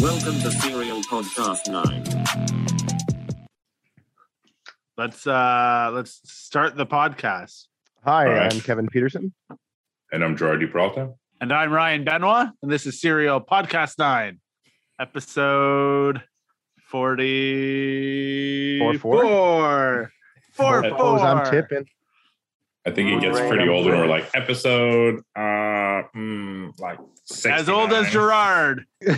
[0.00, 3.36] Welcome to Serial Podcast 9.
[4.96, 7.66] Let's uh let's start the podcast.
[8.04, 8.50] Hi, All right.
[8.54, 9.34] I'm Kevin Peterson.
[10.12, 11.12] And I'm Gerard DiPralta.
[11.42, 14.40] And I'm Ryan Benoit, and this is Serial Podcast 9,
[14.98, 16.22] episode
[16.88, 18.94] 44.
[18.94, 20.10] Four, Four, four.
[20.54, 21.84] Four, Oh, I'm tipping.
[22.86, 25.55] I think it gets pretty old when we're like episode uh
[26.78, 26.98] like
[27.46, 28.86] As old as Gerard.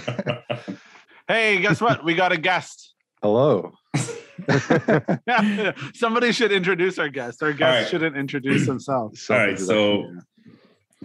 [1.28, 2.02] Hey, guess what?
[2.02, 2.94] We got a guest.
[3.22, 3.72] Hello.
[5.94, 7.42] Somebody should introduce our guest.
[7.42, 7.90] Our guest right.
[7.90, 9.28] shouldn't introduce themselves.
[9.28, 10.10] All right, so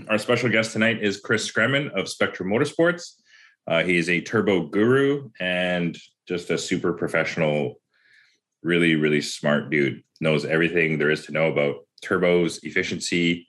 [0.07, 3.15] our special guest tonight is Chris Scremin of Spectrum Motorsports.
[3.67, 7.81] Uh, he is a turbo guru and just a super professional,
[8.61, 10.03] really, really smart dude.
[10.21, 13.47] Knows everything there is to know about turbos, efficiency,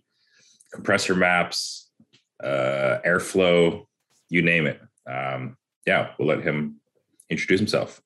[0.72, 1.83] compressor maps,
[2.42, 3.86] uh, airflow,
[4.28, 4.80] you name it.
[5.06, 6.80] Um, yeah, we'll let him
[7.30, 8.00] introduce himself.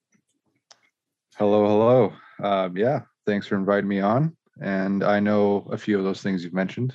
[1.36, 2.12] Hello, hello.
[2.42, 4.36] Um, yeah, thanks for inviting me on.
[4.60, 6.92] And I know a few of those things you've mentioned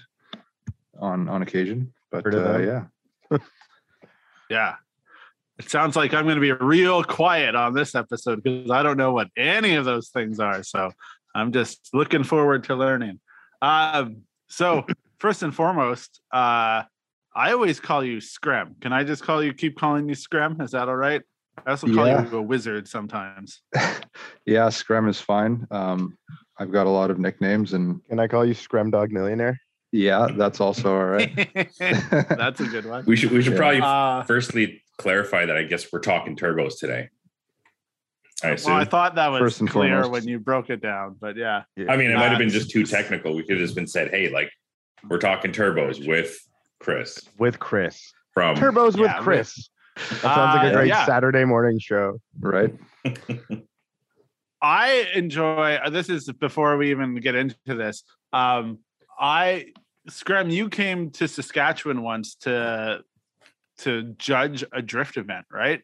[1.00, 3.38] on on occasion, but uh, yeah,
[4.50, 4.76] Yeah.
[5.60, 8.98] It sounds like I'm going to be real quiet on this episode because I don't
[8.98, 10.64] know what any of those things are.
[10.64, 10.92] So
[11.36, 13.20] I'm just looking forward to learning.
[13.62, 14.86] Um, so
[15.20, 16.84] first and foremost, uh,
[17.36, 18.80] I always call you Screm.
[18.82, 20.62] Can I just call you, keep calling you Screm?
[20.62, 21.22] Is that all right?
[21.66, 22.30] I also call Yeah.
[22.30, 23.62] you a wizard sometimes.
[24.46, 25.68] yeah, Scrum is fine.
[25.72, 26.18] Um,
[26.60, 29.60] I've got a lot of nicknames, and Can I call you Scrum Dog Millionaire?
[29.92, 31.32] yeah, that's also all right.
[31.80, 33.04] That's a good one.
[33.06, 33.60] We should we should Yeah.
[33.60, 37.10] probably Uh, firstly clarify that I guess we're talking turbos today.
[38.44, 38.74] I assume.
[38.74, 40.12] well, I thought that was First and clear foremost.
[40.12, 41.64] when you broke it down, but yeah.
[41.88, 43.36] I mean, it might have been just too technical.
[43.36, 44.52] We could have just been said, "Hey, like
[45.10, 46.36] we're talking turbos with
[46.84, 48.12] Chris With Chris.
[48.34, 49.70] from." Turbos with yeah, with- Chris.
[49.96, 51.06] That sounds like Uh, a great yeah.
[51.06, 52.20] Saturday morning show.
[52.40, 52.74] right?
[54.62, 58.04] I enjoy uh, this is before we even get into this.
[58.32, 58.80] Um
[59.20, 59.68] I
[60.10, 63.02] Scrum, you came to Saskatchewan once to
[63.80, 65.82] to judge a drift event, right?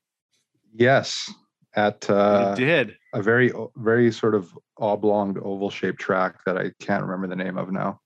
[0.73, 1.31] Yes,
[1.75, 2.95] at uh, you did.
[3.13, 7.57] a very very sort of oblong oval shaped track that I can't remember the name
[7.57, 7.99] of now.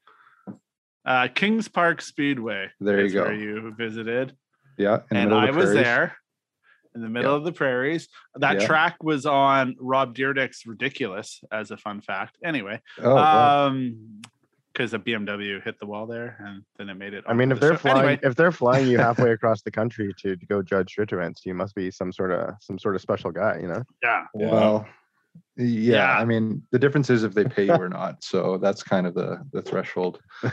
[1.05, 2.69] Uh Kings Park Speedway.
[2.79, 3.23] There you is go.
[3.23, 4.35] Where you visited.
[4.77, 6.17] Yeah, in the and middle of I the was there
[6.95, 8.07] in the middle of the prairies.
[8.35, 8.67] That Yeah.
[8.67, 12.37] track was on Rob Dyrdek's Ridiculous as a fun fact.
[12.43, 14.21] Anyway, Oh, um
[14.71, 17.23] because a BMW hit the wall there and then it made it.
[17.27, 17.77] I mean, if the they're show.
[17.89, 21.13] flying, Anyway, if they're flying you halfway across the country to, to go judge drift
[21.13, 23.83] events, you must be some sort of some sort of special guy, you know?
[24.01, 24.25] yeah.
[24.35, 24.51] Yeah.
[24.51, 24.87] Well,
[25.57, 26.17] yeah, Yeah.
[26.17, 28.23] I mean, the difference is if they pay you or not.
[28.23, 30.19] So that's kind of the the threshold.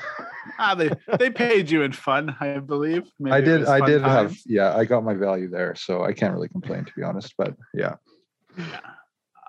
[0.59, 3.03] Ah, they they paid you in fun, I believe.
[3.19, 6.13] Maybe I did, I fun did have, yeah, I got my value there, so I
[6.15, 7.35] can't really complain to be honest.
[7.37, 7.97] But yeah,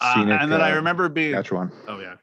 [0.02, 1.72] Uh, scenic, and then I uh, remember being Saskatchewan.
[1.88, 2.16] oh yeah,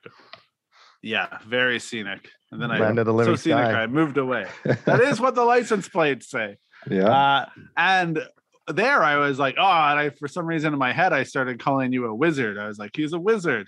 [1.02, 2.28] yeah, very scenic.
[2.52, 3.82] And then I Land of the so scenic sky.
[3.82, 4.46] I moved away.
[4.84, 6.58] That is what the license plates say.
[6.90, 7.46] yeah, Uh,
[7.76, 8.20] and
[8.68, 11.58] there I was like, oh, and I for some reason in my head I started
[11.58, 12.58] calling you a wizard.
[12.58, 13.66] I was like, he's a wizard.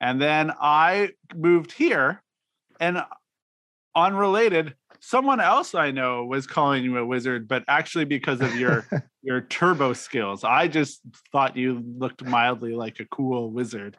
[0.00, 2.22] And then I moved here,
[2.80, 3.02] and
[3.94, 8.86] unrelated, someone else I know was calling you a wizard, but actually because of your
[9.22, 10.44] your turbo skills.
[10.44, 11.00] I just
[11.32, 13.96] thought you looked mildly like a cool wizard.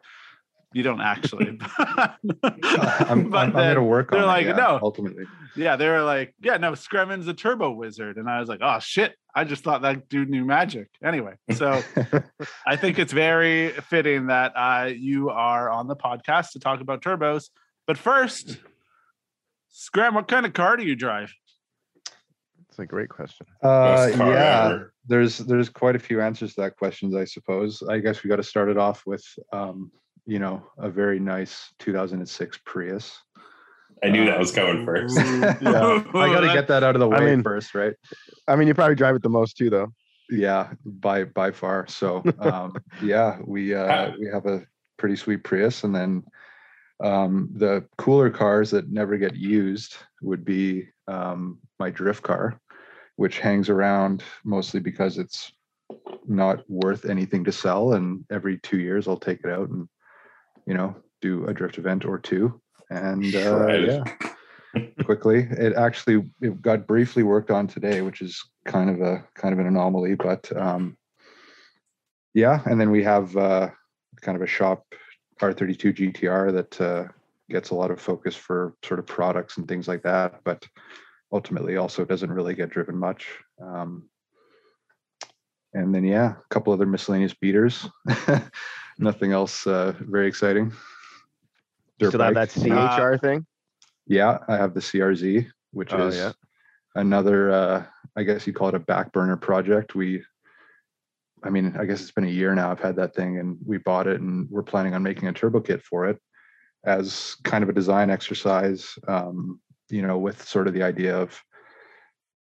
[0.74, 1.60] You don't actually.
[1.78, 4.28] I'm, I'm, But I'm then gonna work on they're it.
[4.28, 4.80] like, yeah, no.
[4.82, 5.26] ultimately.
[5.56, 8.18] yeah, they were like, yeah, no, Scremin's a turbo wizard.
[8.18, 9.16] And I was like, oh shit.
[9.34, 10.90] I just thought that dude knew magic.
[11.04, 11.82] Anyway, so
[12.68, 17.02] I think it's very fitting that uh, you are on the podcast to talk about
[17.02, 17.50] turbos.
[17.88, 18.58] But first,
[19.70, 21.34] Scram, what kind of car do you drive?
[22.70, 23.46] It's a great question.
[23.64, 24.94] Uh, yeah, ever.
[25.08, 27.82] there's there's quite a few answers to that question, I suppose.
[27.84, 29.92] I guess we got to start it off with, um,
[30.26, 33.20] you know, a very nice 2006 Prius.
[34.04, 35.18] I knew that was coming first.
[35.62, 37.94] Yeah, I got to get that out of the way I mean- first, right?
[38.48, 39.94] I mean, you probably drive it the most too, though.
[40.30, 41.88] Yeah, by by far.
[41.88, 44.64] So um, yeah, we uh, we have a
[44.98, 46.24] pretty sweet Prius, and then
[47.04, 52.60] um, the cooler cars that never get used would be um, my drift car,
[53.18, 55.52] which hangs around mostly because it's
[56.26, 59.90] not worth anything to sell, and every two years I'll take it out and
[60.66, 62.60] you know do a drift event or two,
[62.90, 63.86] and uh, Shred.
[63.86, 65.48] yeah, quickly.
[65.52, 69.60] It actually it got briefly worked on today, which is kind of a kind of
[69.60, 70.98] an anomaly, but um,
[72.34, 72.62] yeah.
[72.66, 73.70] And then we have uh,
[74.22, 74.86] kind of a shop
[75.40, 77.08] R32 GTR that uh,
[77.50, 80.66] gets a lot of focus for sort of products and things like that, but
[81.32, 83.28] ultimately also doesn't really get driven much.
[83.62, 84.10] Um,
[85.74, 87.88] and then yeah, a couple other miscellaneous beaters.
[89.02, 90.66] Nothing else uh, very exciting.
[90.66, 93.46] You Dirt still have that CHR thing?
[94.08, 96.32] Yeah, I have the CRZ, which Oh, is yeah.
[96.96, 99.96] another uh I guess you'd call it a back burner project.
[99.96, 100.24] We
[101.44, 103.78] I mean, I guess it's been a year now I've had that thing and we
[103.80, 106.20] bought it and we're planning on making a turbo kit for it
[106.86, 109.60] as kind of a design exercise um
[109.90, 111.40] you know with sort of the idea of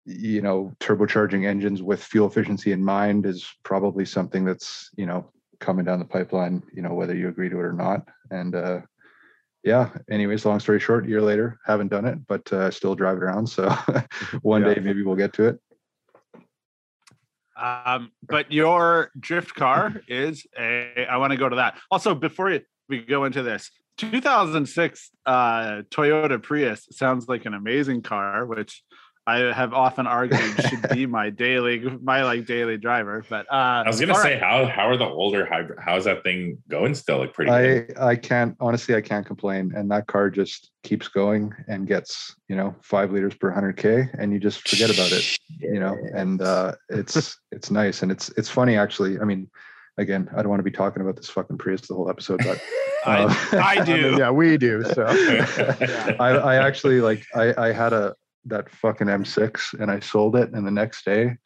[0.05, 5.31] you know turbocharging engines with fuel efficiency in mind is probably something that's you know
[5.62, 8.81] coming down the pipeline you know whether you agree to it or not and uh
[9.64, 13.17] yeah anyways long story short a year later haven't done it but uh, still drive
[13.17, 13.70] it around so
[14.43, 14.75] one Yeah.
[14.75, 15.59] day maybe we'll get to it
[17.56, 21.06] Um, but your drift car is a.
[21.09, 21.79] I want to go to that.
[21.91, 22.58] Also, before
[22.88, 28.82] we go into this, 2006 uh, Toyota Prius sounds like an amazing car, which
[29.27, 33.25] I have often argued should be my daily, my like daily driver.
[33.29, 34.43] But uh, I was gonna say right.
[34.43, 35.79] how how are the older hybrid?
[35.81, 36.95] How's that thing going?
[36.95, 37.97] Still like pretty good.
[37.99, 42.35] i i can't honestly i can't complain and that car just keeps going and gets
[42.49, 46.43] you know five liters per 100k and you just forget about it you know and
[46.43, 49.49] uh it's it's nice and it's it's funny actually i mean
[49.99, 52.61] again i don't want to be talking about this fucking prius the whole episode but
[53.05, 54.17] I, uh, I I mean, do.
[54.17, 54.85] yeah, we do.
[54.95, 55.05] So
[56.21, 58.15] I, I actually like I, I had a
[58.47, 61.37] that fucking M6 and I sold it and the next day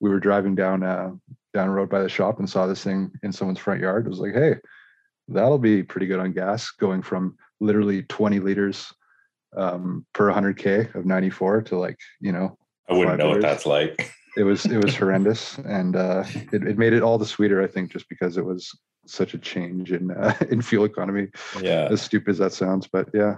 [0.00, 1.10] we were driving down uh
[1.54, 4.06] down the road by the shop and saw this thing in someone's front yard.
[4.06, 4.56] It was like, hey,
[5.28, 8.92] that'll be pretty good on gas going from literally 20 liters
[9.56, 12.56] um per 100k of 94 to like, you know,
[12.88, 14.12] I wouldn't five know what that's like.
[14.36, 17.66] it was it was horrendous and uh it, it made it all the sweeter, I
[17.66, 18.70] think, just because it was
[19.06, 21.28] such a change in uh, in fuel economy.
[21.60, 23.36] Yeah, As stupid as that sounds, but yeah.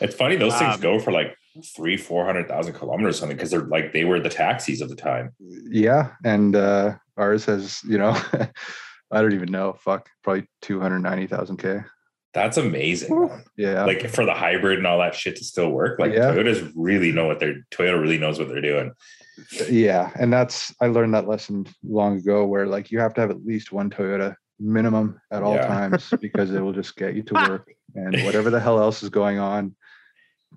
[0.00, 1.36] it's funny those things Um, go for like
[1.74, 4.88] three, four hundred thousand kilometers or something because they're like they were the taxis of
[4.88, 5.32] the time.
[5.70, 8.10] yeah and uh ours has you know
[9.10, 11.80] i don't even know fuck probably 290000 k
[12.32, 13.28] That's amazing.
[13.56, 15.98] yeah Like for the hybrid and all that shit to still work.
[15.98, 16.30] Like Yeah.
[16.32, 18.92] Toyotas really know what they're Toyota really knows what they're doing.
[19.70, 23.30] yeah and that's i learned that lesson long ago where like you have to have
[23.30, 25.66] at least one toyota minimum at all Yeah.
[25.66, 29.08] times because it will just get you to work and whatever the hell else is
[29.08, 29.74] going on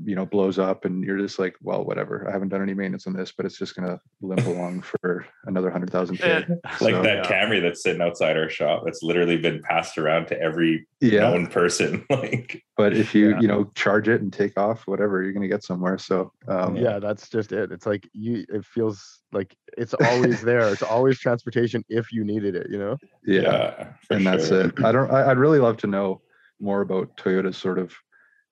[0.03, 3.05] you know blows up and you're just like well whatever i haven't done any maintenance
[3.05, 6.41] on this but it's just gonna limp along for another 100000 k Eh,
[6.81, 7.23] Like So, that yeah.
[7.45, 11.45] Camry that's sitting outside our shop that's literally been passed around to every yeah known
[11.45, 12.03] person.
[12.09, 13.39] like but if you Yeah.
[13.41, 16.97] you know charge it and take off whatever you're gonna get somewhere so um yeah,
[16.99, 17.71] that's just it.
[17.71, 18.45] It's like you.
[18.49, 20.67] It feels like it's always there.
[20.69, 22.67] It's always transportation if you needed it.
[22.71, 22.97] You know.
[23.25, 24.73] yeah for and that's it.
[24.83, 25.11] I don't.
[25.11, 26.21] I, I'd really love to know
[26.59, 27.93] more about Toyota's sort of,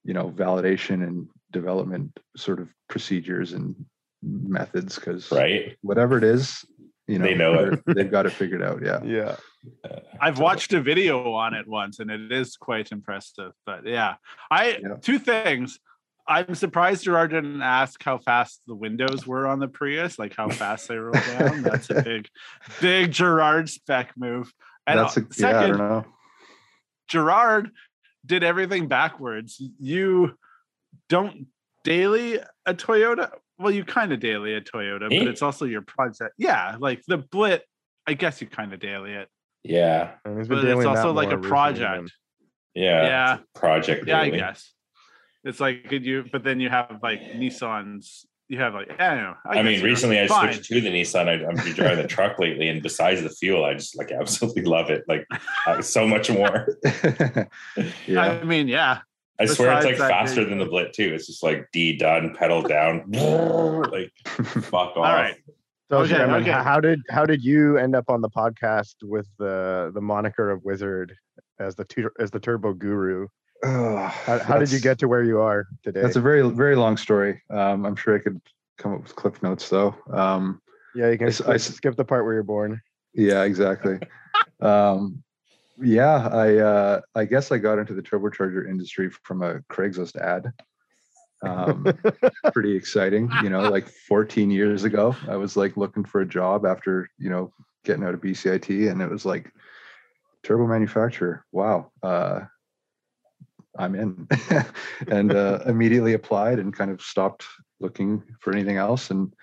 [0.04, 3.76] you know, validation and development sort of procedures and
[4.24, 5.78] methods because Right?
[5.82, 6.64] whatever it is,
[7.08, 7.86] you know, They know it.
[7.86, 8.82] they're- they've got it figured out.
[8.84, 9.04] Yeah.
[9.04, 9.36] Yeah.
[10.20, 13.52] I've watched a video on it once and it is quite impressive.
[13.66, 14.16] But yeah,
[14.50, 14.96] I Yeah.
[15.02, 15.80] two things.
[16.28, 20.50] I'm surprised Gerard didn't ask how fast the windows were on the Prius, like how
[20.50, 21.64] fast they roll down.
[21.64, 22.30] That's a big,
[22.80, 24.52] big Gerard spec move.
[24.88, 25.48] And That's a, uh, yeah.
[25.48, 26.06] I second, don't know.
[27.08, 27.72] Gerard
[28.26, 29.62] did everything backwards.
[29.80, 30.38] You
[31.10, 31.48] don't
[31.84, 33.32] daily a Toyota.
[33.58, 35.20] Well, you kind of daily a Toyota, Me?
[35.20, 36.34] but it's also your project.
[36.38, 37.62] Yeah, like the Blit.
[38.08, 39.30] I guess you kind of daily it,
[39.64, 40.14] Yeah.
[40.26, 42.12] And he's been but it's also like a project.
[42.74, 43.04] Yeah.
[43.04, 43.34] Yeah.
[43.34, 44.08] it's a Project.
[44.08, 44.74] Yeah, I guess.
[45.44, 48.26] It's like could you, but then you have like Nissans.
[48.52, 49.36] You have like I don't know.
[49.46, 50.52] I, guess mean, recently I fine.
[50.52, 51.30] switched to the Nissan.
[51.30, 54.64] I, I've been driving the truck lately, and besides the fuel, I just like absolutely
[54.64, 55.06] love it.
[55.08, 55.26] Like
[55.66, 56.68] uh, so much more.
[58.06, 58.20] yeah.
[58.20, 59.00] I mean, yeah.
[59.40, 61.14] I swear it's like faster you're- than the Blit too.
[61.14, 64.98] It's just like D done, pedal down, like fuck off.
[64.98, 65.38] All right.
[65.90, 66.52] So, Okay, Sherman, okay.
[66.52, 70.62] how did how did you end up on the podcast with the the moniker of
[70.66, 71.16] Wizard
[71.58, 73.28] as the tur- as the Turbo Guru?
[73.64, 76.02] Ugh, How, how did you get to where you are today?
[76.02, 77.42] That's a very very long story.
[77.50, 78.42] Um, I'm sure I could
[78.78, 79.96] come up with cliff notes though.
[80.12, 80.62] Um,
[80.96, 82.82] yeah, you can I I skip, s- skip the part where you're born.
[83.14, 84.00] Yeah, exactly.
[84.62, 85.24] um,
[85.80, 90.52] yeah, I uh, I guess I got into the turbocharger industry from a Craigslist ad.
[91.44, 91.88] Um,
[92.54, 93.70] pretty exciting, you know.
[93.70, 97.54] Like 14 years ago, I was like looking for a job after you know
[97.84, 99.52] getting out of BCIT, and it was like
[100.44, 101.46] turbo manufacturer.
[101.52, 102.42] Wow, uh,
[103.78, 104.28] I'm in,
[105.08, 107.46] and uh, immediately applied and kind of stopped
[107.80, 109.34] looking for anything else and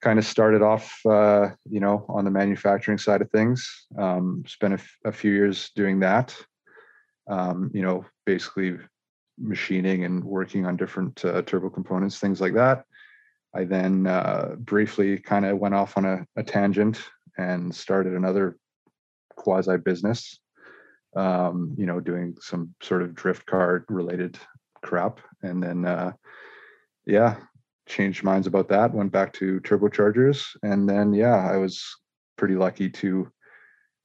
[0.00, 3.86] kind of started off, uh, you know, on the manufacturing side of things.
[3.98, 6.36] Um, spent a, f- a few years doing that.
[7.26, 8.76] Um, you know, basically
[9.38, 12.84] machining and working on different uh, turbo components, things like that.
[13.54, 17.00] I then uh, briefly kind of went off on a, a tangent
[17.38, 18.56] and started another
[19.36, 20.38] quasi business.
[21.16, 24.38] Um, you know, doing some sort of drift car related
[24.82, 26.12] crap, and then uh,
[27.06, 27.36] yeah,
[27.86, 28.92] changed minds about that.
[28.92, 31.84] Went back to turbochargers, and then yeah, I was
[32.36, 33.30] pretty lucky to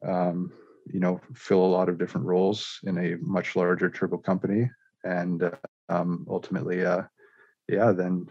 [0.08, 0.51] um,
[0.86, 4.70] you know fill a lot of different roles in a much larger turbo company.
[5.04, 5.51] And uh,
[5.88, 7.04] um, ultimately uh,
[7.68, 8.28] yeah then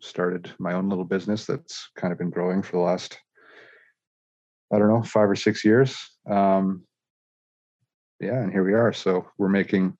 [0.00, 3.18] started my own little business that's kind of been growing for the last
[4.70, 5.96] i don't know five or six years.
[6.28, 6.84] Um,
[8.20, 9.96] yeah and here we are so we're making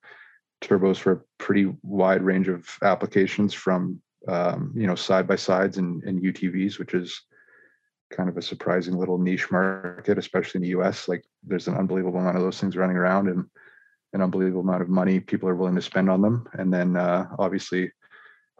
[0.62, 5.78] turbos for a pretty wide range of applications from um, you know side by sides
[5.78, 7.23] and, and utvs which is
[8.14, 11.09] kind of a surprising little niche market, especially in the US.
[11.09, 13.44] Like there's an unbelievable amount of those things running around and
[14.12, 16.49] an unbelievable amount of money people are willing to spend on them.
[16.52, 17.90] And then uh, obviously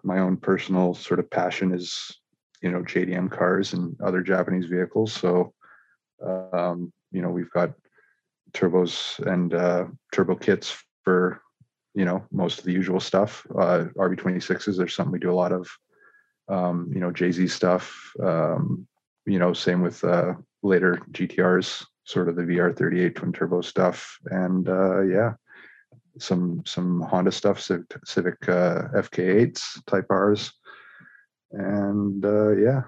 [0.03, 2.19] my own personal sort of passion is,
[2.63, 5.13] you know, JDM cars and other Japanese vehicles.
[5.13, 5.55] So,
[6.53, 7.73] um, you know, we've got
[8.55, 11.41] turbos and uh, turbo kits for,
[11.95, 13.47] you know, most of the usual stuff.
[13.51, 15.69] Uh, RB26s, there's something we do a lot of,
[16.49, 18.87] um, you know, JZ stuff, um,
[19.27, 24.69] you know, same with uh, later GTRs, sort of the VR38 twin turbo stuff, and
[24.69, 25.35] uh, yeah,
[26.19, 30.53] some some Honda stuff, Civic, Civic uh, FK8s, Type R's,
[31.53, 32.83] and uh, yeah,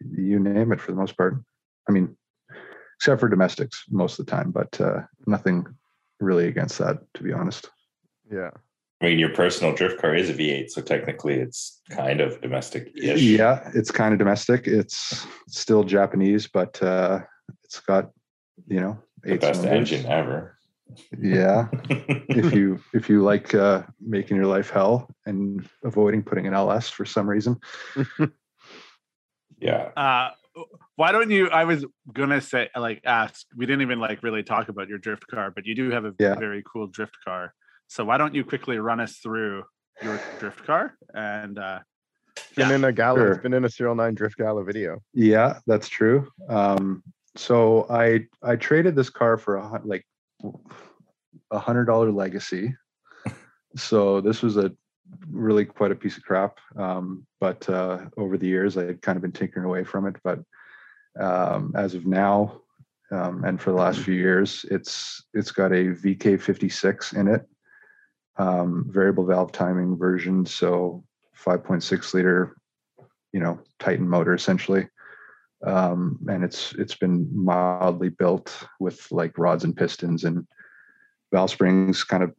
[0.00, 1.42] you name it for the most part.
[1.88, 2.16] I mean,
[3.02, 5.66] except for domestics most of the time, but uh, nothing
[6.20, 7.68] really against that, to be honest.
[8.32, 8.50] Yeah.
[9.00, 12.92] I mean, your personal drift car is a V8, so technically it's kind of domestic.
[12.94, 14.68] Yeah, it's kind of domestic.
[14.68, 17.22] It's still Japanese, but uh,
[17.64, 18.12] it's got
[18.68, 19.92] you know the best cylinders.
[19.92, 20.56] engine ever.
[21.18, 21.66] Yeah,
[22.28, 26.88] if you if you like uh, making your life hell and avoiding putting an LS
[26.88, 27.58] for some reason.
[29.58, 29.90] yeah.
[29.96, 30.30] Uh,
[30.96, 31.48] why don't you?
[31.48, 33.46] I was gonna say like ask.
[33.56, 36.14] We didn't even like really talk about your drift car, but you do have a
[36.18, 36.34] yeah.
[36.34, 37.54] very cool drift car.
[37.88, 39.64] So why don't you quickly run us through
[40.02, 41.78] your drift car and uh
[42.56, 42.74] been yeah.
[42.74, 43.32] in a gala sure.
[43.32, 47.02] it's been in a serial 9 drift gala video yeah that's true um
[47.36, 50.06] so i i traded this car for a like
[51.50, 52.74] a hundred dollar legacy
[53.76, 54.72] so this was a
[55.30, 59.16] really quite a piece of crap um but uh over the years i had kind
[59.16, 60.40] of been tinkering away from it but
[61.20, 62.62] um as of now
[63.12, 67.46] um, and for the last few years, it's it's got a VK56 in it,
[68.38, 70.46] um, variable valve timing version.
[70.46, 71.04] So
[71.38, 72.56] 5.6 liter,
[73.32, 74.88] you know, Titan motor essentially.
[75.64, 80.46] Um, and it's it's been mildly built with like rods and pistons and
[81.30, 82.34] valve springs, kind of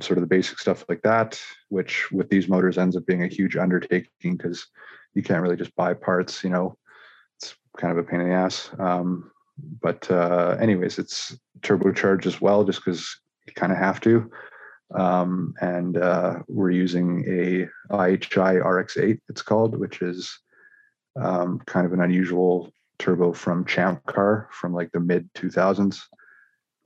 [0.00, 3.28] sort of the basic stuff like that, which with these motors ends up being a
[3.28, 4.66] huge undertaking because
[5.14, 6.76] you can't really just buy parts, you know,
[7.36, 8.70] it's kind of a pain in the ass.
[8.78, 9.30] Um,
[9.80, 14.30] but uh, anyways, it's turbocharged as well, just because you kind of have to
[14.94, 19.20] um, and uh, we're using a IHI RX8.
[19.28, 20.38] It's called, which is
[21.20, 26.00] um, kind of an unusual turbo from Champ Car from like the mid 2000s,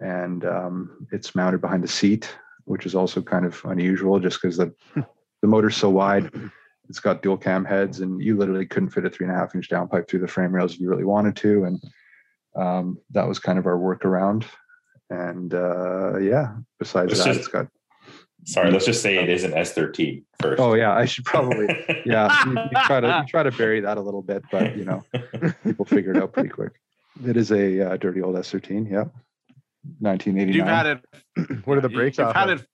[0.01, 4.57] and um, it's mounted behind the seat, which is also kind of unusual, just because
[4.57, 6.31] the the motor's so wide.
[6.89, 9.55] It's got dual cam heads, and you literally couldn't fit a three and a half
[9.55, 11.83] inch downpipe through the frame rails if you really wanted to, and
[12.55, 14.45] um, that was kind of our workaround.
[15.09, 17.69] And uh, yeah, besides that, it's got
[18.45, 20.61] Sorry, let's just say it is an S13 first.
[20.61, 21.67] Oh yeah, I should probably
[22.05, 22.45] yeah.
[22.45, 25.05] you, you try to you try to bury that a little bit, but you know,
[25.65, 26.73] people figure it out pretty quick.
[27.25, 28.91] It is a uh, dirty old S13.
[28.91, 29.05] Yeah,
[30.01, 30.55] 1989.
[30.55, 31.65] You've had it.
[31.65, 32.19] what are the breaks?
[32.19, 32.61] You've had of?
[32.61, 32.67] it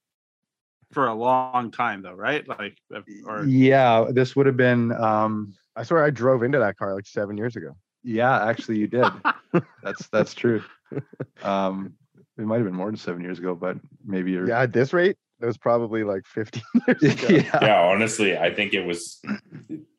[0.92, 2.46] for a long time, though, right?
[2.48, 2.78] Like,
[3.26, 4.92] or yeah, this would have been.
[4.92, 7.76] um I swear I drove into that car like seven years ago.
[8.02, 9.06] Yeah, actually, you did.
[9.82, 10.62] that's that's true.
[11.42, 11.92] Um,
[12.38, 14.48] it might have been more than seven years ago, but maybe you're.
[14.48, 17.34] Yeah, at this rate, it was probably like 15 years ago.
[17.34, 17.58] yeah.
[17.60, 19.20] yeah, honestly, I think it was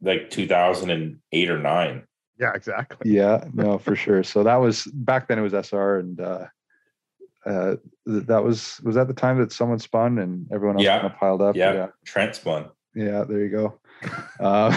[0.01, 2.04] like 2008 or 9.
[2.39, 3.12] Yeah, exactly.
[3.12, 4.24] Yeah, no, for sure.
[4.24, 6.46] So that was back then it was SR and uh
[7.46, 11.00] uh that was was that the time that someone spun and everyone else yeah.
[11.00, 11.55] kind of piled up.
[11.55, 11.74] Yeah.
[11.74, 11.88] yeah.
[12.05, 12.69] Trent spun.
[12.96, 13.79] Yeah, there you go.
[14.39, 14.75] uh,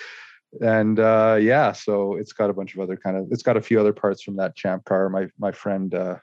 [0.60, 3.62] and uh yeah, so it's got a bunch of other kind of it's got a
[3.62, 5.08] few other parts from that champ car.
[5.08, 6.16] My my friend uh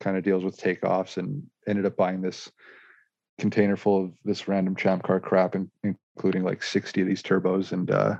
[0.00, 2.50] kind of deals with takeoffs and ended up buying this
[3.38, 7.72] container full of this random champ car crap, and including like 60 of these turbos.
[7.72, 8.16] And uh,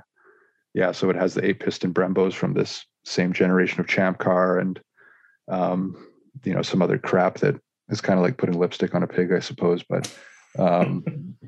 [0.73, 4.59] yeah, so it has the eight piston Brembos from this same generation of champ car,
[4.59, 4.79] and
[5.47, 6.07] um,
[6.43, 7.59] you know some other crap that
[7.89, 9.83] is kind of like putting lipstick on a pig, I suppose.
[9.83, 10.11] But
[10.57, 11.03] um,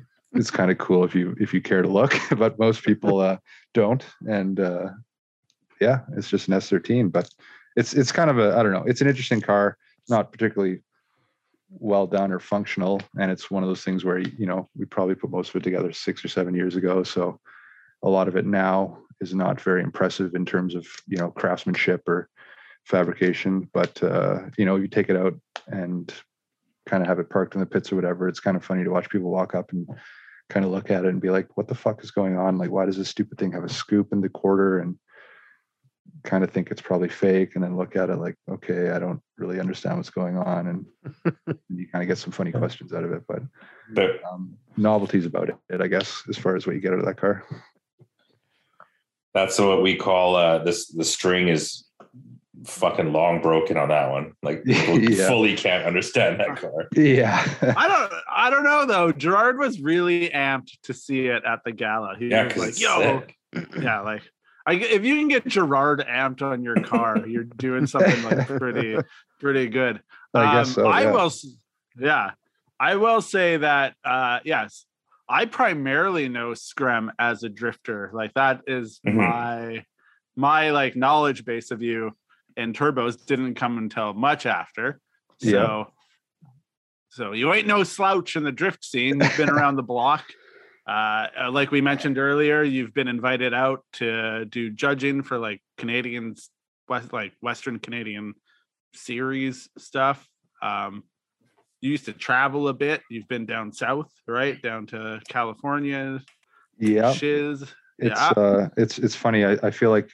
[0.32, 3.38] it's kind of cool if you if you care to look, but most people uh,
[3.74, 4.04] don't.
[4.28, 4.90] And uh,
[5.80, 7.28] yeah, it's just an S13, but
[7.76, 8.84] it's it's kind of a I don't know.
[8.86, 9.76] It's an interesting car,
[10.08, 10.80] not particularly
[11.70, 15.14] well done or functional, and it's one of those things where you know we probably
[15.14, 17.40] put most of it together six or seven years ago, so
[18.02, 22.08] a lot of it now is not very impressive in terms of you know craftsmanship
[22.08, 22.28] or
[22.86, 23.68] fabrication.
[23.72, 25.34] But uh, you know, you take it out
[25.66, 26.12] and
[26.86, 28.28] kind of have it parked in the pits or whatever.
[28.28, 29.88] It's kind of funny to watch people walk up and
[30.48, 32.58] kind of look at it and be like, "What the fuck is going on?
[32.58, 34.98] Like, why does this stupid thing have a scoop in the quarter?" and
[36.22, 39.20] kind of think it's probably fake and then look at it like okay i don't
[39.38, 40.86] really understand what's going on and,
[41.46, 43.42] and you kind of get some funny questions out of it but
[43.92, 47.06] The, um, novelties about it i guess as far as what you get out of
[47.06, 47.44] that car
[49.36, 50.88] that's what we call uh, this.
[50.88, 51.84] The string is
[52.64, 54.32] fucking long broken on that one.
[54.42, 55.28] Like Yeah.
[55.28, 56.88] fully can't understand that car.
[56.94, 57.44] yeah
[57.76, 59.12] I don't I don't know though.
[59.12, 62.16] Gerard was really amped to see it at the gala.
[62.18, 63.20] He Yeah, was 'cause like, "Yo,
[63.54, 63.68] sick.
[63.80, 64.22] yeah, like
[64.66, 68.98] I, if you can get Gerard amped on your car, you're doing something like pretty
[69.38, 70.00] pretty good.
[70.34, 71.30] i guess Um, so I will,
[71.98, 72.30] yeah,
[72.80, 73.94] I will say that.
[74.04, 74.86] Uh, yes,
[75.28, 78.10] I primarily know Screm as a drifter.
[78.14, 79.14] Like that is Mhm.
[79.14, 79.84] my
[80.36, 82.12] my like knowledge base of you.
[82.56, 85.00] And turbos didn't come until much after.
[85.38, 85.84] So, Yeah.
[87.10, 89.20] so you ain't no slouch in the drift scene.
[89.20, 90.24] You've been around the block.
[90.86, 95.60] Uh, uh, like we mentioned earlier, you've been invited out to do judging for like
[95.76, 96.48] Canadians,
[96.88, 98.34] West like Western Canadian
[98.94, 100.26] series stuff.
[100.62, 101.02] Um,
[101.80, 103.02] you used to travel a bit.
[103.10, 104.60] You've been down south, right?
[104.62, 106.20] Down to California,
[106.78, 107.62] yeah shiz.
[107.98, 108.28] it's Yeah.
[108.36, 110.10] uh it's it's funny I, I feel like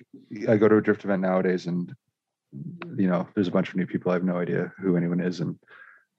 [0.49, 1.93] i go to a drift event nowadays and
[2.97, 5.41] you know there's a bunch of new people i have no idea who anyone is
[5.41, 5.59] and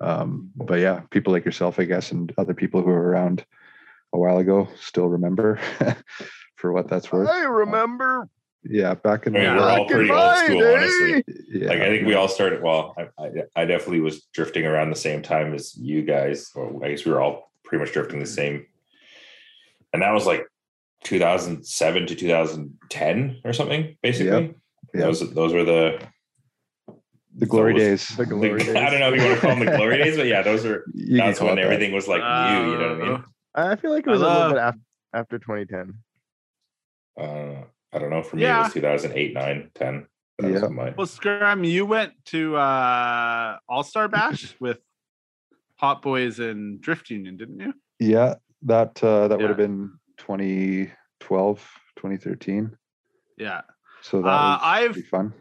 [0.02, 3.46] um but yeah people like yourself i guess and other people who were around
[4.14, 5.60] a while ago still remember
[6.56, 8.30] for what that's worth I remember.
[8.64, 10.76] yeah back in I the mean, we're all pretty old school, day.
[10.76, 11.24] honestly.
[11.50, 12.64] yeah Like I think we all started.
[12.64, 16.52] Well, I, I, I definitely was drifting around the same time as you guys.
[16.56, 18.66] Well, I guess we were all pretty much drifting the same.
[19.92, 20.46] And that was like
[21.04, 24.46] 2007 to 2010 or something, basically.
[24.48, 24.56] Yep.
[24.94, 26.00] Those those were the.
[27.36, 28.76] The glory those- days The glory the- days.
[28.76, 30.66] I don't know if you want to call them the glory days, but yeah, those
[30.66, 30.84] are.
[30.94, 31.64] You That's when it that.
[31.66, 32.72] everything was like new.
[32.72, 33.24] You know what I mean?
[33.56, 34.80] I feel like it I was a little bit after,
[35.14, 35.94] after 2010.
[37.20, 38.24] Uh, I don't know.
[38.24, 40.08] For me, it was 2008, 9, 10.
[40.40, 40.68] That was Yeah.
[40.70, 44.80] my, Well, Scrum, you went to uh, All Star Bash with
[45.76, 47.74] Hot Boys and Drift Union, didn't you?
[48.00, 52.76] yeah that uh that would have been 2012 2013
[53.38, 53.62] Yeah.
[54.02, 55.34] so that Uh, was I've pretty fun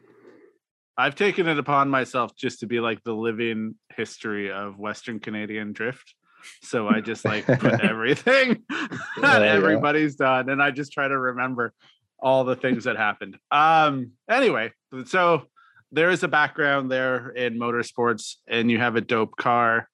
[0.96, 5.72] I've taken it upon myself just to be like the living history of Western Canadian
[5.72, 6.14] drift.
[6.62, 8.64] So I just like put everything
[9.20, 11.72] that everybody's done, and I just try to remember
[12.18, 13.38] all the things that happened.
[13.50, 14.12] Um.
[14.28, 14.72] Anyway,
[15.06, 15.44] so
[15.92, 19.88] there is a background there in motorsports, and you have a dope car,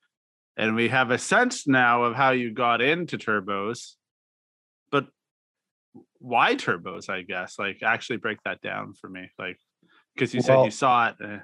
[0.57, 3.95] and we have a sense now of how you got into turbos,
[4.91, 5.07] but
[6.19, 7.09] why turbos?
[7.09, 9.59] I guess like actually break that down for me, like
[10.19, 11.17] because you said you saw it.
[11.25, 11.39] eh.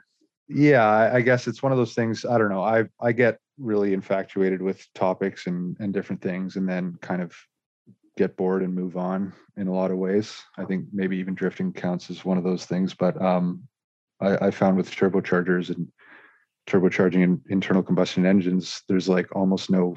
[0.48, 3.94] yeah I, guess it's one of those things i don't know i i get really
[3.94, 7.32] infatuated with topics and and different things and then kind of
[8.16, 11.72] get bored and move on in a lot of ways i think maybe even drifting
[11.72, 13.62] counts as one of those things but um
[14.20, 15.88] i, I found with turbochargers and
[16.66, 19.96] turbocharging in internal combustion engines there's like almost no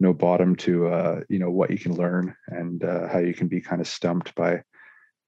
[0.00, 3.46] no bottom to uh you know what you can learn and uh, how you can
[3.48, 4.62] be kind of stumped by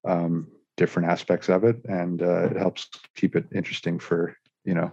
[0.09, 0.48] um
[0.80, 4.90] different aspects of it and uh, it helps keep it interesting for you know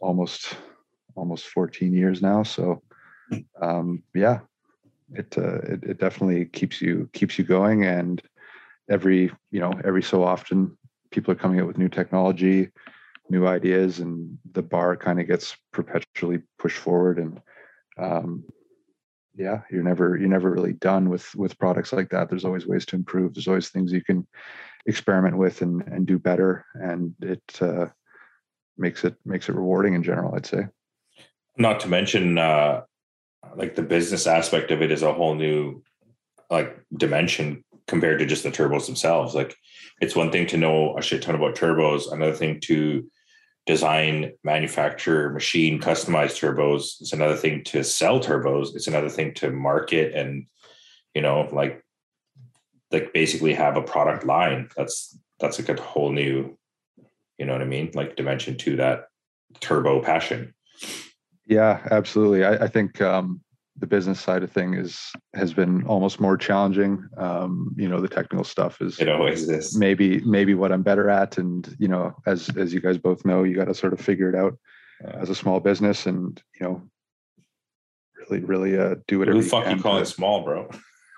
[0.00, 0.56] almost
[1.14, 2.82] almost 14 years now so
[3.62, 4.40] um yeah.
[5.20, 8.20] It uh, it, it definitely keeps you keeps you going and
[8.90, 10.76] every you know every so often
[11.10, 12.68] people are coming out with new technology
[13.30, 17.40] new ideas and the bar kind of gets perpetually pushed forward and
[18.06, 18.44] um
[19.38, 22.28] yeah you're never you're never really done with with products like that.
[22.28, 23.32] There's always ways to improve.
[23.32, 24.26] There's always things you can
[24.88, 26.64] experiment with and and do better.
[26.74, 27.86] And it uh
[28.76, 30.66] makes it makes it rewarding in general i'd say.
[31.56, 32.82] Not to mention uh
[33.54, 35.82] like the business aspect of it is a whole new
[36.50, 39.34] like dimension compared to just the turbos themselves.
[39.34, 39.54] Like
[40.00, 43.08] it's one thing to know a shit ton about turbos another thing to
[43.66, 47.00] design manufacture machine customize turbos.
[47.00, 48.74] It's another thing to sell turbos.
[48.74, 50.46] It's another thing to market and
[51.14, 51.84] you know like
[52.92, 56.56] like basically have a product line that's that's like a whole new
[57.38, 59.08] you know what i mean like dimension to that
[59.60, 60.54] turbo passion
[61.46, 62.44] Yeah, absolutely.
[62.44, 63.40] I, I think um,
[63.80, 65.00] the business side of thing is
[65.34, 67.08] has been almost more challenging.
[67.16, 69.74] Um, you know, the technical stuff is It always is.
[69.74, 73.44] maybe maybe what I'm better at, and you know, as as you guys both know,
[73.44, 74.58] you got to sort of figure it out
[75.02, 75.16] Yeah.
[75.22, 76.82] as a small business, and you know,
[78.20, 80.68] really really uh, do whatever Who the you fuck can you calling to- small, bro?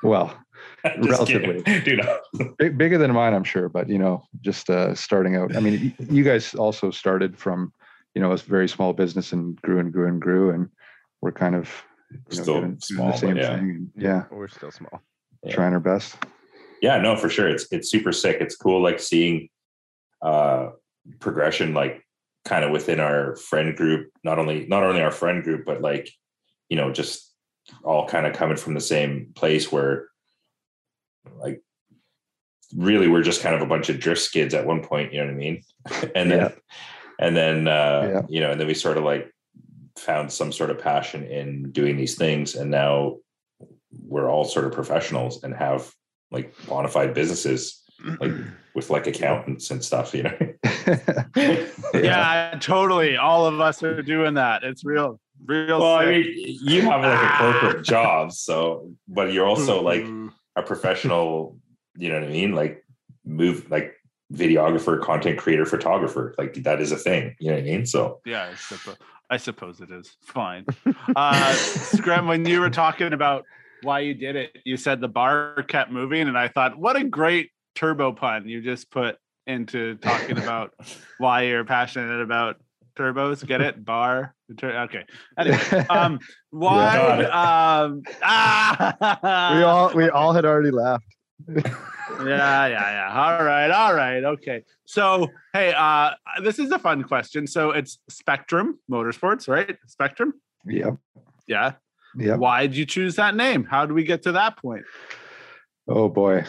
[0.04, 0.28] Well,
[1.02, 1.62] Just kidding.
[1.84, 2.06] dude.
[2.58, 5.54] big, bigger than mine, I'm sure, but you know, just uh, starting out.
[5.56, 7.72] I mean, you guys also started from,
[8.14, 10.68] you know, a very small business and grew and grew and grew, and
[11.20, 11.70] we're kind of
[12.10, 13.56] you know, Still doing- doing small, the same yeah.
[13.56, 13.90] thing.
[13.96, 15.02] Yeah, We're still small.
[15.44, 15.54] Yeah.
[15.54, 16.16] trying our best.
[16.82, 19.48] yeah no for sure it's it's super sick it's cool like seeing
[20.22, 20.68] uh
[21.18, 22.04] progression like
[22.44, 26.10] kind of within our friend group not only not only our friend group but like
[26.68, 27.32] you know just
[27.84, 30.08] all kind of coming from the same place where
[31.38, 31.62] like
[32.76, 35.26] really we're just kind of a bunch of drift skids at one point you know
[35.26, 35.62] what i mean
[36.14, 36.50] and then Yeah.
[37.18, 38.22] and then uh Yeah.
[38.28, 39.32] you know and then we sort of like
[39.98, 43.16] found some sort of passion in doing these things and now
[44.06, 45.92] we're all sort of professionals and have
[46.30, 47.82] like bona fide businesses
[48.20, 48.32] like
[48.74, 50.38] with like accountants and stuff you know
[51.94, 52.56] Yeah.
[52.60, 53.16] totally.
[53.16, 54.62] All of us are doing that.
[54.62, 55.80] It's real, real.
[55.80, 56.24] well i mean
[56.62, 60.30] you have like a corporate job so but you're also like Mhm.
[60.60, 61.56] A professional
[61.96, 62.84] you know what i mean like
[63.24, 63.94] move like
[64.32, 68.20] videographer content creator photographer like that is a thing you know what i mean so
[68.24, 68.96] Yeah, I suppose,
[69.30, 70.16] I suppose it is.
[70.22, 70.66] Fine.
[71.14, 73.44] Uh, Scrum, when you were talking about
[73.82, 77.04] why you did it, you said the bar kept moving, and I thought, what a
[77.04, 80.74] great turbo pun you just put into talking about
[81.18, 82.56] why you're passionate about
[82.96, 83.46] turbos.
[83.46, 83.84] Get it?
[83.84, 84.34] Bar.
[84.50, 85.04] The tur- Okay.
[85.38, 85.56] Anyway,
[85.90, 86.18] um,
[86.50, 86.94] why?
[86.96, 87.32] Got it.
[87.32, 91.04] Um, ah, we all we all had already laughed.
[91.48, 91.64] yeah,
[92.18, 93.10] yeah, yeah.
[93.14, 94.62] All right, all right, okay.
[94.84, 96.10] So, hey, uh,
[96.42, 97.46] this is a fun question.
[97.46, 99.76] So it's Spectrum Motorsports, right?
[99.86, 100.34] Spectrum.
[100.66, 100.96] yep.
[101.46, 101.72] Yeah.
[102.16, 102.38] Yep.
[102.40, 103.64] Why did you choose that name?
[103.64, 104.82] How did we get to that point?
[105.88, 106.44] Oh boy.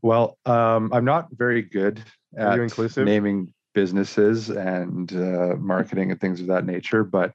[0.00, 2.02] Well, um, I'm not very good
[2.38, 3.04] Are at you inclusive?
[3.04, 7.04] naming businesses and uh, marketing and things of that nature.
[7.04, 7.32] But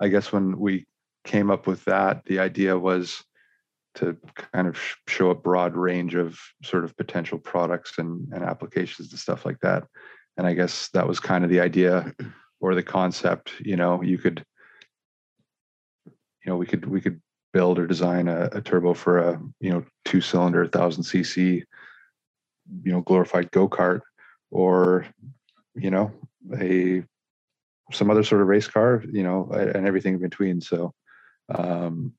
[0.00, 0.86] I guess when we
[1.24, 3.24] came up with that, the idea was
[3.96, 4.16] to
[4.52, 9.18] kind of show a broad range of sort of potential products and, and applications and
[9.18, 9.84] stuff like that.
[10.36, 12.12] And I guess that was kind of the idea
[12.60, 13.52] or the concept.
[13.60, 14.44] You know, you could,
[16.06, 16.12] you
[16.46, 17.20] know, we could we could
[17.54, 21.62] build or design a, a turbo for a you know two cylinder thousand cc
[22.82, 24.00] you know glorified go-kart
[24.50, 25.06] or
[25.74, 26.12] you know
[26.58, 27.02] a
[27.92, 30.94] some other sort of race car you know and everything in between so
[31.54, 32.12] um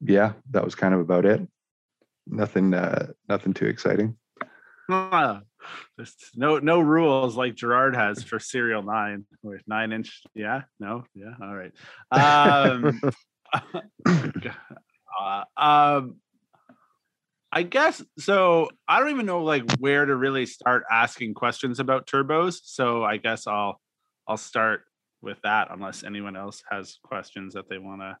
[0.00, 1.46] yeah that was kind of about it
[2.26, 4.16] nothing uh nothing too exciting
[4.88, 5.42] Ah,
[6.34, 10.22] no no rules like Gerard has for Serial Nine with nine inch.
[10.34, 11.72] Yeah, no, yeah, all right.
[12.10, 13.00] Um,
[15.20, 16.16] uh, um,
[17.52, 18.70] I guess so.
[18.88, 22.60] I don't even know like where to really start asking questions about turbos.
[22.64, 23.80] So I guess I'll
[24.26, 24.84] I'll start
[25.20, 28.16] with that unless anyone else has questions that they want to.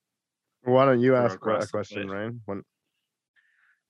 [0.64, 2.14] Why don't you ask a question, plate.
[2.14, 2.40] Ryan?
[2.44, 2.62] When,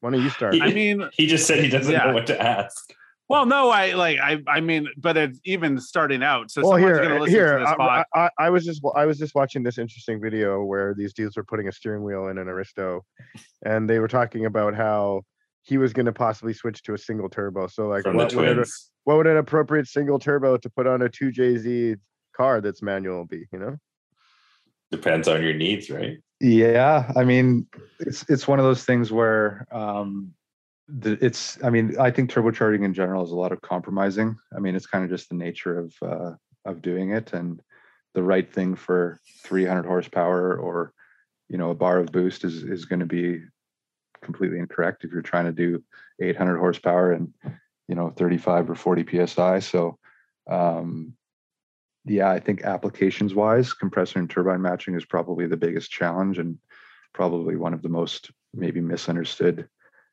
[0.01, 0.57] why don't you start?
[0.61, 2.07] I mean, he just said he doesn't Yeah.
[2.07, 2.95] know what to ask
[3.33, 6.51] well, no, I like I I mean, but it's even starting out.
[6.51, 8.05] So well, someone's here, gonna listen here, to this I, pod.
[8.15, 11.45] I, I was just I was just watching this interesting video where these dudes were
[11.45, 13.07] putting a steering wheel in an Aristo,
[13.65, 15.23] and they were talking about how
[15.63, 17.67] he was going to possibly switch to a single turbo.
[17.69, 18.69] So like, from the what would, it,
[19.05, 21.97] what would an appropriate single turbo to put on a two JZ
[22.37, 23.47] car that's manual be?
[23.53, 23.77] You know,
[24.93, 27.67] depends on your needs right yeah i mean
[27.99, 30.33] it's it's one of those things where um
[30.87, 34.61] the, it's i mean i think turbocharging in general is a lot of compromising i
[34.61, 36.33] mean it's kind of just the nature of uh
[36.67, 37.61] of doing it and
[38.15, 40.93] the right thing for 300 horsepower or
[41.49, 43.41] you know a bar of boost is is going to be
[44.23, 45.83] completely incorrect if you're trying to do
[46.21, 47.33] 800 horsepower and
[47.89, 49.99] you know 35 or 40 psi so
[50.51, 51.15] um
[52.05, 56.59] yeah i think applications wise compressor and turbine matching is probably the biggest challenge and
[57.13, 59.69] probably one of the most maybe misunderstood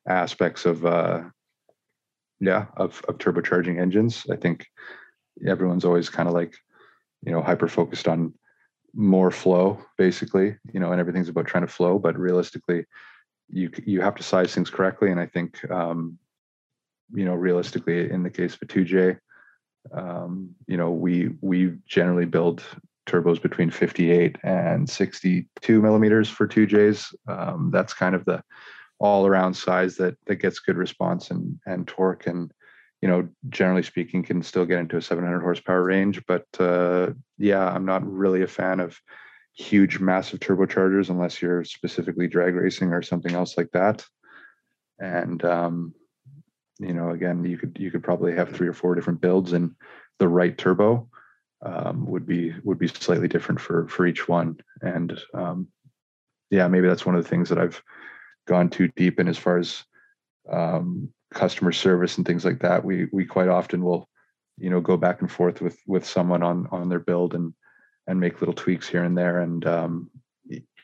[0.07, 1.23] aspects of uh
[2.39, 4.25] yeah of, of turbocharging engines.
[4.31, 4.65] I think
[5.47, 6.55] everyone's always kind of like
[7.23, 8.33] you know hyper focused on
[8.93, 12.85] more flow basically you know and everything's about trying to flow but realistically
[13.51, 16.17] you you have to size things correctly and i think um
[17.13, 19.17] you know realistically in the case of a 2j
[19.93, 22.63] um you know we we generally build
[23.07, 28.43] turbos between 58 and 62 millimeters for 2js um, that's kind of the
[28.99, 32.51] all around size that that gets good response and and torque and
[33.01, 37.07] you know generally speaking can still get into a 700 horsepower range but uh
[37.37, 38.99] yeah i'm not really a fan of
[39.59, 44.05] huge, massive turbochargers unless you're specifically drag racing or something else like that.
[44.99, 45.93] And um,
[46.79, 49.75] you know, again, you could you could probably have three or four different builds, and
[50.17, 51.09] the right turbo
[51.61, 54.59] um, would be would be slightly different for for each one.
[54.81, 55.67] And um,
[56.49, 57.81] yeah, maybe that's one of the things that I've
[58.47, 59.83] gone too deep in as far as
[60.49, 62.85] um, customer service and things like that.
[62.85, 64.07] We we quite often will,
[64.57, 67.53] you know, go back and forth with with someone on on their build and
[68.09, 70.09] and make little tweaks here and there, and um,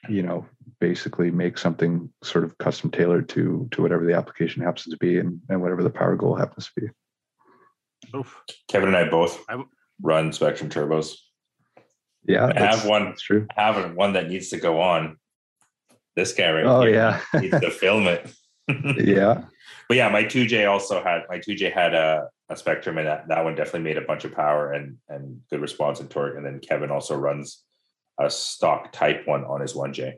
[0.07, 0.45] you know,
[0.79, 5.17] basically make something sort of custom tailored to to whatever the application happens to be
[5.17, 6.87] and and whatever the power goal happens to be.
[8.15, 8.39] Oof.
[8.69, 9.69] Kevin and I both I w-
[10.01, 11.15] run Spectrum turbos.
[12.27, 13.05] Yeah, I have one.
[13.05, 13.47] That's true.
[13.55, 15.17] Having one that needs to go on.
[16.15, 18.31] This guy right Oh here yeah, needs to film it.
[18.97, 19.45] yeah.
[19.87, 23.43] But yeah, my 2J also had my 2J had a, a Spectrum, and that, that
[23.43, 26.37] one definitely made a bunch of power and and good response and torque.
[26.37, 27.63] And then Kevin also runs
[28.19, 30.13] a stock Type one on his 1J.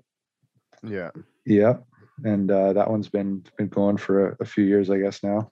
[0.83, 1.11] Yeah.
[1.45, 1.77] Yeah,
[2.23, 5.51] and uh, that one's been been going for a, a few years, I guess now.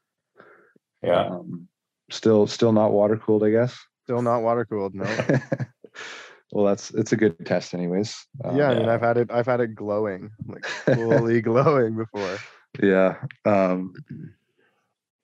[1.02, 1.68] Yeah, Um,
[2.12, 3.78] still, still not water cooled, I guess.
[4.04, 4.96] Still not water cooled.
[4.96, 5.06] No.
[6.52, 8.16] well, that's it's a good test, anyways.
[8.44, 8.94] Um, yeah, I mean, yeah.
[8.94, 9.32] I've had it.
[9.32, 12.38] I've had it glowing, like fully glowing before.
[12.82, 13.16] yeah.
[13.46, 13.94] Um,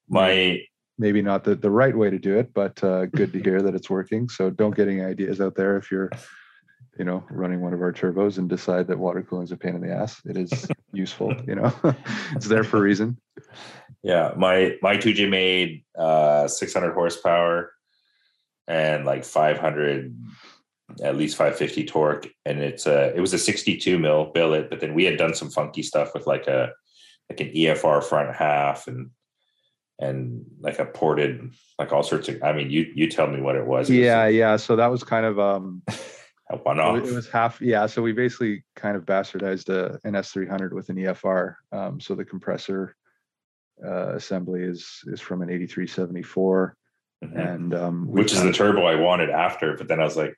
[0.07, 0.59] my
[0.97, 3.75] maybe not the, the right way to do it, but uh, good to hear that
[3.75, 4.29] it's working.
[4.29, 6.09] So don't get any ideas out there if you're,
[6.97, 9.75] you know, running one of our turbos and decide that water cooling is a pain
[9.75, 10.21] in the ass.
[10.25, 11.73] It is useful, you know,
[12.35, 13.17] it's there for a reason.
[14.03, 17.71] yeah my my 2J made uh 600 horsepower
[18.67, 20.15] and like 500
[21.03, 24.93] at least 550 torque and it's a it was a 62 mil billet but then
[24.93, 26.71] we had done some funky stuff with like a
[27.29, 29.11] like an efr front half and
[30.01, 33.55] and like a ported like all sorts of i mean you you tell me what
[33.55, 34.57] it was It was Yeah, yeah.
[34.57, 35.83] So that was kind of um
[36.49, 37.85] a one it off was- it was half yeah.
[37.85, 41.55] So we basically kind of bastardized a, an S300 with an EFR.
[41.71, 42.95] Um, so the compressor
[43.85, 46.75] uh, assembly is is from an 8374
[47.35, 48.17] and um Mm-hmm.
[48.17, 50.35] which is the turbo i wanted after but then i was like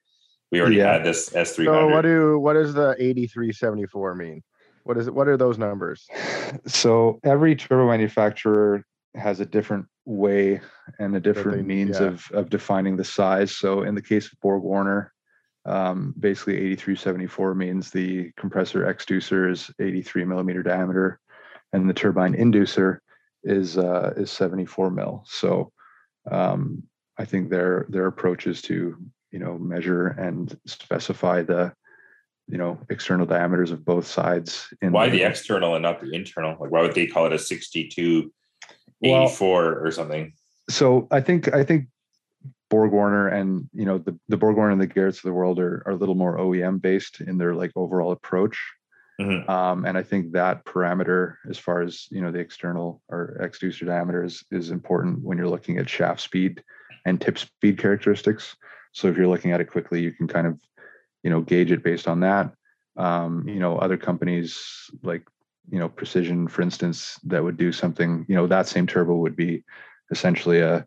[0.51, 0.93] we already Yeah.
[0.93, 4.43] had this s300 So what do what does the eighty three seventy four mean?
[4.83, 5.13] What is it?
[5.15, 6.05] What are those numbers?
[6.67, 8.83] so every turbo manufacturer
[9.15, 10.59] has a different way
[10.99, 12.07] and a different they- means yeah.
[12.07, 13.55] of of defining the size.
[13.55, 15.13] So in the case of Borg Warner,
[15.65, 21.19] um, basically 8374 means the compressor exducer is 83 millimeter diameter,
[21.71, 22.99] and the turbine inducer
[23.43, 25.23] is uh, is 74 mil.
[25.27, 25.71] So
[26.29, 26.83] um,
[27.17, 28.97] I think their their approach is to
[29.31, 31.73] you know measure and specify the
[32.47, 34.67] you know external diameters of both sides.
[34.81, 37.39] In why the external and not the internal like why would they call it a
[37.39, 38.31] 62
[39.03, 40.33] Well- 84 or something
[40.69, 41.87] so I think I think
[42.69, 45.59] Borg Warner and you know the the Borg Warner and the Garrett's of the world
[45.59, 48.59] are, are a little more OEM based in their like overall approach.
[49.21, 49.47] Mhm.
[49.47, 53.85] Um, and I think that parameter, as far as you know, the external or exducer
[53.85, 56.63] diameter is is important when you're looking at shaft speed
[57.05, 58.55] and tip speed characteristics.
[58.93, 60.59] So if you're looking at it quickly, you can kind of
[61.21, 62.53] you know gauge it based on that.
[62.95, 65.23] Um, you know, other companies like
[65.69, 68.25] you know Precision, for instance, that would do something.
[68.27, 69.63] You know, that same turbo would be
[70.11, 70.85] essentially a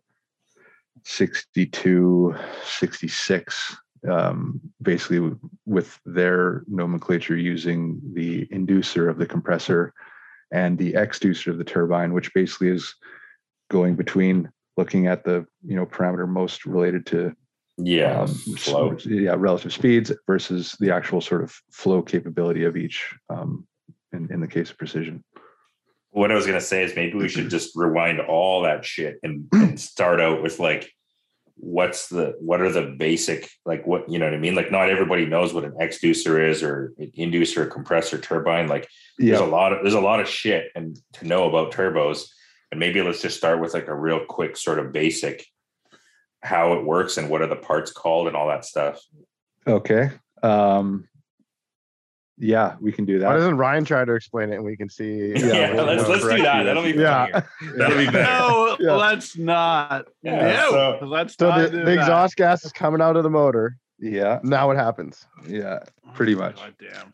[1.03, 3.77] 62 66
[4.09, 5.31] um, basically
[5.65, 9.93] with their nomenclature using the inducer of the compressor
[10.51, 12.95] and the exducer of the turbine which basically is
[13.69, 17.33] going between looking at the you know parameter most related to
[17.77, 23.13] yeah um, flow yeah relative speeds versus the actual sort of flow capability of each
[23.29, 23.67] um,
[24.13, 25.23] in, in the case of precision.
[26.11, 29.19] What i was going to say is maybe we should just rewind all that shit
[29.23, 30.91] and, and start out with like
[31.59, 34.53] what's the what are the basic like what you know what i mean?
[34.53, 39.39] Like not everybody knows what an exducer is or an inducer compressor turbine like there's
[39.39, 42.27] a lot of there's a lot of shit and to know about turbos.
[42.69, 45.45] And maybe let's just start with like a real quick sort of basic
[46.43, 49.01] how it works and what are the parts called and all that stuff.
[49.65, 50.11] Okay
[50.43, 51.07] um,
[52.39, 53.27] yeah we can do that.
[53.27, 55.33] Why doesn't Ryan try to explain it and we can see?
[55.35, 57.41] yeah, we'll- let's we'll let's do that that'll be Yeah.
[57.75, 58.93] that'll be better No, Yeah.
[58.95, 60.05] let's not.
[60.21, 61.93] Yeah, no, so- let's So not the, do the that.
[61.99, 63.77] exhaust gas is coming out of the motor.
[63.99, 65.25] yeah Now what happens?
[65.47, 65.79] yeah
[66.13, 66.55] pretty much.
[66.57, 67.13] God damn.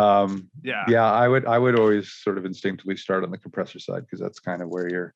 [0.00, 0.84] um, Yeah.
[0.88, 4.20] yeah i would i would always sort of instinctively start on the compressor side because
[4.20, 5.14] that's kind of where your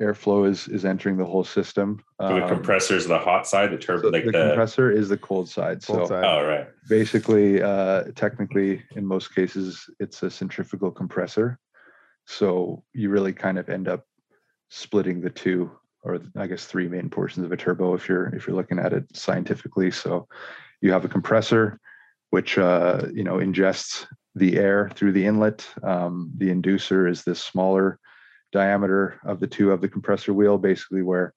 [0.00, 3.78] airflow is is entering the whole system So the compressor is the hot side, the
[3.78, 4.46] turbo, so like the, the.
[4.48, 6.24] compressor is the cold side Cold so side.
[6.24, 11.58] oh right, basically uh technically in most cases it's a centrifugal compressor
[12.26, 14.04] so you really kind of end up
[14.70, 15.70] splitting the two
[16.04, 18.92] or i guess three main portions of a turbo if you're if you're looking at
[18.92, 20.26] it scientifically so
[20.80, 21.78] you have a compressor
[22.30, 25.66] which uh, you know ingests the air through the inlet.
[25.82, 27.98] Um, the inducer is this smaller
[28.52, 31.34] diameter of the two of the compressor wheel, basically where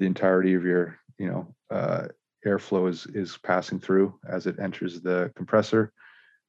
[0.00, 2.08] the entirety of your you know uh,
[2.44, 5.92] airflow is is passing through as it enters the compressor.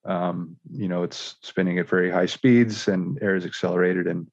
[0.05, 4.27] Um, you know, it's spinning at very high speeds, and air is accelerated and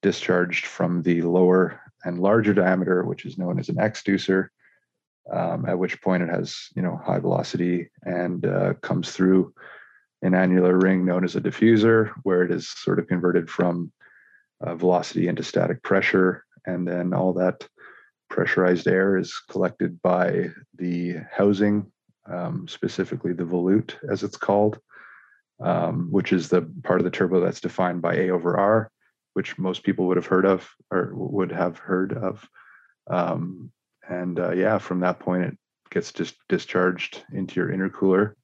[0.00, 4.48] discharged from the lower and larger diameter, which is known as an exducer.
[5.30, 9.52] Um, at which point it has you know high velocity and uh, comes through
[10.22, 13.92] an annular ring known as a diffuser, where it is sort of converted from
[14.60, 17.66] uh, velocity into static pressure, and then all that
[18.28, 21.90] pressurized air is collected by the housing,
[22.30, 24.78] um, specifically the volute, as it's called,
[25.60, 28.90] um, which is the part of the turbo that's defined by A over R,
[29.34, 32.46] which most people would have heard of or would have heard of.
[33.10, 33.70] Um,
[34.08, 35.58] and uh, yeah, from that point, it
[35.90, 38.34] gets just discharged into your intercooler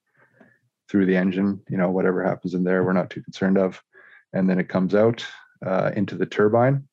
[0.88, 1.60] through the engine.
[1.68, 3.82] You know, whatever happens in there, we're not too concerned of.
[4.32, 5.24] And then it comes out
[5.64, 6.86] uh, into the turbine.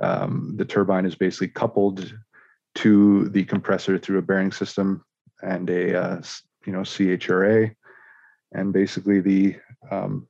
[0.00, 2.14] Um, the turbine is basically coupled
[2.76, 5.04] to the compressor through a bearing system
[5.42, 6.22] and a uh,
[6.66, 7.74] you know CHRA,
[8.52, 9.56] and basically the
[9.90, 10.26] um,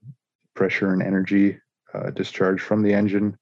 [0.55, 1.59] pressure and energy
[1.94, 3.37] uh, discharge from the engine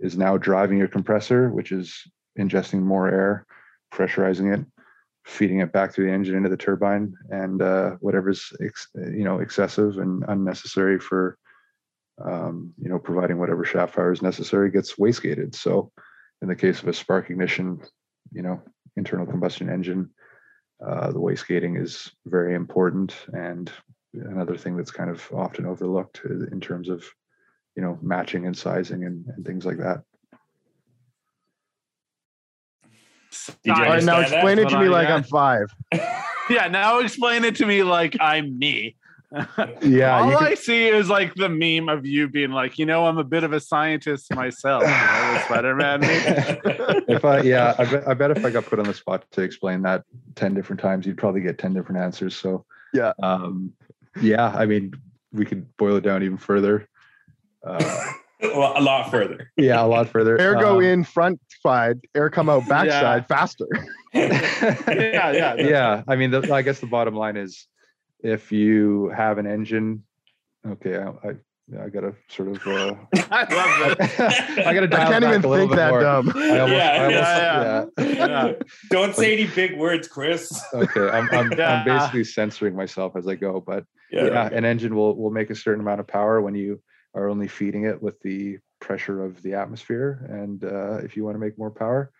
[0.00, 1.94] is now driving your compressor, which is
[2.38, 3.46] ingesting more air,
[3.94, 4.66] pressurizing it,
[5.24, 9.38] feeding it back through the engine into the turbine, and uh, whatever's ex- you know
[9.38, 11.38] excessive and unnecessary for
[12.24, 15.54] um, you know providing whatever shaft power is necessary gets wastegated.
[15.54, 15.90] So,
[16.40, 17.80] in the case of a spark ignition,
[18.32, 18.60] you know
[18.96, 20.10] internal combustion engine,
[20.84, 23.72] uh, the wastegating is very important and
[24.14, 27.04] another thing that's kind of often overlooked in terms of
[27.76, 30.02] you know matching and sizing and, and things like that.
[33.64, 34.32] Did you All right, now understand that?
[34.32, 35.66] explain it to me like I'm five.
[36.50, 38.96] Yeah, now explain it to me like I'm me.
[39.82, 42.84] Yeah, All you I could- see is like the meme of you being like, you
[42.86, 44.82] know, I'm a bit of a scientist myself.
[44.82, 46.00] You know, Spider-Man
[47.08, 49.42] if I yeah, I bet, I bet if I got put on the spot to
[49.42, 52.34] explain that ten different times, you'd probably get ten different answers.
[52.36, 53.12] So Yeah.
[53.22, 53.72] um,
[54.20, 54.48] yeah.
[54.54, 54.92] I mean,
[55.32, 56.88] we could boil it down even further.
[57.66, 58.06] Uh,
[58.42, 59.52] Well, a lot further.
[59.56, 60.36] yeah, a lot further.
[60.36, 63.68] Air go Um, in front side, air come out backside faster.
[64.12, 65.54] yeah, yeah.
[65.54, 67.68] yeah, I mean, the, I guess the bottom line is,
[68.22, 70.04] if you have an engine,
[70.66, 72.94] okay, I, I, I gotta sort of, uh,
[73.30, 74.60] I love that.
[74.66, 76.00] I gotta I can't back even a think that more.
[76.00, 76.32] dumb.
[76.34, 78.26] I almost, Yeah, I almost, yeah, yeah.
[78.26, 78.52] Yeah.
[78.90, 80.62] Don't say any big words, Chris.
[80.74, 81.72] Okay, I'm, I'm, Yeah.
[81.72, 85.54] I'm basically censoring myself as I go, but yeah, an engine will will make a
[85.54, 86.82] certain amount of power when you
[87.14, 91.34] are only feeding it with the pressure of the atmosphere and uh, if you want
[91.34, 92.10] to make more power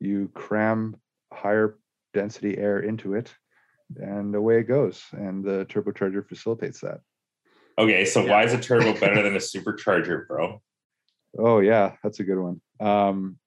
[0.00, 0.96] you cram
[1.32, 1.78] higher
[2.14, 3.34] density air into it
[3.96, 7.00] and away it goes and the turbocharger facilitates that.
[7.78, 10.60] Okay, so why is a turbo better than a supercharger, bro?
[11.38, 12.60] oh yeah that's a good one.
[12.80, 13.38] Um,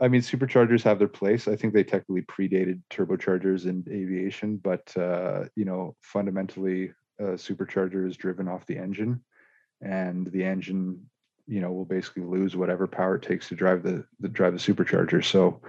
[0.00, 1.48] i mean superchargers have their place.
[1.48, 8.08] I think they technically predated turbochargers in aviation but uh, you know fundamentally a supercharger
[8.08, 9.22] is driven off the engine
[9.80, 11.00] and the engine
[11.46, 14.58] you know will basically lose whatever power it takes to drive the, the drive the
[14.58, 15.24] supercharger.
[15.24, 15.60] So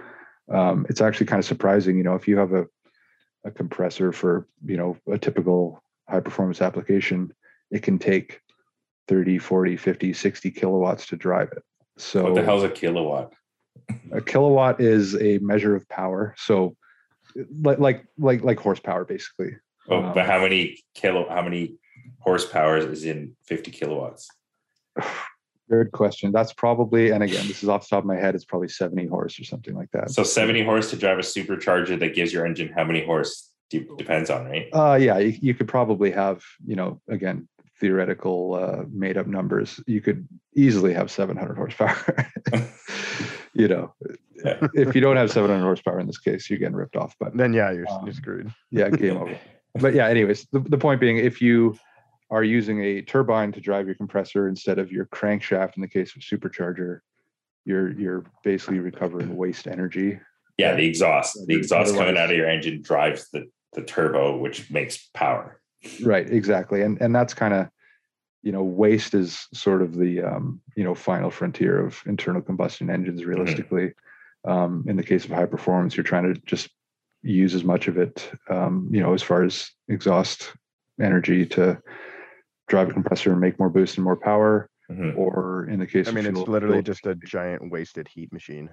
[0.52, 2.66] um, it's actually kind of surprising you know if you have a,
[3.46, 7.32] a compressor for you know a typical high performance application
[7.70, 8.40] it can take
[9.08, 11.62] 30 40 50 60 kilowatts to drive it
[11.96, 13.32] so What the hell's a kilowatt?
[14.12, 16.76] a kilowatt is a measure of power so
[17.62, 19.52] like like like like horsepower basically
[19.88, 21.28] Oh, Um, but how many kilo?
[21.28, 21.76] How many
[22.18, 24.28] horsepower is in fifty kilowatts?
[25.68, 28.44] good question that's probably and again this is off the top of my head it's
[28.44, 32.14] probably 70 horse or something like that So seventy horse to drive a supercharger that
[32.14, 33.50] gives your engine how many horse?
[33.70, 34.68] De- depends on right.
[34.72, 37.48] Uh, yeah, you, you could probably have, you know, again,
[37.80, 39.80] theoretical uh, made up numbers.
[39.88, 42.30] You could easily have 700 horsepower.
[43.54, 43.92] you know,
[44.44, 44.68] Yeah.
[44.74, 47.16] if you don't have 700 horsepower in this case, you're getting ripped off.
[47.18, 48.52] But Then yeah, you're, Um, you're screwed.
[48.70, 49.36] yeah, game over.
[49.74, 51.76] But yeah, anyways, the, the point being, if you
[52.30, 56.14] are using a turbine to drive your compressor instead of your crankshaft in the case
[56.16, 57.00] of supercharger,
[57.64, 60.18] you're you're basically recovering waste energy.
[60.58, 61.34] Yeah, the exhaust.
[61.34, 65.60] The Otherwise- exhaust coming out of your engine drives the the turbo, which makes power.
[66.02, 67.68] right exactly and and that's kind of
[68.42, 72.88] you know waste is sort of the um you know final frontier of internal combustion
[72.90, 73.92] engines realistically
[74.46, 76.70] um in the case of high performance you're trying to just
[77.22, 80.52] use as much of it um you know as far as exhaust
[81.00, 81.80] energy to
[82.68, 85.16] drive a compressor and make more boost and more power Mhm.
[85.16, 88.08] or in the case I of mean, it's fuel- literally fuel- just a giant wasted
[88.08, 88.68] heat machine.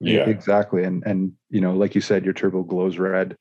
[0.00, 0.28] Yeah.
[0.28, 3.36] exactly and and you know like you said your turbo glows red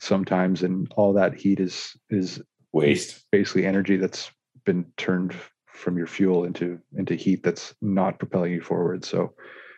[0.00, 2.42] sometimes and all that heat is is
[2.72, 3.24] Waste.
[3.30, 4.30] basically energy that's
[4.64, 5.34] been turned
[5.66, 9.04] from your fuel into into heat that's not propelling you forward.
[9.04, 9.34] So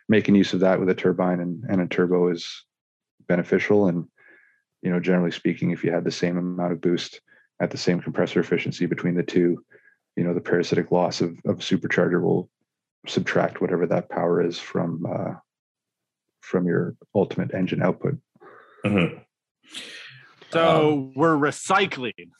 [0.09, 2.65] making use of that with a turbine and, and a turbo is
[3.29, 3.87] beneficial.
[3.89, 4.07] And
[4.83, 7.21] you know, generally speaking, if you had the same amount of boost
[7.63, 9.65] at the same compressor efficiency between the two,
[10.17, 12.51] you know, the parasitic loss of, of supercharger will
[13.07, 15.35] subtract whatever that power is from uh,
[16.41, 18.19] from your ultimate engine output.
[18.85, 19.21] Mhm.
[20.53, 22.31] So we're recycling.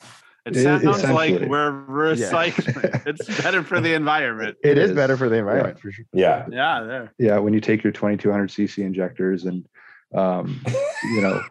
[0.45, 3.01] It sounds like we're recycling.
[3.07, 4.57] it's better for the environment.
[4.61, 4.95] It It is is.
[4.95, 6.05] better for the environment for sure.
[6.11, 6.45] Yeah.
[6.51, 7.13] Yeah, there.
[7.17, 9.65] Yeah, when you take your 2200 cc injectors and
[10.13, 10.61] um,
[11.15, 11.41] you know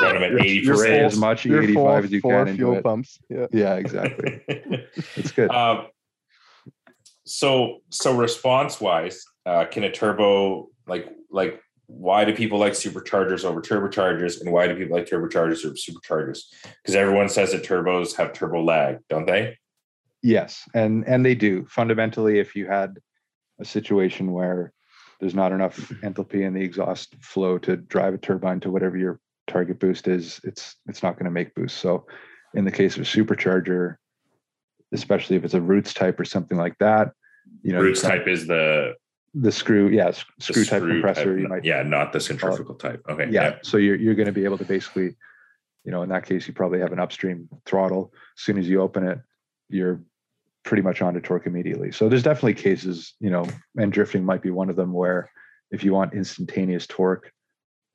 [0.00, 2.20] Run them at Your- 80 your spray full- as much Your 85 four, as you
[2.20, 3.18] four can into fuel pumps.
[3.28, 3.46] Yeah.
[3.52, 4.42] Yeah, exactly.
[5.16, 5.50] It's good.
[5.50, 5.88] Um,
[7.24, 13.44] so so response wise, uh, can a turbo like like why do people like superchargers
[13.44, 16.40] over turbochargers, and why do people like turbochargers over superchargers?
[16.82, 19.56] Because everyone says that turbos have turbo lag, don't they?
[20.22, 21.64] Yes, and and they do.
[21.66, 22.98] Fundamentally, if you had
[23.60, 24.72] a situation where
[25.20, 29.20] there's not enough enthalpy in the exhaust flow to drive a turbine to whatever your
[29.46, 31.78] target boost is, it's it's not going to make boost.
[31.78, 32.06] So,
[32.54, 33.96] in the case of a supercharger,
[34.92, 37.12] especially if it's a roots type or something like that,
[37.62, 38.94] you know, Roots type is the,
[39.34, 41.38] the screw, yeah, s- the screw type compressor.
[41.38, 43.02] you might yeah, not the centrifugal uh, type.
[43.08, 43.56] Okay, yeah.
[43.62, 45.16] So you're you're going to be able to basically,
[45.84, 48.12] you know, in that case, you probably have an upstream throttle.
[48.38, 49.18] As soon as you open it,
[49.68, 50.02] you're
[50.64, 51.92] pretty much onto torque immediately.
[51.92, 53.46] So there's definitely cases, you know,
[53.78, 55.30] and drifting might be one of them where
[55.70, 57.32] if you want instantaneous torque,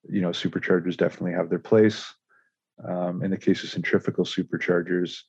[0.10, 2.06] you know, superchargers definitely have their place.
[2.88, 5.20] Um, in the case of centrifugal superchargers,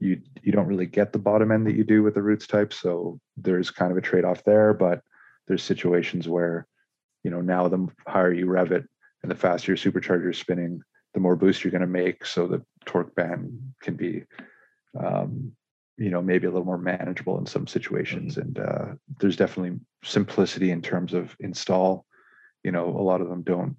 [0.00, 2.72] you you don't really get the bottom end that you do with the roots type.
[2.72, 5.00] So there's kind of a trade-off there, but
[5.46, 6.66] there's situations where,
[7.22, 8.84] you know, now the higher you rev it
[9.22, 10.82] and the faster your supercharger is spinning,
[11.14, 12.26] the more boost you're going to make.
[12.26, 14.24] So the torque band can be,
[14.98, 15.52] um,
[15.96, 18.36] you know, maybe a little more manageable in some situations.
[18.36, 18.86] And uh,
[19.20, 22.04] there's definitely simplicity in terms of install.
[22.64, 23.76] You know, a lot of them don't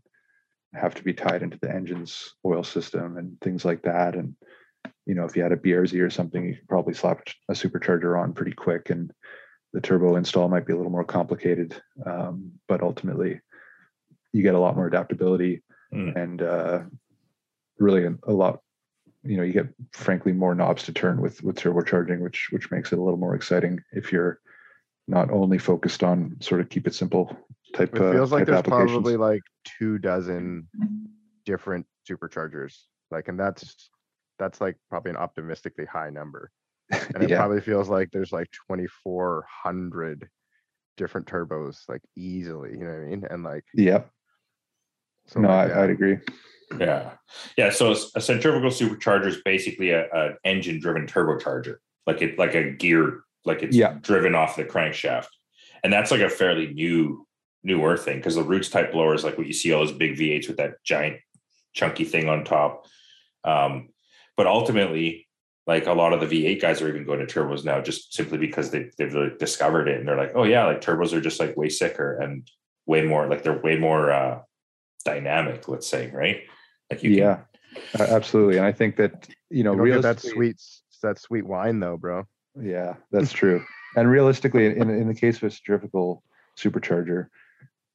[0.79, 4.15] have to be tied into the engine's oil system and things like that.
[4.15, 4.35] And
[5.05, 8.21] you know, if you had a BRZ or something, you could probably slap a supercharger
[8.21, 9.11] on pretty quick, and
[9.73, 11.79] the turbo install might be a little more complicated.
[12.05, 13.41] Um, but ultimately,
[14.33, 15.61] you get a lot more adaptability
[15.93, 16.15] Mm.
[16.15, 16.79] and uh,
[17.79, 18.59] really a, a lot.
[19.23, 22.91] You know, you get frankly more knobs to turn with with turbocharging, which which makes
[22.91, 24.39] it a little more exciting if you're
[25.07, 27.37] not only focused on sort of keep it simple
[27.75, 27.95] type.
[27.95, 30.67] It uh, feels like type there's probably like two dozen
[31.45, 32.75] different superchargers.
[33.11, 33.89] Like, and that's
[34.39, 36.51] that's like probably an optimistically high number.
[36.91, 37.37] And it yeah.
[37.37, 40.29] probably feels like there's like 2,400
[40.97, 42.71] different turbos, like easily.
[42.71, 43.27] You know what I mean?
[43.29, 44.09] And like, Yep.
[45.27, 45.81] so no, like, I, yeah.
[45.83, 46.17] I'd agree.
[46.79, 47.11] Yeah.
[47.57, 47.69] Yeah.
[47.69, 52.55] So a a centrifugal supercharger is basically a, an engine driven turbocharger, like it like
[52.55, 53.97] a gear, like it's Yeah.
[54.01, 55.27] driven off the crankshaft.
[55.83, 57.24] And that's like a fairly new,
[57.65, 60.47] newer thing because the roots type blowers, like what you see all those big V8s
[60.47, 61.17] with that giant
[61.73, 62.85] chunky thing on top.
[63.43, 63.89] Um,
[64.37, 65.27] but ultimately,
[65.67, 68.37] like a lot of the V8 guys are even going to turbos now just simply
[68.37, 71.39] because they, they've really discovered it and they're like, oh yeah, like turbos are just
[71.39, 72.49] like way sicker and
[72.85, 74.39] way more like they're way more uh
[75.03, 76.43] dynamic, let's say, right?
[76.91, 77.39] Like you can yeah,
[77.95, 78.57] a- absolutely.
[78.57, 80.61] And I think that you know, You don't that sweet,
[81.01, 82.27] that sweet wine though, bro.
[82.59, 83.63] Yeah, that's true.
[83.95, 86.23] And realistically, in, in the case of a centrifugal
[86.57, 87.27] supercharger,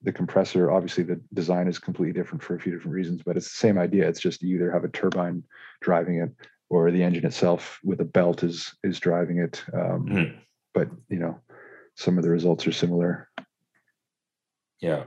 [0.03, 3.51] the compressor, obviously the design is completely different for a few different reasons, but it's
[3.51, 4.09] the same idea.
[4.09, 5.45] It's just you either have a turbine
[5.83, 6.31] driving it
[6.71, 9.63] or the engine itself with a belt is is driving it.
[9.75, 10.39] Um, Mhm.
[10.73, 11.41] But you know,
[11.97, 13.29] some of the results are similar.
[14.81, 15.05] Yeah.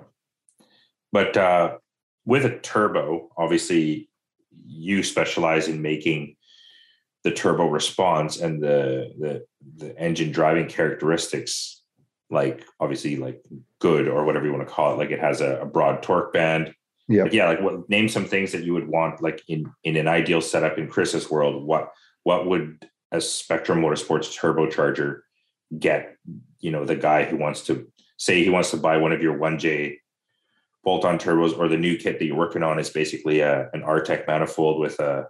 [1.11, 1.77] But uh,
[2.25, 4.09] with a turbo, obviously,
[4.65, 6.35] you specialize in making
[7.23, 9.45] the turbo response and the the
[9.77, 11.82] the engine driving characteristics,
[12.33, 13.43] like obviously like
[13.79, 14.97] good or whatever you want to call it.
[14.97, 16.73] Like it has a, a broad torque band.
[17.07, 17.25] Yep.
[17.25, 17.47] Like, yeah.
[17.47, 17.89] Like what?
[17.89, 21.29] Name some things that you would want, like in in an ideal setup in Chris's
[21.29, 21.63] world.
[21.63, 21.91] What
[22.23, 25.21] what would a Spectrum Motorsports turbocharger
[25.77, 26.17] get?
[26.59, 29.37] You know, the guy who wants to say he wants to buy one of your
[29.37, 29.97] 1J
[30.83, 33.81] bolt on turbos or the new kit that you're working on is basically a, an
[33.81, 35.27] Artec manifold with a,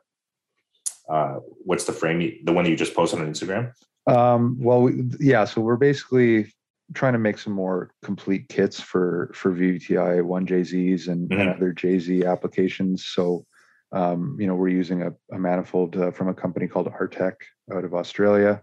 [1.10, 1.36] uh,
[1.66, 2.40] what's the frame?
[2.44, 3.74] The one that you just posted on Instagram?
[4.08, 6.54] Um, well, we, yeah, so we're basically
[6.94, 11.56] trying to make some more complete kits for for VVTI one JZs and, and Mhm.
[11.56, 13.06] other JZ applications.
[13.06, 13.46] So,
[13.92, 17.36] um, you know, we're using a, a manifold uh, from a company called Artec
[17.74, 18.62] out of Australia.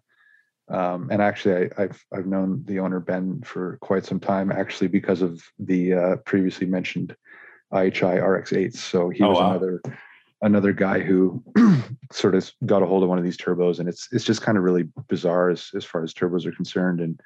[0.69, 4.89] Um, and actually, I, I've I've known the owner Ben for quite some time, actually,
[4.89, 7.17] because of the uh, previously mentioned
[7.73, 8.77] IHI RX8s.
[8.77, 9.51] So he Oh, was wow.
[9.51, 9.83] another
[10.43, 11.43] another guy who
[12.13, 14.57] sort of got a hold of one of these turbos, and it's it's just kind
[14.59, 17.01] of really bizarre as as far as turbos are concerned.
[17.01, 17.21] And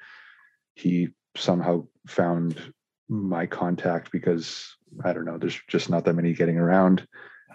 [0.75, 2.73] he somehow found
[3.09, 7.07] my contact because I don't know, there's just not that many getting around.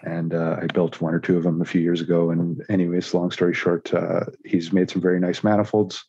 [0.03, 2.31] And uh, I built one or two of them a few years ago.
[2.31, 6.05] And anyways, long story short, uh, he's made some very nice manifolds.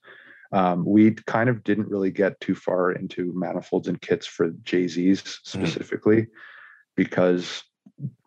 [0.53, 5.39] Um, we kind of didn't really get too far into manifolds and kits for JZs
[5.43, 6.27] specifically
[6.95, 7.63] because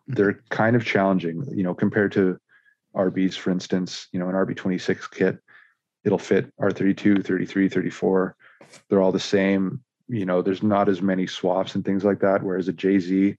[0.07, 2.37] they're kind of challenging, you know, compared to
[2.95, 5.39] RBs, for instance, you know, an RB26 kit,
[6.03, 8.35] it'll fit R32, 33, 34.
[8.89, 9.81] They're all the same.
[10.07, 12.43] You know, there's not as many swaps and things like that.
[12.43, 13.35] Whereas a JZ,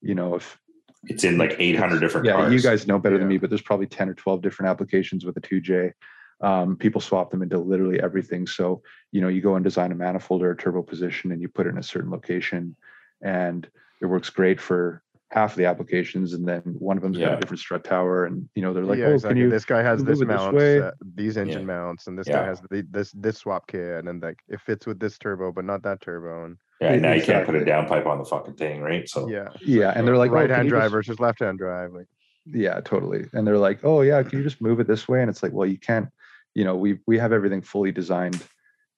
[0.00, 0.58] you know, if
[1.04, 2.52] It's in like 800 different yeah, cars.
[2.52, 5.36] you guys know better than me, but there's probably 10 or 12 different applications with
[5.36, 5.92] a 2J.
[6.40, 8.48] Um, people swap them into literally everything.
[8.48, 11.48] So, you know, you go and design a manifold or a turbo position and you
[11.48, 12.74] put it in a certain location
[13.20, 13.68] and
[14.00, 15.02] it works great for
[15.32, 16.34] half of the applications.
[16.34, 18.26] And then one of them's got a different strut tower.
[18.26, 19.34] And, you know, they're like, yeah, oh, exactly.
[19.40, 20.80] can you, this guy has this it this mount, way?
[20.80, 22.40] uh, these engine mounts, and this Yeah.
[22.42, 25.50] guy has the, this this swap kit, and then like it fits with this turbo,
[25.50, 26.44] but not that turbo.
[26.44, 27.96] And yeah, now you can't put a Exactly.
[27.98, 29.08] downpipe on the fucking thing, right?
[29.08, 29.92] So yeah, yeah.
[29.96, 31.92] And they're like, oh, right hand you drive just- versus left hand drive.
[31.92, 32.06] Like
[32.52, 35.30] yeah totally and they're like oh yeah can you just move it this way and
[35.30, 36.08] it's like well you can't
[36.54, 38.42] you know we we have everything fully designed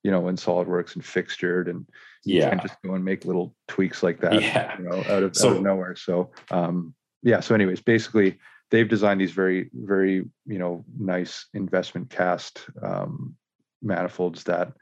[0.02, 1.84] you know in solidworks and fixtured and you
[2.24, 5.36] yeah, can't just go and make little tweaks like that yeah, you know out of,
[5.36, 5.96] out of nowhere.
[5.96, 8.38] So um yeah so anyways basically
[8.70, 13.34] they've designed these very very you know nice investment cast um
[13.82, 14.72] manifolds that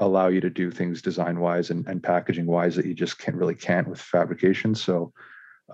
[0.00, 3.36] allow you to do things design wise and, and packaging wise that you just can't
[3.36, 4.74] really can't with fabrication.
[4.74, 5.12] So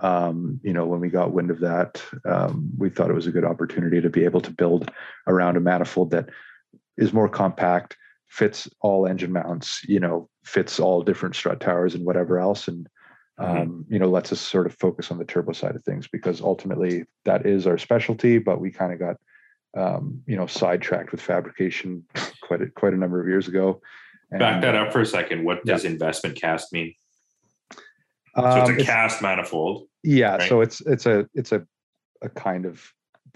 [0.00, 3.32] um, you know, when we got wind of that, um, we thought it was a
[3.32, 4.90] good opportunity to be able to build
[5.26, 6.28] around a manifold that
[6.96, 7.96] is more compact,
[8.28, 12.88] fits all engine mounts, you know, fits all different strut towers and whatever else, and
[13.38, 16.40] um, you know, lets us sort of focus on the turbo side of things because
[16.40, 18.38] ultimately that is our specialty.
[18.38, 19.16] But we kind of got,
[19.76, 22.04] um, you know, sidetracked with fabrication
[22.42, 23.80] quite a, quite a number of years ago.
[24.32, 25.44] back that up for a second.
[25.44, 25.74] What Yeah.
[25.74, 26.94] does investment cast mean?
[27.72, 29.86] So um, it's a it's- cast manifold.
[30.02, 30.48] Yeah, right?
[30.48, 31.64] so it's it's a it's a
[32.22, 32.82] a kind of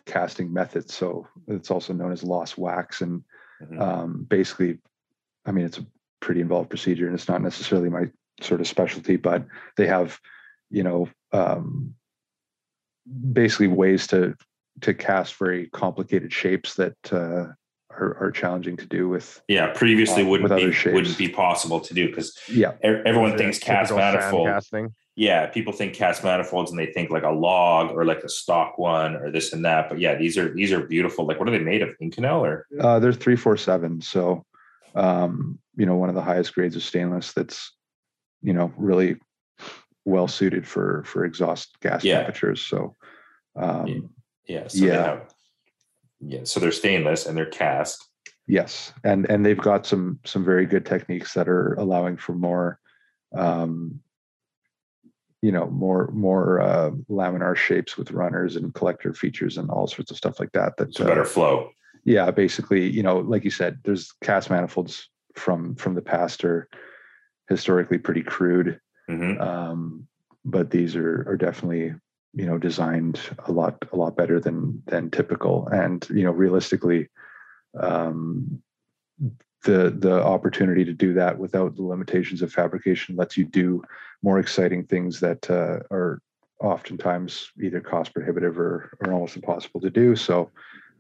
[0.07, 0.91] casting method.
[0.91, 3.23] So it's also known as lost wax, and
[3.63, 3.81] Mhm.
[3.81, 4.79] um, basically,
[5.45, 5.87] I mean, it's a
[6.21, 8.11] pretty involved procedure, and it's not necessarily my
[8.41, 9.45] sort of specialty, but
[9.77, 10.19] they have,
[10.71, 11.95] you know, um,
[13.33, 14.35] basically ways to
[14.81, 17.53] to cast very complicated shapes that uh,
[17.91, 19.43] are are challenging to do with.
[19.49, 20.95] Yeah, previously um, wouldn't be shapes.
[20.95, 24.49] wouldn't be possible to do because Yeah, everyone the thinks cast typical manifold.
[24.49, 24.95] casting.
[25.15, 28.79] Yeah, people think cast manifolds and they think like a log or like a stock
[28.79, 29.91] one or this and that.
[29.91, 31.27] But yeah, these are these are beautiful.
[31.27, 31.91] Like, what are they made of?
[32.03, 34.45] Inconel or Uh, they're three four seven, so
[34.95, 37.33] um, you know one of the highest grades of stainless.
[37.35, 37.73] That's
[38.41, 39.17] you know really
[40.07, 42.17] well suited for for exhaust gas Yeah.
[42.19, 42.63] temperatures.
[42.63, 42.97] So
[43.55, 43.87] um,
[44.47, 44.61] Yeah.
[44.63, 45.03] yeah, so they Yeah.
[45.05, 45.35] have
[46.21, 48.03] yeah, so they're stainless and they're cast.
[48.47, 52.79] yes, and and they've got some some very good techniques that are allowing for more.
[53.35, 54.01] Um,
[55.43, 60.11] you know more more uh, laminar shapes with runners and collector features and all sorts
[60.11, 61.71] of stuff like that that So uh, better flow.
[62.05, 66.69] yeah basically you know like you said there's cast manifolds from from the past are
[67.49, 68.81] historically pretty crude.
[69.09, 70.07] Hmm um,
[70.45, 71.93] but these are are definitely
[72.35, 75.67] you know designed a lot a lot better than than typical.
[75.69, 77.09] And you know realistically
[77.79, 78.63] um,
[79.63, 83.83] the the opportunity to do that without the limitations of fabrication lets you do
[84.23, 86.21] more exciting things that uh, are
[86.61, 90.51] oftentimes either cost prohibitive or, or almost impossible to do so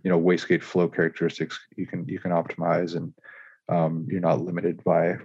[0.02, 3.12] you know wastegate flow characteristics you can you can optimize and
[3.68, 5.16] um, you're not limited by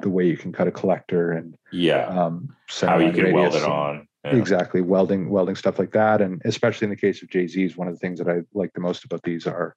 [0.00, 3.64] the way you can cut a collector and Yeah, um, how you can weld it
[3.64, 4.06] on.
[4.24, 4.36] Yeah.
[4.36, 7.94] Exactly, welding, welding stuff like that, and especially in the case of JZs, one of
[7.94, 9.74] the things that I like the most about these are,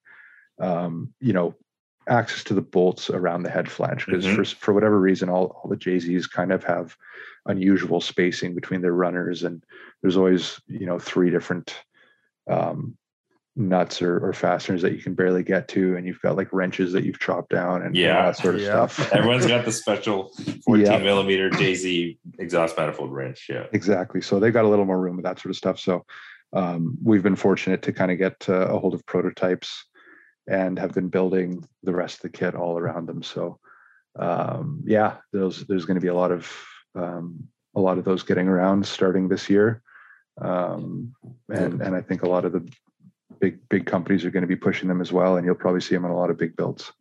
[0.59, 1.55] um, you know,
[2.07, 4.35] access to the bolts around the head flange because Mhm.
[4.35, 6.95] for for whatever reason, all all the JZs kind of have
[7.45, 9.63] unusual spacing between their runners, and
[10.01, 11.83] there's always you know three different
[12.49, 12.97] um,
[13.55, 16.91] nuts or, or fasteners that you can barely get to, and you've got like wrenches
[16.91, 18.17] that you've chopped down and, and Yeah.
[18.17, 18.87] all that sort of Yeah.
[18.87, 19.11] stuff.
[19.13, 20.29] Everyone's got the special
[20.65, 20.97] 14 Yeah.
[20.97, 23.47] millimeter JZ exhaust manifold wrench.
[23.49, 23.67] Yeah.
[23.71, 24.21] Exactly.
[24.21, 25.79] So they've got a little more room with that sort of stuff.
[25.79, 26.03] So
[26.51, 29.85] um, we've been fortunate to kind of get uh, a hold of prototypes
[30.47, 33.23] and have been building the rest of the kit all around them.
[33.23, 33.59] So
[34.17, 36.51] um, yeah, there's there's going to be a lot of
[36.95, 39.81] um, a lot of those getting around starting this year,
[40.41, 41.15] um,
[41.49, 42.69] and and I think a lot of the
[43.39, 45.95] big big companies are going to be pushing them as well, and you'll probably see
[45.95, 46.91] them on a lot of big builds.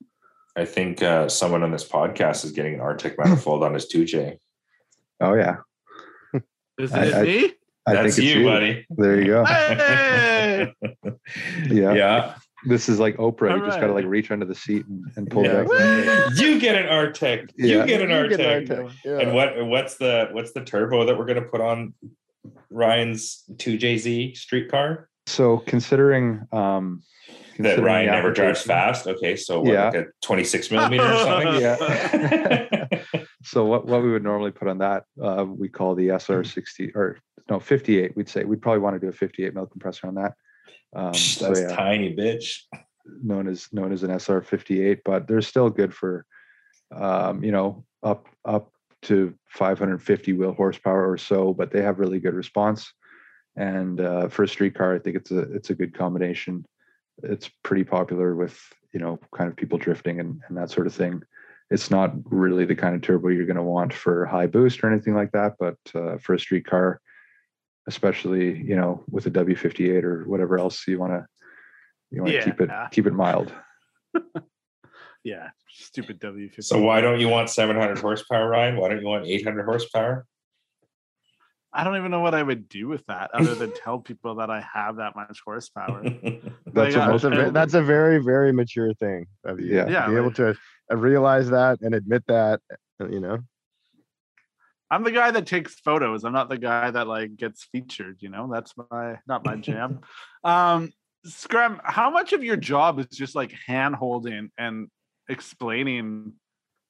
[0.56, 4.38] I think uh, someone on this podcast is getting an Artec manifold on his 2J.
[5.20, 5.56] Oh yeah,
[6.78, 7.52] Is I- it I- me?
[7.84, 8.86] I That's think it's you, buddy.
[8.90, 9.44] There you go.
[9.44, 10.72] Hey!
[11.68, 11.92] Yeah.
[11.94, 12.34] Yeah.
[12.64, 13.56] This is like Oprah.
[13.58, 15.64] You just got to like reach under the seat and, and pull Yeah.
[15.64, 16.32] back.
[16.36, 17.50] You get an Artec.
[17.56, 17.80] Yeah.
[17.80, 19.18] You get an You get an Artec, yeah.
[19.18, 21.94] And what what's the what's the turbo that we're gonna put on
[22.70, 25.08] Ryan's 2JZ streetcar?
[25.26, 29.06] So considering um That considering Ryan never drives fast.
[29.06, 29.84] Okay, so what, Yeah.
[29.86, 31.60] like a 26 millimeter or something?
[31.60, 32.98] Yeah.
[33.44, 37.18] So what, what we would normally put on that, uh, we call the SR60 or
[37.50, 38.16] no 58.
[38.16, 40.34] We'd say we'd probably want to do a 58 mil compressor on that.
[40.94, 42.60] Um, so That's yeah, tiny bitch.
[43.22, 46.26] known as known as an SR58, but they're still good for,
[46.94, 48.70] um, you know, up up
[49.02, 51.52] to 550 wheel horsepower or so.
[51.52, 52.92] But they have really good response,
[53.56, 56.64] and uh, for a street car, I think it's a it's a good combination.
[57.22, 58.60] It's pretty popular with
[58.92, 61.22] you know kind of people drifting and, and that sort of thing.
[61.70, 64.92] It's not really the kind of turbo you're going to want for high boost or
[64.92, 67.00] anything like that, but uh, for a street car,
[67.88, 71.26] especially you know with a W58 or whatever else you want to
[72.10, 73.52] you want to keep it keep it mild.
[75.24, 76.62] yeah, stupid W fifty.
[76.62, 78.76] So why don't you want 700 horsepower, Ryan?
[78.76, 80.26] Why don't you want 800 horsepower?
[81.74, 84.50] I don't even know what I would do with that other than tell people that
[84.50, 86.02] I have that much horsepower.
[86.66, 89.76] That's Like, what uh, That's a, that's a very, very mature thing of you.
[89.76, 89.88] Yeah.
[89.88, 90.54] Yeah, be able to
[90.90, 92.60] realize that and admit that,
[93.00, 93.38] you know.
[94.92, 96.22] I'm the guy that takes photos.
[96.22, 98.50] I'm not the guy that like gets featured, you know?
[98.52, 100.00] That's my not my jam.
[100.44, 100.92] um
[101.24, 104.88] Scrum, how much of your job is just like hand holding and
[105.28, 106.34] explaining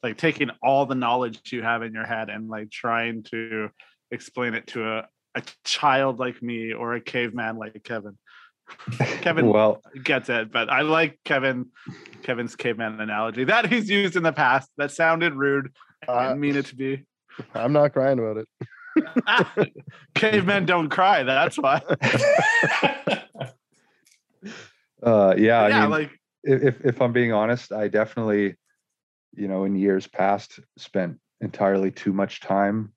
[0.03, 3.69] like taking all the knowledge you have in your head and like trying to
[4.11, 8.19] explain it to a, a child like me or a caveman like Kevin.
[9.21, 11.67] Kevin well, gets it, but I like Kevin
[12.23, 14.69] Kevin's caveman analogy that he's used in the past.
[14.77, 15.73] That sounded rude.
[16.09, 17.05] I Uh, didn't mean it to be.
[17.55, 18.49] I'm not crying about it.
[20.15, 21.23] Cavemen don't cry.
[21.23, 21.83] That's why.
[25.03, 26.11] uh, yeah, I mean, like
[26.45, 28.57] if if I'm being honest, I definitely,
[29.35, 32.93] you know, in years past, spent entirely too much time,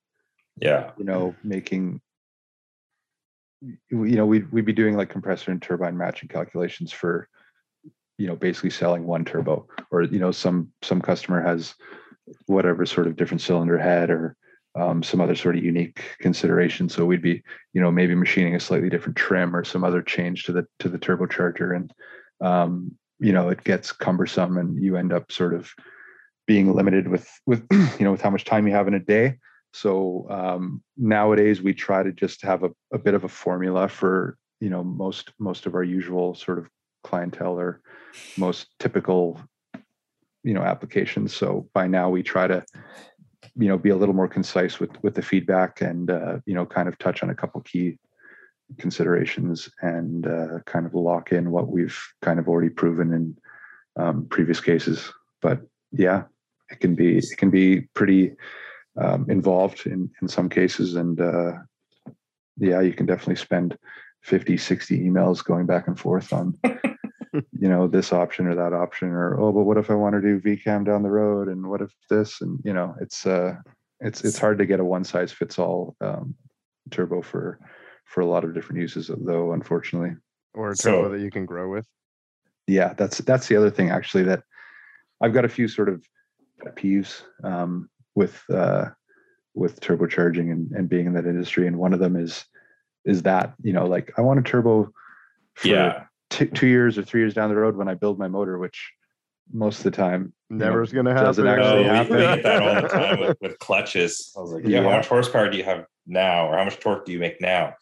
[0.57, 0.91] yeah.
[0.97, 2.01] you know, making.
[3.89, 7.27] You know, we'd we'd be doing like compressor and turbine matching calculations for,
[8.17, 11.73] you know, basically selling one turbo, or you know, some some customer has
[12.47, 14.35] whatever sort of different cylinder head or
[14.75, 16.89] um, some other sort of unique consideration.
[16.89, 17.41] So we'd be,
[17.73, 20.89] you know, maybe machining a slightly different trim or some other change to the to
[20.89, 21.93] the turbocharger, and
[22.41, 25.71] um, you know, it gets cumbersome, and you end up sort of
[26.45, 29.37] being limited with with you know with how much time you have in a day.
[29.73, 34.37] So um, nowadays we try to just have a, a bit of a formula for
[34.59, 36.67] you know most most of our usual sort of
[37.03, 37.81] clientele or
[38.37, 39.39] most typical
[40.45, 41.35] you know applications.
[41.35, 42.63] So by now we try to
[43.57, 46.65] you know be a little more concise with with the feedback and uh, you know
[46.65, 47.97] kind of touch on a couple key
[48.77, 53.37] considerations and uh, kind of lock in what we've kind of already proven in
[54.01, 55.11] um, previous cases.
[55.41, 56.23] But yeah,
[56.69, 58.33] it can be it can be pretty
[59.01, 61.53] um, involved in in some cases, and uh,
[62.57, 63.77] yeah, you can definitely spend
[64.21, 66.57] 50, 60 emails going back and forth on
[67.59, 70.21] you know this option or that option or oh but what if i want to
[70.21, 73.53] do vcam down the road and what if this and you know it's uh
[73.99, 76.35] it's it's hard to get a one size fits all um,
[76.91, 77.59] turbo for
[78.05, 80.15] for a lot of different uses though unfortunately
[80.53, 81.87] Or a So- turbo that you can grow with.
[82.67, 84.43] yeah that's that's the other thing actually that
[85.21, 86.03] i've got a few sort of
[86.75, 88.85] peeves um, with uh,
[89.55, 92.45] with turbocharging and, and being in that industry and one of them is
[93.05, 94.89] is that you know like i want a turbo
[95.55, 96.03] for Yeah.
[96.29, 98.91] Two, two years or three years down the road when i build my motor which
[99.51, 101.25] most of the time you know, Never's gonna happen.
[101.25, 102.15] doesn't actually we, happen.
[102.15, 104.31] we get that all the time with, with clutches.
[104.37, 106.47] I was like, yeah, how much horsepower do you have now?
[106.47, 107.73] Or how much torque do you make now?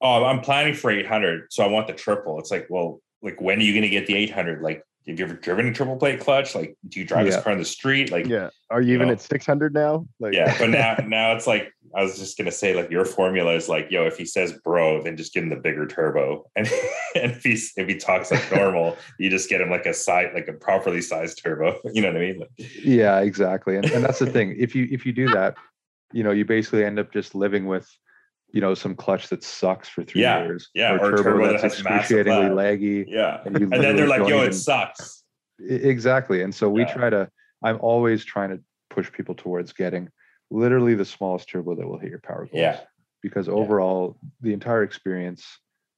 [0.00, 1.52] Oh, I'm planning for 800.
[1.52, 2.38] So I want the triple.
[2.38, 4.62] It's like, well, like, when are you going to get the 800?
[4.62, 6.54] Like, have you ever driven a triple plate clutch?
[6.54, 7.32] Like, do you drive Yeah.
[7.32, 8.10] this car on the street?
[8.10, 8.50] Like, Yeah.
[8.70, 9.12] Are you even know.
[9.12, 10.06] at 600 now?
[10.18, 10.56] Like, yeah.
[10.58, 13.68] But now, now it's like, I was just going to say, like, your formula is
[13.68, 16.50] like, yo, if he says bro, then just give him the bigger turbo.
[16.56, 16.66] And,
[17.14, 20.30] and if he's, if he talks like normal, you just get him like a side,
[20.34, 21.78] like a properly sized turbo.
[21.92, 22.38] You know what I mean?
[22.40, 22.50] Like,
[22.82, 25.54] yeah exactly and, and that's the thing if you if you do that
[26.12, 27.88] you know you basically end up just living with
[28.54, 31.60] you know some clutch that sucks for three Yeah, years yeah, or a turbo that
[31.60, 33.40] that's excruciatingly laggy yeah.
[33.44, 35.24] and, And then they're like, yo, even- it sucks.
[35.58, 36.42] Exactly.
[36.42, 36.94] And so we Yeah.
[36.94, 37.28] try to,
[37.64, 40.08] I'm always trying to push people towards getting
[40.52, 42.50] literally the smallest turbo that will hit your power goals.
[42.54, 42.78] Yeah.
[43.22, 45.44] Because overall, the entire experience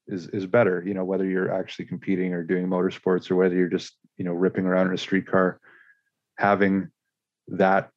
[0.09, 0.82] is is better.
[0.86, 4.32] You know, whether you're actually competing or doing motorsports or whether you're just, you know,
[4.32, 5.61] ripping around in a street car,
[6.38, 6.88] having
[7.48, 7.90] that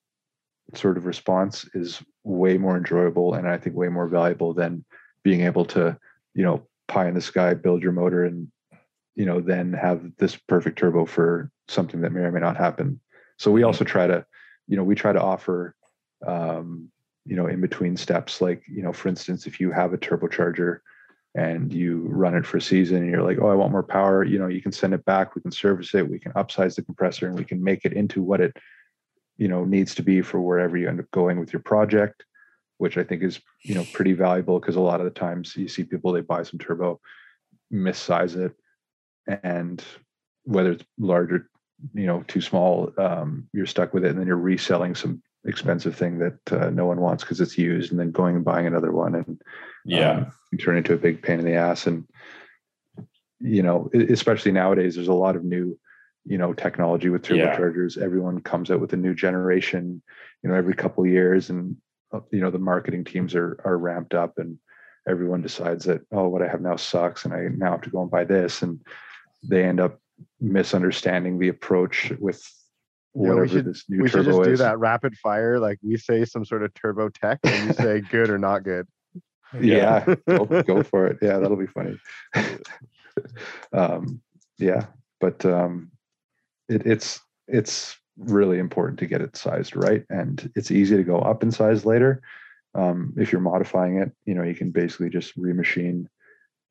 [0.73, 4.85] sort of response is way more enjoyable and I think way more valuable than
[5.23, 5.97] being able to,
[6.33, 8.51] you know, pie in the sky, build your motor and,
[9.15, 12.99] you know, then have this perfect turbo for something that may or may not happen.
[13.37, 14.25] So we also try to,
[14.67, 15.75] you know, we try to offer,
[16.25, 16.89] um,
[17.25, 20.79] you know, in between steps, like, you know, for instance, if you have a turbocharger
[21.35, 24.23] and you run it for a season and you're like, oh, I want more power,
[24.23, 26.81] you know, you can send it back, we can service it, we can upsize the
[26.81, 28.57] compressor and we can make it into what it,
[29.39, 32.25] you know, needs to be for wherever you end up going with your project,
[32.77, 35.69] which I think is, you know, pretty valuable because a lot of the times you
[35.69, 36.99] see people, they buy some turbo,
[37.73, 38.51] missize it,
[39.41, 39.81] and
[40.43, 41.49] whether it's large or,
[41.93, 45.95] you know, too small, um, you're stuck with it and then you're reselling some expensive
[45.95, 48.91] thing that uh, no one wants because it's used and then going and buying another
[48.91, 49.41] one and
[49.85, 50.11] Yeah.
[50.11, 52.05] um, you turn into a big pain in the ass and
[53.39, 55.79] you know especially nowadays there's a lot of new
[56.29, 57.55] you know technology with Yeah.
[57.57, 60.01] turbochargers everyone comes out with a new generation
[60.43, 61.75] you know every couple of years and
[62.13, 64.57] uh, you know the marketing teams are are ramped up and
[65.07, 68.01] everyone decides that oh what i have now sucks and i now have to go
[68.03, 68.79] and buy this and
[69.43, 69.99] they end up
[70.39, 72.41] misunderstanding the approach with
[73.15, 75.57] Yeah, we whatever should- this new we should turbo just do that rapid fire.
[75.59, 78.85] Like we say some sort of turbo tech, and you say good or not good.
[79.59, 81.97] yeah go, go for it yeah that'll be funny
[83.73, 84.21] um
[84.59, 84.85] yeah
[85.19, 85.89] but um
[86.69, 91.19] it, it's it's really important to get it sized right and it's easy to go
[91.19, 92.21] up in size later
[92.75, 96.05] um if you're modifying it you know you can basically just remachine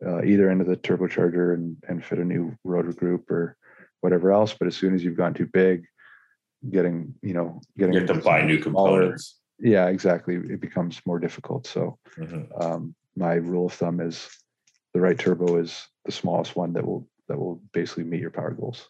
[0.07, 3.57] uh, either end of the turbocharger and and fit a new rotor group or
[4.01, 5.85] whatever else but as soon as you've gone too big
[6.71, 9.39] getting you know getting You have to buy new smaller- components.
[9.59, 12.47] yeah exactly it becomes more difficult so Mhm.
[12.63, 14.29] um, my rule of thumb is
[14.95, 18.53] the right turbo is the smallest one that will that will basically meet your power
[18.53, 18.89] goals.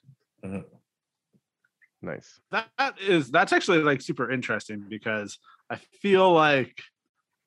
[2.00, 2.40] Nice.
[2.52, 5.38] that that is that's actually like super interesting because
[5.68, 6.80] I feel like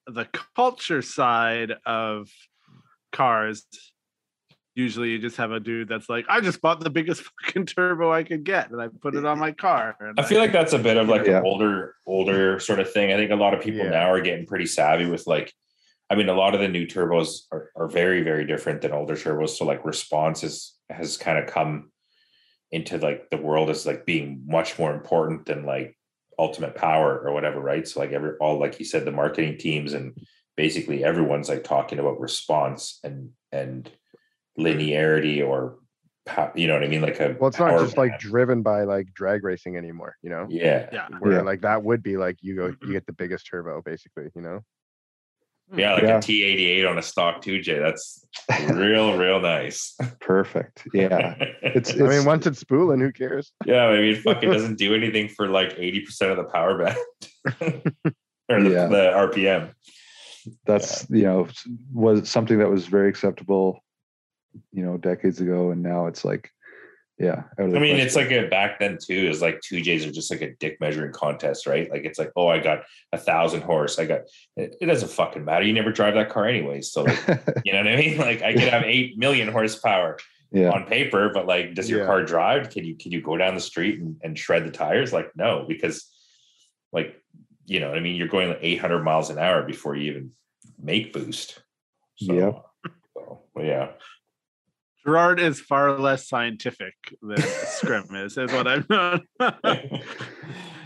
[0.08, 2.28] the culture side of
[3.14, 3.66] cars
[4.76, 8.12] usually you just have a dude that's like I just bought the biggest fucking turbo
[8.12, 9.96] I could get and I put it on my car.
[10.00, 11.40] And I feel like that's a bit of like Yeah.
[11.40, 13.12] an older, older sort of thing.
[13.12, 13.92] I think a lot of people Yeah.
[13.92, 15.54] now are getting pretty savvy with like,
[16.10, 19.16] I mean, a lot of the new turbos are, are very, very different than older
[19.16, 19.50] turbos.
[19.50, 21.92] So like response is, has kind of come
[22.72, 25.98] into like the world as like being much more important than like
[26.40, 27.88] ultimate power or whatever, right?
[27.88, 30.18] So like every all like you said, the marketing teams and
[30.56, 33.90] basically everyone's like talking about response and and
[34.60, 35.78] linearity or
[36.56, 37.02] you know what I mean?
[37.02, 40.16] Like a Well, it's not power just like driven by like drag racing anymore.
[40.22, 40.88] You know, yeah.
[40.94, 41.08] yeah.
[41.20, 41.42] where Yeah.
[41.42, 42.92] like that would be like you go, you mm-hmm.
[42.94, 44.30] get the biggest turbo, basically.
[44.36, 44.60] You know.
[45.72, 45.80] Hmm.
[45.80, 46.18] Yeah, like Yeah.
[46.18, 47.80] a T88 on a stock 2J.
[47.82, 48.26] That's
[48.74, 49.96] real, real nice.
[50.20, 50.88] Perfect.
[50.94, 51.36] Yeah.
[51.62, 53.52] It's, it's I mean, once it's spooling, who cares?
[53.66, 56.98] yeah, I mean, it fucking doesn't do anything for like 80% of the power band
[58.50, 58.88] or the, Yeah.
[58.88, 59.74] the RPM.
[60.66, 61.48] that's you know
[61.94, 63.80] was something that was very acceptable,
[64.72, 66.50] you know, decades ago, and now it's like,
[67.18, 67.44] yeah.
[67.60, 70.12] out of the I mean, it's like a back then too, is like 2Js are
[70.12, 71.90] just like a dick measuring contest, right?
[71.90, 74.00] Like it's like, oh, I got a thousand horse.
[74.00, 74.22] I got
[74.56, 75.66] it, it doesn't fucking matter.
[75.66, 76.92] You never drive that car anyways.
[76.92, 77.20] So, like,
[77.66, 78.18] you know what I mean?
[78.18, 80.18] Like I could have 8 million horsepower
[80.52, 82.06] yeah, on paper, but like, does your Yeah.
[82.08, 82.70] car drive?
[82.70, 85.14] Can you can you go down the street and, and shred the tires?
[85.14, 86.08] Like, no, because
[86.92, 87.16] like,
[87.66, 90.32] you know, what I mean, you're going like 800 miles an hour before you even
[90.82, 91.62] make boost.
[92.18, 92.66] So, Yep.
[93.14, 93.88] so, but yeah,
[95.06, 99.22] Gerard is far less scientific than Scrim is, is what I've known.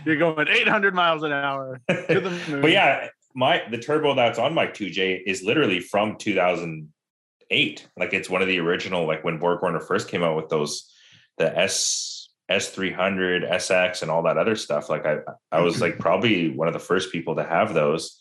[0.06, 2.62] You're going 800 miles an hour to the moon.
[2.62, 7.88] but yeah, my the turbo that's on my 2J is literally from 2008.
[7.96, 10.90] Like it's one of the original, like when Borg Warner first came out with those,
[11.38, 14.88] the S S300, SX, and all that other stuff.
[14.88, 15.18] Like I,
[15.52, 18.20] I was like probably one of the first people to have those.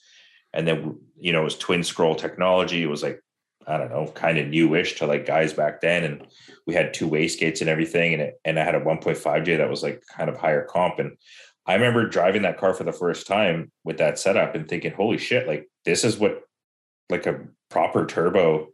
[0.53, 2.81] And then you know, it was twin scroll technology.
[2.81, 3.21] It was like
[3.67, 6.03] I don't know, kind of newish to like guys back then.
[6.03, 6.27] And
[6.67, 8.13] we had two wastegates and everything.
[8.13, 10.99] And it, and I had a 1.5J that was like kind of higher comp.
[10.99, 11.17] And
[11.65, 15.17] I remember driving that car for the first time with that setup and thinking, holy
[15.17, 16.41] shit, like this is what
[17.09, 18.67] like a proper turbo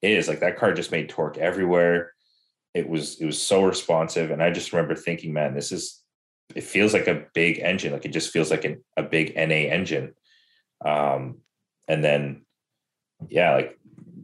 [0.00, 0.28] is.
[0.28, 2.12] Like that car just made torque everywhere.
[2.74, 4.30] It was it was so responsive.
[4.30, 6.02] And I just remember thinking, man, this is
[6.54, 7.92] it feels like a big engine.
[7.92, 10.14] Like it just feels like an, a big NA engine.
[10.84, 11.38] Um,
[11.86, 12.46] and then
[13.28, 13.78] yeah, like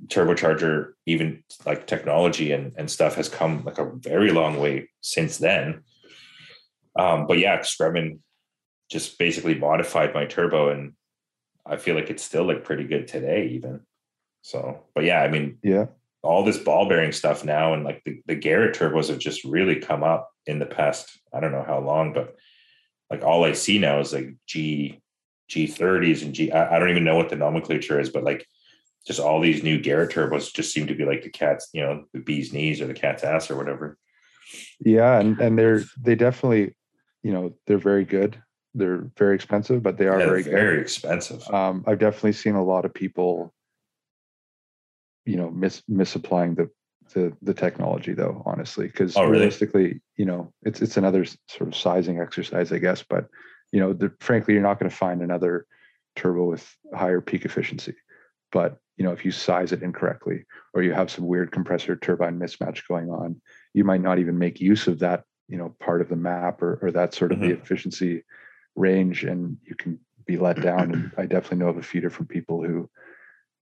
[0.08, 5.38] turbocharger, even like technology and, and stuff has come like a very long way since
[5.38, 5.82] then.
[6.98, 8.18] Um, but yeah, Scremin
[8.90, 10.94] just basically modified my turbo and
[11.66, 13.80] I feel like it's still like pretty good today, even.
[14.42, 15.86] So, but yeah, I mean, yeah,
[16.22, 19.76] all this ball bearing stuff now and like the, the Garrett turbos have just really
[19.76, 22.34] come up in the past, I don't know how long, but
[23.10, 25.00] like all I see now is like G
[25.50, 28.46] G30s and G I, I don't even know what the nomenclature is, but like
[29.06, 32.04] just all these new Garrett turbos just seem to be like the cat's, you know,
[32.12, 33.96] the bee's knees or the cat's ass or whatever.
[34.80, 36.74] Yeah, and and they're they definitely,
[37.22, 38.40] you know, they're very good.
[38.74, 40.80] They're very expensive, but they are Yeah, very very, good.
[40.82, 41.48] expensive.
[41.50, 43.52] Um, I've definitely seen a lot of people,
[45.24, 46.70] you know, mis misapplying the
[47.14, 49.38] the the technology though, honestly, because Oh, really?
[49.38, 53.02] realistically, you know, it's it's another sort of sizing exercise, I guess.
[53.02, 53.28] But
[53.72, 55.66] you know, the, frankly, you're not going to find another
[56.16, 57.94] turbo with higher peak efficiency.
[58.52, 60.44] But you know, if you size it incorrectly,
[60.74, 63.40] or you have some weird compressor turbine mismatch going on,
[63.72, 66.78] you might not even make use of that, you know, part of the map or
[66.82, 67.62] or that sort of the Mhm.
[67.62, 68.24] efficiency
[68.74, 70.90] range, and you can be let down.
[70.90, 72.90] And I definitely know of a few different people who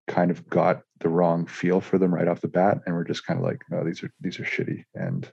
[0.07, 3.25] kind of got the wrong feel for them right off the bat, and we're just
[3.25, 5.31] kind of like, no, these are these are shitty, and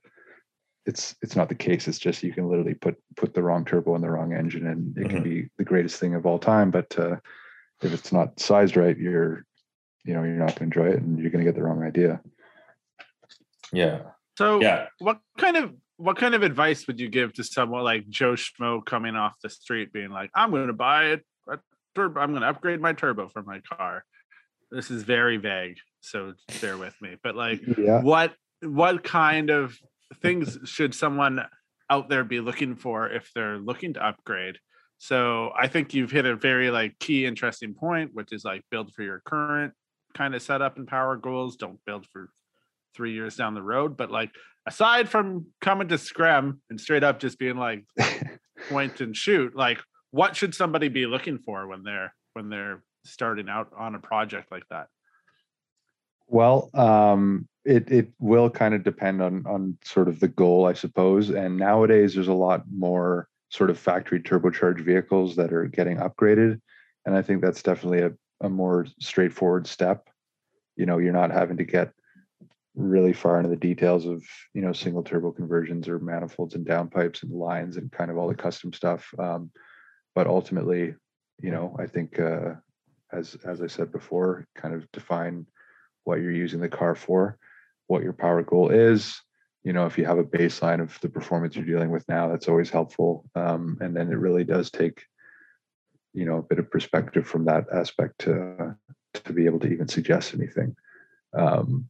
[0.84, 1.88] it's it's not the case.
[1.88, 4.98] It's just you can literally put put the wrong turbo in the wrong engine, and
[4.98, 5.24] it can Mhm.
[5.24, 6.70] be the greatest thing of all time.
[6.70, 7.16] But uh,
[7.82, 9.46] if it's not sized right, you're
[10.05, 11.82] you know you're not going to enjoy it, and you're going to get the wrong
[11.82, 12.20] idea.
[13.72, 14.02] yeah.
[14.36, 14.86] So Yeah.
[14.98, 18.84] what kind of what kind of advice would you give to someone like Joe Schmo
[18.84, 21.59] coming off the street being like, I'm gonna buy a, a
[21.94, 24.05] turbo, I'm gonna upgrade my turbo for my car.
[24.72, 27.16] This is very vague, so bear with me.
[27.22, 28.00] But like Yeah.
[28.02, 29.78] what what kind of
[30.20, 31.40] things should someone
[31.90, 34.57] out there be looking for if they're looking to upgrade
[34.96, 38.90] so i think you've hit a very like key interesting point which is like build
[38.94, 39.74] for your current
[40.14, 42.30] kind of set up and power goals don't build for
[42.94, 44.30] three years down the road but like
[44.66, 47.84] aside from coming to scrum and straight up just being like
[48.68, 49.78] point and shoot like
[50.10, 54.50] what should somebody be looking for when they're when they're starting out on a project
[54.50, 54.86] like that
[56.26, 60.72] Well, um, it it will kind of depend on on sort of the goal, I
[60.72, 61.30] suppose.
[61.30, 66.60] And nowadays, there's a lot more sort of factory turbocharged vehicles that are getting upgraded,
[67.04, 70.09] and I think that's definitely a a more straightforward step.
[70.76, 71.93] You know, you're not having to get
[72.74, 77.22] really far into the details of you know single turbo conversions or manifolds and downpipes
[77.22, 79.14] and lines and kind of all the custom stuff.
[79.18, 79.51] Um,
[80.14, 80.95] but ultimately,
[81.41, 82.55] you know, I think uh,
[83.12, 85.47] as as I said before, kind of define
[86.05, 87.39] what you're using the car for,
[87.87, 89.20] what your power goal is.
[89.62, 92.49] You know, if you have a baseline of the performance you're dealing with now, that's
[92.49, 93.24] always helpful.
[93.35, 95.03] Um, and then it really does take,
[96.14, 98.76] you know, a bit of perspective from that aspect to
[99.14, 100.74] to be able to even suggest anything.
[101.36, 101.88] Um,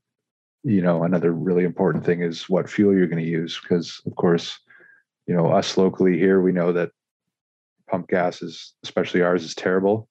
[0.63, 4.15] you know, another really important thing is what fuel you're going to use, because of
[4.17, 4.59] course,
[5.27, 6.91] you know, us locally here, we know that
[7.89, 10.09] pump gas is, especially ours, is terrible,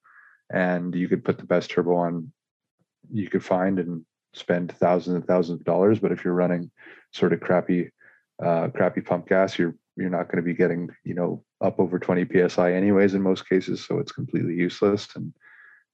[0.52, 2.32] and you could put the best turbo on
[3.12, 5.98] you could find and spend thousands and thousands of dollars.
[5.98, 6.70] But if you're running
[7.12, 7.90] sort of crappy,
[8.42, 11.98] uh, crappy pump gas, you're you're not going to be getting you know up over
[11.98, 15.08] 20 psi anyways in most cases, so it's completely useless.
[15.14, 15.32] And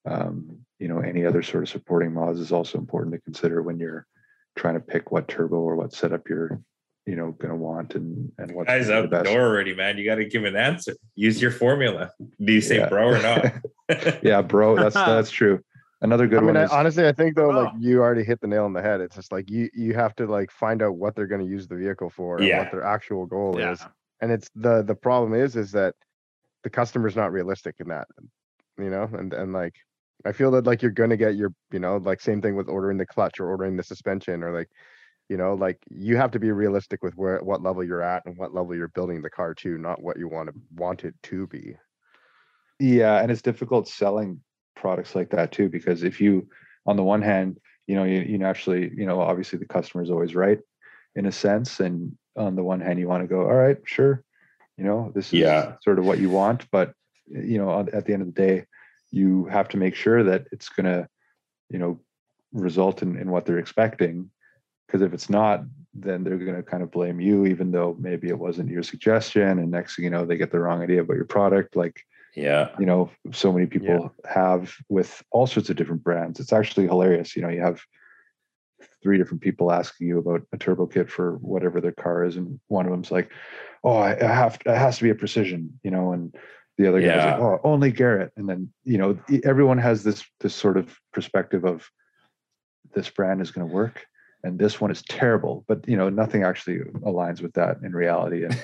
[0.06, 3.78] um, you know any other sort of supporting mods is also important to consider when
[3.78, 4.06] you're
[4.56, 6.60] trying to pick what turbo or what setup you're
[7.06, 9.98] you know going to want and and what's Guys out the door already, man.
[9.98, 10.94] You got to give an answer.
[11.14, 12.12] Use your formula.
[12.42, 12.88] Do you say Yeah.
[12.88, 13.52] bro or not?
[14.22, 15.62] yeah, bro, that's that's true.
[16.02, 17.78] Another good I mean, one I, is honestly, I think though, like Oh.
[17.78, 19.00] you already hit the nail on the head.
[19.00, 21.68] It's just like you you have to like find out what they're going to use
[21.68, 23.86] the vehicle for and what their actual goal yeah is.
[24.20, 25.94] And it's the the problem is is that
[26.62, 28.08] the customer's not realistic in that,
[28.78, 29.08] you know.
[29.12, 29.74] And and like
[30.24, 32.68] I feel that like you're going to get your you know like same thing with
[32.68, 34.68] ordering the clutch or ordering the suspension or like
[35.28, 38.36] you know like you have to be realistic with where what level you're at and
[38.38, 41.46] what level you're building the car to, not what you want to want it to
[41.46, 41.76] be.
[42.78, 44.40] Yeah, and it's difficult selling
[44.76, 46.48] products like that too because if you,
[46.86, 50.10] on the one hand, you know, you, you naturally, you know, obviously the customer is
[50.10, 50.60] always right
[51.14, 54.22] in a sense, and on the one hand, you want to go, all right, sure,
[54.76, 55.74] you know, this is Yeah.
[55.82, 56.94] sort of what you want, but
[57.26, 58.64] you know, at the end of the day,
[59.10, 61.08] you have to make sure that it's going to,
[61.68, 62.00] you know,
[62.52, 64.30] result in, in what they're expecting.
[64.86, 65.64] Because if it's not,
[65.94, 69.58] then they're going to kind of blame you, even though maybe it wasn't your suggestion.
[69.58, 71.76] And next thing you know, they get the wrong idea about your product.
[71.76, 72.00] Like,
[72.34, 72.70] yeah.
[72.78, 76.40] you know so many people have with all sorts of different brands.
[76.40, 77.80] It's actually hilarious you know you have
[79.02, 82.60] three different people asking you about a turbo kit for whatever their car is and
[82.68, 83.30] one of them's like
[83.84, 86.34] oh i I have it has to be a precision you know and
[86.78, 90.54] the other guy's like oh only garrett and then you know everyone has this this
[90.54, 91.88] sort of perspective of
[92.94, 94.06] this brand is going to work
[94.42, 98.44] and this one is terrible but you know nothing actually aligns with that in reality
[98.44, 98.58] and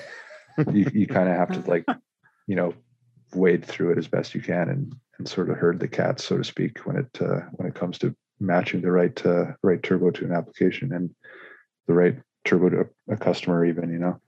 [0.75, 1.85] you, you kind of have to like
[2.47, 2.73] you know
[3.33, 6.37] wade through it as best you can and and sort of herd the cats so
[6.37, 10.11] to speak when it uh, when it comes to matching the right uh, right turbo
[10.11, 11.09] to an application and
[11.87, 14.19] the right turbo to a, customer even you know?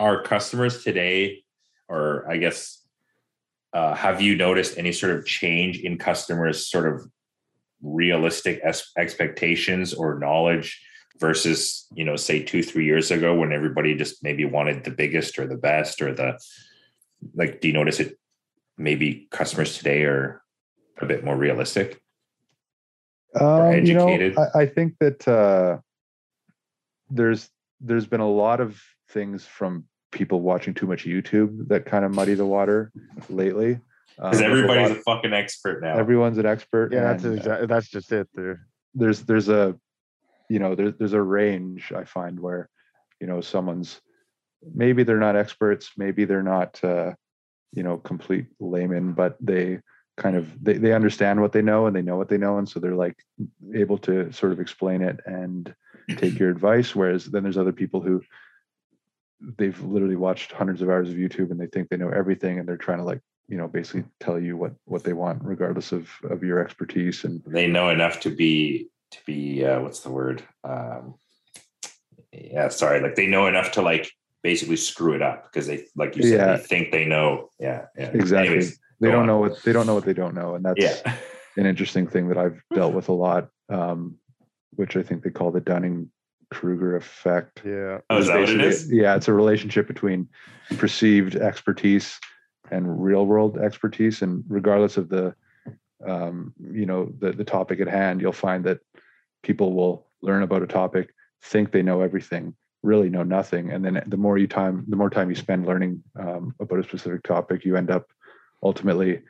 [0.00, 1.42] Are customers today,
[1.88, 2.82] or I guess,
[3.72, 7.06] uh, have you noticed any sort of change in customers' sort of
[7.82, 10.80] realistic es- expectations or knowledge
[11.18, 15.38] versus you know say two three years ago when everybody just maybe wanted the biggest
[15.38, 16.38] or the best or the
[17.34, 18.16] like do you notice it
[18.78, 20.42] maybe customers today are
[21.00, 22.00] a bit more realistic
[23.38, 24.38] Um, you know, educated.
[24.38, 25.78] I, I think that uh,
[27.10, 27.50] there's
[27.80, 32.14] there's been a lot of things from people watching too much YouTube that kind of
[32.14, 32.90] muddy the water
[33.28, 33.80] lately.
[34.18, 36.92] Um, because there's a everybody's a of- fucking expert now everyone's an expert.
[36.92, 38.28] Yeah, that's and, uh, exactly that's just it.
[38.34, 38.66] There.
[38.94, 39.76] there's there's a
[40.48, 42.68] you know there's there's a range I find where
[43.20, 44.00] you know someone's
[44.74, 47.12] maybe they're not experts, maybe they're not uh,
[47.72, 49.80] you know complete laymen, but they
[50.16, 52.58] kind of they, they understand what they know and they know what they know.
[52.58, 53.16] And so they're like
[53.74, 55.74] able to sort of explain it and
[56.16, 56.94] take your advice.
[56.94, 58.22] Whereas then there's other people who
[59.56, 62.68] they've literally watched hundreds of hours of youtube and they think they know everything and
[62.68, 66.08] they're trying to like you know basically tell you what what they want regardless of
[66.24, 70.42] of your expertise and they know enough to be to be uh, what's the word?
[70.64, 71.14] Um
[72.32, 74.12] yeah sorry like they know enough to like
[74.42, 76.56] basically screw it up because they like you said Yeah.
[76.56, 78.46] they think they know yeah yeah Exactly.
[78.48, 79.26] Anyways, they don't on.
[79.26, 81.16] know what they don't know what they don't know and that's yeah
[81.56, 84.16] an interesting thing that i've dealt with a lot um
[84.76, 86.08] which i think they call the dunning
[86.50, 87.98] kruger effect Yeah.
[88.10, 90.28] oh is that what it Basically, is Yeah, it's a relationship between
[90.78, 92.18] perceived expertise
[92.70, 95.34] and real world expertise, and regardless of the,
[96.06, 98.80] um, you know, the the topic at hand, you'll find that
[99.42, 104.02] people will learn about a topic, think they know everything, really know nothing, and then
[104.06, 107.64] the more you time, the more time you spend learning um, about a specific topic,
[107.64, 108.06] you end up
[108.62, 109.22] ultimately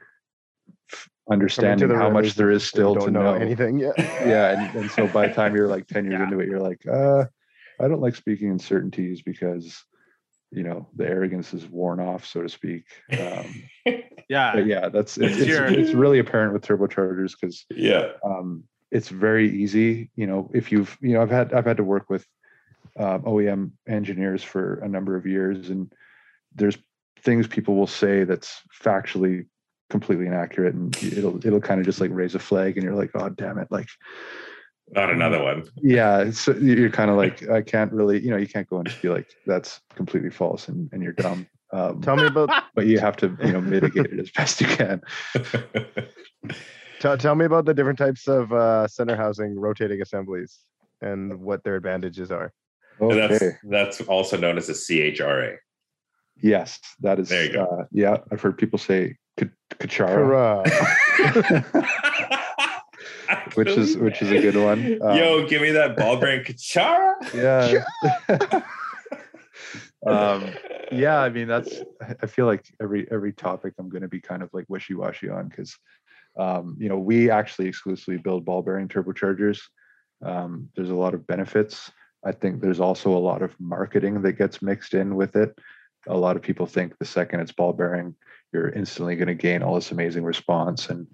[0.93, 3.35] f- understanding how much there is still don't to know.
[3.35, 3.79] anything.
[3.79, 3.93] Yeah.
[4.27, 6.25] Yeah, and, and so by the time you're like 10 years Yeah.
[6.25, 7.25] into it, you're like, uh,
[7.81, 9.83] I don't like speaking in certainties because,
[10.51, 12.85] you know, the arrogance is worn off, so to speak.
[13.19, 13.63] Um,
[14.29, 14.53] Yeah.
[14.55, 19.09] but yeah, that's it's, It's it's, it's really apparent with turbochargers because yeah um, it's
[19.09, 20.11] very easy.
[20.17, 22.27] You know, if you've, you know, I've had I've had to work with
[22.99, 25.93] um, OEM engineers for a number of years, and
[26.55, 26.77] there's
[27.23, 29.47] things people will say that's factually
[29.91, 33.11] completely inaccurate, and it'll it'll kind of just like raise a flag, and you're like,
[33.15, 33.89] oh damn it, like
[34.91, 35.69] not another one.
[35.83, 38.89] Yeah so you're kind of like i can't really you know you can't go and
[38.89, 41.47] just be like that's completely false and, and you're dumb.
[41.71, 44.67] Um, Tell me about but you have to you know mitigate it as best you
[44.67, 45.03] can.
[47.01, 50.59] Tell, tell me about the different types of uh, center housing rotating assemblies
[51.01, 52.53] and what their advantages are.
[53.01, 55.57] And that's that's also known as a chra
[56.41, 57.65] yes that is There you go.
[57.65, 60.65] uh, yeah i've heard people say Ka- kachara.
[63.55, 64.99] Which is which is a good one.
[65.03, 67.15] Um, yo give me that ball bearing kachara?
[67.35, 68.63] Yeah.
[70.07, 70.51] Um
[70.93, 74.21] yeah i mean that's I- i feel like every every topic i'm going to be
[74.21, 75.77] kind of like wishy-washy on because
[76.39, 79.61] um you know we actually exclusively build ball bearing turbochargers.
[80.25, 81.91] Um there's a lot of benefits
[82.25, 85.57] i think there's also a lot of marketing that gets mixed in with it
[86.07, 88.15] a lot of people think the second it's ball bearing
[88.53, 91.07] you're instantly going to gain all this amazing response and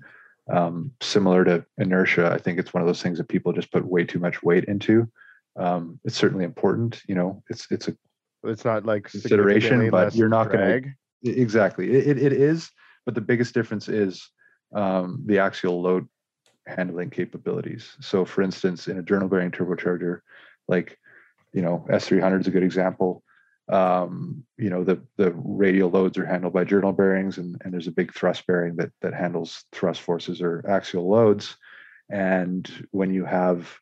[0.52, 3.84] um, similar to inertia i think it's one of those things that people just put
[3.84, 5.09] way too much weight into
[5.57, 7.96] um, it's certainly important you know it's it's a
[8.44, 10.55] It's not like Consideration, but you're not.
[10.55, 10.82] I-
[11.26, 11.90] E, Exactly.
[11.90, 12.70] It, it, it is,
[13.07, 14.30] but the biggest difference is
[14.74, 16.07] um, the axial load
[16.66, 17.96] handling capabilities.
[18.00, 20.20] So, for instance, in a journal bearing turbocharger,
[20.68, 20.98] like,
[21.52, 23.22] you know, S300 is a good example.
[23.68, 27.86] Um, you know, the, the radial loads are handled by journal bearings, and, and there's
[27.86, 31.56] a big thrust bearing that, that handles thrust forces or axial loads.
[32.10, 33.72] And when you have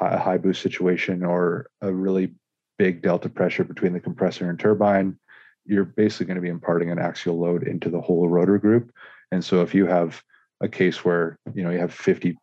[0.00, 2.34] a high boost situation or a really
[2.78, 5.18] big delta pressure between the compressor and turbine,
[5.66, 8.92] you're basically going to be imparting an axial load into the whole rotor group.
[9.30, 10.22] And so if you have
[10.60, 12.36] a case where you know you have 50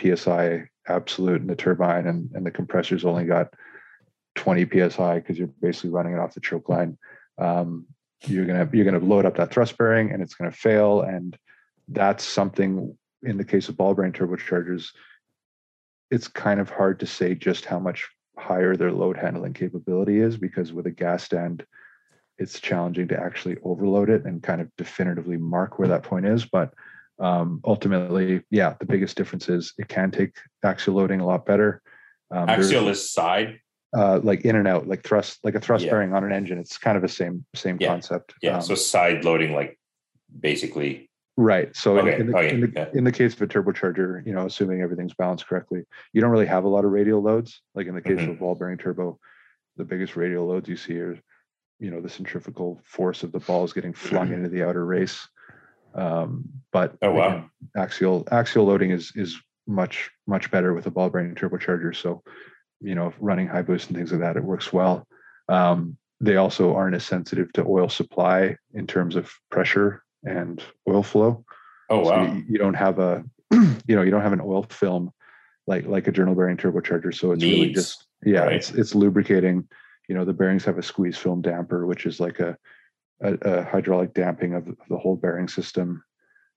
[0.00, 3.54] psi absolute in the turbine and, and the compressor's only got
[4.34, 6.98] 20 psi because you're basically running it off the choke line,
[7.38, 7.86] um,
[8.26, 11.02] you're gonna you're gonna load up that thrust bearing and it's gonna fail.
[11.02, 11.36] And
[11.88, 14.88] that's something in the case of ball bearing turbochargers,
[16.10, 20.36] it's kind of hard to say just how much higher their load handling capability is
[20.36, 21.64] because with a gas stand,
[22.38, 26.44] it's challenging to actually overload it and kind of definitively mark where that point is.
[26.44, 26.74] But
[27.18, 30.34] um, ultimately, yeah, the biggest difference is it can take
[30.64, 31.80] axial loading a lot better.
[32.30, 33.60] Um, axial is side
[33.96, 35.92] uh, like in and out, like thrust, like a thrust Yeah.
[35.92, 36.58] bearing on an engine.
[36.58, 37.88] It's kind of the same same Yeah.
[37.88, 38.34] concept.
[38.42, 39.78] yeah Um, so side loading like
[40.40, 41.74] basically Right.
[41.76, 42.88] So in- Okay, in, the, okay, in, the, yeah.
[42.94, 46.46] in the case of a turbocharger, you know, assuming everything's balanced correctly, you don't really
[46.46, 47.60] have a lot of radial loads.
[47.74, 48.24] Like in the case Mhm.
[48.24, 49.18] of a ball bearing turbo,
[49.76, 51.18] the biggest radial loads you see are,
[51.80, 55.28] you know, the centrifugal force of the balls getting flung into the outer race.
[55.94, 60.90] Um, but oh wow again, axial axial loading is is much much better with a
[60.90, 61.94] ball bearing turbocharger.
[61.94, 62.22] So,
[62.80, 65.06] you know, running high boost and things like that, it works well.
[65.48, 71.02] Um, they also aren't as sensitive to oil supply in terms of pressure and oil
[71.02, 71.44] flow.
[71.90, 72.34] Oh So wow.
[72.34, 75.10] you, you don't have a, you know, you don't have an oil film
[75.66, 77.14] like like a journal bearing turbocharger.
[77.14, 78.54] So it's really just yeah, right?
[78.54, 79.68] it's it's lubricating.
[80.08, 82.56] You know, the bearings have a squeeze film damper, which is like a
[83.20, 86.02] a, a hydraulic damping of, of the whole bearing system.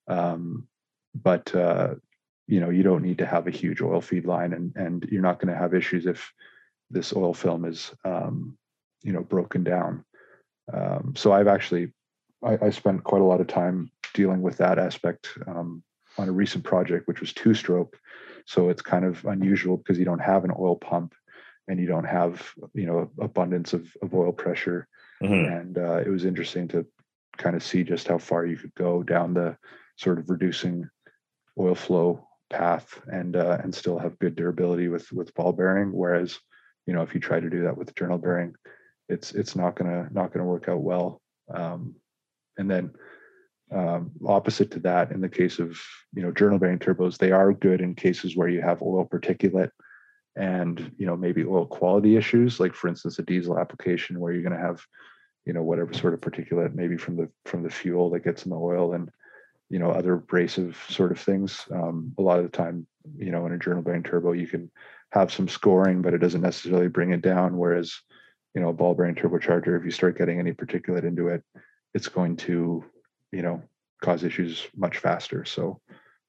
[0.07, 0.67] Um,
[1.15, 1.95] but uh,
[2.47, 5.21] you know, you don't need to have a huge oil feed line, and and you're
[5.21, 6.31] not going to have issues if
[6.89, 8.57] this oil film is um,
[9.03, 10.03] you know broken down.
[10.71, 11.93] Um, so I've actually
[12.43, 15.83] I, I spent quite a lot of time dealing with that aspect um,
[16.17, 17.97] on a recent project, which was two stroke.
[18.45, 21.13] So it's kind of unusual because you don't have an oil pump
[21.67, 24.87] and you don't have you know abundance of, of oil pressure.
[25.21, 25.61] Mhm.
[25.61, 26.85] And uh, it was interesting to
[27.37, 29.57] kind of see just how far you could go down the
[29.95, 30.89] sort of reducing
[31.59, 35.91] oil flow path and uh, and still have good durability with with ball bearing.
[35.91, 36.39] Whereas
[36.85, 38.55] you know if you try to do that with journal bearing,
[39.09, 41.21] it's it's not gonna not gonna work out well.
[41.53, 41.95] Um,
[42.57, 42.91] and then
[43.71, 45.79] um, opposite to that, in the case of
[46.13, 49.71] you know journal bearing turbos, they are good in cases where you have oil particulate
[50.37, 54.43] and you know maybe oil quality issues, like for instance a diesel application where you're
[54.43, 54.81] going to have
[55.45, 58.51] you know whatever sort of particulate maybe from the from the fuel that gets in
[58.51, 59.09] the oil and
[59.69, 61.65] you know other abrasive sort of things.
[61.71, 62.85] Um, a lot of the time,
[63.17, 64.69] you know, in a journal bearing turbo, you can
[65.11, 67.57] have some scoring, but it doesn't necessarily bring it down.
[67.57, 67.93] Whereas
[68.53, 71.43] you know a ball bearing turbocharger, if you start getting any particulate into it,
[71.93, 72.83] it's going to
[73.31, 73.61] you know
[74.03, 75.81] cause issues much faster so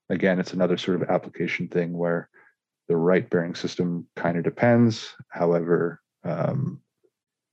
[0.08, 2.28] again it's another sort of application thing where
[2.88, 6.80] the right bearing system kind of depends however um,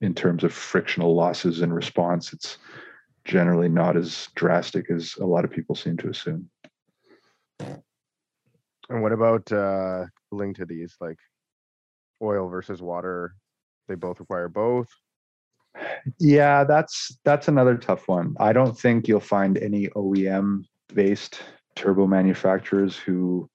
[0.01, 2.57] in terms of frictional losses in response it's
[3.23, 6.49] generally not as drastic as a lot of people seem to assume
[8.89, 11.17] And what about uh cooling to these like
[12.21, 13.35] oil versus water?
[13.87, 14.87] They both require both.
[16.19, 18.35] Yeah, that's that's another tough one.
[18.39, 20.63] I don't think you'll find any OEM
[20.93, 21.41] based
[21.75, 23.49] turbo manufacturers who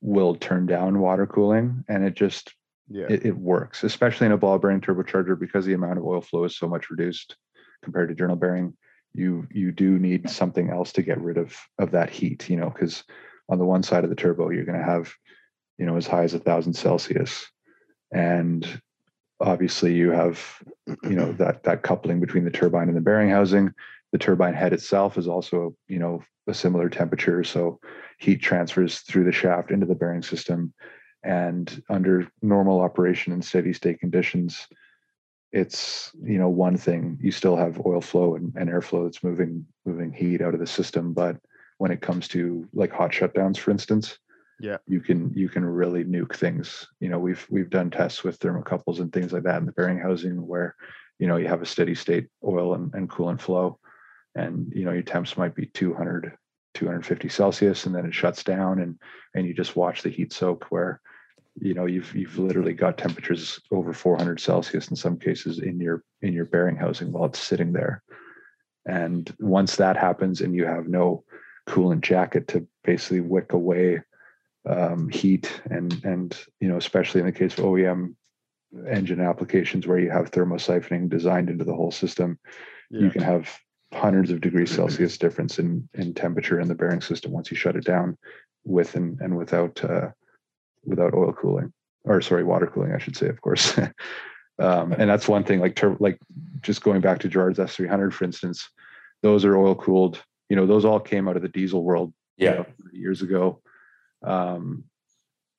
[0.00, 2.54] will turn down water cooling and it just
[2.88, 3.06] Yeah.
[3.08, 6.44] it, it works, especially in a ball bearing turbocharger because the amount of oil flow
[6.44, 7.36] is so much reduced
[7.82, 8.76] compared to journal bearing.
[9.14, 12.70] You you do need something else to get rid of of that heat, you know,
[12.70, 13.04] because
[13.48, 15.12] on the one side of the turbo you're going to have,
[15.78, 17.50] you know, as high as a thousand Celsius,
[18.12, 18.80] and
[19.40, 20.40] obviously you have,
[21.04, 23.74] you know, that that coupling between the turbine and the bearing housing.
[24.12, 27.80] The turbine head itself is also, you know, a similar temperature, so
[28.18, 30.72] heat transfers through the shaft into the bearing system
[31.22, 34.66] and under normal operation and steady state conditions
[35.52, 39.66] it's you know one thing you still have oil flow and, and airflow that's moving
[39.84, 41.36] moving heat out of the system but
[41.78, 44.18] when it comes to like hot shutdowns for instance
[44.60, 44.78] Yeah.
[44.86, 49.00] you can you can really nuke things you know we've we've done tests with thermocouples
[49.00, 50.76] and things like that in the bearing housing where
[51.18, 53.78] you know you have a steady state oil and, and coolant flow
[54.34, 56.36] and you know your temps might be 200
[56.74, 58.98] 250 celsius and then it shuts down and
[59.34, 61.00] and you just watch the heat soak where
[61.60, 66.04] you know you've you've literally got temperatures over 400 celsius in some cases in your
[66.22, 68.02] in your bearing housing while it's sitting there
[68.86, 71.24] and once that happens and you have no
[71.68, 74.00] coolant jacket to basically wick away
[74.68, 78.14] um, heat and and you know especially in the case of OEM
[78.88, 82.38] engine applications where you have thermosiphoning designed into the whole system
[82.90, 83.02] Yeah.
[83.02, 83.50] you can have
[83.92, 87.76] hundreds of degrees Celsius difference in in temperature in the bearing system once you shut
[87.76, 88.16] it down
[88.64, 90.10] with and, and without uh,
[90.84, 91.72] without oil cooling
[92.04, 93.78] or sorry water cooling I should say of course.
[94.58, 96.18] Um, and that's one thing like tur- like
[96.60, 98.68] just going back to Gerard's S300 for instance
[99.22, 102.46] those are oil cooled you know those all came out of the diesel world you
[102.46, 102.52] Yeah.
[102.56, 103.62] know, years ago.
[104.22, 104.84] Um,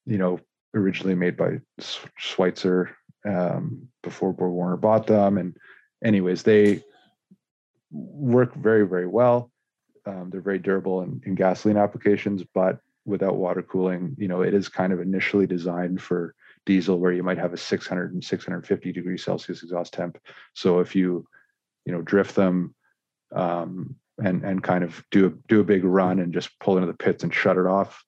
[0.05, 0.39] you know
[0.75, 1.61] originally made by
[2.19, 2.89] Schwitzer
[3.27, 5.39] um, before Borg Warner bought them.
[5.39, 5.57] And
[6.03, 6.83] anyways they
[7.91, 9.51] work very very well.
[10.05, 14.53] Um, they're very durable in, in gasoline applications but without water cooling you know it
[14.53, 16.33] is kind of initially designed for
[16.65, 20.17] diesel where you might have a 600 and 650 degrees celsius exhaust temp.
[20.53, 21.27] So if you
[21.85, 22.75] you know drift them
[23.35, 26.87] um, and and kind of do a do a big run and just pull into
[26.87, 28.03] the pits and shut it off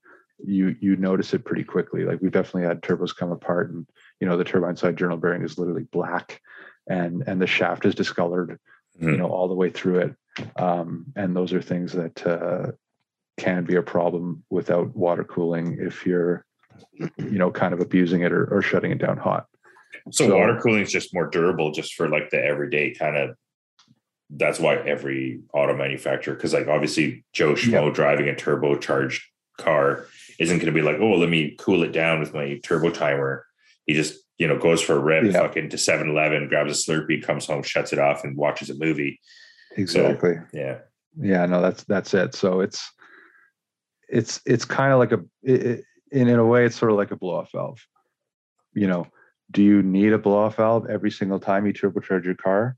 [0.45, 2.03] you you notice it pretty quickly.
[2.03, 3.88] Like we've definitely had turbos come apart and
[4.19, 6.41] you know the turbine side journal bearing is literally black
[6.88, 8.60] and and the shaft is discolored
[8.99, 9.18] you Mhm.
[9.18, 10.15] know all the way through it
[10.57, 12.72] um, and those are things that uh,
[13.38, 16.45] can be a problem without water cooling if you're
[17.18, 19.45] you know kind of abusing it or, or shutting it down hot
[20.11, 23.36] So, So- water cooling is just more durable, just for like the everyday kind of.
[24.36, 29.22] That's why every auto manufacturer, because like obviously Joe Schmo driving a turbocharged
[29.60, 30.07] car,
[30.40, 33.45] isn't going to be like, oh, let me cool it down with my turbo timer.
[33.86, 35.34] He just, you know, goes for a rip, Yeah.
[35.34, 38.76] fucking to 7 Eleven, grabs a Slurpee, comes home, shuts it off, and watches a
[38.76, 39.19] movie.
[39.77, 40.35] Exactly.
[40.53, 40.80] Yeah.
[41.19, 42.91] yeah no that's that's it so it's
[44.10, 47.10] it's it's kind of like a it- in, in a way it's sort of like
[47.11, 47.80] a blow off valve
[48.73, 49.07] you know
[49.51, 52.76] do you need a blow off valve every single time you turbocharge your car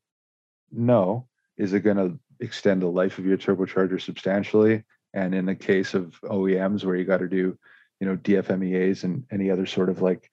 [0.71, 1.27] no
[1.57, 4.83] is it going to extend the life of your turbocharger substantially
[5.13, 7.57] and in the case of oems where you got to do
[7.99, 10.29] you know dfmeas and any other sort of like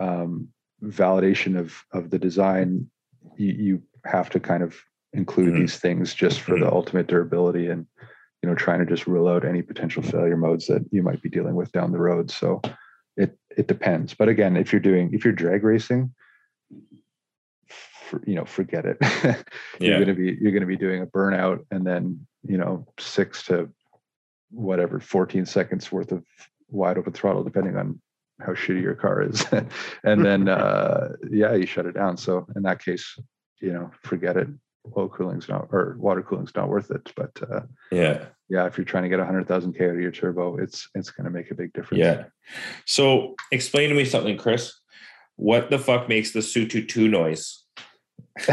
[0.00, 0.48] um,
[0.82, 2.88] validation of of the design
[3.36, 4.76] you, you have to kind of
[5.12, 5.58] include Mhm.
[5.60, 7.86] these things just for the ultimate durability and
[8.42, 11.30] you know trying to just rule out any potential failure modes that you might be
[11.30, 12.60] dealing with down the road so
[13.16, 16.12] it it depends but again if you're doing if you're drag racing
[17.68, 18.98] for, you know forget it
[19.80, 20.04] you're Yeah.
[20.04, 23.70] to be you're going to be doing a burnout and then you know 6 to
[24.50, 26.24] whatever 14 seconds worth of
[26.68, 28.00] wide open throttle depending on
[28.40, 29.44] how shitty your car is
[30.04, 33.18] and then uh yeah you shut it down so in that case
[33.60, 34.48] you know forget it
[34.96, 38.26] oil cooling's not or water cooling's not worth it but uh Yeah.
[38.50, 41.24] yeah if you're trying to get 100000 k out of your turbo it's it's going
[41.24, 42.24] to make a big difference Yeah.
[42.84, 44.72] So explain to me something, Chris.
[45.36, 47.64] What the fuck makes the Sutu noise?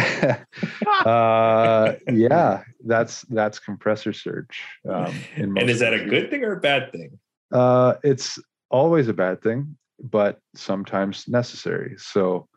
[1.06, 6.60] uh yeah that's that's compressor surge um And is that a good thing or a
[6.62, 7.20] bad thing?
[7.52, 8.40] Uh, it's
[8.72, 11.96] always a bad thing, but sometimes necessary.
[11.98, 12.48] So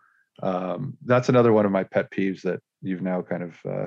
[0.43, 3.87] um, that's another one of my pet peeves that you've now kind of uh,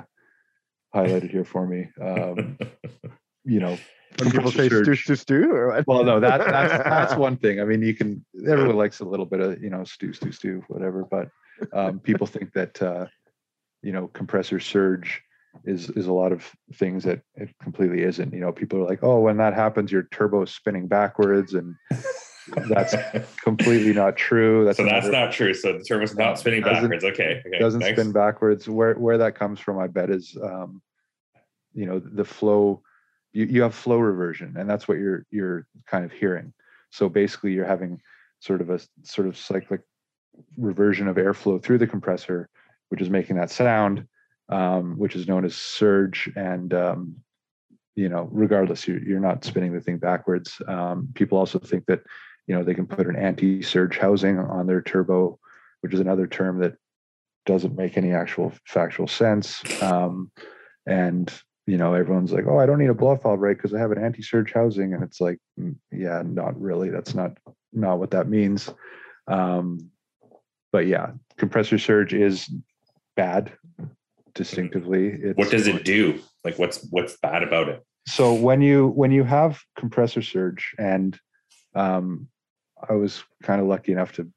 [0.95, 1.89] highlighted here for me.
[2.01, 2.57] Um,
[3.43, 3.77] you know,
[4.19, 5.87] When people say stew, stew, stew, or what?
[5.87, 7.59] well, no, that that's that's one thing.
[7.59, 10.63] I mean, you can everyone likes a little bit of you know stew, stew, stew,
[10.67, 11.05] whatever.
[11.09, 11.29] But
[11.73, 13.07] um, people think that uh,
[13.81, 15.21] you know compressor surge
[15.65, 18.33] is is a lot of things that it completely isn't.
[18.33, 21.75] You know, people are like, oh, when that happens, your turbo is spinning backwards, and
[22.69, 22.95] that's
[23.43, 24.65] completely not true.
[24.65, 25.53] That's so that's another- not true.
[25.53, 27.03] So the turbo's No, not spinning backwards.
[27.03, 27.41] Okay.
[27.45, 27.59] Okay.
[27.59, 28.67] doesn't spin backwards.
[28.67, 30.81] Where where that comes from, I bet, is um,
[31.73, 32.81] you know the flow.
[33.33, 36.53] You you have flow reversion, and that's what you're you're kind of hearing.
[36.91, 37.99] So basically, you're having
[38.39, 39.81] sort of a sort of cyclic
[40.57, 42.49] reversion of airflow through the compressor,
[42.89, 44.07] which is making that sound,
[44.49, 46.31] um, which is known as surge.
[46.35, 47.15] And um,
[47.95, 50.61] you know, regardless, you're you're not spinning the thing backwards.
[50.67, 52.01] Um, people also think that
[52.47, 55.37] you know they can put an anti-surge housing on their turbo,
[55.81, 56.75] which is another term that
[57.45, 59.61] doesn't make any actual factual sense.
[59.81, 60.31] Um,
[60.85, 61.31] and
[61.65, 63.55] you know, everyone's like, "Oh, I don't need a blow valve, right?
[63.55, 66.89] Because I have an anti-surge housing." And it's like, mm, yeah, not really.
[66.89, 67.37] That's not
[67.73, 68.69] not what that means.
[69.27, 69.91] Um,
[70.71, 72.49] but yeah, compressor surge is
[73.15, 73.51] bad
[74.33, 75.07] distinctively.
[75.07, 76.21] It's What does it do?
[76.45, 77.83] Like what's what's bad about it?
[78.07, 81.19] so when you when you have compressor surge and
[81.75, 82.29] um,
[82.89, 84.31] i was kind of lucky enough to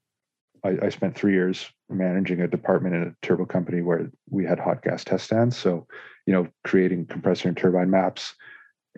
[0.64, 4.58] I, I spent three years managing a department in a turbo company where we had
[4.58, 5.56] hot gas test stands.
[5.56, 5.86] So
[6.26, 8.34] you know creating compressor and turbine maps.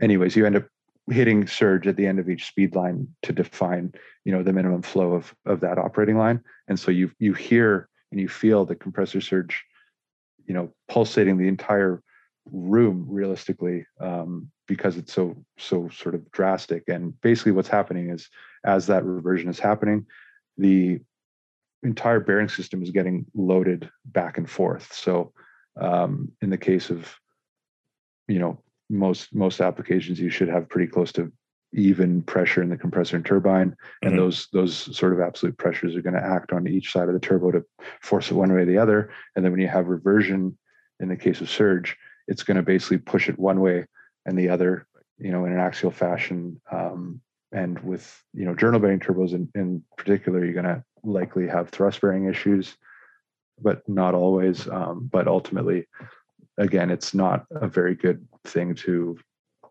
[0.00, 0.66] Anyways you end up
[1.10, 3.92] hitting surge at the end of each speed line to define
[4.24, 6.40] you know the minimum flow of of that operating line.
[6.68, 9.62] And so you you hear and you feel the compressor surge
[10.46, 12.02] you know pulsating the entire
[12.50, 16.84] room realistically um, because it's so so sort of drastic.
[16.88, 18.28] And basically what's happening is
[18.64, 20.06] as that reversion is happening
[20.58, 21.00] the
[21.82, 25.32] entire bearing system is getting loaded back and forth so
[25.80, 27.14] um, in the case of
[28.28, 28.58] you know
[28.90, 31.32] most most applications you should have pretty close to
[31.74, 34.16] even pressure in the compressor and turbine and Mhm.
[34.16, 37.20] those those sort of absolute pressures are going to act on each side of the
[37.20, 37.64] turbo to
[38.02, 40.56] force it one way or the other and then when you have reversion
[41.00, 41.96] in the case of surge
[42.28, 43.86] it's going to basically push it one way
[44.26, 44.86] and the other
[45.18, 47.20] you know in an axial fashion um,
[47.52, 51.70] and with you know journal bearing turbos in, in particular you're going to likely have
[51.70, 52.76] thrust bearing issues
[53.60, 55.86] but not always um, but ultimately
[56.58, 59.18] again it's not a very good thing to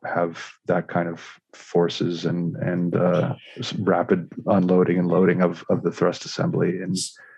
[0.04, 1.22] have that kind of
[1.54, 3.36] forces and and uh,
[3.80, 6.96] rapid unloading and loading of of the thrust assembly in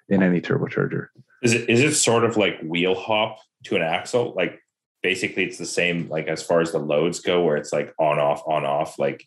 [0.10, 1.08] in any turbocharger
[1.42, 4.34] Is it is it sort of like wheel hop to an axle?
[4.36, 4.62] Like
[5.02, 8.20] basically it's the same like as far as the loads go where it's like on
[8.20, 9.26] off on off like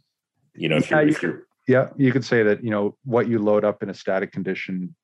[0.56, 2.96] you know if Yeah, you're you if you're Yeah, you could say that, you know,
[3.04, 4.94] what you load up in a static condition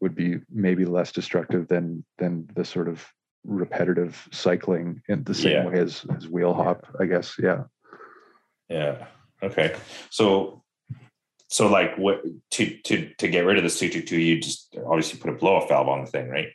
[0.00, 3.04] would be maybe less destructive than than the sort of
[3.44, 5.66] repetitive cycling in the same Yeah.
[5.66, 7.36] way as as wheel hop, I guess.
[7.38, 7.64] Yeah.
[8.68, 9.06] Yeah.
[9.42, 9.74] Okay.
[10.10, 10.62] So,
[11.48, 12.22] so like what
[12.52, 15.68] to to to get rid of two two, you just obviously put a blow off
[15.68, 16.48] valve on the thing, right?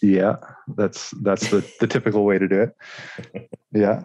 [0.00, 0.36] Yeah.
[0.76, 3.48] That's that's the the typical way to do it.
[3.72, 4.04] Yeah.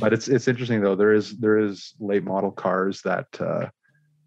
[0.00, 0.94] But it's it's interesting though.
[0.96, 3.68] There is there is late model cars that uh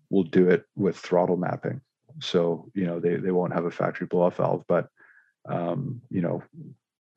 [0.09, 1.81] will do it with throttle mapping.
[2.19, 4.87] So you know they they won't have a factory blow off valve, but
[5.47, 6.43] um, you know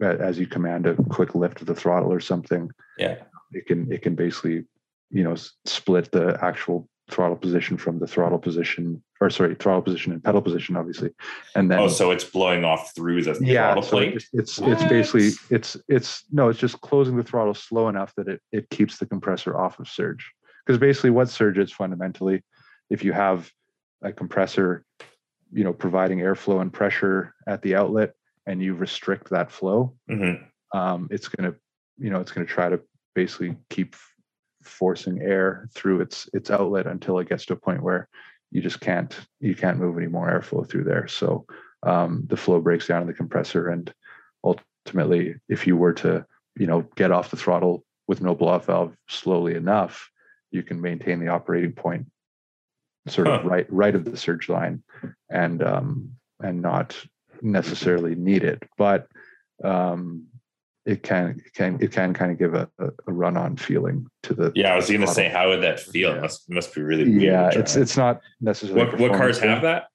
[0.00, 3.16] as you command a quick lift of the throttle or something, Yeah.
[3.52, 4.64] it can it can basically
[5.10, 5.34] you know
[5.64, 10.42] split the actual throttle position from the throttle position or sorry throttle position and pedal
[10.42, 11.10] position obviously
[11.56, 14.14] and then Oh, so it's blowing off through the yeah throttle so plate.
[14.14, 18.28] it's it's, it's basically it's it's no it's just closing the throttle slow enough that
[18.28, 20.30] it it keeps the compressor off of surge
[20.66, 22.42] because basically what surge is fundamentally
[22.90, 23.50] if you have
[24.02, 24.84] a compressor
[25.52, 28.12] you know providing airflow and pressure at the outlet
[28.46, 30.44] and you restrict that flow Mhm.
[30.74, 31.58] um, it's going to
[31.98, 32.80] you know it's going to try to
[33.14, 33.96] basically keep
[34.62, 38.08] forcing air through its its outlet until it gets to a point where
[38.54, 41.44] you just can't you can't move any more airflow through there so
[41.82, 43.92] um, the flow breaks down in the compressor and
[44.42, 46.24] ultimately if you were to
[46.56, 50.08] you know get off the throttle with no blow off valve slowly enough
[50.50, 52.06] you can maintain the operating point
[53.08, 53.48] sort of Huh.
[53.48, 54.82] right right of the surge line
[55.28, 56.10] and um
[56.40, 56.96] and not
[57.42, 59.08] necessarily need it but
[59.62, 60.26] um
[60.86, 64.34] it can it can it can kind of give a, a, run on feeling to
[64.34, 66.12] the Yeah, I was gonna say, how would that feel?
[66.12, 69.86] It must must be really yeah it's it's not necessarily what what cars have that?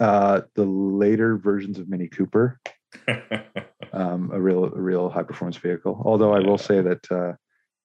[0.00, 2.60] uh the later versions of mini cooper.
[3.92, 6.02] Um a real a real high performance vehicle.
[6.04, 7.34] Although i will say that uh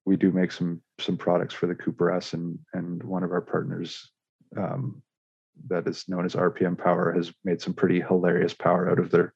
[0.04, 3.40] we do make some some products for the cooper s and and one of our
[3.40, 4.10] partners
[4.56, 5.02] um
[5.68, 9.34] that is known as rpm power has made some pretty hilarious power out of their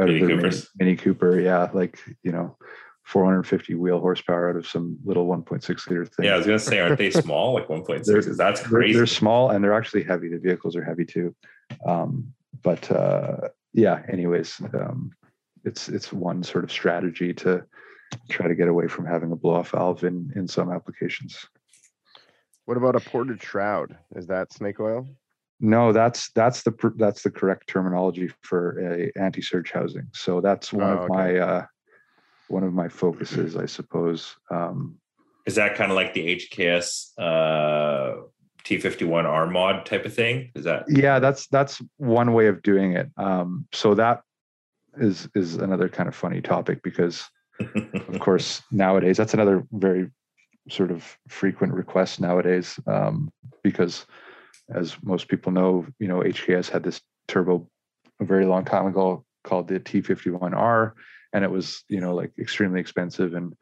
[0.00, 2.56] out Mini of their mini, mini cooper yeah like you know
[3.04, 6.78] 450 wheel horsepower out of some little 1.6 liter thing yeah, I was gonna say,
[6.78, 7.52] aren't they small?
[7.52, 8.04] Like 1.6?
[8.04, 8.96] They're- That's they're, crazy.
[8.96, 10.28] they're small and they're actually heavy.
[10.28, 11.34] The vehicles are heavy too.
[11.84, 12.32] Um,
[12.62, 15.10] but uh, yeah, anyways, um,
[15.64, 17.64] it's it's one sort of strategy to
[18.30, 21.36] try to get away from having a blow off valve in in some applications.
[22.66, 23.98] What about a ported shroud?
[24.14, 25.08] Is that snake oil?
[25.64, 30.08] No, that's that's the that's the correct terminology for a anti surge housing.
[30.12, 31.08] So that's one Oh, of okay.
[31.08, 31.66] my uh,
[32.48, 34.34] one of my focuses, I suppose.
[34.50, 34.98] Um,
[35.46, 38.22] Is that kind of like the HKS uh,
[38.64, 40.50] T51R mod type of thing?
[40.56, 44.22] Is that yeah that's that's one way of doing it um so that
[44.98, 47.28] is is another kind of funny topic because
[47.60, 50.10] of course nowadays that's another very
[50.68, 53.32] sort of frequent request nowadays um
[53.62, 54.06] because
[54.74, 57.68] as most people know you know hks had this turbo
[58.20, 60.92] a very long time ago called the t51r
[61.32, 63.54] and it was you know like extremely expensive and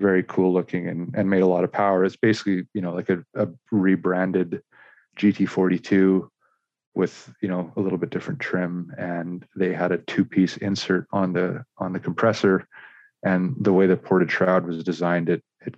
[0.00, 2.04] very cool looking and, and made a lot of power.
[2.04, 4.62] It's basically you know like a, a rebranded
[5.18, 6.28] gt42
[6.94, 11.06] with you know a little bit different trim and they had a two piece insert
[11.12, 12.66] on the on the compressor
[13.24, 15.74] and the way the ported shroud was designed it it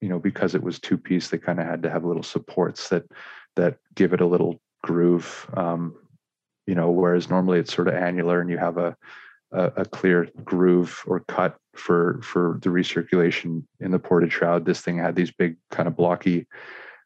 [0.00, 2.90] you know because it was two piece they kind of had to have little supports
[2.90, 3.04] that
[3.56, 5.94] that give it a little groove um
[6.66, 8.96] you know whereas normally it's sort of annular and you have a
[9.52, 14.80] a, a clear groove or cut for for the recirculation in the ported shroud this
[14.80, 16.46] thing had these big kind of blocky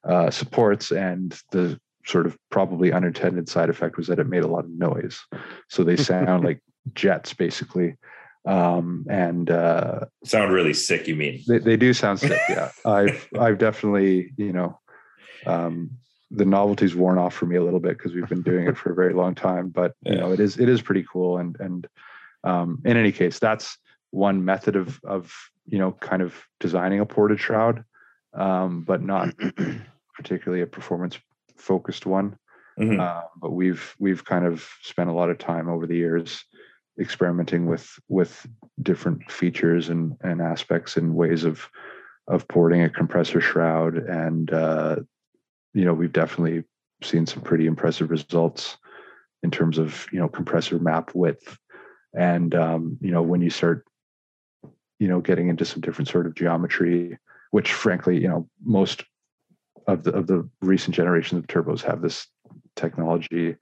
[0.04, 4.48] uh, supports and the sort of probably unintended side effect was that it made a
[4.48, 5.20] lot of noise
[5.68, 6.60] so they sound like
[6.94, 7.94] jets basically
[8.46, 11.06] um, and uh, sound really sick?
[11.06, 11.42] You mean?
[11.46, 14.78] they, they do sound sick yeah i've i've definitely you know
[15.46, 15.90] um,
[16.30, 18.92] the novelty's worn off for me a little bit because we've been doing it for
[18.92, 21.38] a very long time but you know it is it is pretty cool.
[21.38, 21.86] And and
[22.44, 23.78] um, in any case that's
[24.10, 25.32] one method of of
[25.66, 27.84] you know kind of designing a ported shroud
[28.34, 29.34] um, but not
[30.14, 31.18] particularly a performance
[31.56, 32.36] focused one.
[32.78, 33.00] Mhm.
[33.00, 36.44] uh, but we've we've kind of spent a lot of time over the years
[37.00, 38.46] experimenting with with
[38.82, 41.68] different features and and aspects and ways of
[42.28, 44.96] of porting a compressor shroud and uh,
[45.78, 46.64] you know we've definitely
[47.02, 48.76] seen some pretty impressive results
[49.42, 51.56] in terms of you know compressor map width
[52.18, 53.84] and um, you know when you start
[54.98, 57.16] you know getting into some different sort of geometry
[57.52, 59.04] which frankly you know most
[59.86, 62.26] of the of the recent generations of turbos have this
[62.74, 63.56] technology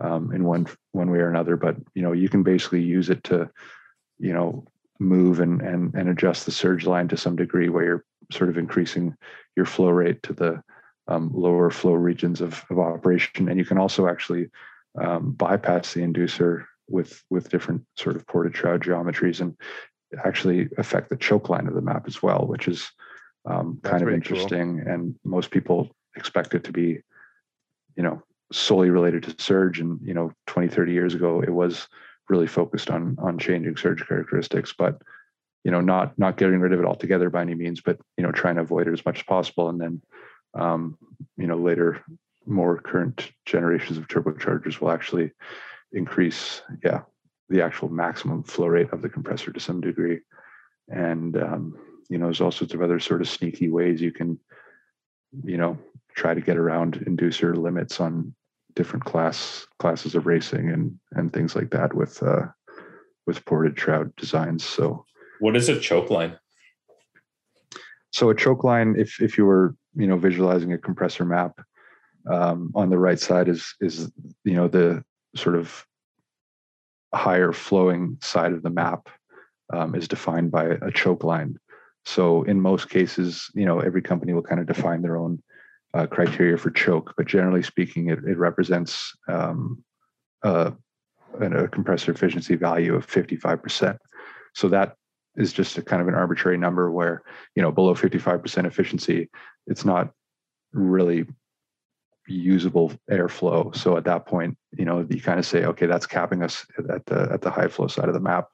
[0.00, 1.56] um, in one one way or another.
[1.56, 3.50] But you know, you can basically use it to,
[4.18, 4.64] you know,
[4.98, 8.58] move and and and adjust the surge line to some degree, where you're sort of
[8.58, 9.16] increasing
[9.56, 10.62] your flow rate to the
[11.08, 14.50] um, lower flow regions of, of operation, and you can also actually
[15.00, 19.56] um, bypass the inducer with with different sort of ported shroud geometries and
[20.24, 22.90] actually affect the choke line of the map as well, which is
[23.46, 24.36] um, kind of pretty cool.
[24.36, 24.84] interesting.
[24.86, 27.00] And most people expect it to be,
[27.96, 28.22] you know,
[28.52, 29.80] solely related to surge.
[29.80, 31.88] And, you know, 20, 30 years ago, it was
[32.28, 35.02] really focused on on changing surge characteristics, but
[35.62, 38.32] you know, not not getting rid of it altogether by any means, but you know,
[38.32, 39.68] trying to avoid it as much as possible.
[39.68, 40.02] And then
[40.54, 40.96] um,
[41.36, 42.02] you know, later
[42.46, 45.30] more current generations of turbochargers will actually
[45.92, 47.02] increase, yeah,
[47.48, 50.20] the actual maximum flow rate of the compressor to some degree.
[50.88, 51.78] And um,
[52.08, 54.38] you know, there's all sorts of other sort of sneaky ways you can,
[55.44, 55.78] you know,
[56.14, 58.34] try to get around inducer limits on
[58.76, 62.46] different class classes of racing and and things like that with uh,
[63.26, 64.64] with ported shroud designs.
[64.64, 65.04] So
[65.40, 66.38] What is a choke line?
[68.10, 71.60] so a choke line, if if you were you know visualizing a compressor map,
[72.30, 74.10] um, on the right side is is
[74.44, 75.04] you know the
[75.36, 75.86] sort of
[77.14, 79.08] higher flowing side of the map
[79.72, 81.56] um, is defined by a choke line.
[82.04, 85.42] So in most cases, you know every company will kind of define their own
[85.94, 89.82] uh, criteria for choke, but generally speaking, it, it represents um,
[90.42, 90.72] a,
[91.40, 93.96] a compressor efficiency value of 55%.
[94.54, 94.96] So that
[95.36, 97.22] is just a kind of an arbitrary number where,
[97.54, 99.28] you know, below 55% efficiency,
[99.66, 100.10] it's not
[100.72, 101.26] really
[102.26, 103.74] usable airflow.
[103.74, 107.04] So at that point, you know, you kind of say, okay, that's capping us at
[107.06, 108.48] the at the high flow side of the map.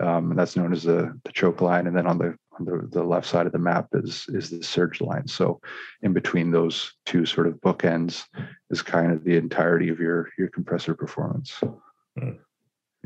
[0.00, 1.86] Um, and that's known as the, the choke line.
[1.86, 4.62] And then on the on the, the left side of the map is is the
[4.62, 5.26] surge line.
[5.28, 5.60] So
[6.02, 8.24] in between those two sort of bookends
[8.70, 11.60] is kind of the entirety of your your compressor performance.
[12.18, 12.30] Hmm.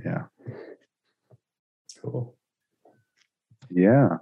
[0.04, 0.24] Yeah.
[2.02, 2.35] Cool.
[3.70, 4.18] Yeah.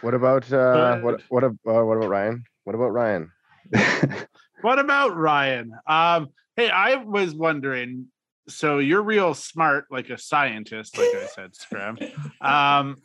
[0.00, 2.44] What about uh, what what ab- uh, what about Ryan?
[2.64, 3.30] What about Ryan?
[4.60, 5.72] What about Ryan?
[5.86, 8.06] Um, hey, I was wondering.
[8.48, 11.98] So you're real smart, like a scientist, like I said, Scram.
[12.40, 12.96] Um,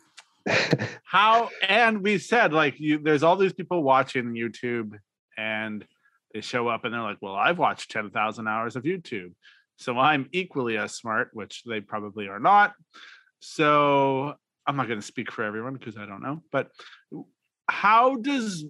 [1.04, 4.92] how and we said like you there's all these people watching YouTube
[5.38, 5.86] and
[6.32, 9.32] they show up and they're like, Well, I've watched 10,000 hours of YouTube.
[9.76, 12.74] So I'm equally as smart, which they probably are not.
[13.40, 14.34] So
[14.66, 16.70] I'm not going to speak for everyone because I don't know, but
[17.68, 18.64] how does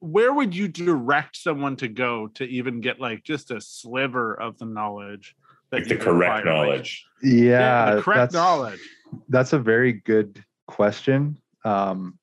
[0.00, 4.58] where would you direct someone to go to even get like just a sliver of
[4.58, 5.34] the knowledge
[5.70, 6.58] that Like the you correct require?
[6.58, 7.06] Like, knowledge.
[7.22, 7.94] yeah.
[7.96, 8.80] the correct that's- knowledge.
[9.28, 11.38] That's a very good question.
[11.64, 12.18] Um,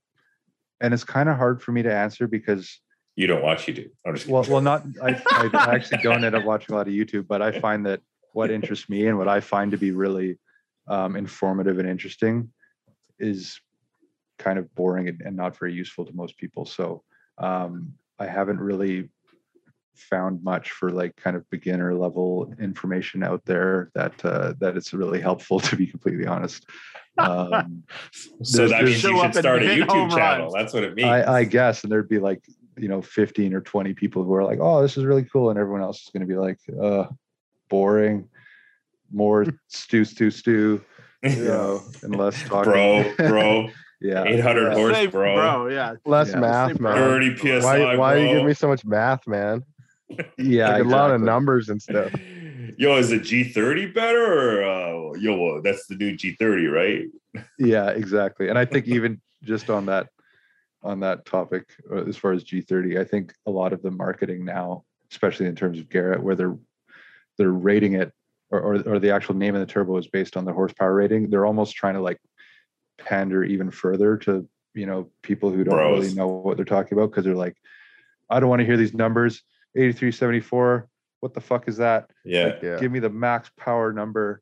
[0.81, 2.79] and it's kind of hard for me to answer because
[3.15, 3.91] You don't watch YouTube.
[4.05, 5.09] I'm just well, well, not I,
[5.53, 8.01] I actually don't end up watching a lot of YouTube, but I find that
[8.33, 10.37] what interests me and what I find to be really
[10.87, 12.49] um, informative and interesting
[13.21, 13.59] is
[14.39, 16.65] kind of boring and, and not very useful to most people.
[16.65, 17.03] So
[17.37, 19.09] um, I haven't really
[19.95, 24.93] found much for like kind of beginner level information out there that uh, that it's
[24.93, 26.65] really helpful to be completely honest.
[27.17, 27.83] Um,
[28.43, 30.45] so there's- that means you should start a YouTube channel.
[30.45, 30.53] runs.
[30.53, 31.07] That's what it means.
[31.07, 32.43] I, I guess, and there'd be like
[32.77, 35.59] you know 15 or 20 people who are like, "Oh, this is really cool," and
[35.59, 37.07] everyone else is going to be like, "Uh,
[37.69, 38.27] boring,
[39.11, 40.83] more stew, stew, stew,"
[41.23, 42.71] you know, and less talking.
[42.71, 43.69] bro, bro,
[44.01, 44.73] yeah, 800 yeah.
[44.73, 45.35] horse, Say, bro.
[45.35, 45.95] bro, yeah.
[46.05, 46.39] Less Yeah.
[46.39, 46.95] math, Say man.
[46.95, 48.37] 30 psi, Why why you bro.
[48.39, 49.63] give me so much math, man?
[50.37, 52.11] Yeah, like a lot of numbers and stuff.
[52.77, 55.57] Yo, is the G30 better or uh, yo?
[55.57, 57.45] uh, That's the new G30, right?
[57.57, 58.49] Yeah, exactly.
[58.49, 60.07] And I think even just on that
[60.83, 64.43] on that topic, uh, as far as G30, I think a lot of the marketing
[64.43, 66.57] now, especially in terms of Garrett, where they're
[67.37, 68.11] they're rating it
[68.51, 71.29] or, or or the actual name of the turbo is based on the horsepower rating.
[71.29, 72.19] They're almost trying to like
[72.99, 76.03] pander even further to you know people who don't Bros.
[76.03, 77.57] really know what they're talking about because they're like,
[78.29, 79.41] I don't want to hear these numbers.
[79.75, 80.87] 8374.
[81.21, 82.09] What the fuck is that?
[82.25, 82.45] Yeah.
[82.45, 82.79] Like, Yeah.
[82.79, 84.41] Give me the max power number.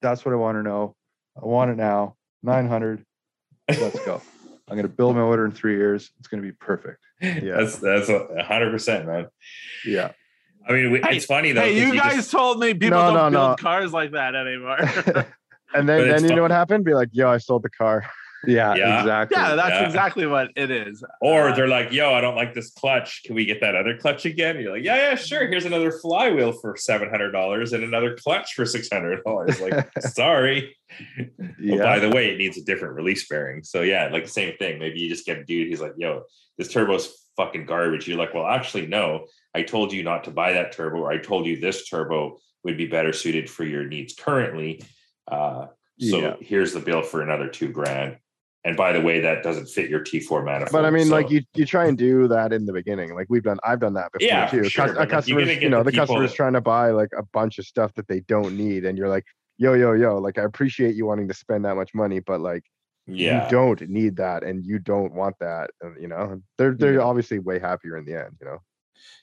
[0.00, 0.94] That's what I want to know.
[1.36, 2.16] I want it now.
[2.42, 3.04] 900.
[3.68, 4.22] Let's go.
[4.68, 6.10] I'm going to build my order in three years.
[6.18, 6.98] It's going to be perfect.
[7.20, 7.56] Yeah.
[7.56, 9.26] That's that's a hundred percent, man.
[9.84, 10.12] Yeah.
[10.68, 11.62] I mean, we, Hey, it's funny though.
[11.62, 13.62] Hey, 'cause you guys just- told me people No, don't no, build no.
[13.62, 14.78] cars like that anymore.
[15.74, 16.84] And then then you know what happened?
[16.86, 18.04] Be like, yo, I sold the car.
[18.46, 19.00] Yeah, Yeah.
[19.00, 19.36] exactly.
[19.36, 19.84] yeah, that's Yeah.
[19.86, 21.02] exactly what it is.
[21.20, 23.22] or Uh, they're like, "Yo, I don't like this clutch.
[23.24, 25.46] Can we get that other clutch again?" You're like, "Yeah, yeah, sure.
[25.48, 29.90] Here's another flywheel for seven hundred dollars and another clutch for six hundred dollars." Like,
[30.00, 30.76] sorry.
[31.18, 31.26] But
[31.60, 31.82] yeah.
[31.82, 33.64] by the way, it needs a different release bearing.
[33.64, 34.78] So yeah, like the same thing.
[34.78, 35.66] Maybe you just get a dude.
[35.68, 36.22] He's like, "Yo,
[36.58, 39.26] this turbo's fucking garbage." You're like, "Well, actually, no.
[39.58, 42.76] I told you not to buy that turbo, or I told you this turbo would
[42.76, 44.82] be better suited for your needs currently.
[45.26, 45.66] Uh,
[45.98, 46.36] so Yeah.
[46.40, 48.18] here's the bill for another two grand."
[48.64, 50.72] And by the way, that doesn't fit your T4 manifold.
[50.72, 53.14] But I mean, so- like you you try and do that in the beginning.
[53.14, 54.64] Like we've done, I've done that before Yeah, too.
[54.64, 57.10] sure, Cus- but, you're customers, you know, the the customer's that- trying to buy like
[57.16, 59.24] a bunch of stuff that they don't need, and you're like,
[59.58, 62.62] yo, yo, yo, like I appreciate you wanting to spend that much money, but like
[63.06, 65.70] yeah, you don't need that, and you don't want that.
[65.80, 67.00] And, you know, they're they're Yeah.
[67.10, 68.36] obviously way happier in the end.
[68.40, 68.58] You know,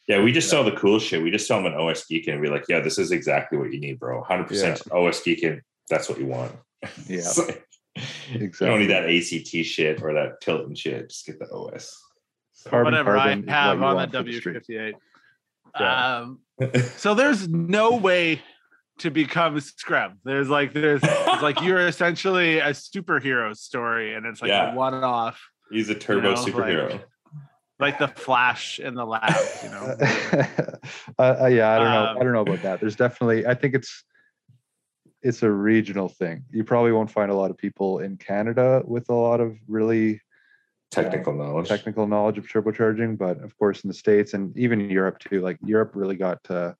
[0.07, 1.21] Yeah, we just sell the cool shit.
[1.23, 3.73] We just sell them an OS Giken and be like, yeah, this is exactly what
[3.73, 4.23] you need, bro.
[4.23, 6.51] 100% OS Giken and that's what you want.
[7.07, 7.47] Yeah, So,
[8.29, 11.09] You don't need that ACT shit or that Tilton shit.
[11.09, 11.99] Just get the OS.
[12.67, 14.57] Carbon whatever I carbon is what have you on want the for the street.
[14.69, 14.93] W58.
[15.79, 16.17] Yeah.
[16.17, 16.39] Um,
[16.97, 18.41] so there's no way
[18.99, 20.17] to become Screm.
[20.23, 24.71] There's like there's it's like you're essentially a superhero story, and it's like Yeah.
[24.71, 25.39] a one-off,
[25.71, 26.91] He's a turbo know, superhero.
[26.91, 27.05] like
[27.79, 29.33] the Flash in the lab.
[29.63, 29.95] You know,
[31.19, 32.05] uh, uh, yeah, I don't know.
[32.05, 32.79] Um, I don't know about that.
[32.79, 33.45] There's definitely.
[33.45, 34.03] I think it's
[35.21, 36.43] it's a regional thing.
[36.51, 40.21] You probably won't find a lot of people in Canada with a lot of really
[40.91, 41.67] Technical knowledge.
[41.67, 45.41] technical knowledge of turbocharging, but of course in the states and even Europe too.
[45.41, 46.75] Like Europe really got to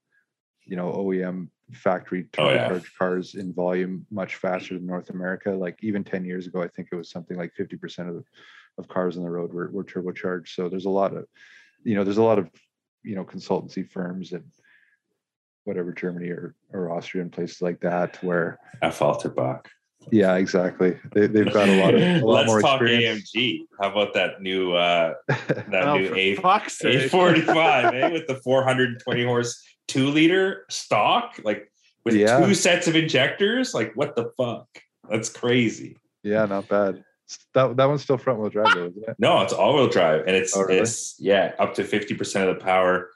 [0.63, 2.69] you know OEM factory Oh, yeah.
[2.69, 5.51] turbocharged cars in volume much faster than North America.
[5.51, 8.23] Like even ten years ago, I think it was something like fifty percent of
[8.77, 10.49] of cars on the road were, were turbocharged.
[10.49, 11.26] So there's a lot of
[11.84, 12.49] you know there's a lot of
[13.03, 14.43] you know consultancy firms and
[15.64, 19.65] whatever Germany or or Austria and places like that where Affalterbach.
[20.11, 23.31] yeah exactly they, they've got a lot of a lot Let's more talk experience.
[23.35, 23.60] AMG.
[23.80, 27.06] How about that new uh that oh, new A fuck's sake.
[27.06, 28.10] A forty five, eh?
[28.11, 31.72] With the four hundred and twenty horse two liter stock, like
[32.03, 32.45] with Yeah.
[32.45, 33.73] two sets of injectors.
[33.73, 34.68] Like what the fuck?
[35.10, 35.97] That's crazy.
[36.23, 37.03] Yeah, not bad.
[37.30, 39.15] S- That that one's still front wheel drive though, isn't it?
[39.19, 40.80] No, it's all wheel drive, and it's Oh, really?
[40.80, 43.10] it's yeah, up to fifty percent of the power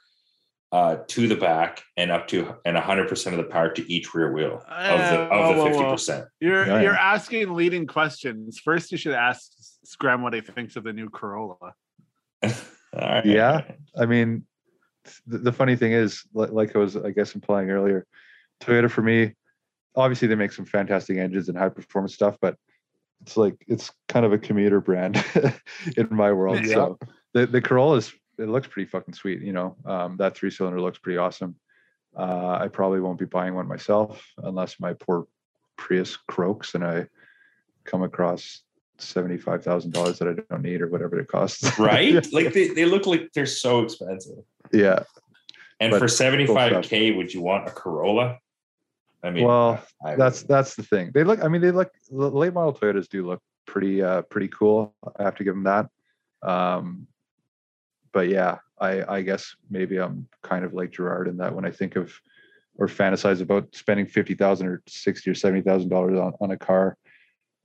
[0.72, 4.14] uh to the back, and up to and hundred percent of the power to each
[4.14, 5.92] rear wheel of the of whoa, the whoa, fifty whoa.
[5.92, 6.24] percent.
[6.40, 7.12] You're Yeah, you're yeah.
[7.14, 8.58] asking leading questions.
[8.58, 9.52] First, you should ask
[9.84, 11.56] Scram what he thinks of the new Corolla.
[12.42, 12.50] All
[12.94, 13.24] right.
[13.24, 13.62] Yeah.
[13.96, 14.44] I mean,
[15.26, 18.06] the, the funny thing is, like I was, I guess, implying earlier,
[18.60, 19.34] Toyota for me,
[19.96, 22.56] obviously they make some fantastic engines and high performance stuff, but
[23.22, 25.22] it's like it's kind of a commuter brand
[25.96, 26.64] in my world.
[26.64, 26.74] Yeah.
[26.74, 26.98] So
[27.34, 29.42] the the Corolla is it looks pretty fucking sweet.
[29.42, 31.56] You know, um, that three cylinder looks pretty awesome.
[32.16, 35.26] Uh, I probably won't be buying one myself unless my poor
[35.76, 37.06] Prius croaks and I
[37.84, 38.62] come across
[38.98, 41.70] seventy five thousand dollars that I don't need or whatever it costs.
[41.78, 42.26] Right?
[42.32, 44.38] Like they, they look like they're so expensive.
[44.72, 45.04] yeah.
[45.78, 48.38] And But for 75k, would you want a Corolla?
[49.22, 50.48] I mean, Well, I that's would.
[50.48, 51.10] that's the thing.
[51.12, 51.42] They look.
[51.44, 51.90] I mean, they look.
[52.10, 54.94] The late model Toyotas do look pretty uh pretty cool.
[55.16, 55.88] I have to give them that.
[56.42, 57.06] Um,
[58.12, 61.70] but yeah, I I guess maybe I'm kind of like Gerard in that when I
[61.70, 62.12] think of
[62.76, 66.56] or fantasize about spending fifty thousand or sixty or seventy thousand dollars on on a
[66.56, 66.96] car,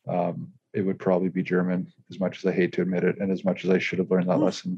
[0.09, 1.87] um, it would probably be German.
[2.09, 4.11] As much as I hate to admit it, and as much as I should have
[4.11, 4.77] learned that lesson.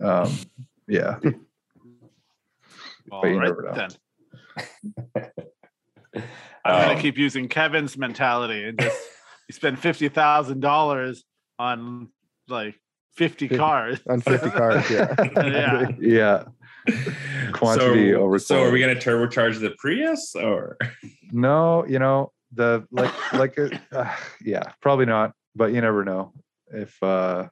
[0.00, 0.32] Um,
[0.88, 1.18] yeah,
[3.12, 3.88] All you right never know.
[5.14, 5.30] then.
[6.14, 6.22] I'm
[6.82, 9.00] Um, gonna keep using Kevin's mentality and just
[9.48, 11.24] you spend fifty thousand dollars
[11.58, 12.08] on
[12.48, 12.74] like
[13.16, 14.00] fifty Fif- cars.
[14.08, 14.90] on 50 cars.
[14.90, 15.14] Yeah.
[15.44, 15.88] Yeah.
[16.00, 16.44] yeah.
[17.52, 20.76] Quantity so, over So are we going to turbocharge the Prius or?
[21.32, 23.58] No, you know the like like
[23.92, 24.10] uh,
[24.40, 25.32] yeah, probably not.
[25.56, 26.32] But you never know.
[26.68, 27.48] If uh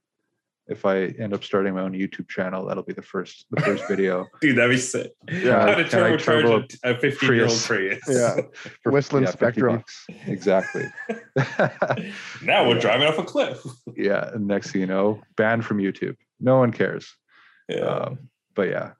[0.73, 3.87] if I end up starting my own YouTube channel, that'll be the first the first
[3.87, 4.27] video.
[4.41, 5.13] Dude, that'd be sick.
[5.31, 8.01] Yeah, How to I turbo turbocharge a 15 year old Prius.
[8.09, 8.37] Yeah.
[8.87, 9.85] Whistling 50 Spectrum.
[10.27, 10.87] Exactly.
[12.43, 12.81] now we're Yeah.
[12.81, 13.63] driving off a cliff.
[13.97, 14.31] yeah.
[14.33, 16.17] And next thing you know, banned from YouTube.
[16.41, 17.15] No one cares.
[17.69, 17.81] Yeah.
[17.83, 18.19] Um,
[18.55, 18.93] but yeah.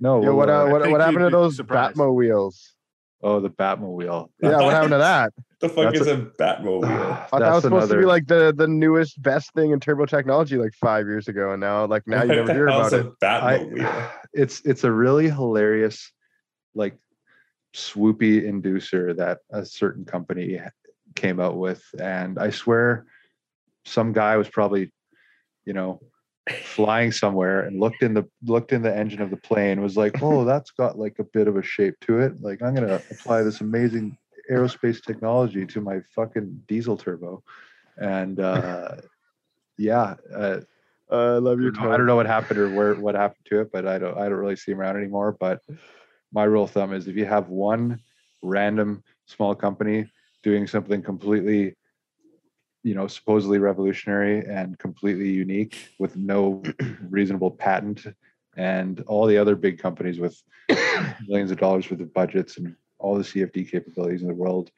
[0.00, 0.22] No.
[0.22, 1.96] Yo, what, uh, uh, what, what happened to those surprised.
[1.96, 2.74] Batmo wheels?
[3.22, 4.28] Oh, the Batmobile.
[4.42, 5.32] Yeah, what happened to that?
[5.60, 6.84] the fuck that's is a, Batmobile?
[6.84, 10.06] I thought that was supposed to be like the the newest best thing in turbo
[10.06, 13.06] technology like five years ago, and now like now you What never hear hell's about
[13.06, 13.12] it.
[13.22, 14.10] a I, Batmobile.
[14.32, 16.12] it's it's a really hilarious
[16.74, 16.96] like
[17.74, 20.60] swoopy inducer that a certain company
[21.14, 23.04] came out with and i swear
[23.84, 24.92] some guy was probably
[25.64, 26.00] you know
[26.50, 30.22] flying somewhere and looked in the looked in the engine of the plane was like
[30.22, 32.40] oh that's got like a bit of a shape to it.
[32.40, 34.16] Like i'm going to apply this amazing
[34.50, 37.42] aerospace technology to my fucking diesel turbo.
[37.96, 38.96] And uh
[39.78, 40.60] yeah uh,
[41.10, 43.72] Uh, I love your I don't know what happened or where what happened to it,
[43.72, 45.36] but I don't I don't really see him around anymore.
[45.40, 45.60] But
[46.32, 48.00] my rule of thumb is if you have one
[48.42, 50.04] random small company
[50.42, 51.74] doing something completely,
[52.82, 56.62] you know, supposedly revolutionary and completely unique with no
[57.08, 58.06] reasonable patent,
[58.56, 60.40] and all the other big companies with
[61.28, 64.70] millions of dollars worth of budgets and all the CFD capabilities in the world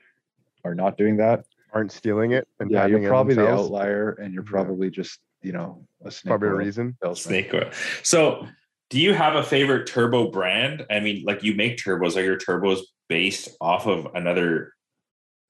[0.64, 1.44] are not doing that.
[1.72, 4.50] Aren't stealing it and Yeah, you're probably the outlier, and you're Yeah.
[4.50, 6.96] probably just you know a snake Probably a oil reason.
[7.02, 7.32] salesman.
[7.32, 7.70] Snake oil.
[8.02, 8.46] So,
[8.90, 10.84] do you have a favorite turbo brand?
[10.90, 12.16] I mean, like you make turbos.
[12.16, 14.72] Are your turbos based off of another,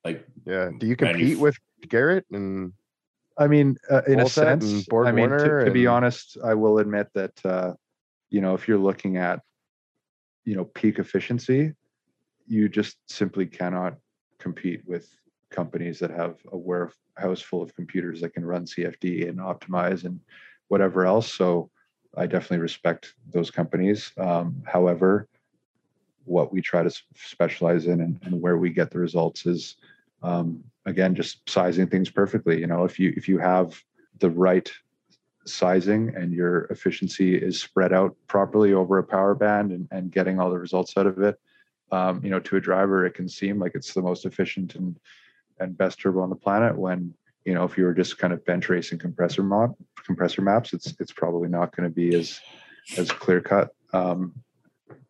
[0.04, 0.70] like, Yeah.
[0.78, 1.56] Do you Manuf- compete with
[1.88, 2.72] Garrett and
[3.40, 6.78] I mean, uh, in a Wolfett sense, I mean, to, to be honest, I will
[6.78, 7.72] admit that, uh,
[8.28, 9.40] you know, if you're looking at,
[10.44, 11.72] you know, peak efficiency,
[12.46, 13.94] you just simply cannot
[14.38, 15.08] compete with
[15.50, 20.20] companies that have a warehouse full of computers that can run CFD and optimize and
[20.68, 21.32] whatever else.
[21.32, 21.70] So
[22.16, 24.12] I definitely respect those companies.
[24.18, 25.28] Um, however,
[26.24, 29.76] what we try to specialize in and, and where we get the results is
[30.22, 32.60] um, again just sizing things perfectly.
[32.60, 33.80] You know, if you if you have
[34.18, 34.70] the right
[35.46, 40.38] sizing and your efficiency is spread out properly over a power band and, and getting
[40.38, 41.40] all the results out of it,
[41.90, 44.96] um, you know, to a driver, it can seem like it's the most efficient and
[45.60, 47.14] and best turbo on the planet when
[47.44, 49.70] you know if you were just kind of bench racing compressor map
[50.04, 52.40] compressor maps it's it's probably not going to be as
[52.96, 54.32] as clear cut um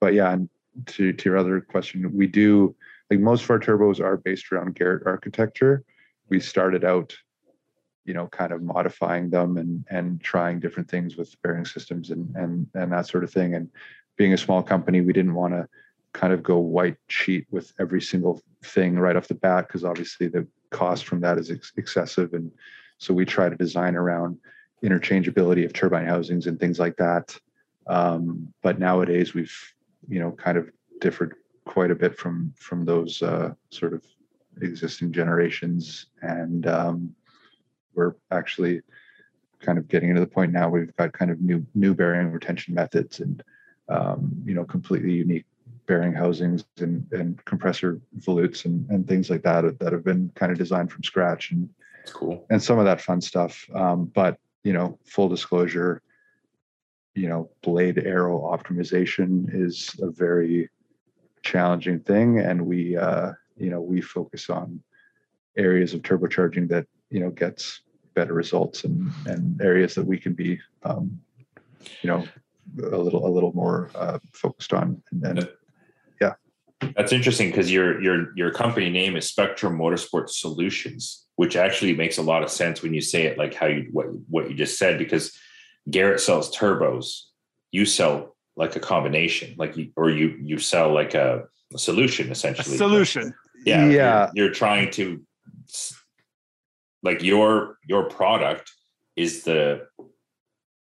[0.00, 0.48] but yeah and
[0.86, 2.74] to to your other question we do
[3.10, 5.84] like most of our turbos are based around garrett architecture.
[6.28, 7.16] We started out
[8.04, 12.34] you know kind of modifying them and and trying different things with bearing systems and
[12.36, 13.54] and and that sort of thing.
[13.54, 13.68] And
[14.16, 15.68] being a small company we didn't want to
[16.12, 20.28] kind of go white sheet with every single thing right off the bat because obviously
[20.28, 22.32] the cost from that is ex- excessive.
[22.32, 22.50] And
[22.98, 24.38] so we try to design around
[24.84, 27.38] interchangeability of turbine housings and things like that.
[27.86, 29.56] Um, but nowadays we've
[30.08, 30.70] you know kind of
[31.00, 31.34] differed
[31.64, 34.04] quite a bit from from those uh, sort of
[34.62, 37.14] existing generations and um,
[37.94, 38.80] we're actually
[39.60, 42.74] kind of getting into the point now we've got kind of new new bearing retention
[42.74, 43.42] methods and
[43.88, 45.44] um, you know completely unique
[45.86, 50.52] bearing housings and, and compressor volutes and, and things like that that have been kind
[50.52, 51.68] of designed from scratch and
[52.02, 52.46] It's cool.
[52.50, 53.66] and some of that fun stuff.
[53.74, 56.00] Um, but you know, full disclosure,
[57.14, 60.68] you know, blade aero optimization is a very
[61.42, 64.82] challenging thing, and we uh, you know we focus on
[65.56, 67.82] areas of turbocharging that you know gets
[68.14, 71.20] better results and and areas that we can be um,
[72.02, 72.24] you know
[72.78, 75.02] a little a little more uh, focused on.
[75.10, 75.38] And, and
[76.96, 82.18] That's interesting because your your your company name is Spectrum Motorsport Solutions, which actually makes
[82.18, 84.78] a lot of sense when you say it like how you what what you just
[84.78, 85.36] said because
[85.90, 87.22] Garrett sells turbos,
[87.70, 91.44] you sell like a combination, like you or you you sell like a,
[91.74, 92.76] a solution A essentially.
[92.76, 93.34] solution.
[93.64, 94.30] Yeah, you're- Yeah.
[94.34, 95.20] You're, trying to
[97.02, 98.72] like your your product
[99.16, 99.86] is the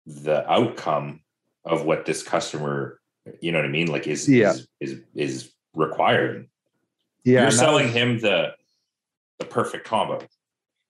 [0.05, 1.21] the outcome
[1.65, 2.99] of what this customer,
[3.41, 3.87] you know what I mean?
[3.87, 4.51] Like is Yeah.
[4.53, 6.47] is, is is required.
[7.23, 8.53] yeah You're selling was- him the
[9.39, 10.19] the perfect combo.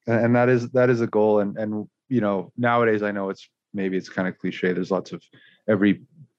[0.07, 3.29] and and that is that is a goal and and you know nowadays i know
[3.29, 5.21] it's maybe it's kind of cliche there's lots of
[5.67, 5.93] every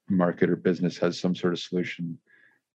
[0.09, 2.17] market or business has some sort of solution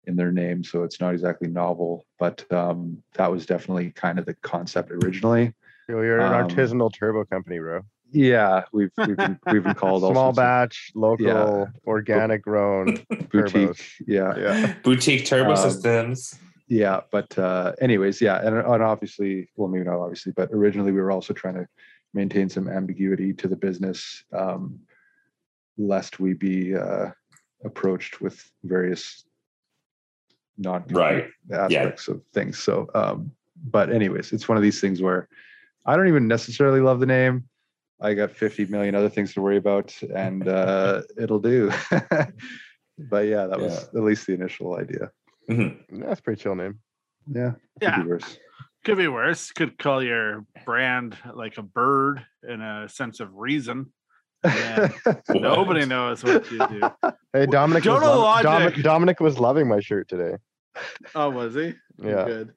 [0.06, 4.24] in their name so it's not exactly novel but um that was definitely kind of
[4.26, 5.52] the concept originally
[5.88, 7.82] You're an Um, artisanal turbo company, bro.
[8.10, 12.86] yeah we've we've been, we've been called all Small sorts of batch, local, organic grown.
[13.30, 13.92] boutique turbos.
[14.06, 14.74] yeah Yeah.
[14.82, 16.38] Boutique turbo Um, systems.
[16.66, 21.00] yeah but uh anyways yeah and, and obviously well maybe not obviously but originally we
[21.00, 21.66] were also trying to
[22.14, 24.80] maintain some ambiguity to the business um
[25.78, 27.10] lest we be uh
[27.64, 29.24] approached with various
[30.58, 31.28] non Right.
[31.52, 33.30] aspects of things so um
[33.64, 35.28] but anyways it's one of these things where
[35.86, 37.48] i don't even necessarily love the name
[38.00, 41.70] i got 50 million other things to worry about and uh it'll do
[42.98, 45.10] but yeah that was at least the initial idea
[45.48, 45.80] Mhm.
[45.88, 46.78] That's a pretty chill name.
[47.26, 48.02] yeah could Yeah.
[48.02, 48.38] be worse
[48.84, 49.52] Could be worse.
[49.52, 53.92] Could call your brand like a bird in a sense of reason.
[54.44, 54.88] Yeah.
[55.30, 56.90] Nobody knows what you do.
[57.32, 58.82] Hey, Dominic was, Dodo lov- Domi- Logic.
[58.82, 60.36] Dominic was loving my shirt today.
[61.14, 61.74] Oh, was he?
[62.02, 62.24] Yeah.
[62.24, 62.52] Good.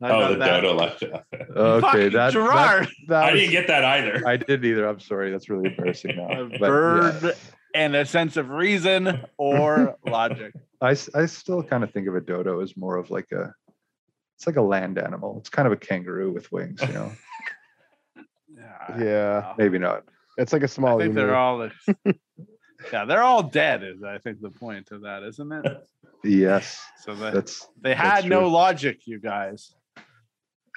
[0.00, 0.60] I Oh, the that.
[0.60, 1.02] dodo left.
[1.34, 2.84] okay Fucking that, Gerard.
[2.84, 4.22] that, that I was- didn't get that either.
[4.26, 4.86] I didn't either.
[4.86, 5.32] I'm sorry.
[5.32, 6.42] That's really embarrassing now.
[6.42, 7.30] a But, bird yeah,
[7.74, 10.52] and a sense of reason or logic.
[10.80, 13.52] I, I still kind of think of a dodo as more of like a,
[14.36, 15.38] it's like a land animal.
[15.40, 17.12] It's kind of a kangaroo with wings, you know.
[18.54, 18.98] Yeah.
[19.02, 19.54] Yeah.
[19.58, 20.04] Maybe not.
[20.36, 21.68] It's like a small I think they're all.
[22.92, 23.82] yeah, they're all dead.
[23.82, 25.86] Is I think the point of that, isn't it?
[26.24, 28.50] Yes, So they that's they that's had no true.
[28.50, 29.74] logic, you guys.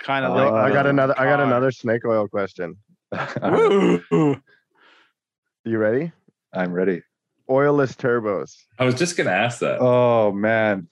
[0.03, 2.77] Kind of Uh, like I got the another I got another snake oil question.
[3.41, 4.01] Woo!
[5.65, 6.11] You ready?
[6.53, 7.01] I'm ready.
[7.49, 8.55] Oilless turbos.
[8.79, 9.79] I was just gonna ask that.
[9.81, 10.87] Oh man.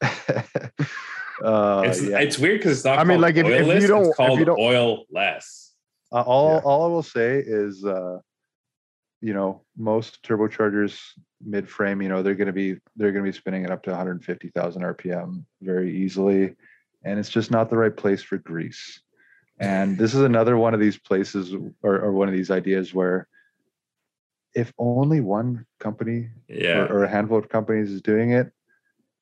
[0.02, 2.18] uh, it's yeah.
[2.20, 2.98] it's weird because it's not.
[2.98, 5.63] I mean, called like, if- if you don't- it's if called you don't- oil less.
[6.14, 6.60] Uh, all Yeah.
[6.60, 8.20] all I will say is, uh,
[9.20, 11.00] you know, most turbochargers
[11.44, 13.82] mid frame, you know, they're going to be they're going to be spinning it up
[13.82, 16.54] to 150,000 RPM very easily,
[17.04, 19.00] and it's just not the right place for grease.
[19.58, 23.28] And this is another one of these places or, or one of these ideas where
[24.54, 26.78] if only one company Yeah.
[26.78, 28.52] or, or a handful of companies is doing it,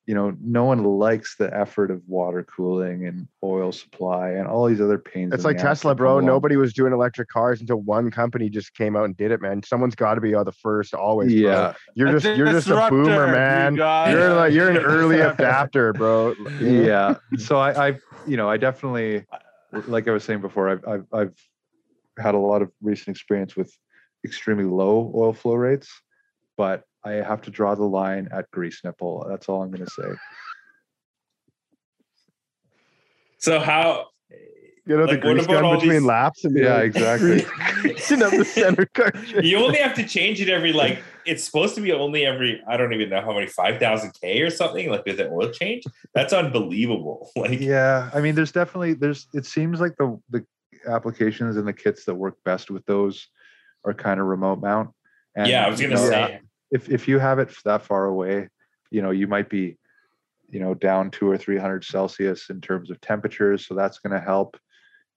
[0.06, 4.66] you know, no one likes the effort of water cooling and oil supply and all
[4.66, 5.32] these other pains.
[5.32, 6.14] It's like Tesla, bro.
[6.14, 6.26] along.
[6.26, 9.62] Nobody was doing electric cars until one company just came out and did it, man.
[9.62, 11.32] Someone's got to be on the first always.
[11.32, 11.40] bro.
[11.40, 13.76] Yeah, You're A just you're just a boomer, disruptor, you man.
[13.76, 16.34] You're like you're an early adapter, bro.
[16.60, 17.14] yeah.
[17.38, 19.24] So I, I, you know, I definitely,
[19.86, 21.34] like I was saying before, I've, I've, I've
[22.18, 23.72] had a lot of recent experience with
[24.24, 25.88] extremely low oil flow rates,
[26.56, 29.26] but I have to draw the line at grease nipple.
[29.28, 30.08] That's all I'm going to say.
[33.38, 34.06] So how?
[34.84, 37.44] You know Like, the grease gun between these- laps and Yeah, exactly.
[37.82, 39.44] greasing up the center cartridge.
[39.44, 41.00] You only have to change it every like.
[41.24, 42.60] It's supposed to be only every.
[42.66, 44.90] I don't even know how many five thousand k or something.
[44.90, 45.84] Like with an oil change,
[46.14, 47.30] that's unbelievable.
[47.36, 49.28] Like Yeah, I mean, there's definitely there's.
[49.32, 50.44] It seems like the the
[50.88, 53.28] applications and the kits that work best with those
[53.84, 54.90] are kind of remote mount.
[55.36, 56.40] And, yeah, I was gonna know, say.
[56.72, 58.48] If if you have it that far away,
[58.90, 59.78] you know, you might be,
[60.48, 63.66] you know, down two or three hundred Celsius in terms of temperatures.
[63.66, 64.58] So that's going to help.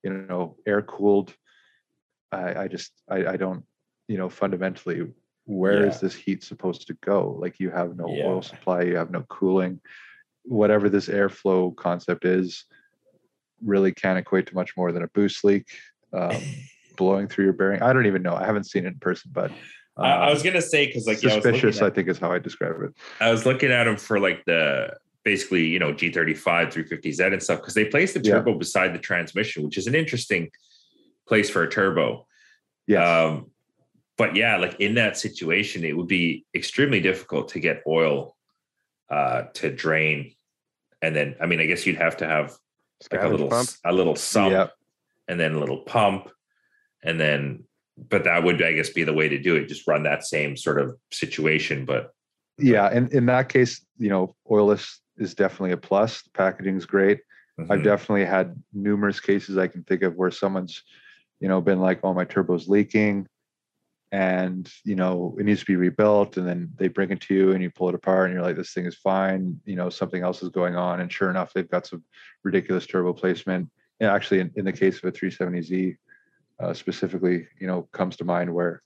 [0.04, 1.34] You know, air cooled.
[2.30, 3.64] I I just I I don't
[4.06, 5.08] you know fundamentally
[5.46, 6.00] where is Yeah.
[6.02, 7.36] this heat supposed to go?
[7.40, 8.26] Like you have no Yeah.
[8.26, 9.80] oil supply, you have no cooling.
[10.42, 12.66] Whatever this airflow concept is,
[13.64, 15.66] really can't equate to much more than a boost leak
[16.12, 16.44] um,
[16.96, 17.82] blowing through your bearing.
[17.82, 18.34] I don't even know.
[18.34, 19.52] I haven't seen it in person, but
[19.96, 21.82] I, I um, was gonna say because like yeah, I was suspicious.
[21.82, 22.94] I think is how I describe it.
[23.20, 27.60] I was looking at them for like the basically, you know, G35, 350Z and stuff
[27.60, 28.34] because they placed the Yeah.
[28.34, 30.50] turbo beside the transmission, which is an interesting
[31.26, 32.28] place for a turbo.
[32.86, 33.06] Yes.
[33.06, 33.50] Um,
[34.16, 38.36] but yeah, like in that situation, it would be extremely difficult to get oil
[39.10, 40.32] uh, to drain.
[41.02, 42.56] And then, I mean, I guess you'd have to have
[43.10, 43.68] like a little pump.
[43.84, 44.70] a little sump
[45.26, 46.30] and then a little pump
[47.02, 47.64] and then
[47.96, 50.56] but that would i guess be the way to do it just run that same
[50.56, 52.12] sort of situation but
[52.58, 56.22] yeah, and in that case, you know, oilless is definitely a plus.
[56.22, 57.20] The packaging is great.
[57.58, 57.84] I've mhm.
[57.84, 60.82] definitely had numerous cases I can think of where someone's,
[61.40, 63.26] you know, been like, "Oh, my turbo's leaking,"
[64.12, 67.52] and you know it needs to be rebuilt, and then they bring it to you
[67.52, 70.22] and you pull it apart, and you're like, "This thing is fine." You know, something
[70.22, 72.04] else is going on, and sure enough, they've got some
[72.42, 73.70] ridiculous turbo placement.
[74.00, 75.96] And actually, in, in the case of a 370Z,
[76.60, 78.82] uh, specifically, you know, comes to mind where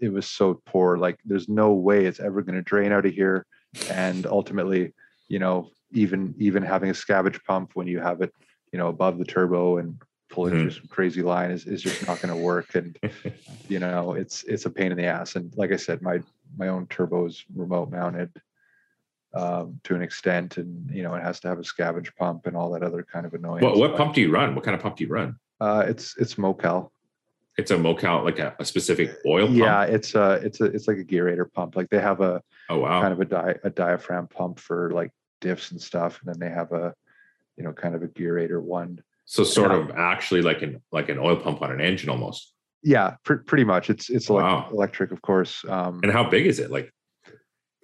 [0.00, 0.96] it was so poor.
[0.96, 3.46] Like, there's no way it's ever going to drain out of here,
[3.90, 4.92] and ultimately,
[5.28, 8.32] you know, even even having a scavenge pump when you have it,
[8.72, 10.00] you know, above the turbo and
[10.30, 12.74] pulling through some crazy line is, is just not going to work.
[12.74, 12.96] And
[13.68, 15.36] you know, it's it's a pain in the ass.
[15.36, 16.20] And like I said, my
[16.56, 18.30] my own turbo is remote mounted
[19.34, 22.56] um, to an extent, and you know, it has to have a scavenge pump and
[22.56, 23.62] all that other kind of annoyance.
[23.62, 26.16] what, what pump do you run what kind of pump do you run Uh, it's
[26.16, 26.90] it's Mocal.
[27.58, 30.88] it's a mocal like a, a specific oil pump Yeah, it's a it's a it's
[30.88, 31.76] like a gerotor pump.
[31.76, 35.10] Like they have a oh wow kind of a di- a diaphragm pump for like
[35.40, 36.94] diffs and stuff, and then they have a
[37.56, 39.02] you know kind of a gerotor one.
[39.26, 39.78] so sort yeah.
[39.78, 43.64] of actually like an like an oil pump on an engine almost Yeah, pr- pretty
[43.64, 43.90] much.
[43.90, 44.68] It's it's elec- Wow.
[44.72, 45.62] electric, of course.
[45.68, 46.90] Um, and how big is it like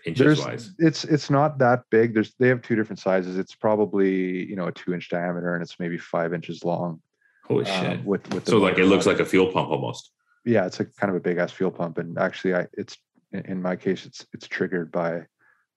[0.07, 2.15] inches wise it's it's not that big.
[2.15, 3.37] There's they have two different sizes.
[3.37, 7.03] It's probably you know a two inch diameter, and it's maybe five inches long.
[7.49, 10.11] Holy um, shit with with so like it looks on like a fuel pump almost
[10.47, 12.97] yeah, it's a kind of a big ass fuel pump, and actually, I it's
[13.33, 15.27] in in my case, it's it's triggered by,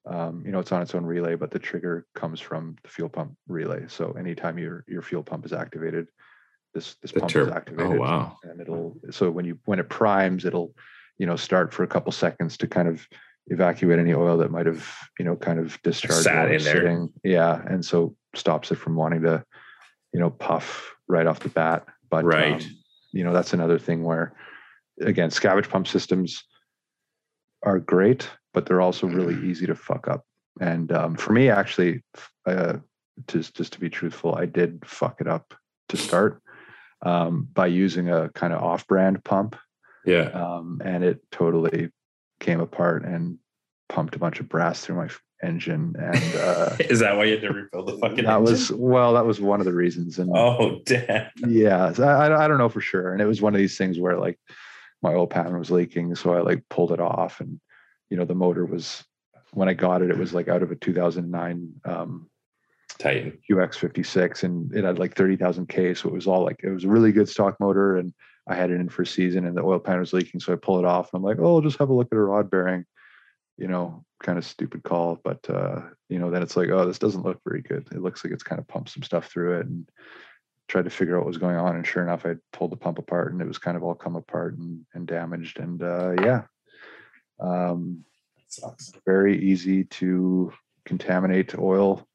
[0.06, 3.10] um, you know, it's on its own relay, but the trigger comes from the fuel
[3.10, 3.86] pump relay.
[3.88, 6.08] So anytime your your fuel pump is activated,
[6.76, 8.38] this this The pump turb- is oh, wow.
[8.44, 10.76] And it'll so when you when it primes, it'll
[11.18, 13.06] you know start for a couple seconds to kind of
[13.48, 14.88] evacuate any oil that might have
[15.18, 16.76] you know kind of discharged Sat in there.
[16.76, 17.10] sitting.
[17.24, 19.44] Yeah, and so stops it from wanting to,
[20.14, 21.86] you know, puff right off the bat.
[22.10, 22.62] But Right.
[22.62, 22.80] um,
[23.12, 24.34] you know that's another thing where
[25.02, 26.44] again scavenge pump systems
[27.64, 30.24] are great but they're also really easy to fuck up
[30.62, 32.04] and um, for me actually
[32.46, 32.74] uh,
[33.28, 35.54] just just to be truthful i did fuck it up
[35.88, 36.42] to start
[37.06, 39.56] um, by using a kind of off-brand pump
[40.06, 41.90] yeah um, and it totally
[42.40, 43.38] came apart and
[43.88, 45.10] pumped a bunch of brass through my
[45.42, 48.44] engine and uh, is that why you had to rebuild the fucking that engine?
[48.44, 51.30] was well that was one of the reasons and oh damn.
[51.48, 53.14] Yeah I, I- don't know for sure.
[53.14, 54.38] And it was one of these things where like
[55.02, 57.60] my oil pan was leaking so i like pulled it off and
[58.10, 59.04] you know the motor was
[59.54, 62.30] when i got it it was like out of a 2009 um
[62.98, 63.38] titan.
[63.50, 66.90] VK56 and it had like 30000 k so it was all like it was a
[66.90, 68.14] really good stock motor and
[68.48, 70.58] i had it in for a season and the oil pan was leaking so i
[70.58, 72.50] pull it off and i'm like oh I'll just have a look at a rod
[72.52, 72.84] bearing
[73.60, 77.00] you know kind of stupid call but uh you know then it's like oh this
[77.00, 79.66] doesn't look very good it looks like it's kind of pumped some stuff through it
[79.66, 79.90] and
[80.68, 82.98] tried to figure out what was going on and sure enough i pulled the pump
[82.98, 86.44] apart and it was kind of all come apart and, and damaged and uh yeah
[87.40, 88.04] um
[88.48, 90.52] sucks very easy to
[90.86, 92.08] contaminate oil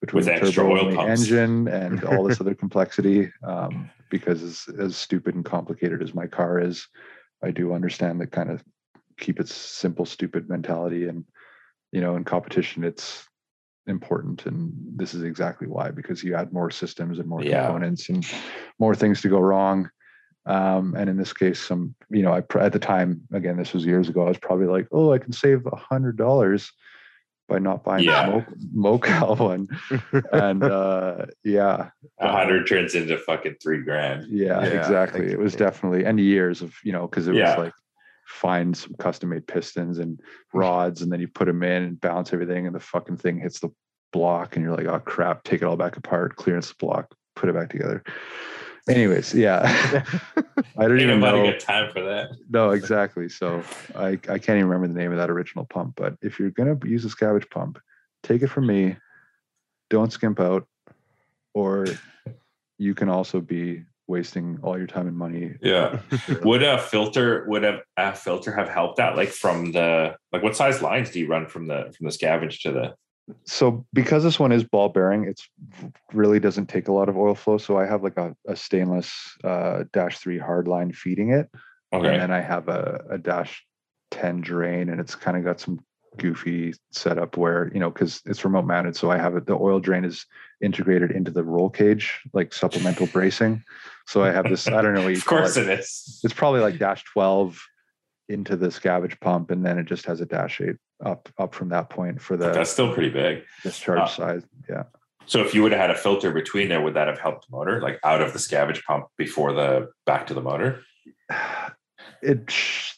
[0.00, 1.20] between With the turbo oil and the pumps.
[1.22, 3.30] engine and all this other complexity.
[3.42, 6.86] Um, because as, as stupid and complicated as my car is,
[7.42, 8.62] I do understand that kind of
[9.18, 11.08] keep its simple, stupid mentality.
[11.08, 11.24] And,
[11.92, 13.26] you know, in competition, it's
[13.86, 14.46] important.
[14.46, 17.64] And this is exactly why, because you add more systems and more Yeah.
[17.66, 18.26] components and
[18.78, 19.90] more things to go wrong.
[20.44, 23.84] Um, and in this case, some, you know, I at the time, again, this was
[23.84, 26.70] years ago, I was probably like, oh, I can save a hundred dollars
[27.48, 28.26] by not buying Yeah.
[28.26, 28.46] the Mo-
[28.98, 29.68] Mocal one.
[30.32, 34.26] And uh, yeah, A hundred turns into fucking three grand.
[34.28, 35.20] yeah, Yeah, exactly.
[35.20, 35.58] think- It was yeah.
[35.60, 37.56] definitely and years of you know because it Yeah.
[37.56, 37.72] was like
[38.26, 40.20] find some custom made pistons and
[40.52, 40.58] hmm.
[40.58, 43.60] rods and then you put them in and bounce everything and the fucking thing hits
[43.60, 43.70] the
[44.12, 47.48] block and you're like oh crap take it all back apart clearance the block put
[47.48, 48.02] it back together.
[48.88, 49.62] Anyways yeah.
[50.78, 52.30] I don't Ain't even know got time for that.
[52.50, 53.62] no exactly so
[53.94, 56.78] i i can't even remember the name of that original pump but if you're gonna
[56.84, 57.78] use a scavenge pump
[58.22, 58.96] take it from me
[59.90, 60.66] don't skimp out
[61.54, 61.86] or
[62.78, 66.00] you can also be wasting all your time and money Yeah.
[66.42, 69.16] would a filter would a, a filter have helped that?
[69.16, 72.60] Like from the like what size lines do you run from the from the scavenge
[72.62, 72.94] to the
[73.44, 75.48] so because this one is ball bearing it's
[76.12, 79.36] really doesn't take a lot of oil flow so i have like a, a stainless
[79.42, 81.50] uh, dash 3 hard line feeding it
[81.92, 82.08] okay.
[82.08, 83.64] and then i have a, a dash
[84.12, 85.80] 10 drain and it's kind of got some
[86.18, 89.80] goofy setup where you know because it's remote mounted so i have it the oil
[89.80, 90.26] drain is
[90.60, 93.62] integrated into the roll cage like supplemental bracing
[94.06, 96.20] so i have this i don't know what you of course it it is.
[96.24, 97.60] it's probably like dash 12
[98.28, 101.68] into the scavenge pump and then it just has a dash 8 up up from
[101.68, 103.44] that point for the That's still pretty big.
[103.62, 104.84] discharge uh, size yeah
[105.26, 107.56] So if you would have had a filter between there, would that have helped the
[107.56, 110.82] motor, like out of the scavenge pump before the back to the motor?
[112.22, 112.44] it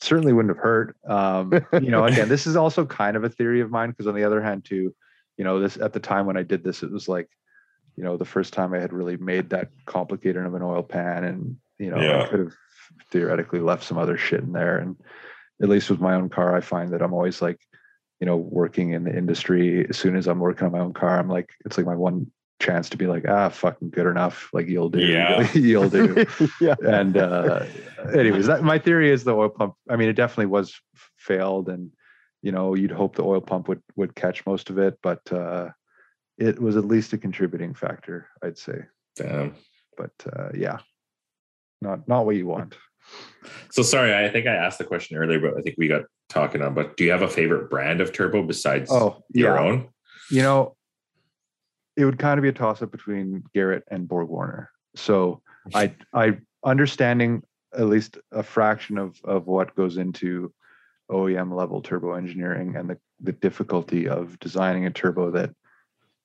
[0.00, 0.96] certainly wouldn't have hurt.
[1.06, 4.14] Um, you know, again, this is also kind of a theory of mine because on
[4.14, 4.94] the other hand, too,
[5.36, 7.28] you know, this at the time when I did this, it was like,
[7.96, 11.24] you know, the first time I had really made that complicated of an oil pan,
[11.24, 12.22] and you know, Yeah.
[12.22, 12.54] I could have
[13.10, 14.78] theoretically left some other shit in there.
[14.78, 14.96] And
[15.62, 17.60] at least with my own car, I find that I'm always like,
[18.20, 19.86] you know, working in the industry.
[19.88, 22.30] As soon as I'm working on my own car, I'm like, it's like my one
[22.60, 24.48] chance to be like, ah, fucking good enough.
[24.52, 25.50] Like you'll do, Yeah.
[25.54, 26.26] you'll do
[26.60, 26.74] yeah.
[26.84, 27.64] and uh
[28.12, 30.74] anyways that my theory is the oil pump i mean it definitely was
[31.16, 31.90] failed and
[32.42, 35.68] you know you'd hope the oil pump would would catch most of it but uh
[36.38, 38.78] it was at least a contributing factor i'd say
[39.16, 39.54] Damn.
[39.96, 40.78] but uh yeah
[41.82, 42.76] not not what you want
[43.70, 46.60] So sorry, I think I asked the question earlier, but I think we got talking
[46.60, 46.74] on.
[46.74, 49.88] But do you have a favorite brand of turbo besides oh your yeah own?
[50.30, 50.76] you know
[51.98, 55.42] it would kind of be a toss up between garrett and borg warner so
[55.74, 57.42] i i understanding
[57.74, 60.52] at least a fraction of of what goes into
[61.10, 65.50] OEM level turbo engineering and the, the difficulty of designing a turbo that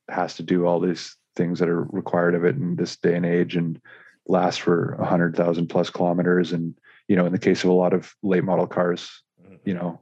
[0.09, 3.25] has to do all these things that are required of it in this day and
[3.25, 3.81] age and
[4.27, 6.53] last for a hundred thousand plus kilometers.
[6.53, 6.75] And,
[7.07, 9.55] you know, in the case of a lot of late model cars, mm-hmm.
[9.65, 10.01] you know,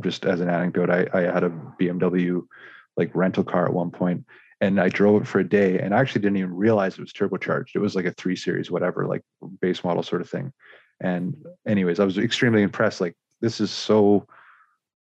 [0.00, 2.42] just as an anecdote, I, I had a BMW
[2.96, 4.24] like rental car at one point
[4.60, 7.12] and I drove it for a day and I actually didn't even realize it was
[7.12, 7.74] turbocharged.
[7.74, 9.22] It was like a three series, whatever, like
[9.60, 10.52] base model sort of thing.
[11.00, 11.36] And
[11.66, 13.00] anyways, I was extremely impressed.
[13.00, 14.26] Like this is so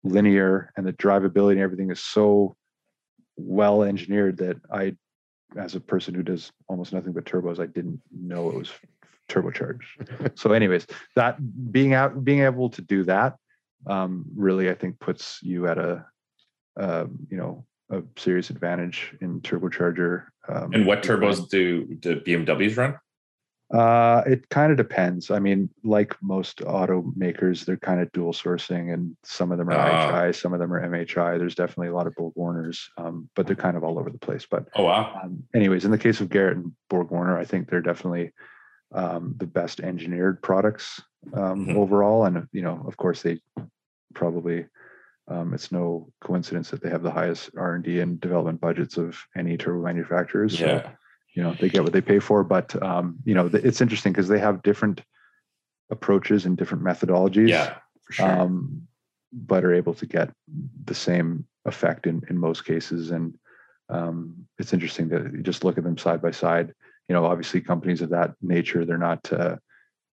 [0.03, 2.55] linear and the drivability and everything is so
[3.35, 4.95] well engineered that I,
[5.57, 8.71] as a person who does almost nothing but turbos, I didn't know it was
[9.29, 10.37] turbocharged.
[10.39, 11.37] so anyways, that
[11.71, 13.35] being out, being able to do that
[13.87, 16.05] um, really, I think puts you at a,
[16.77, 20.25] um, you know, a serious advantage in turbocharger.
[20.47, 22.97] Um, And what turbos do do BMWs run?
[23.73, 25.31] Uh, it kind of depends.
[25.31, 29.73] I mean, like most automakers, they're kind of dual sourcing, and some of them are
[29.79, 30.11] Ah.
[30.11, 31.37] IHI, some of them are MHI.
[31.37, 34.17] There's definitely a lot of Borg Warners, um, but they're kind of all over the
[34.17, 34.45] place.
[34.49, 35.21] But Oh wow.
[35.23, 38.33] um, anyways, in the case of Garrett and Borg Warner, I think they're definitely
[38.93, 41.01] um, the best engineered products
[41.33, 41.75] um, Mhm.
[41.77, 42.25] overall.
[42.25, 43.39] And you know, of course, they
[44.13, 44.65] probably
[45.31, 48.97] um, it's no coincidence that they have the highest R and D and development budgets
[48.97, 50.57] of any turbo manufacturers.
[50.59, 50.89] So, Yeah.
[51.35, 52.43] you know, they get what they pay for.
[52.43, 55.01] But um, you know, th- it's interesting because they have different
[55.89, 57.75] approaches and different methodologies Yeah.
[58.05, 58.31] For sure.
[58.41, 58.87] um,
[59.31, 60.29] but are able to get
[60.85, 63.11] the same effect in, in most cases.
[63.11, 63.37] And
[63.89, 66.73] um, it's interesting that you just look at them side by side.
[67.07, 69.55] You know, obviously companies of that nature, they're not uh,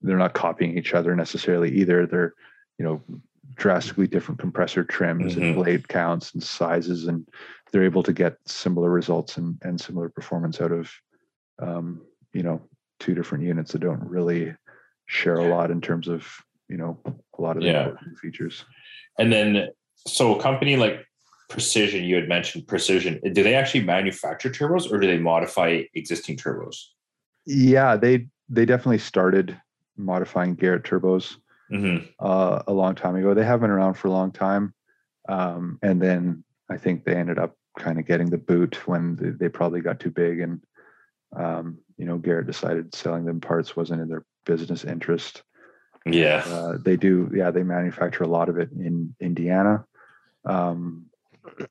[0.03, 2.07] they're not copying each other necessarily either.
[2.07, 2.35] They're
[2.79, 3.03] you know
[3.57, 5.43] drastically different compressor trims Mhm.
[5.43, 7.29] and blade counts and sizes, and
[7.71, 10.91] they're able to get similar results and, and similar performance out of
[11.61, 12.03] um,
[12.33, 12.61] you know
[13.01, 14.55] two different units that don't really
[15.07, 16.27] share a lot in terms of
[16.69, 16.99] you know
[17.39, 17.91] a lot of the Yeah.
[18.21, 18.65] features.
[19.19, 19.69] And then,
[20.07, 21.07] so a company like
[21.49, 23.21] Precision, you had mentioned Precision.
[23.33, 26.77] Do they actually manufacture turbos or do they modify existing turbos?
[27.47, 29.61] Yeah, they they definitely started
[29.97, 31.37] modifying Garrett turbos
[31.71, 33.35] hmm uh, a long time ago.
[33.35, 34.75] They have been around for a long time,
[35.29, 39.31] um, and then I think they ended up kind of getting the boot when they,
[39.31, 40.61] they probably got too big, and
[41.37, 45.43] um, you know Garrett decided selling them parts wasn't in their business interest.
[46.07, 46.45] Yeah.
[46.47, 49.87] Uh, they do, yeah, they manufacture a lot of it in Indiana.
[50.45, 51.07] Um,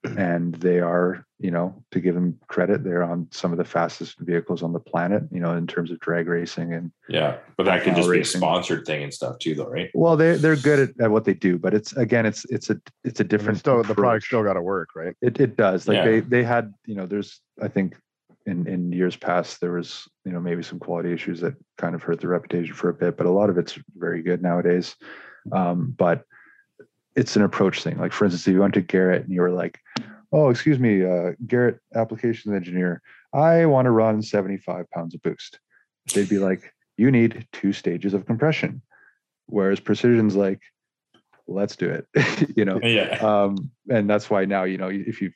[0.04, 4.20] and they are, you know, to give them credit, they're on some of the fastest
[4.20, 6.74] vehicles on the planet, you know, in terms of drag racing.
[6.74, 7.38] And Yeah.
[7.58, 9.90] But that could Now just be a sponsored thing and stuff too, though, right?
[9.94, 12.80] well, they're they're good at, at what they do, but it's again, it's it's a
[13.04, 15.16] it's a Different different still the product still got to work, right?
[15.22, 15.88] It it does.
[15.88, 16.06] Like Yeah.
[16.06, 17.96] they they had, you know, there's I think
[18.46, 22.04] in in years past there was, you know, maybe some quality issues that kind of
[22.04, 24.96] hurt the reputation for a bit, but a lot of it's very good nowadays.
[25.52, 26.24] Um, but
[27.16, 27.98] it's an approach thing.
[27.98, 29.80] Like for instance, if you went to Garrett and you were like,
[30.32, 33.02] "Oh, excuse me, uh, Garrett applications engineer,
[33.34, 35.60] I want to run 75 pounds of boost,"
[36.14, 38.82] they'd be like, "You need two stages of compression,"
[39.48, 40.62] whereas Precision's like,
[41.48, 42.08] "Let's do it,"
[42.58, 43.18] you know Yeah.
[43.22, 45.32] um, and that's why now you know if you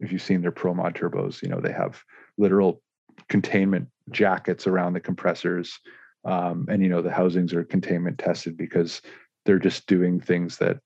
[0.00, 2.02] if you've seen their pro mod turbos you know they have
[2.38, 2.82] literal
[3.28, 5.78] containment jackets around the compressors
[6.24, 9.00] um, and you know the housings are containment tested because
[9.44, 10.78] they're just doing things that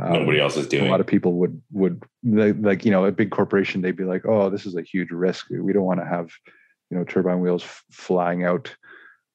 [0.00, 0.86] um, Nobody else is doing.
[0.86, 4.04] a lot of people would would like, like you know a big corporation they'd be
[4.04, 6.30] like oh this is a huge risk we don't want to have
[6.90, 8.74] you know turbine wheels f- flying out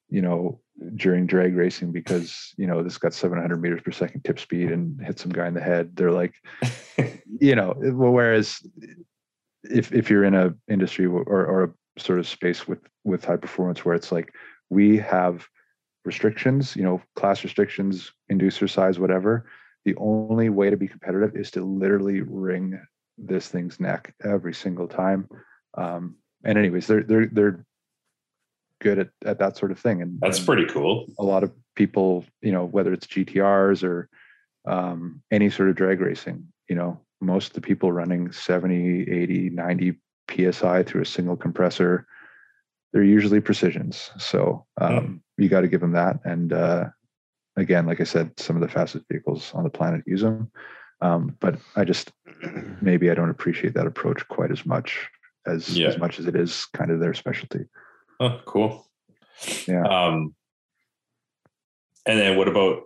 [0.08, 0.60] you know
[0.94, 5.00] during drag racing because you know this got 700 meters per second tip speed and
[5.00, 6.34] hit some guy in the head they're like
[7.40, 8.60] you know well, whereas
[9.64, 13.36] if if you're in a industry or, or a sort of space with with high
[13.36, 14.34] performance where it's like
[14.68, 15.46] we have
[16.04, 19.46] restrictions you know class restrictions inducer size whatever
[19.86, 22.78] the only way to be competitive is to literally wring
[23.16, 25.26] this thing's neck every single time
[25.78, 26.14] um
[26.44, 27.64] and anyways they're they're they're
[28.80, 31.06] good at, at that sort of thing and That's and pretty cool.
[31.18, 34.08] a lot of people, you know, whether it's GTRs or
[34.66, 39.50] um, any sort of drag racing, you know, most of the people running 70, 80,
[39.50, 39.98] 90
[40.30, 42.06] PSI through a single compressor,
[42.92, 44.10] they're usually precisions.
[44.18, 46.18] So um, you got to give them that.
[46.24, 46.86] And uh,
[47.56, 50.50] again, like I said, some of the fastest vehicles on the planet use them.
[51.00, 52.12] Um, but I just
[52.80, 55.08] maybe I don't appreciate that approach quite as much
[55.46, 55.88] as Yeah.
[55.88, 57.66] as much as it is kind of their specialty.
[58.20, 58.86] Oh, cool.
[59.68, 59.82] Yeah.
[59.86, 60.34] Um,
[62.06, 62.82] and then what about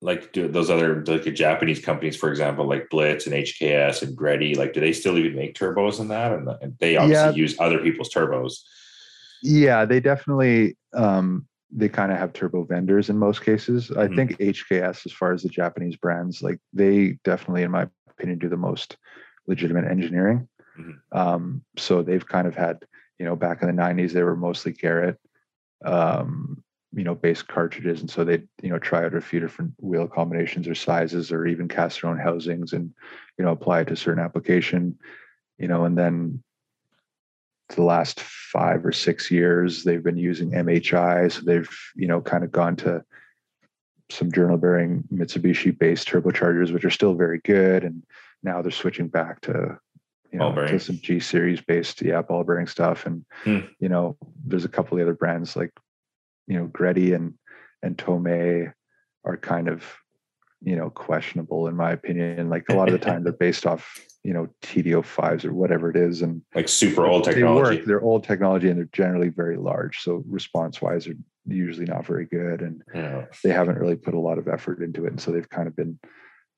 [0.00, 4.16] like do those other like the Japanese companies, for example, like Blitz and HKS and
[4.16, 4.54] Greddy?
[4.54, 6.32] Like, do they still even make turbos in that?
[6.32, 7.32] And, they obviously Yeah.
[7.32, 8.58] use other people's turbos.
[9.42, 13.90] Yeah, they definitely um they kind of have turbo vendors in most cases.
[13.92, 14.14] I Mhm.
[14.14, 18.48] think HKS, as far as the Japanese brands, like they definitely, in my opinion, do
[18.48, 18.96] the most
[19.46, 20.48] legitimate engineering.
[20.76, 21.02] Mhm.
[21.12, 22.84] Um, so they've kind of had,
[23.18, 25.18] you know, back in the '90s, they were mostly Garrett,
[25.84, 26.62] um,
[26.92, 30.08] you know, based cartridges, and so they, you know, try out a few different wheel
[30.08, 32.94] combinations or sizes, or even cast their own housings, and
[33.38, 34.98] you know, apply it to certain application,
[35.58, 36.42] you know, and then
[37.76, 41.30] the last five or six years they've been using MHI.
[41.32, 43.04] So they've, you know, kind of gone to
[44.10, 47.84] some journal bearing Mitsubishi based turbochargers, which are still very good.
[47.84, 48.02] And
[48.42, 49.78] now they're switching back to,
[50.32, 53.06] you know, to some G series based, yeah, ball bearing stuff.
[53.06, 53.58] And, Hmm.
[53.78, 54.16] you know,
[54.46, 55.72] there's a couple of other brands like,
[56.46, 57.34] you know, Greddy and,
[57.82, 58.72] and Tomei
[59.24, 59.84] are kind of,
[60.62, 62.48] you know, questionable in my opinion.
[62.48, 65.90] Like a lot of the time they're based off, you know, TDO fives or whatever
[65.90, 66.22] it is.
[66.22, 67.76] And, Like super old they technology.
[67.78, 67.86] work.
[67.86, 70.00] They're old technology and they're generally very large.
[70.00, 71.14] So response wise, are
[71.46, 72.60] usually not very good.
[72.60, 73.26] And Yeah.
[73.42, 75.10] they haven't really put a lot of effort into it.
[75.12, 75.98] And so they've kind of been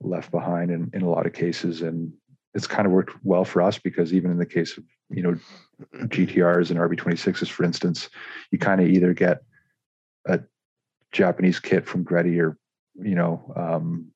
[0.01, 1.83] left behind in, in a lot of cases.
[1.83, 2.13] And
[2.55, 5.37] it's kind of worked well for us because even in the case of, you know,
[6.07, 8.09] GTRs and RB26s, for instance,
[8.51, 9.43] you kind of either get
[10.27, 10.41] a
[11.13, 12.57] Japanese kit from Greddy or,
[12.97, 14.09] you know, um,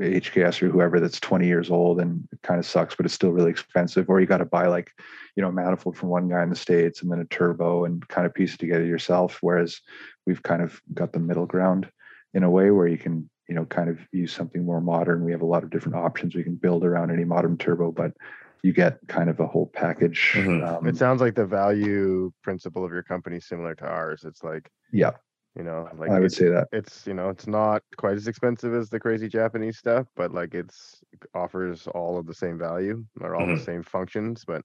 [0.00, 3.30] HKS or whoever that's 20 years old and it kind of sucks, but it's still
[3.30, 4.08] really expensive.
[4.08, 4.90] Or you got to buy like,
[5.36, 8.06] you know, a manifold from one guy in the States and then a turbo and
[8.08, 9.38] kind of piece it together yourself.
[9.40, 9.80] Whereas
[10.26, 11.90] we've kind of got the middle ground
[12.34, 15.24] in a way where you can, you know, kind of use something more modern.
[15.24, 18.12] We have a lot of different options we can build around any modern turbo, but
[18.62, 20.32] you get kind of a whole package.
[20.34, 20.66] Mhm.
[20.66, 24.24] Um, It sounds like the value principle of your company is similar to ours.
[24.24, 25.10] It's like, yeah,
[25.56, 26.68] you know, like I would say that.
[26.72, 30.54] it's, you know, it's not quite as expensive as the crazy Japanese stuff, but like
[30.54, 31.02] it's
[31.34, 33.58] offers all of the same value or all Mhm.
[33.58, 34.44] the same functions.
[34.46, 34.64] But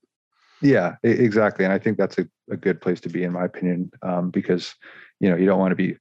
[0.62, 1.66] Yeah, exactly.
[1.66, 4.74] And I think that's a, a good place to be, in my opinion, um, because
[5.20, 5.98] you know you don't want to be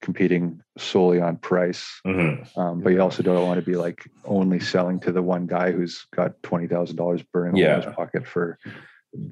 [0.00, 2.00] competing solely on price.
[2.04, 2.56] Mhm.
[2.56, 5.70] Um, but you also don't want to be like only selling to the one guy
[5.72, 7.76] who's got twenty thousand dollars burning yeah.
[7.76, 8.58] in his pocket for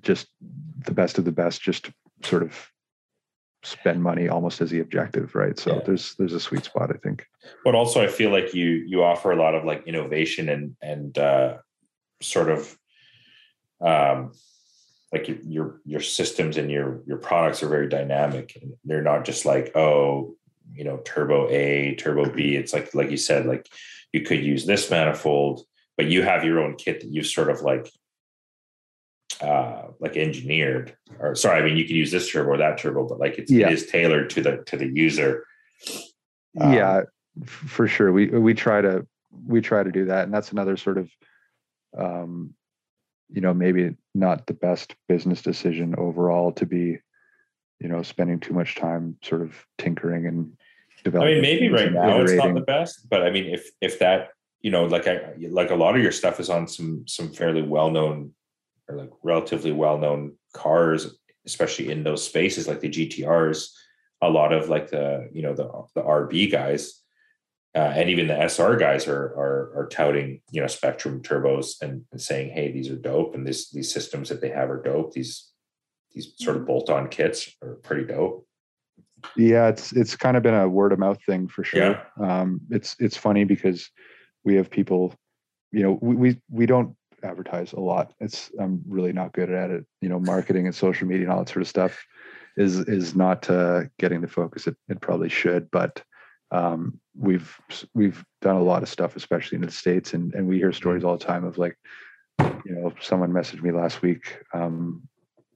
[0.01, 0.29] just
[0.87, 1.91] the best of the best, just
[2.23, 2.71] sort of
[3.63, 5.59] spend money almost as the objective, right?
[5.59, 5.81] So yeah.
[5.85, 7.27] there's there's a sweet spot, I think.
[7.65, 11.17] But also, I feel like you you offer a lot of like innovation and and
[11.17, 11.59] uh,
[12.21, 12.77] sort of
[13.81, 14.33] um,
[15.13, 18.57] like your, your your systems and your your products are very dynamic.
[18.61, 20.37] And they're not just like oh
[20.75, 22.57] you know turbo A, turbo B.
[22.57, 23.69] It's like like you said, like
[24.13, 25.65] you could use this manifold,
[25.97, 27.91] but you have your own kit that you've sort of like
[29.43, 33.07] uh like engineered or sorry i mean you could use this turbo or that turbo
[33.07, 33.67] but like it's yeah.
[33.67, 35.45] it is tailored to the to the user.
[36.61, 37.03] Um, yeah
[37.45, 38.13] for sure.
[38.13, 39.07] We we try to
[39.47, 41.11] we try to do that and that's another sort of
[41.97, 42.55] um
[43.31, 46.99] you know maybe not the best business decision overall to be
[47.81, 50.53] you know spending too much time sort of tinkering and
[51.05, 53.99] developing i mean maybe right now it's not the best but i mean if if
[53.99, 54.29] that
[54.61, 57.63] you know like i like a lot of your stuff is on some some fairly
[57.63, 58.33] well-known
[58.89, 61.15] or like relatively well-known cars
[61.47, 63.69] especially in those spaces like the gtrs
[64.23, 67.03] a lot of like the you know the the rb guys
[67.75, 72.05] uh, and even the SR guys are, are are touting you know Spectrum turbos and,
[72.13, 75.13] and saying, hey, these are dope, and this these systems that they have are dope.
[75.13, 75.51] These
[76.13, 78.47] these sort of bolt on kits are pretty dope.
[79.37, 81.81] Yeah, it's it's kind of been a word of mouth thing for sure.
[81.81, 82.03] Yeah.
[82.21, 83.89] Um, it's it's funny because
[84.45, 85.15] we have people,
[85.71, 88.13] you know, we, we we don't advertise a lot.
[88.21, 89.87] It's I'm really not good at it.
[90.01, 92.05] You know, marketing and social media and all that sort of stuff
[92.57, 95.71] is is not uh, getting the focus it, it probably should.
[95.71, 96.03] But
[96.51, 97.57] um, we've
[97.95, 101.05] we've done a lot of stuff, especially in the states, and and we hear stories
[101.05, 101.77] all the time of like,
[102.41, 105.09] you know, someone messaged me last week, um,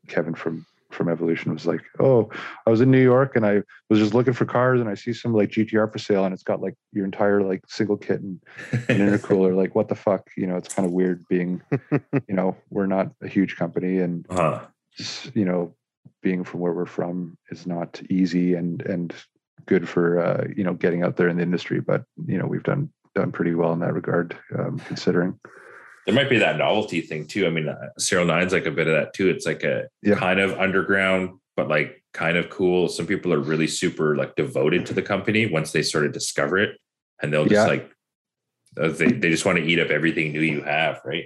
[0.08, 0.66] Kevin from
[0.96, 2.30] from Evolution was like, "Oh,
[2.66, 5.12] I was in New York and I was just looking for cars and I see
[5.12, 8.40] some like GTR for sale and it's got like your entire like single kit and
[8.72, 9.54] an intercooler.
[9.62, 10.28] like, what the fuck?
[10.36, 11.62] You know, it's kind of weird being,
[11.92, 14.66] you know, we're not a huge company and uh-huh.
[15.34, 15.74] you know,
[16.22, 19.14] being from where we're from is not easy and and
[19.66, 21.80] good for uh, you know getting out there in the industry.
[21.80, 25.38] But you know we've done done pretty well in that regard, um, considering.
[26.06, 27.46] There might be that novelty thing too.
[27.46, 29.28] I mean, uh, Serial Nine's like a bit of that too.
[29.28, 30.14] It's like a yeah.
[30.14, 32.88] kind of underground, but like kind of cool.
[32.88, 36.58] Some people are really super like devoted to the company once they sort of discover
[36.58, 36.78] it,
[37.20, 37.66] and they'll just yeah.
[37.66, 37.92] like
[38.80, 41.24] uh, they, they just want to eat up everything new you have, right?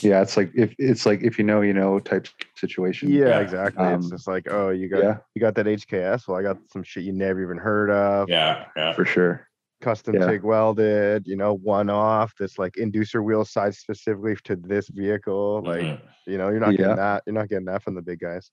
[0.00, 3.10] Yeah, it's like if it's like if you know, you know type situation.
[3.10, 3.40] Yeah, yeah.
[3.40, 3.84] exactly.
[3.84, 5.16] Um, it's just like, oh, you got yeah.
[5.34, 6.28] you got that HKS.
[6.28, 8.28] Well, I got some shit you never even heard of.
[8.28, 9.48] Yeah, yeah, for sure.
[9.82, 10.26] Custom yeah.
[10.26, 12.34] TIG welded, you know, one off.
[12.38, 15.62] This like inducer wheel size specifically to this vehicle.
[15.62, 16.30] Like, mm-hmm.
[16.30, 17.22] you know, you're not getting that.
[17.26, 18.50] You're not getting that from the big guys.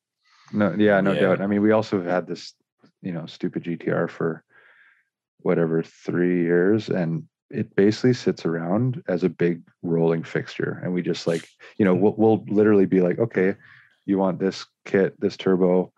[0.51, 1.41] No, yeah, no doubt.
[1.41, 2.53] I mean, we also have had this,
[3.01, 4.43] you know, stupid GTR for
[5.41, 11.01] whatever three years, and it basically sits around as a big rolling fixture and we
[11.01, 11.47] just like
[11.77, 13.55] you know we'll, we'll literally be like okay
[14.05, 15.91] you want this kit this turbo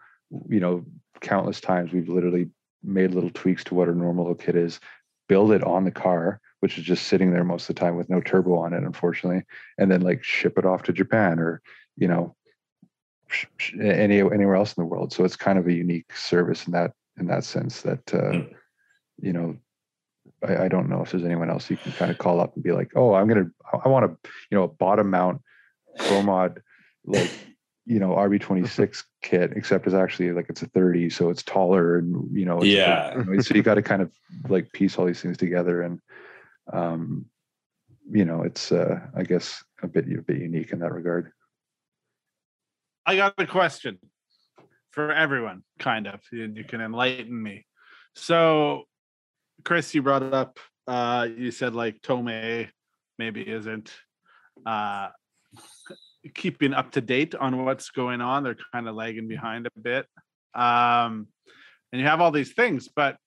[0.47, 0.85] you know
[1.19, 2.49] countless times we've literally
[2.83, 4.79] made little tweaks to what our normal kit is
[5.31, 8.09] build it on the car which is just sitting there most of the time with
[8.09, 9.41] no turbo on it unfortunately
[9.77, 11.61] and then like ship it off to japan or
[11.95, 12.35] you know
[13.79, 16.91] any anywhere else in the world so it's kind of a unique service in that
[17.17, 18.53] in that sense that uh, mm.
[19.21, 19.55] you know
[20.45, 22.63] I, I, don't know if there's anyone else you can kind of call up and
[22.63, 23.49] be like, oh, I'm gonna,
[23.83, 24.09] I want a,
[24.49, 25.41] you know, a bottom mount
[25.99, 26.61] ProMod
[27.05, 27.31] like,
[27.85, 32.27] you know, RB26 kit, except it's actually like it's a 30, so it's taller and
[32.31, 33.17] you know, yeah.
[33.17, 34.11] you know, so you got to kind of
[34.47, 35.99] like piece all these things together, and
[36.71, 37.25] um,
[38.09, 41.31] you know, it's uh, I guess a bit a bit unique in that regard.
[43.05, 43.97] I got a question
[44.91, 46.21] for everyone, kind of.
[46.31, 47.65] and you can enlighten me.
[48.15, 48.83] So
[49.63, 50.59] Chris, you brought it up.
[50.87, 52.69] Uh, you said like Tomei
[53.17, 53.91] maybe isn't
[54.65, 55.09] uh,
[56.33, 58.43] keeping up to date on what's going on.
[58.43, 60.05] They're kind of lagging behind a bit.
[60.53, 61.27] Um,
[61.91, 63.17] and you have all these things, but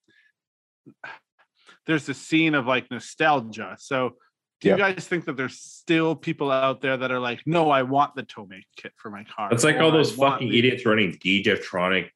[1.87, 3.77] there's a scene of like nostalgia.
[3.79, 4.15] So
[4.61, 7.83] do you guys think that there's still people out there that are like, no, I
[7.83, 9.51] want the Tomei kit for my car?
[9.53, 12.09] It's like all those fucking the- idiots running DJtronic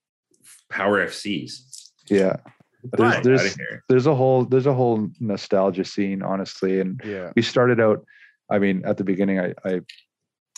[0.70, 1.90] Power FCs.
[2.08, 2.36] Yeah
[2.82, 3.56] there's there's,
[3.88, 8.04] there's a whole there's a whole nostalgia scene honestly and yeah we started out
[8.50, 9.80] i mean at the beginning i i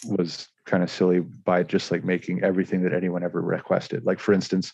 [0.04, 4.32] was kind of silly by just like making everything that anyone ever requested like for
[4.32, 4.72] instance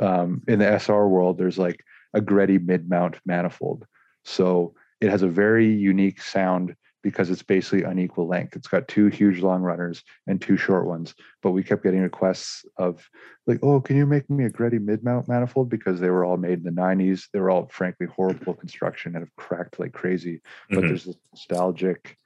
[0.00, 3.86] um, in the sr world there's like a Greddy mid mount manifold
[4.24, 8.56] so it has a very unique sound because it's basically unequal length.
[8.56, 11.14] It's got two huge long runners and two short ones.
[11.42, 13.08] But we kept getting requests of
[13.46, 15.68] like, oh, can you make me a Greddy mid mount manifold?
[15.68, 17.28] Because they were all made in the 90s.
[17.32, 20.42] They were all frankly horrible construction and have cracked like crazy.
[20.68, 20.88] But Mhm.
[20.88, 22.18] there's this nostalgic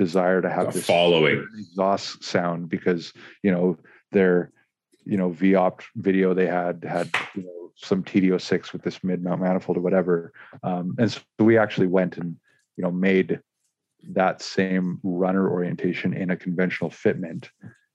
[0.00, 1.46] desire to have A this following.
[1.58, 3.12] exhaust sound because
[3.42, 3.76] you know
[4.12, 4.50] their
[5.04, 9.42] you know VOP video they had had you know some TD06 with this mid mount
[9.42, 10.32] manifold or whatever,
[10.62, 12.36] um, and so we actually went and
[12.76, 13.40] you know made
[14.12, 17.50] that same runner orientation in a conventional fitment,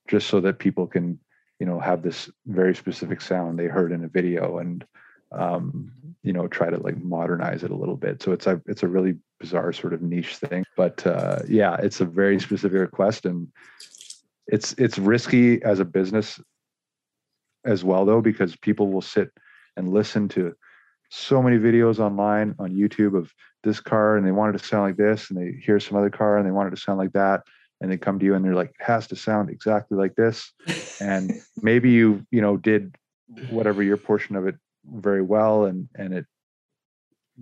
[0.07, 1.19] just so that people can
[1.59, 4.85] you know have this very specific sound they heard in a video and
[5.31, 5.91] um,
[6.21, 8.21] you know try to like modernize it a little bit.
[8.21, 9.15] So it's a it's a really
[9.45, 13.47] bizarre sort of niche thing, but uh, yeah, it's a very specific request and
[14.47, 16.39] it's it's risky as a business
[17.63, 19.29] as well though because people will sit
[19.77, 20.53] and listen to
[21.09, 23.31] so many videos online on YouTube of
[23.63, 26.09] this car and they want it to sound like this and they hear some other
[26.09, 27.41] car and they want it to sound like that
[27.81, 30.51] and they come to you and they're like it has to sound exactly like this
[30.99, 31.31] and
[31.61, 32.95] maybe you you know did
[33.49, 34.55] whatever your portion of it
[34.85, 36.25] very well and and it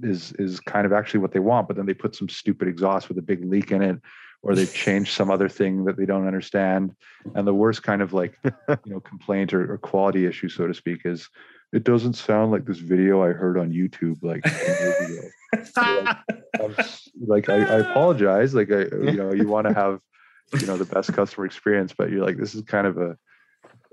[0.02, 3.08] is is kind of actually what they want but then they put some stupid exhaust
[3.10, 4.00] with a big leak in it
[4.44, 6.94] or they change some other thing that they don't understand.
[7.34, 10.74] And the worst kind of like you know complaint or, or quality issue so to
[10.74, 11.30] speak is
[11.72, 16.14] it doesn't sound like this video i heard on youtube like 10 years ago.
[16.64, 16.76] I'm
[17.26, 18.54] like I, I apologize.
[18.54, 20.00] Like i you know you want to have
[20.60, 23.18] you know the best customer experience but you're like this is kind of a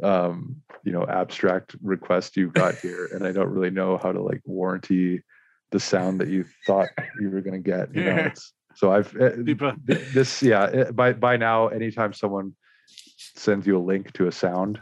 [0.03, 4.21] um you know abstract request you've got here and i don't really know how to
[4.21, 5.23] like warranty
[5.71, 6.89] the sound that you thought
[7.21, 11.13] you were going to get you know it's so i've uh, People, this yeah by
[11.13, 12.55] by now anytime someone
[12.87, 14.81] sends you a link to a sound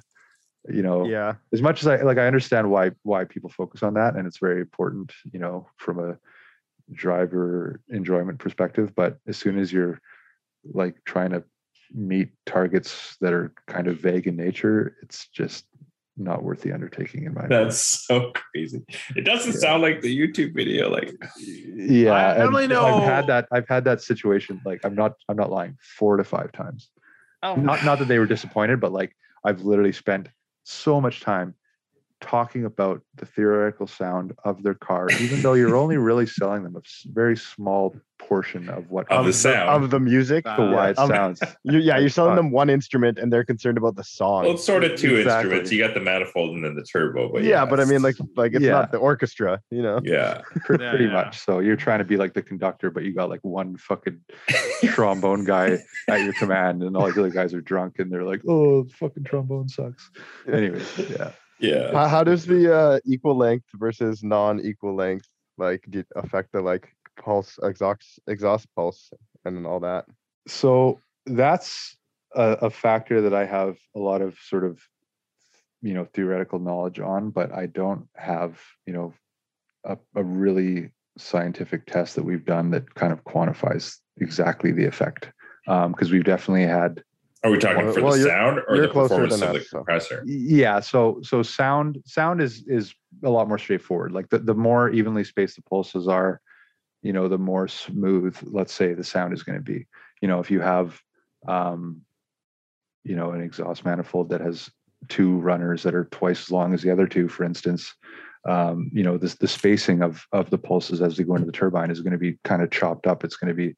[0.68, 1.34] you know Yeah.
[1.52, 4.38] as much as i like i understand why why people focus on that and it's
[4.38, 6.18] very important you know from a
[6.92, 10.00] driver enjoyment perspective but as soon as you're
[10.64, 11.44] like trying to
[11.92, 15.64] meet targets that are kind of vague in nature it's just
[16.18, 17.64] not worth the undertaking in my opinion.
[17.64, 18.84] That's so crazy.
[19.16, 19.58] It doesn't Yeah.
[19.58, 20.90] sound like the YouTube video.
[20.90, 25.14] Like, yeah I and normally i've had that i've had that situation like i'm not
[25.28, 26.90] i'm not lying four to five times
[27.42, 29.14] oh, not not that they were disappointed, but like
[29.44, 30.28] I've literally spent
[30.64, 31.54] so much time
[32.20, 36.76] talking about the theoretical sound of their car, even though you're only really selling them
[36.76, 36.80] a
[37.12, 39.84] very small portion of what Of the sound.
[39.84, 40.44] of the music.
[40.44, 41.40] Uh, to why it Um, sounds.
[41.64, 42.36] You, yeah, you're selling fun.
[42.36, 44.42] them one instrument and they're concerned about the song.
[44.42, 45.22] well, it's sort of two Exactly.
[45.50, 45.72] instruments.
[45.72, 47.30] You got the manifold and then the turbo.
[47.32, 48.72] But yeah, but I mean, like, it's- like it's Yeah.
[48.72, 50.00] not the orchestra, you know.
[50.02, 51.12] yeah, Pre- Yeah, pretty yeah.
[51.12, 51.38] much.
[51.38, 54.18] So you're trying to be like the conductor, but you got like one fucking
[54.86, 55.78] trombone guy
[56.08, 58.92] at your command, and all the other guys are drunk, and they're like, "Oh, the
[58.94, 60.10] fucking trombone sucks."
[60.52, 61.30] Anyway, yeah.
[61.60, 61.92] Yeah.
[61.92, 66.88] How, how does the uh, equal length versus non-equal length like do, affect the like
[67.20, 69.10] pulse exhaust exhaust pulse
[69.44, 70.04] and all that?
[70.48, 71.96] so that's
[72.34, 74.80] a, a factor that I have a lot of sort of
[75.82, 79.14] you know theoretical knowledge on, but I don't have you know
[79.84, 85.30] a, a really scientific test that we've done that kind of quantifies exactly the effect.
[85.66, 87.02] Because we've definitely had
[87.44, 89.78] Are we talking Well- for well, the sound or the performance of the us, so.
[89.78, 90.22] compressor?
[90.26, 92.94] yeah so so sound sound is is
[93.24, 96.40] a lot more straightforward like the, the more evenly spaced the pulses are
[97.02, 99.86] you know the more smooth let's say the sound is going to be
[100.20, 101.00] you know if you have
[101.46, 102.00] um
[103.04, 104.68] you know an exhaust manifold that has
[105.08, 107.94] two runners that are twice as long as the other two for instance
[108.48, 111.52] um you know this the spacing of of the pulses as they go into the
[111.52, 113.76] turbine is going to be kind of chopped up it's going to be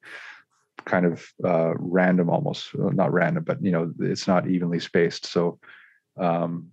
[0.85, 5.25] kind of uh random almost Well, not random but you know it's not evenly spaced.
[5.25, 5.59] So
[6.19, 6.69] um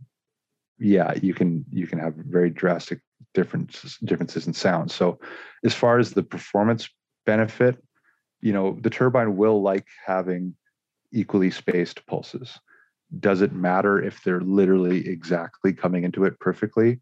[0.78, 3.00] yeah you can you can have very drastic
[3.34, 4.90] differences differences in sound.
[4.90, 5.18] So
[5.64, 6.88] as far as the performance
[7.26, 7.82] benefit
[8.40, 10.54] you know the turbine will like having
[11.12, 12.58] equally spaced pulses.
[13.20, 17.00] Does it matter if they're literally exactly coming into it perfectly?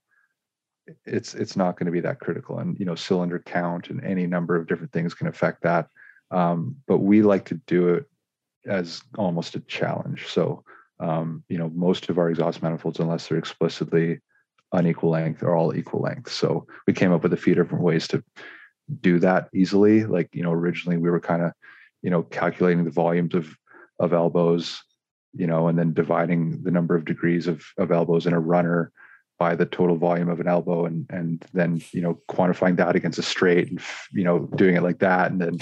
[1.04, 2.58] It's it's not going to be that critical.
[2.58, 5.88] And you know cylinder count and any number of different things can affect that
[6.30, 8.06] um, but we like to do it
[8.66, 10.26] as almost a challenge.
[10.26, 10.64] So
[10.98, 14.20] um, you know most of our exhaust manifolds unless they're explicitly
[14.72, 16.32] unequal length are all equal length.
[16.32, 18.22] So we came up with a few different ways to
[19.00, 20.04] do that easily.
[20.04, 21.52] Like you know originally we were kind of
[22.02, 23.56] you know calculating the volumes of
[23.98, 24.82] of elbows
[25.34, 28.92] you know and then dividing the number of degrees of of elbows in a runner
[29.38, 33.18] by the total volume of an elbow and and then you know quantifying that against
[33.18, 33.80] a straight and
[34.12, 35.30] you know doing it like that.
[35.30, 35.58] And then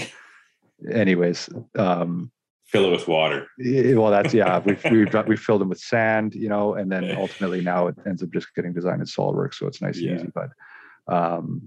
[0.91, 1.49] anyways
[1.79, 2.31] um
[2.67, 3.47] Fill it with water.
[3.59, 4.59] well, that's yeah.
[4.59, 8.23] We've we've we filled them with sand, you know, and then ultimately now it ends
[8.23, 10.13] up just getting designed in SolidWorks, so it's nice Yeah.
[10.13, 10.33] and easy.
[10.35, 10.51] But
[11.07, 11.61] um,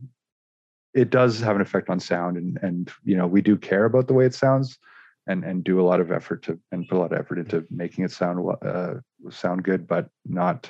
[0.93, 4.07] it does have an effect on sound, and and you know we do care about
[4.07, 4.77] the way it sounds.
[5.27, 7.65] and and do a lot of effort to and put a lot of effort into
[7.69, 8.95] making it sound uh,
[9.29, 10.69] sound good, but not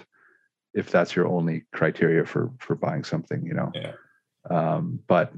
[0.74, 3.72] if that's your only criteria for for buying something, you know.
[3.74, 3.94] Yeah.
[4.50, 5.32] Um, but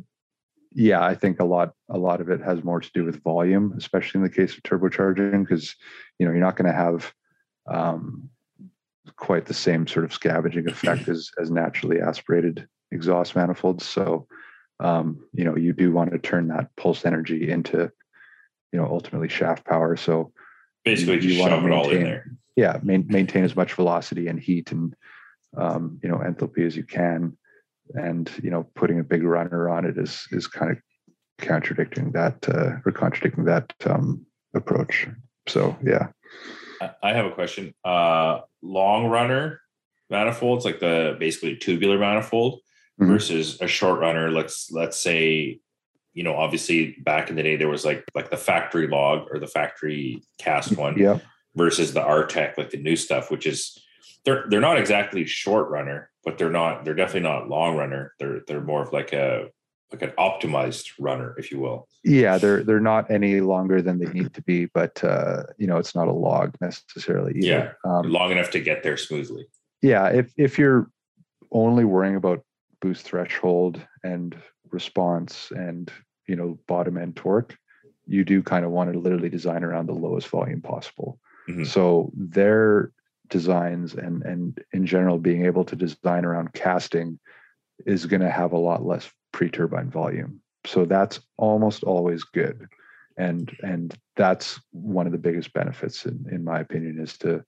[0.73, 3.73] yeah, I think a lot a lot of it has more to do with volume,
[3.77, 5.75] especially in the case of turbocharging, because
[6.19, 7.11] you know you're not going to have
[7.67, 8.29] um,
[9.15, 13.85] quite the same sort of scavenging effect as as naturally aspirated exhaust manifolds.
[13.85, 14.27] So
[14.79, 17.91] um, you know you do want to turn that pulse energy into
[18.71, 19.95] you know ultimately shaft power.
[19.97, 20.31] So
[20.85, 22.31] Basically, you just wanna shove it all in maintain- there.
[22.55, 24.95] yeah, main, maintain as much velocity and heat and
[25.57, 27.35] um, you know enthalpy as you can,
[27.95, 30.77] and you know putting a big runner on it is is kind of
[31.39, 35.07] contradicting that uh, or contradicting that um, approach.
[35.47, 36.07] So yeah,
[37.01, 37.73] I- have a question.
[37.83, 39.61] Uh, long runner
[40.09, 42.59] manifolds, like the basically tubular manifold,
[42.99, 43.07] Mhm.
[43.07, 44.29] versus a short runner.
[44.31, 45.59] Let's let's say,
[46.13, 49.39] you know, obviously back in the day there was like like the factory log or
[49.39, 51.19] the factory cast one yeah,
[51.55, 53.77] versus the Artec, like the new stuff, which is
[54.25, 58.13] they're they're not exactly short runner, but they're not they're definitely not long runner.
[58.19, 59.47] They're they're more of like a
[59.91, 61.87] like an optimized runner, if you will.
[62.03, 62.37] yeah.
[62.37, 65.95] They're they're not any longer than they need to be, but uh, you know it's
[65.95, 67.33] not a log necessarily.
[67.39, 67.77] Either.
[67.85, 69.47] Um, Long enough to get there smoothly.
[69.81, 70.89] yeah if if you're
[71.51, 72.43] only worrying about
[72.81, 74.35] boost threshold and
[74.71, 75.91] response and
[76.27, 77.57] you know bottom end torque
[78.05, 81.19] you do kind of want to literally design around the lowest volume possible
[81.49, 81.65] Mhm.
[81.65, 82.91] so their
[83.29, 87.19] designs and and in general being able to design around casting
[87.85, 90.41] is going to have a lot less pre-turbine volume.
[90.65, 92.67] So that's almost always good.
[93.17, 97.43] And and that's one of the biggest benefits in, in my opinion is to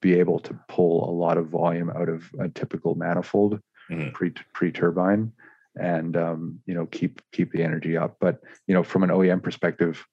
[0.00, 3.60] be able to pull a lot of volume out of a typical manifold
[3.90, 4.12] Mhm.
[4.12, 5.32] pre pre turbine
[5.80, 8.16] and um, you know keep keep the energy up.
[8.20, 10.04] But you know from an OEM perspective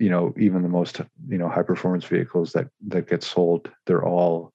[0.00, 4.04] you know even the most you know high performance vehicles that that get sold they're
[4.04, 4.52] all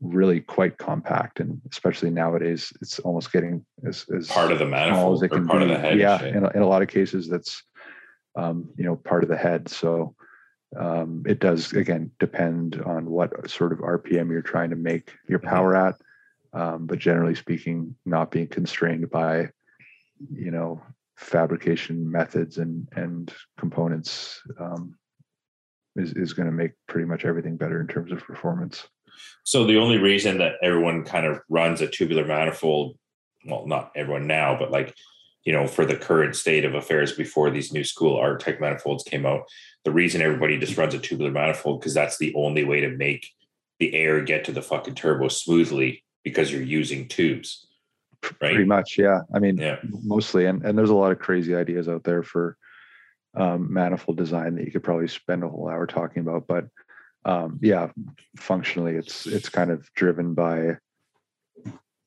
[0.00, 4.70] really quite compact and especially nowadays it's almost getting as, as Part of the as
[4.70, 5.64] manifold can part be.
[5.64, 5.98] of the head.
[5.98, 7.62] yeah in a, in a lot of cases that's
[8.36, 10.14] um, you know part of the head so
[10.76, 15.38] um, it does again depend on what sort of rpm you're trying to make your
[15.38, 15.48] Mhm.
[15.48, 15.94] power at
[16.52, 19.50] um, but generally speaking not being constrained by
[20.32, 20.82] you know
[21.16, 24.96] fabrication methods and and components um,
[25.96, 28.86] is, is going to make pretty much everything better in terms of performance.
[29.44, 32.98] So the only reason that everyone kind of runs a tubular manifold,
[33.46, 34.94] well, not everyone now, but like,
[35.44, 39.26] you know, for the current state of affairs before these new school Artec manifolds came
[39.26, 39.42] out,
[39.84, 43.28] the reason everybody just runs a tubular manifold because that's the only way to make
[43.78, 47.66] the air get to the fucking turbo smoothly because you're using tubes,
[48.32, 49.78] pretty much yeah i mean Yeah.
[50.02, 52.56] mostly and, and there's a lot of crazy ideas out there for
[53.36, 56.66] um, manifold design that you could probably spend a whole hour talking about but
[57.24, 57.90] um, yeah
[58.36, 60.76] functionally it's it's kind of driven by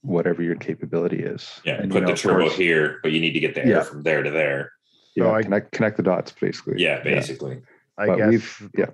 [0.01, 3.19] whatever your capability is Yeah, and, you put know, the turbo course, here, but you
[3.19, 3.83] need to get the air Yeah.
[3.83, 4.71] from there to there.
[5.15, 7.61] yeah So I- connect connect the dots basically Yeah, basically.
[7.97, 8.29] I but guess.
[8.29, 8.89] we've yeah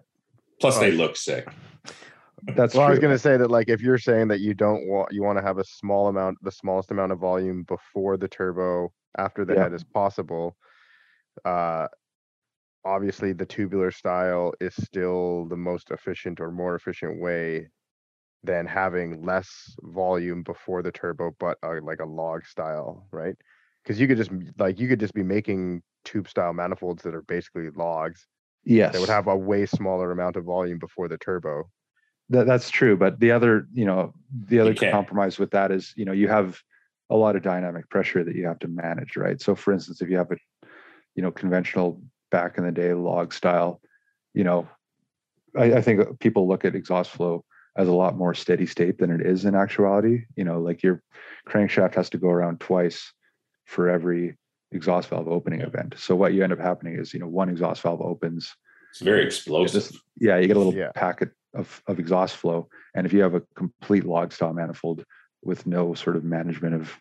[0.61, 0.95] Plus, they Oh.
[0.95, 1.45] look sick.
[2.55, 4.87] That's Well, I was going to say that like if you're saying that you don't
[4.87, 8.27] want you want to have a small amount, the smallest amount of volume before the
[8.27, 9.55] turbo, after the Yeah.
[9.55, 10.57] head is possible.
[11.45, 11.87] Uh,
[12.85, 17.69] obviously the tubular style is still the most efficient or more efficient way
[18.43, 23.35] than having less volume before the turbo, but uh, like a log style, right?
[23.83, 27.23] Because you could just like you could just be making tube style manifolds that are
[27.23, 28.27] basically logs
[28.65, 31.63] yes that would have a way smaller amount of volume before the turbo.
[32.29, 34.13] That, that's true, but the other, you know,
[34.47, 36.59] the other compromise with that is, you know, you have
[37.09, 39.41] a lot of dynamic pressure that you have to manage, right?
[39.41, 40.37] So, for instance, if you have a,
[41.15, 42.01] you know, conventional
[42.31, 43.81] back in the day log style,
[44.33, 44.67] you know,
[45.55, 47.43] I, I think people look at exhaust flow
[47.77, 50.23] as a lot more steady state than it is in actuality.
[50.35, 51.03] You know, like your
[51.47, 53.11] crankshaft has to go around twice
[53.65, 54.37] for every
[54.71, 55.67] exhaust valve opening Yeah.
[55.67, 55.95] event.
[55.97, 58.51] So what you end up happening is, you know, one exhaust valve opens,
[58.91, 59.83] It's very explosive.
[59.83, 60.91] just- yeah, you get a little Yeah.
[60.95, 62.67] packet of, of exhaust flow.
[62.95, 65.05] And if you have a complete log style manifold
[65.43, 66.91] with no sort of management of,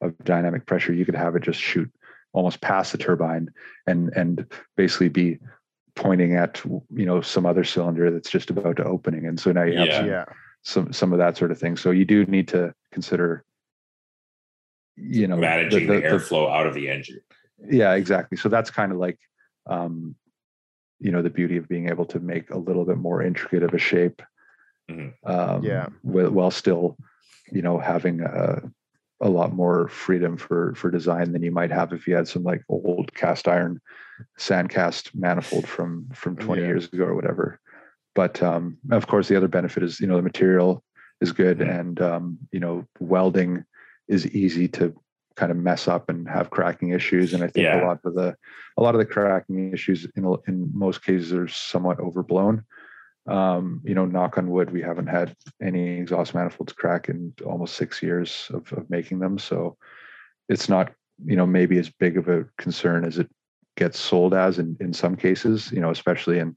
[0.00, 1.90] of dynamic pressure, you could have it just shoot
[2.32, 3.50] almost past the turbine
[3.86, 5.38] and and basically be
[5.94, 9.26] pointing at you know some other cylinder that's just about to opening.
[9.26, 9.98] And so now you have Yeah.
[9.98, 10.24] some, Yeah.
[10.62, 11.76] some some of that sort of thing.
[11.76, 13.44] So you do need to consider
[14.96, 17.20] you know managing the- the, the- airflow out of the engine.
[17.70, 19.18] yeah exactly so that's kind of like
[19.66, 20.14] um
[21.02, 23.74] you know the beauty of being able to make a little bit more intricate of
[23.74, 24.22] a shape
[24.90, 25.12] Mhm.
[25.24, 25.86] um Yeah.
[26.02, 26.96] while, while still
[27.50, 28.62] you know having a
[29.20, 32.42] a lot more freedom for for design than you might have if you had some
[32.42, 33.80] like old cast iron
[34.38, 36.68] sandcast manifold from from 20 Yeah.
[36.68, 37.60] years ago or whatever
[38.14, 40.82] but um of course the other benefit is you know the material
[41.20, 41.78] is good Mhm.
[41.80, 43.64] and um you know welding
[44.08, 44.94] is easy to
[45.36, 47.32] kind of mess up and have cracking issues.
[47.34, 47.82] And i think Yeah.
[47.82, 48.36] a lot of the
[48.76, 52.64] a lot of the cracking issues in in most cases are somewhat overblown.
[53.26, 57.76] Um you know knock on wood we haven't had any exhaust manifolds crack in almost
[57.76, 59.38] six years of, of making them.
[59.38, 59.76] So
[60.48, 60.92] it's not
[61.24, 63.28] you know maybe as big of a concern as it
[63.76, 66.54] gets sold as in in some cases you know especially in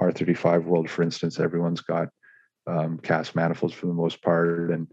[0.00, 2.08] r35 world for instance everyone's got
[2.66, 4.70] um, cast manifolds for the most part.
[4.70, 4.90] And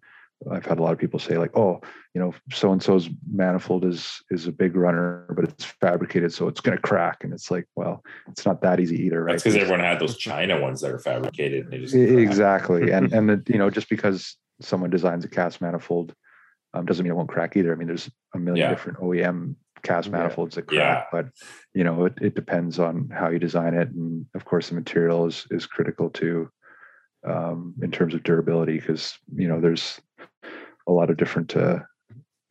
[0.51, 1.79] i've had a lot of people say like oh
[2.15, 6.47] you know so and so's manifold is is a big runner but it's fabricated so
[6.47, 9.43] it's going to crack and it's like well it's not that easy either right That's
[9.43, 11.65] because everyone had those China ones that are fabricated.
[11.65, 15.61] And they just Exactly, and and the, you know just because someone designs a cast
[15.61, 16.13] manifold
[16.73, 17.71] um, doesn't mean it won't crack either.
[17.73, 18.69] I mean, there's a million Yeah.
[18.69, 20.17] different OEM cast Yeah.
[20.17, 20.77] manifolds that Yeah.
[20.79, 21.25] crack, but
[21.73, 25.25] you know it, it depends on how you design it, and of course the material
[25.27, 26.49] is is critical too
[27.25, 29.99] um, in terms of durability because you know there's
[30.87, 31.79] a lot of different uh,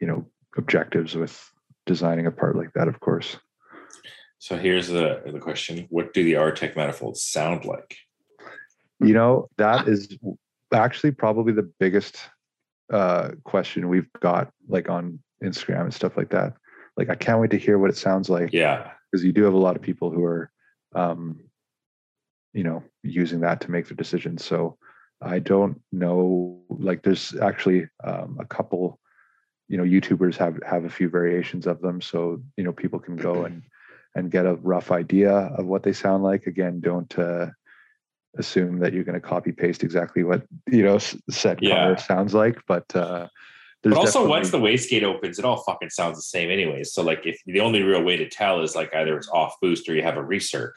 [0.00, 0.24] you know
[0.56, 1.50] objectives with
[1.86, 2.88] designing a part like that.
[2.88, 3.36] Of course,
[4.38, 7.96] So here's the the question: What do the Artec manifolds sound like?
[9.02, 10.18] you know that is
[10.74, 12.18] actually probably the biggest
[12.92, 16.52] uh question we've got like on instagram and stuff like that
[16.98, 19.54] like i can't wait to hear what it sounds like Yeah, because you do have
[19.54, 20.50] a lot of people who are
[20.94, 21.40] um
[22.52, 24.76] you know using that to make their decisions so
[25.22, 28.98] i don't know like there's actually um, a couple
[29.68, 33.16] you know youtubers have have a few variations of them so you know people can
[33.16, 33.62] go and
[34.16, 37.46] and get a rough idea of what they sound like again don't uh
[38.38, 41.82] assume that you're going to copy paste exactly what you know set Yeah.
[41.82, 43.28] color sounds like but uh
[43.82, 46.84] but there's also once the wastegate opens, it all fucking sounds the same, anyway.
[46.84, 49.88] So like, if the only real way to tell is like either it's off boost
[49.88, 50.72] or you have a recirc.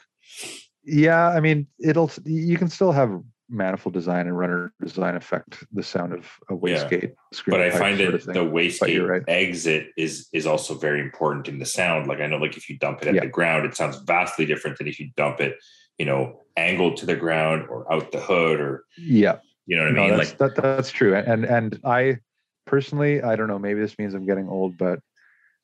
[0.84, 5.82] Yeah, I mean, it'll you can still have manifold design and runner design affect the
[5.82, 7.14] sound of a wastegate.
[7.46, 9.22] But I find that the wastegate right.
[9.28, 12.06] exit is is also very important in the sound.
[12.06, 13.20] Like I know, like if you dump it at Yeah.
[13.22, 15.56] the ground, it sounds vastly different than if you dump it,
[15.98, 19.98] you know, angled to the ground or out the hood, or yeah, you know what
[19.98, 20.16] I mean.
[20.16, 21.14] that's, Like that, that's true.
[21.14, 22.18] And and I
[22.66, 25.00] personally, I don't know, maybe this means I'm getting old, but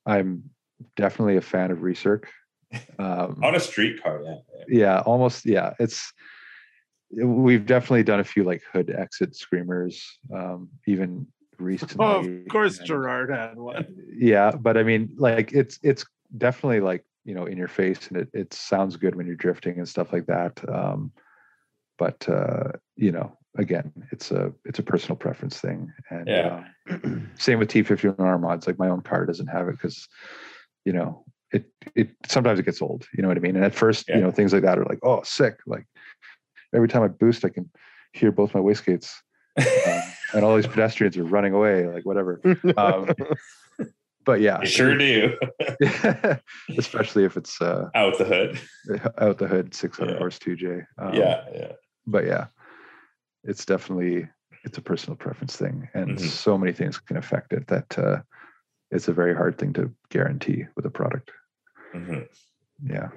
[0.05, 0.51] I'm
[0.97, 2.25] definitely a fan of recirc.
[3.01, 4.35] Um, on a street car, yeah.
[4.55, 4.65] yeah.
[4.69, 5.45] yeah, almost.
[5.45, 6.13] Yeah, it's
[7.13, 11.27] we've definitely done a few like hood exit screamers, um, even
[11.59, 11.97] recently.
[12.07, 13.87] Oh, of course, and- Gerard had one.
[14.17, 16.05] yeah but i mean like it's it's
[16.39, 19.77] definitely like you know in your face and it, it sounds good when you're drifting
[19.79, 21.13] and stuff like that um
[21.99, 26.65] but uh you know again it's a it's a personal preference thing and Yeah.
[26.91, 30.09] um, same with t51r mods like my own car doesn't have it because
[30.87, 33.75] you know it it sometimes it gets old you know what i mean and at
[33.75, 34.17] first Yeah.
[34.17, 35.85] you know things like that are like oh sick like
[36.75, 37.69] every time i boost i can
[38.13, 39.11] hear both my wastegates
[39.59, 40.03] um,
[40.35, 42.41] and all these pedestrians are running away like whatever
[42.77, 43.09] um,
[44.25, 45.37] but yeah You sure do.
[46.79, 48.61] especially if it's uh Out the hood.
[49.19, 50.19] out the hood 600 Yeah.
[50.19, 51.73] horse 2j um, yeah, yeah.
[52.07, 52.47] but yeah
[53.45, 54.29] it's definitely
[54.65, 56.21] it's a personal preference thing and Mhm.
[56.21, 58.21] so many things can affect it that uh
[58.91, 61.31] it's a very hard thing to guarantee with a product
[61.95, 62.27] Mhm.
[62.85, 63.09] yeah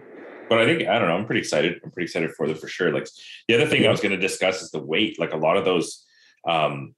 [0.49, 1.15] But I think I don't know.
[1.15, 1.79] I'm pretty excited.
[1.83, 2.93] I'm pretty excited for them for sure.
[2.93, 3.07] Like
[3.47, 5.19] the other thing I was going to discuss is the weight.
[5.19, 6.05] Like a lot of those,
[6.47, 6.95] um,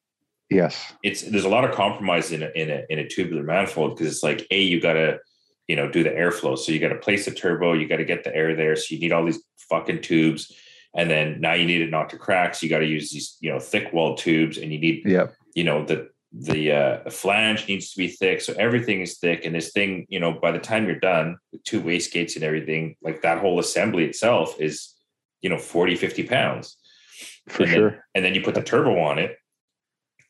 [0.49, 3.95] yes it's there's a lot of compromise in a in a in a tubular manifold
[3.95, 5.19] because it's like a you gotta
[5.67, 6.57] you know do the airflow.
[6.57, 7.73] So you got to place the turbo.
[7.73, 8.75] You got to get the air there.
[8.75, 10.51] So you need all these fucking tubes.
[10.95, 12.55] And then now you need it not to crack.
[12.55, 15.27] So you got to use these you know thick wall tubes, and you need yeah
[15.53, 19.55] you know the the uh flange needs to be thick so everything is thick and
[19.55, 23.21] this thing you know by the time you're done with two wastegates and everything like
[23.21, 24.93] that whole assembly itself is
[25.41, 26.77] you know 40 50 pounds.
[27.47, 28.05] For and then- sure.
[28.15, 29.37] and then you put the turbo on it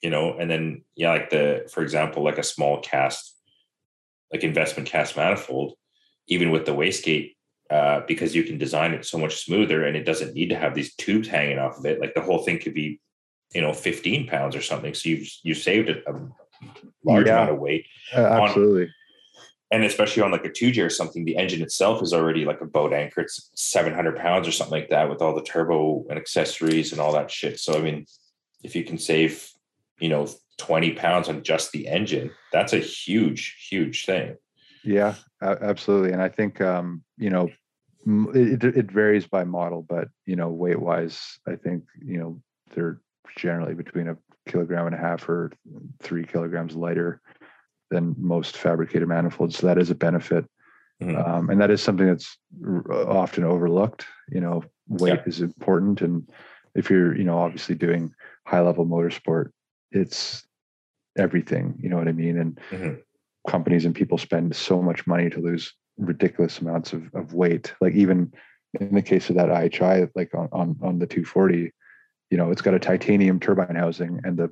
[0.03, 3.35] you know and then yeah like the for example like a small cast
[4.31, 5.73] like investment cast manifold
[6.27, 7.35] even with the wastegate
[7.72, 10.76] uh, because you can design it so much smoother and it doesn't need to have
[10.76, 12.99] these tubes hanging off of it like the whole thing could be
[13.53, 16.01] you know 15 pounds or something so you've you saved a,
[17.03, 17.34] large Yeah.
[17.34, 17.85] amount of weight
[18.15, 18.89] Uh, absolutely
[19.72, 22.65] and especially on like a 2J or something, the engine itself is already like a
[22.65, 23.22] boat anchor.
[23.22, 27.11] It's 700 pounds or something like that with all the turbo and accessories and all
[27.13, 27.59] that shit.
[27.59, 28.05] So, I mean,
[28.63, 29.49] if you can save,
[29.99, 30.27] you know,
[30.59, 34.38] 20 pounds on just the engine, that's a huge, huge thing.
[34.84, 36.11] Yeah, absolutely.
[36.11, 37.49] And I think um, you know,
[38.35, 42.41] it it varies by model, but you know, weight wise, I think you know
[42.76, 43.01] they're
[43.38, 45.52] generally between a kilogram and a half or
[46.02, 47.22] three kilograms lighter
[47.91, 49.57] than most fabricated manifolds.
[49.57, 50.45] So that is a benefit.
[51.02, 51.27] Mhm.
[51.27, 52.38] Um, and that is something that's
[52.89, 54.06] often overlooked.
[54.30, 56.02] You know, weight is important.
[56.02, 56.30] And
[56.73, 58.14] if you're, you know, obviously doing
[58.45, 59.52] high level motorsport,
[59.91, 60.45] it's
[61.18, 61.76] everything.
[61.80, 62.38] You know what I mean?
[62.38, 63.02] And Mhm.
[63.47, 67.73] companies and people spend so much money to lose ridiculous amounts of, of weight.
[67.81, 68.34] Like even
[68.80, 71.72] in the case of that IHI, like on, on, on the 240,
[72.36, 74.52] you know, it's got a titanium turbine housing and the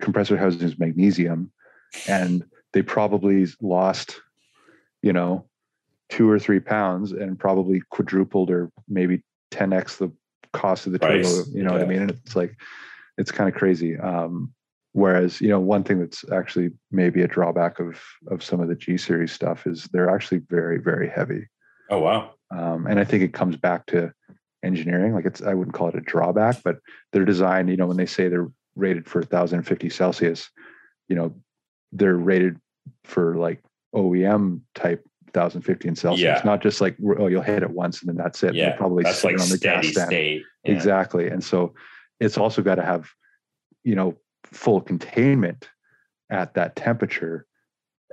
[0.00, 1.52] compressor housing is magnesium.
[2.08, 4.22] And they probably lost,
[5.02, 5.44] you know,
[6.08, 10.10] two or three pounds and probably quadrupled or maybe 10x the
[10.54, 11.44] cost of the turbo.
[11.52, 12.00] You know what I mean?
[12.00, 12.56] And it's like,
[13.18, 13.98] it's kind of crazy.
[13.98, 14.54] Um,
[14.92, 18.74] whereas, you know, one thing that's actually maybe a drawback of of some of the
[18.74, 21.48] G series stuff is they're actually very, very heavy.
[21.90, 22.30] Oh wow.
[22.50, 24.10] Um, and I think it comes back to
[24.62, 25.14] engineering.
[25.14, 26.78] Like it's, I wouldn't call it a drawback, but
[27.12, 30.50] they're designed, you know, when they say they're rated for 1050 Celsius,
[31.08, 31.34] you know,
[31.92, 32.58] they're rated
[33.04, 33.62] for like
[33.94, 36.42] OEM type 1050 in Celsius, Yeah.
[36.44, 38.54] not just like, oh, you'll hit it once and then that's it.
[38.54, 40.08] They're Yeah, probably that's like on the gas stand.
[40.08, 40.42] state.
[40.64, 40.72] Yeah.
[40.72, 41.28] Exactly.
[41.28, 41.74] And so
[42.20, 43.08] it's also got to have,
[43.84, 45.68] you know, full containment
[46.30, 47.46] at that temperature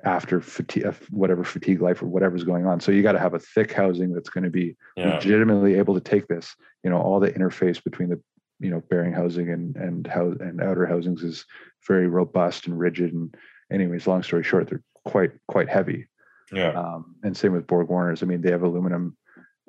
[0.05, 2.79] after fatigue, whatever fatigue life or whatever's going on.
[2.79, 5.15] So you got to have a thick housing that's going to be Yeah.
[5.15, 6.55] legitimately able to take this.
[6.83, 8.21] You know, all the interface between the,
[8.59, 11.45] you know, bearing housing and and how and outer housings is
[11.87, 13.13] very robust and rigid.
[13.13, 13.35] And
[13.71, 16.07] anyways, long story short, they're quite quite heavy.
[16.51, 16.69] Yeah.
[16.73, 18.21] Um, and same with Borg Warners.
[18.21, 19.17] I mean, they have aluminum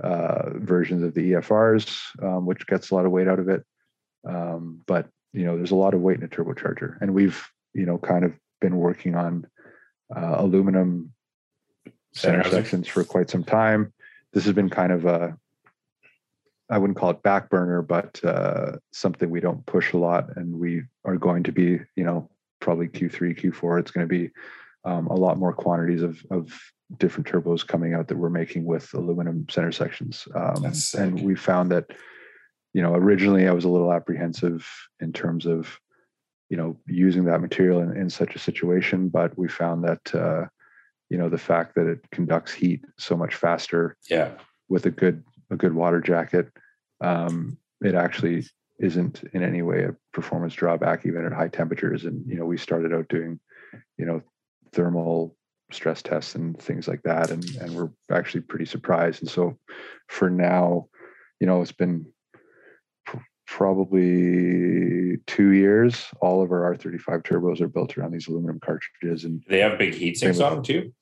[0.05, 3.65] uh, versions of the EFRs, um, which gets a lot of weight out of it.
[4.29, 7.43] Um, but you know, there's a lot of weight in a turbocharger, and we've
[7.73, 9.47] you know kind of been working on
[10.15, 11.13] uh, aluminum
[12.13, 13.93] center sections for quite some time.
[14.33, 15.37] This has been kind of a
[16.69, 20.59] I wouldn't call it back burner, but uh, something we don't push a lot, and
[20.59, 22.29] we are going to be, you know,
[22.61, 23.79] probably Q3, Q4.
[23.79, 24.31] It's going to be
[24.85, 26.53] um, a lot more quantities of of
[26.99, 30.29] different turbos coming out that we're making with aluminum center sections.
[30.35, 31.87] Um, and we found that,
[32.73, 34.67] you know, originally I was a little apprehensive
[35.01, 35.81] in terms of,
[36.49, 40.47] you know, using that material in, in such a situation, but we found that, uh,
[41.11, 44.39] you know, the fact that it conducts heat so much faster Yeah.
[44.69, 46.51] with a good a good water jacket,
[47.01, 48.45] um, it actually
[48.81, 52.05] isn't in any way a performance drawback, even at high temperatures.
[52.05, 53.41] And you know, we started out doing,
[53.99, 54.23] you know,
[54.73, 55.37] thermal
[55.73, 59.23] stress tests and things like that, and and we're actually pretty surprised.
[59.23, 59.59] And so,
[60.09, 60.89] for now,
[61.41, 62.13] you know, it's been
[63.47, 66.07] probably two years.
[66.21, 69.95] All of our R35 turbos are built around these aluminum cartridges, and They have big
[69.95, 70.93] heat sinks on them too.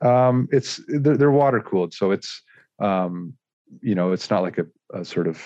[0.00, 2.42] um, it's they're, they're water cooled, so it's
[2.80, 3.34] um,
[3.82, 5.42] you know it's not like a, a sort of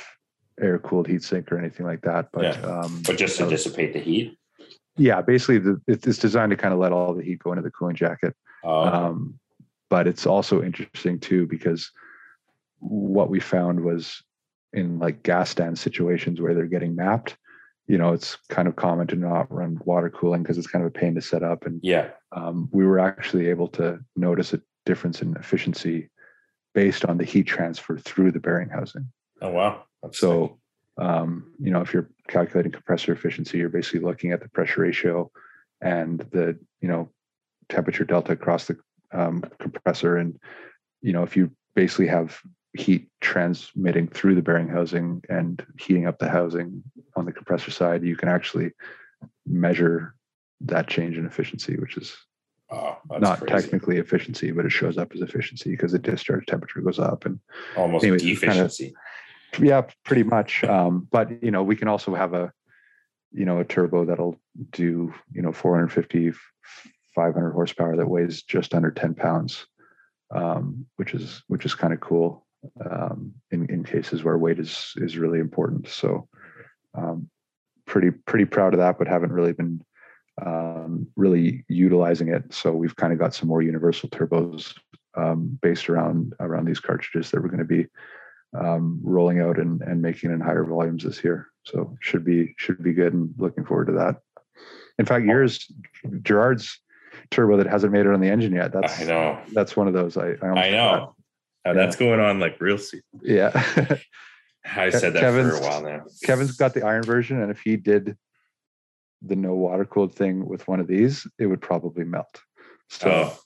[0.61, 2.29] air cooled heat sink or anything like that.
[2.33, 2.61] But Yeah.
[2.81, 4.37] um, But just to know, dissipate the heat.
[4.97, 7.71] yeah, basically the, it's designed to kind of let all the heat go into the
[7.71, 8.35] cooling jacket.
[8.65, 9.39] Uh, Um,
[9.89, 11.91] but it's also interesting too because
[12.79, 14.23] what we found was
[14.73, 17.37] in like gas stand situations where they're getting mapped.
[17.87, 20.89] You know, it's kind of common to not run water cooling because it's kind of
[20.89, 22.11] a pain to set up and yeah.
[22.31, 26.09] um, we were actually able to notice a difference in efficiency
[26.75, 29.11] based on the heat transfer through the bearing housing.
[29.41, 29.85] Oh wow.
[30.03, 30.59] That's So,
[30.97, 35.31] um, you know, if you're calculating compressor efficiency, you're basically looking at the pressure ratio
[35.81, 37.11] and the, you know,
[37.69, 38.77] temperature delta across the
[39.13, 40.17] um, compressor.
[40.17, 40.39] And,
[41.01, 42.41] you know, if you basically have
[42.75, 46.83] heat transmitting through the bearing housing and heating up the housing
[47.17, 48.73] on the compressor side, you can actually
[49.47, 50.15] measure
[50.61, 52.17] that change in efficiency, which is
[52.71, 53.53] oh, not crazy.
[53.53, 57.27] technically efficiency, but it shows up as efficiency because the discharge temperature goes up.
[57.27, 57.39] And
[57.77, 58.71] almost anyways, it's kinda-
[59.61, 60.65] yeah, pretty much.
[60.65, 62.53] Um, but you know, we can also have a,
[63.33, 64.41] you know, a turbo that'll
[64.71, 66.33] do, you know, 450,
[67.15, 69.67] 500 horsepower that weighs just under 10 pounds,
[70.31, 72.47] um, which is which is kind of cool
[72.85, 75.89] um, in in cases where weight is is really important.
[75.89, 76.29] So,
[76.95, 77.29] um,
[77.87, 79.85] pretty pretty proud of that, but haven't really been
[80.45, 82.53] um, really utilizing it.
[82.53, 84.75] So we've kind of got some more universal turbos
[85.17, 87.87] um, based around around these cartridges that we're going to be
[88.59, 91.49] um, rolling out and, and making in higher volumes this year.
[91.65, 94.17] So should be should be good and looking forward to that.
[94.99, 95.71] In fact, yours
[96.23, 96.79] Gerard's
[97.31, 98.73] turbo that hasn't made it on the engine yet.
[98.73, 99.39] That's I know.
[99.53, 100.17] that's one of those.
[100.17, 101.15] I I, almost I know.
[101.65, 103.03] Uh, that's going on like real soon.
[103.23, 103.51] Yeah.
[104.65, 106.05] I said that Kevin's- for a while now.
[106.25, 108.17] Kevin's got the iron version, and if he did
[109.23, 112.43] the no water cooled thing with one of these, it would probably melt.
[112.89, 113.39] So oh,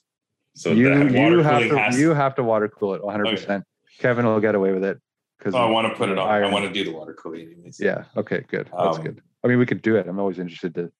[0.55, 1.99] so you you have to has.
[1.99, 3.29] you have to water cool it 100.
[3.29, 3.63] percent
[3.99, 4.99] Kevin will get away with it
[5.37, 6.27] because oh, I want to put it on.
[6.27, 7.79] I want to do the water cooling anyways.
[7.79, 8.05] Yeah.
[8.15, 8.43] Okay.
[8.47, 8.69] Good.
[8.75, 9.21] That's Um, good.
[9.43, 10.07] I mean, we could do it.
[10.07, 10.91] I'm always interested to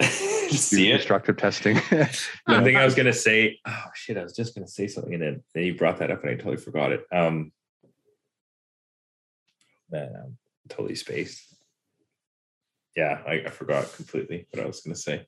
[0.00, 0.98] to do see it.
[0.98, 1.76] destructive testing.
[2.46, 5.22] One thing I was gonna say, oh shit, I was just gonna say something and
[5.22, 7.04] then, then you brought that up and I totally forgot it.
[7.12, 7.52] Um
[9.90, 11.54] man, I'm totally spaced.
[12.96, 15.26] Yeah, I, I forgot completely what I was gonna say.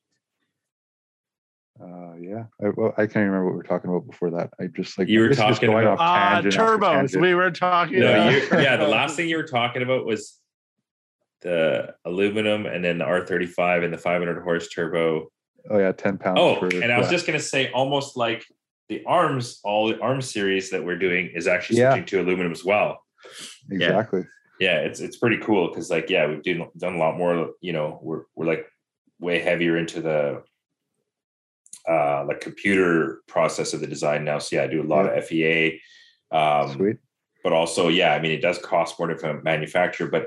[1.82, 4.50] Uh, yeah, I, well, I can't remember what we were talking about before that.
[4.60, 7.18] I just like You were this is just talking about- off Ah, tangent turbos.
[7.20, 8.00] We were talking.
[8.00, 10.38] No, about- you yeah, the last thing you were talking about was
[11.42, 15.30] the aluminum and then the R35 and the 500 horse turbo.
[15.70, 16.38] Oh yeah, ten pounds.
[16.40, 17.12] Oh, for, and I was yeah.
[17.12, 18.44] just gonna say almost like
[18.88, 21.90] the arms, all the arms series that we're doing is actually Yeah.
[21.92, 23.02] switching to aluminum as well.
[23.70, 24.24] exactly.
[24.58, 27.72] yeah it's it's pretty cool because like yeah we've done, done a lot more you
[27.72, 28.66] know we're we're like
[29.20, 30.42] way heavier into the
[31.88, 35.24] uh like computer process of the design now so yeah i do a lot of
[35.24, 35.80] fea
[36.32, 36.96] um Sweet.
[37.44, 40.26] but also yeah i mean it does cost more to manufacture but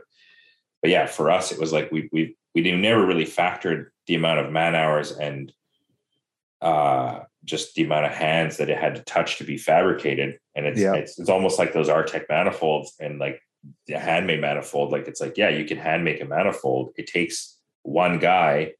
[0.85, 4.39] but yeah for us it was like we we we never really factored the amount
[4.39, 5.51] of man hours and
[6.61, 10.39] uh just the amount of hands that it had to touch to be fabricated.
[10.55, 10.93] And it's Yeah.
[10.93, 13.41] it's, it's almost like those Artec manifolds and like
[13.87, 16.91] the handmade manifold like it's like yeah you can hand make a manifold.
[16.97, 18.73] It takes one guy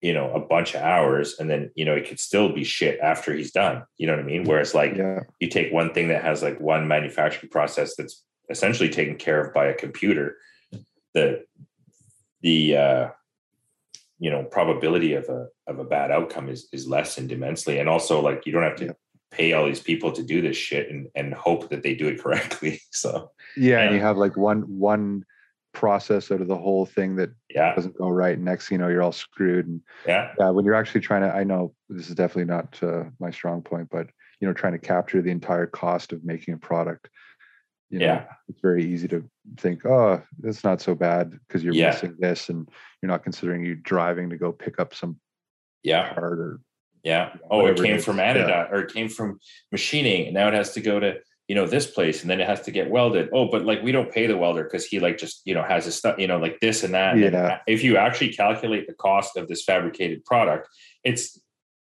[0.00, 2.98] you know a bunch of hours and then you know it could still be shit
[3.00, 3.84] after he's done.
[3.98, 4.44] You know what i mean?
[4.44, 8.88] Whereas like Yeah, you take one thing that has like one manufacturing process that's essentially
[8.88, 10.36] taken care of by a computer
[11.14, 11.44] the
[12.42, 13.08] the uh
[14.18, 18.20] you know probability of a of a bad outcome is is lessened immensely and also
[18.20, 18.94] like you don't have to
[19.30, 22.20] pay all these people to do this shit and and hope that they do it
[22.22, 23.96] correctly so yeah, and Yeah.
[23.96, 25.24] you have like one one
[25.72, 28.36] process out of the whole thing that yeah doesn't go right.
[28.36, 29.66] And next, you know, you're all screwed.
[29.66, 33.04] And yeah yeah, when you're actually trying to, I know this is definitely not uh,
[33.18, 34.06] my strong point, but
[34.40, 37.08] you know, trying to capture the entire cost of making a product.
[37.90, 38.24] You know, Yeah.
[38.48, 39.28] it's very easy to
[39.58, 41.90] think, oh, it's not so bad because you're Yeah.
[41.90, 42.68] missing this, and
[43.00, 45.20] you're not considering you driving to go pick up some
[45.82, 46.60] yeah part or
[47.02, 47.34] Yeah.
[47.50, 48.68] Oh, it whatever it came is, from yeah.
[48.70, 49.38] Or it came from
[49.70, 52.48] machining, and now it has to go to you know this place, and then it
[52.48, 53.28] has to get welded.
[53.32, 55.84] Oh, but like we don't pay the welder because he like just you know has
[55.84, 57.18] his stuff, you know, like this and that.
[57.18, 60.68] And if you actually calculate the cost of this fabricated product,
[61.04, 61.38] it's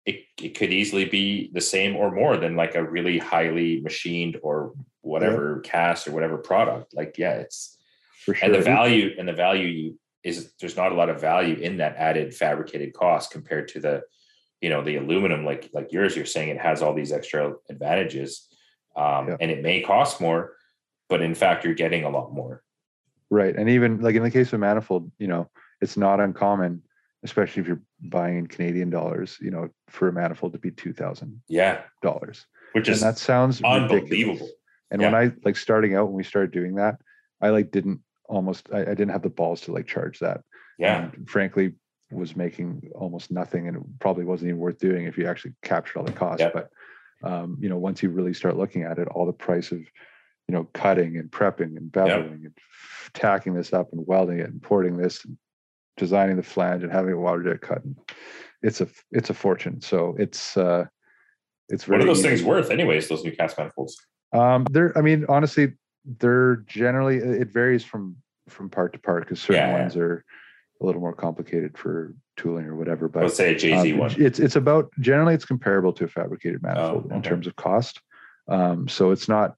[0.08, 4.38] it, it could easily be the same or more than like a really highly machined
[4.42, 6.94] or whatever cast or whatever product.
[6.94, 7.78] Like, yeah, it's
[8.26, 8.46] for sure.
[8.46, 11.78] and the value and the value you is there's not a lot of value in
[11.78, 14.04] that added fabricated cost compared to the
[14.62, 18.48] you know the aluminum like like yours you're saying it has all these extra advantages
[18.96, 19.38] um Yeah.
[19.40, 20.54] and it may cost more
[21.10, 22.62] but in fact you're getting a lot more
[23.32, 23.56] Right.
[23.56, 25.50] And even like in the case of manifold, you know,
[25.80, 26.82] it's not uncommon,
[27.24, 30.92] especially if you're buying in Canadian dollars, you know, for a manifold to be two
[30.92, 32.46] thousand yeah dollars.
[32.74, 34.52] which And is that sounds unbelievable ridiculous.
[34.92, 36.98] And when I like starting out when we started doing that,
[37.42, 40.42] I like didn't almost I, I didn't have the balls to like charge that.
[40.78, 41.74] yeah And frankly,
[42.12, 45.98] was making almost nothing and it probably wasn't even worth doing if you actually captured
[45.98, 46.42] all the costs.
[46.42, 46.54] Yep.
[46.54, 46.70] But
[47.24, 50.56] um, you know, once you really start looking at it, all the price of you
[50.56, 52.58] know cutting and prepping and beveling and
[53.14, 55.38] tacking this up and welding it and porting this and
[55.98, 57.82] designing the flange and having a water jet cut.
[58.62, 59.82] It's a it's a fortune.
[59.82, 60.86] So it's uh
[61.70, 63.96] it's really what are those things worth anyways those new cast manifolds
[64.34, 65.74] Um, they're, I mean, honestly,
[66.20, 68.16] they're generally it varies from
[68.50, 69.82] from part to part because certain Yeah, yeah.
[69.82, 70.26] ones are
[70.82, 73.08] a little more complicated for tooling or whatever.
[73.08, 76.08] But let's say a JZ um, one it's it's about generally it's comparable to a
[76.08, 77.30] fabricated manifold in okay.
[77.30, 78.02] terms of cost.
[78.48, 79.56] Um, so it's not,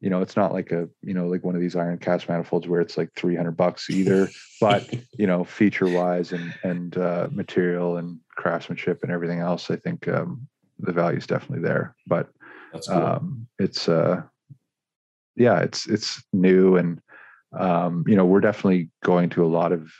[0.00, 2.66] you know, it's not like a you know like one of these iron cast manifolds
[2.66, 4.30] where it's like three hundred bucks either.
[4.60, 9.76] but you know, feature wise and and uh, material and craftsmanship and everything else, I
[9.76, 11.94] think um, the value is definitely there.
[12.06, 12.30] But
[12.72, 12.94] cool.
[12.94, 14.22] Um, it's uh
[15.36, 17.00] yeah it's it's new and
[17.58, 19.90] um you know we're definitely going to a lot of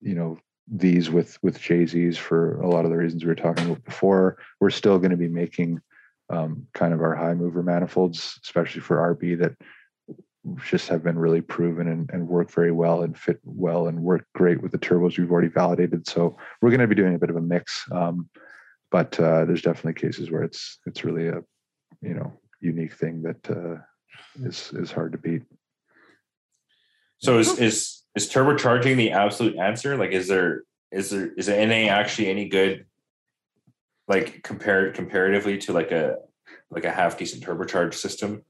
[0.00, 0.38] you know
[0.68, 4.38] these with with JZs for a lot of the reasons we were talking about before.
[4.58, 5.80] We're still going to be making
[6.28, 9.52] um kind of our high mover manifolds especially for rb that
[10.64, 14.26] just have been really proven and, and work very well and fit well and work
[14.34, 16.06] great with the turbos we've already validated.
[16.06, 18.28] So we're going to be doing a bit of a mix um
[18.90, 21.42] but uh, there's definitely cases where it's it's really a
[22.02, 23.76] you know unique thing that uh,
[24.46, 25.42] is is hard to beat.
[27.18, 31.66] so is is is turbocharging the absolute answer like is there is there is the
[31.66, 32.86] na actually any good
[34.08, 36.16] like compared comparatively to like a
[36.70, 38.42] like a half decent turbocharged system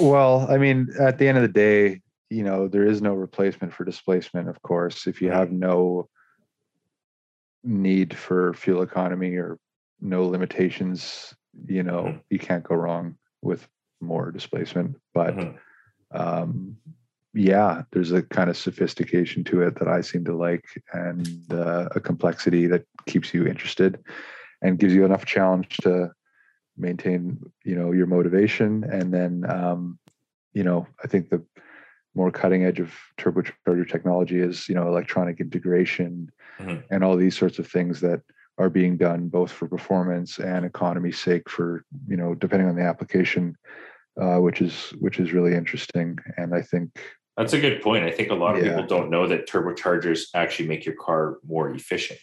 [0.00, 3.72] Well, I mean, at the end of the day, you know, there is no replacement
[3.72, 4.48] for displacement.
[4.48, 6.08] Of course, if you have no
[7.62, 9.58] need for fuel economy or
[10.00, 11.34] no limitations,
[11.66, 12.20] you know, Mhm.
[12.30, 13.66] you can't go wrong with
[14.00, 14.96] more displacement.
[15.14, 15.58] But Mhm.
[16.12, 16.76] um,
[17.34, 21.88] yeah, there's a kind of sophistication to it that I seem to like, and uh,
[21.94, 24.02] a complexity that keeps you interested
[24.62, 26.12] and gives you enough challenge to
[26.76, 28.84] maintain, you know, your motivation.
[28.84, 29.98] And then, um,
[30.54, 31.44] you know, I think the
[32.14, 36.84] more cutting edge of turbocharger technology is, you know, electronic integration Mhm.
[36.90, 38.22] and all these sorts of things that
[38.58, 42.82] are being done both for performance and economy's sake for, you know, depending on the
[42.82, 43.56] application,
[44.20, 46.18] uh, which is which is really interesting.
[46.36, 46.90] And I think
[47.36, 48.04] That's a good point.
[48.04, 48.70] I think a lot of Yeah.
[48.70, 52.20] people don't know that turbochargers actually make your car more efficient.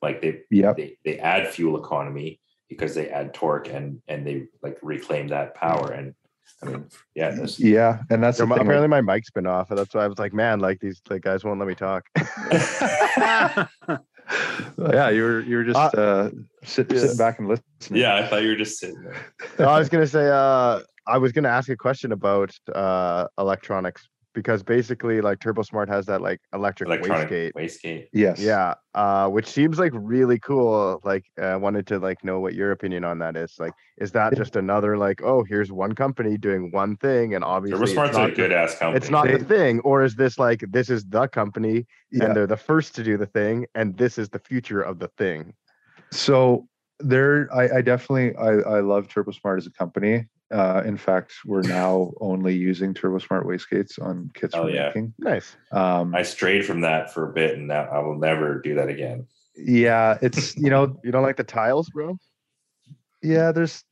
[0.00, 0.76] Like they Yep.
[0.78, 2.40] they they add fuel economy
[2.70, 5.90] because they add torque and and they like reclaim that power.
[5.92, 6.14] And
[6.62, 8.66] I mean, yeah, this, Yeah, and that's the my- thing.
[8.66, 9.68] apparently my mic's been off.
[9.70, 12.06] and That's why I was like, man, like these like guys won't let me talk.
[14.78, 16.30] yeah, you were you were just Uh, uh,
[16.64, 16.98] sit, yeah.
[17.00, 18.00] sitting back and listening.
[18.00, 19.26] yeah, I thought you were just sitting there.
[19.58, 24.08] No, I was gonna say, uh, I was gonna ask a question about uh electronics
[24.36, 27.52] because basically, like TurboSmart has that like electric Electronic wastegate.
[27.54, 28.06] wastegate.
[28.12, 28.38] Yes.
[28.38, 31.00] Yeah, uh, which seems like really cool.
[31.04, 33.54] Like, I wanted to like know what your opinion on that is.
[33.58, 37.82] Like, is that just another like, oh, here's one company doing one thing, and obviously
[37.82, 38.96] it's TurboSmart's not a the- good ass company.
[38.98, 42.26] It's not They- the thing, or is this like this is the company Yeah.
[42.26, 45.08] and they're the first to do the thing, and this is the future of the
[45.16, 45.54] thing?
[46.12, 46.68] So
[47.00, 50.26] there, I, I definitely I, I love TurboSmart as a company.
[50.52, 54.86] Uh, in fact, we're now only using TurboSmart wastegates on kits Oh, we're yeah.
[54.88, 55.12] making.
[55.18, 55.56] Nice.
[55.72, 58.88] Um, I strayed from that for a bit, and now I will never do that
[58.88, 59.26] again.
[59.56, 62.16] yeah, it's you know You don't like the Tials, bro?
[63.22, 63.82] yeah, there's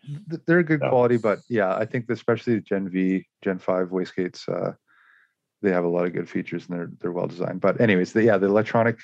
[0.47, 0.91] they're good No.
[0.91, 4.73] quality, but yeah, I think especially the Gen V, Gen Five wastegates, uh,
[5.63, 7.61] they have a lot of good features and they're they're well designed.
[7.61, 8.99] But anyways, the, yeah, the electronic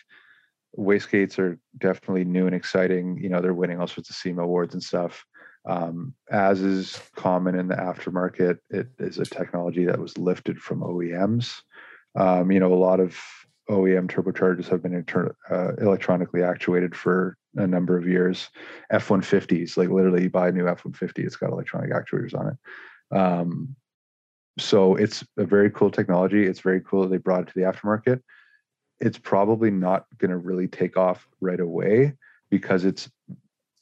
[0.79, 3.19] wastegates are definitely new and exciting.
[3.19, 5.25] You know, they're winning all sorts of SEMA awards and stuff.
[5.67, 10.81] Um, as is common in the aftermarket, it is a technology that was lifted from
[10.81, 11.61] OEMs.
[12.17, 13.17] Um, you know, a lot of
[13.69, 18.49] OEM turbochargers have been inter- uh, electronically actuated for a number of years.
[18.91, 23.17] F-150s, like literally you buy a new F-150, it's got electronic actuators on it.
[23.17, 23.77] Um,
[24.59, 26.45] so it's a very cool technology.
[26.45, 28.21] It's very cool that they brought it to the aftermarket.
[29.01, 32.15] It's probably not going to really take off right away
[32.51, 33.09] because it's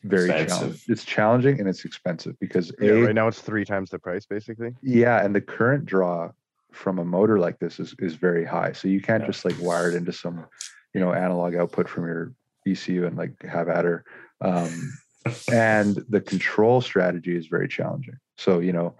[0.05, 0.49] very Expensive.
[0.59, 0.81] challenging.
[0.89, 4.27] It's challenging and it's expensive because Yeah, a, right now it's three times the price,
[4.27, 4.75] basically.
[4.83, 6.31] yeah, and the current draw
[6.73, 8.73] from a motor like this is is very high.
[8.73, 9.28] So you can't Yeah.
[9.28, 10.47] just like wire it into some,
[10.94, 12.33] you know, analog output from your
[12.67, 14.05] ECU and like have at her.
[14.41, 14.93] Um,
[15.52, 18.17] and the control strategy is very challenging.
[18.36, 18.97] So you know,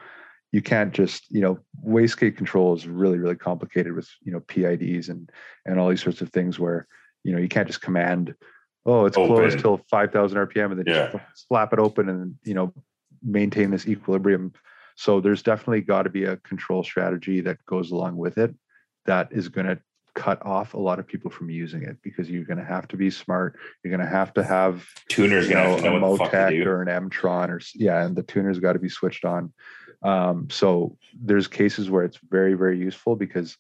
[0.51, 5.09] you can't just you know wastegate control is really really complicated with you know PIDs
[5.11, 5.31] and
[5.65, 6.87] and all these sorts of things where
[7.23, 8.35] you know you can't just command
[8.89, 11.11] oh it's closed till 5000 rpm and then Yeah.
[11.13, 12.73] just slap it open and you know
[13.23, 14.53] maintain this equilibrium
[14.97, 18.55] so there's definitely got to be a control strategy that goes along with it
[19.07, 19.79] that is going to
[20.15, 22.97] cut off a lot of people from using it because you're going to have to
[22.97, 26.25] be smart you're going to have to have Tuner's you know, know a what the
[26.25, 29.25] fuck to Motec or an Emtron or yeah, and the tuner's got to be switched
[29.25, 29.53] on.
[30.03, 33.57] Um, so there's cases where it's very very useful because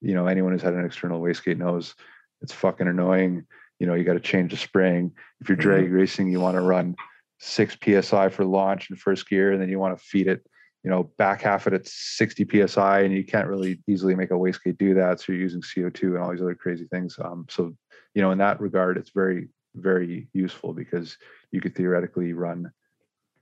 [0.00, 1.94] you know anyone who's had an external wastegate knows
[2.40, 3.46] it's fucking annoying.
[3.78, 5.12] You know you got to change the spring.
[5.40, 6.94] If you're drag racing, you want to run
[7.38, 10.46] six psi for launch in first gear, and then you want to feed it.
[10.84, 14.34] You know, back half it at 60 psi, and you can't really easily make a
[14.34, 15.20] wastegate do that.
[15.20, 17.16] So you're using CO2 and all these other crazy things.
[17.22, 17.74] Um, so
[18.14, 21.16] you know, in that regard, it's very very useful because
[21.50, 22.70] you could theoretically run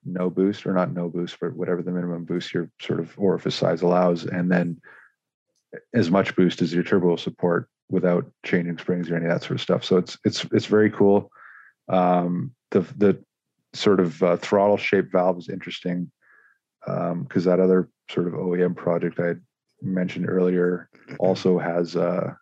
[0.05, 3.55] no boost or not no boost, but whatever the minimum boost your sort of orifice
[3.55, 4.81] size allows, and then
[5.95, 9.43] as much boost as your turbo will support without changing springs or any of that
[9.43, 9.85] sort of stuff.
[9.85, 11.31] So it's it's it's very cool.
[11.89, 13.23] Um, the the
[13.73, 16.11] sort of uh, throttle shaped valve is interesting
[16.85, 19.35] because that other sort of OEM project I
[19.83, 20.89] mentioned earlier
[21.19, 22.35] also has uh,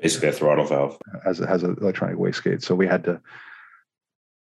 [0.00, 0.98] Basically, a throttle valve.
[1.24, 2.62] as it has an electronic wastegate.
[2.62, 3.20] So we had to.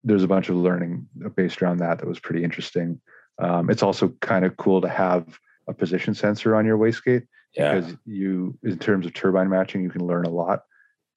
[0.03, 2.99] There's a bunch of learning based around that that was pretty interesting.
[3.37, 7.75] Um, it's also kind of cool to have a position sensor on your wastegate Yeah,
[7.75, 10.63] because you, in terms of turbine matching, you can learn a lot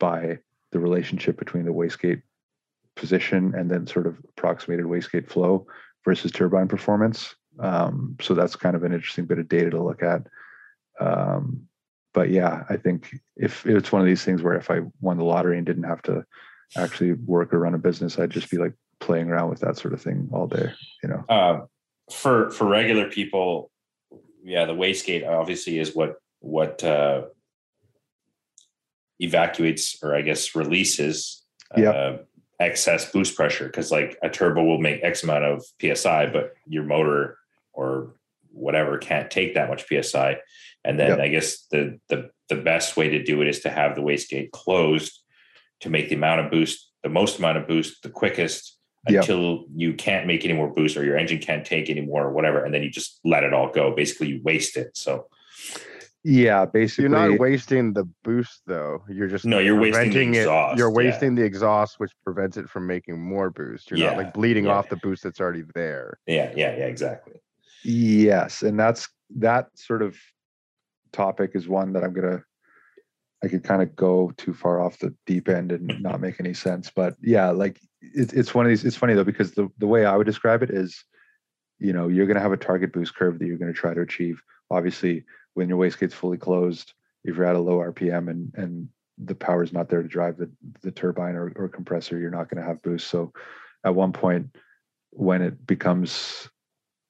[0.00, 0.38] by
[0.72, 2.22] the relationship between the wastegate
[2.96, 5.66] position and then sort of approximated wastegate flow
[6.04, 7.34] versus turbine performance.
[7.60, 10.26] Um, so that's kind of an interesting bit of data to look at.
[11.00, 11.68] Um,
[12.12, 15.24] but yeah, I think if it's one of these things where if I won the
[15.24, 16.24] lottery and didn't have to
[16.76, 19.94] actually work or run a business, I'd just be like playing around with that sort
[19.94, 20.72] of thing all day.
[21.02, 21.24] You know?
[21.28, 21.60] uh,
[22.12, 23.70] for for regular people,
[24.42, 27.22] yeah, the wastegate obviously is what what uh,
[29.20, 31.40] evacuates or I guess releases
[31.76, 31.94] Yep.
[31.94, 32.16] uh,
[32.60, 36.84] excess boost pressure because like a turbo will make X amount of psi, but your
[36.84, 37.36] motor
[37.72, 38.14] or
[38.52, 40.36] whatever can't take that much psi
[40.84, 41.18] and then Yep.
[41.18, 44.52] i guess the the the best way to do it is to have the wastegate
[44.52, 45.20] closed
[45.80, 49.22] to make the amount of boost the most amount of boost the quickest Yep.
[49.22, 52.32] until you can't make any more boost or your engine can't take any more or
[52.32, 55.26] whatever and then you just let it all go basically you waste it so
[56.26, 57.02] Yeah, basically.
[57.02, 59.04] You're not wasting the boost though.
[59.10, 60.38] You're just No, you're wasting the preventing it.
[60.38, 60.94] exhaust, You're yeah.
[60.94, 63.90] wasting the exhaust, which prevents it from making more boost.
[63.90, 64.72] You're not Yeah, like bleeding yeah.
[64.72, 66.18] off the boost that's already there.
[66.26, 67.34] yeah yeah yeah exactly
[67.84, 70.16] Yes, and that's that sort of
[71.12, 72.42] topic is one that I'm gonna.
[73.42, 76.54] I could kind of go too far off the deep end and not make any
[76.54, 78.86] sense, but yeah, like it's it's one of these.
[78.86, 81.04] It's funny though because the the way I would describe it is,
[81.78, 84.40] you know, you're gonna have a target boost curve that you're gonna try to achieve.
[84.70, 86.92] Obviously, when your wastegate's fully closed,
[87.24, 90.36] if you're at a low RPM and and the power is not there to drive
[90.36, 90.50] the
[90.82, 93.08] the turbine or, or compressor, you're not going to have boost.
[93.08, 93.32] So,
[93.84, 94.56] at one point,
[95.10, 96.48] when it becomes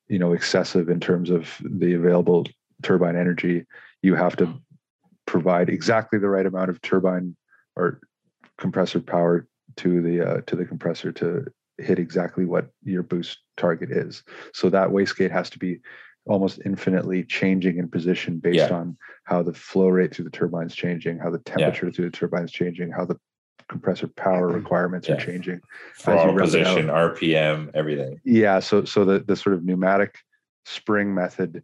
[0.08, 2.44] you know excessive in terms of the available
[2.82, 3.64] turbine energy
[4.02, 4.60] you have to
[5.26, 7.34] provide exactly the right amount of turbine
[7.76, 8.00] or
[8.58, 11.46] compressor power to the uh, to the compressor to
[11.78, 15.78] hit exactly what your boost target is so that wastegate has to be
[16.26, 18.76] almost infinitely changing in position based Yeah.
[18.76, 22.10] on how the flow rate through the turbine is changing how the temperature through the
[22.16, 23.18] turbine is changing how the
[23.68, 25.14] compressor power requirements Yeah.
[25.14, 25.60] are changing
[25.98, 28.20] throttle position rpm everything.
[28.24, 30.18] Yeah so so the the sort of pneumatic
[30.64, 31.62] spring method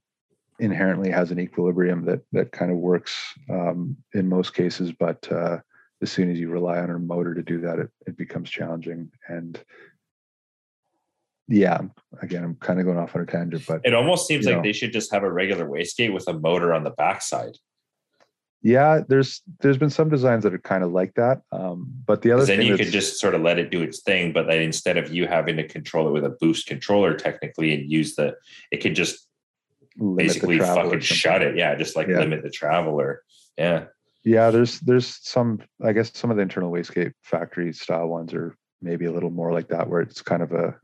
[0.58, 3.18] inherently has an equilibrium that that kind of works
[3.50, 5.58] um, in most cases but uh,
[6.02, 9.10] as soon as you rely on a motor to do that it, it becomes challenging.
[9.28, 9.62] And
[11.50, 11.80] yeah
[12.22, 14.62] again i'm kind of going off on a tangent but it almost seems like know.
[14.62, 17.56] they should just have a regular wastegate with a motor on the backside.
[18.62, 22.30] Yeah there's there's been some designs that are kind of like that um, but the
[22.32, 24.62] other then thing you could just sort of let it do its thing but then
[24.62, 28.36] instead of you having to control it with a boost controller technically and use the
[28.70, 29.26] it could just
[30.16, 31.56] basically fucking shut it.
[31.56, 32.20] Yeah just like Yeah.
[32.20, 33.22] limit the traveler.
[33.58, 33.86] Yeah.
[34.24, 38.56] Yeah, there's there's some I guess some of the internal wastegate factory style ones are
[38.82, 40.76] maybe a little more like that where it's kind of a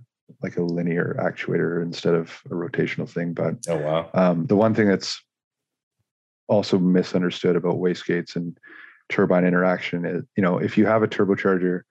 [0.43, 3.33] like a linear actuator instead of a rotational thing.
[3.33, 5.23] But oh wow um, the one thing that's
[6.49, 8.59] also misunderstood about wastegates and
[9.09, 11.83] turbine interaction is, you know, if you have a turbocharger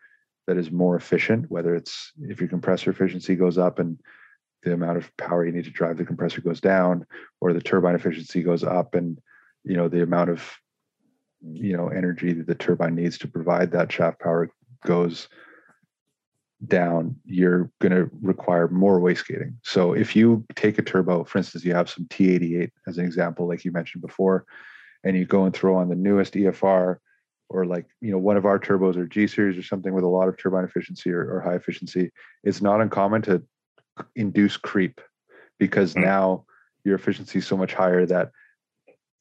[0.48, 4.00] that is more efficient, whether it's if your compressor efficiency goes up and
[4.64, 7.06] the amount of power you need to drive the compressor goes down,
[7.42, 9.20] or the turbine efficiency goes up and
[9.64, 10.44] you know the amount of
[11.42, 14.50] you know energy that the turbine needs to provide that shaft power
[14.86, 15.28] goes
[16.68, 21.66] down you're going to require more wastegating so if you take a turbo for instance
[21.66, 24.46] you have some t88 as an example like you mentioned before
[25.04, 26.98] and you go and throw on the newest efr
[27.50, 30.08] or like you know one of our turbos or g series or something with a
[30.08, 32.10] lot of turbine efficiency or, or high efficiency
[32.44, 33.44] it's not uncommon to
[34.16, 35.02] induce creep
[35.60, 36.02] because Mm.
[36.04, 36.46] now
[36.84, 38.32] your efficiency is so much higher that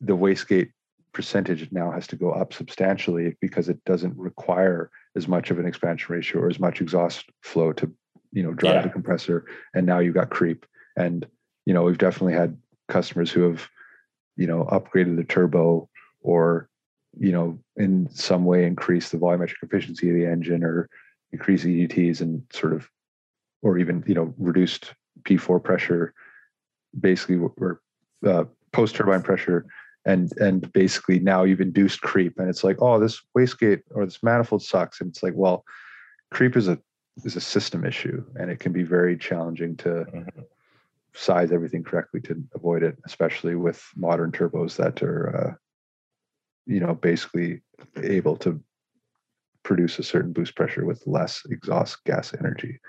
[0.00, 0.70] the wastegate
[1.12, 5.66] percentage now has to go up substantially because it doesn't require as much of an
[5.66, 7.92] expansion ratio or as much exhaust flow to
[8.32, 8.82] you know drive Yeah.
[8.82, 9.44] the compressor.
[9.74, 10.66] And now you've got creep.
[10.96, 11.26] And
[11.66, 12.56] you know we've definitely had
[12.88, 13.68] customers who have
[14.36, 15.88] you know upgraded the turbo
[16.20, 16.68] or
[17.18, 20.88] you know in some way increased the volumetric efficiency of the engine or
[21.32, 22.88] increase EGTs and sort of
[23.62, 26.12] or even you know reduced p4 pressure.
[26.98, 27.80] Basically or
[28.24, 29.66] uh, post turbine pressure
[30.04, 34.22] and and basically now you've induced creep and it's like oh this wastegate or this
[34.22, 35.64] manifold sucks and it's like well
[36.30, 36.78] creep is a
[37.24, 40.44] is a system issue and it can be very challenging to Mhm.
[41.14, 45.54] size everything correctly to avoid it especially with modern turbos that are uh,
[46.66, 47.62] you know basically
[48.02, 48.60] able to
[49.62, 52.80] produce a certain boost pressure with less exhaust gas energy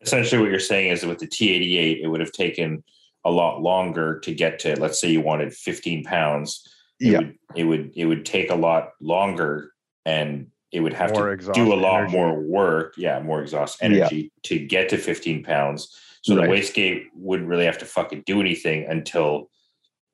[0.00, 2.82] essentially what you're saying is that with the t88 it would have taken
[3.26, 6.62] a lot longer to get to let's say you wanted 15 pounds
[7.00, 9.72] it yeah would it would it would take a lot longer
[10.06, 12.16] and it would have More to do a lot energy.
[12.16, 13.86] more work yeah more exhaust Yeah.
[13.88, 15.80] energy to get to 15 pounds
[16.22, 16.48] so Right.
[16.48, 19.50] the wastegate wouldn't really have to fucking do anything until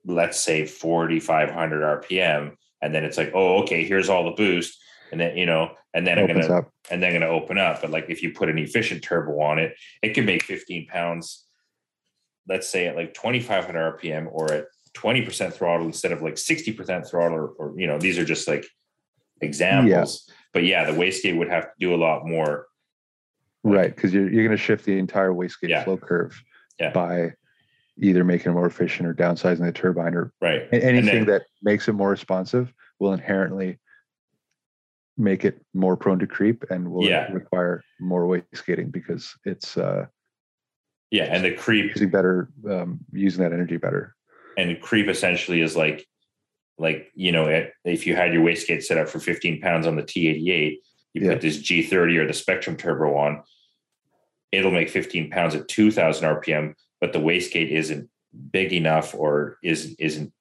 [0.05, 4.77] let's say 4500 rpm and then it's like oh okay here's all the boost
[5.11, 7.91] and then you know and then i'm gonna up and then gonna open up but
[7.91, 11.45] like if you put an efficient turbo on it it can make 15 pounds
[12.47, 14.65] let's say at like 2500 rpm or at
[14.95, 18.65] 20% throttle instead of like 60% throttle or, or you know these are just like
[19.41, 22.67] examples but yeah the wastegate would have to do a lot more
[23.63, 25.83] right because you're, you're going to shift the entire wastegate Yeah.
[25.83, 26.39] flow curve
[26.79, 26.91] Yeah.
[26.91, 27.33] by
[28.01, 31.87] either making it more efficient or downsizing the turbine or right anything then- that makes
[31.87, 33.79] it more responsive will inherently
[35.17, 37.31] make it more prone to creep and will Yeah.
[37.31, 40.05] require more wastegating because it's uh
[41.13, 44.15] Yeah, and the creep using better, um, using that energy better.
[44.57, 46.05] and creep essentially is like
[46.79, 49.95] like you know it- if you had your wastegate set up for 15 pounds on
[49.95, 50.79] the t88
[51.13, 51.33] you Yeah.
[51.33, 53.43] put this g30 or the spectrum turbo on
[54.51, 58.09] it'll make 15 pounds at 2000 rpm but the wastegate isn't
[58.51, 60.31] big enough or is isn't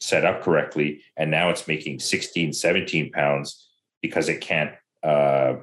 [0.00, 3.68] set up correctly and now it's making 16 17 pounds
[4.02, 5.56] because it can't uh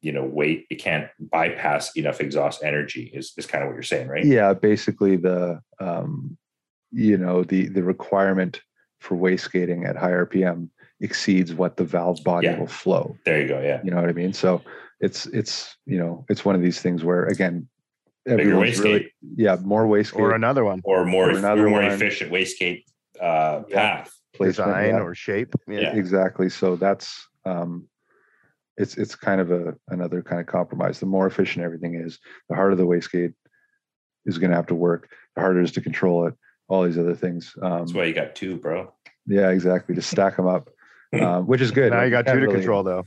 [0.00, 3.82] you know weight it can't bypass enough exhaust energy is, is kind of what you're
[3.82, 6.36] saying right Yeah, basically the um,
[6.92, 8.60] you know the the requirement
[9.00, 10.68] for wastegating at high RPM
[11.00, 12.58] exceeds what the valve body Yeah.
[12.58, 13.16] will flow.
[13.24, 14.32] there you go yeah You know what I mean?
[14.32, 14.62] So
[15.00, 17.68] it's it's you know it's one of these things where again
[18.24, 21.70] bigger everyone's wastegate really yeah more wastegate or another one, or more Or another or
[21.70, 21.90] more one.
[21.92, 22.84] efficient wastegate
[23.20, 23.76] uh, Yeah.
[23.76, 24.12] path.
[24.34, 25.00] placement, design yeah.
[25.00, 25.54] or shape.
[25.68, 25.80] Yeah.
[25.80, 25.96] Yeah.
[25.96, 27.88] exactly so that's um
[28.76, 32.54] it's it's kind of a another kind of compromise the more efficient everything is the
[32.54, 33.34] harder the wastegate
[34.26, 36.34] is going to have to work the harder it is to control it
[36.68, 38.92] all these other things um That's why you got two, bro.
[39.26, 40.68] yeah exactly to stack them up
[41.20, 43.06] um, which is good Now you got two to control though.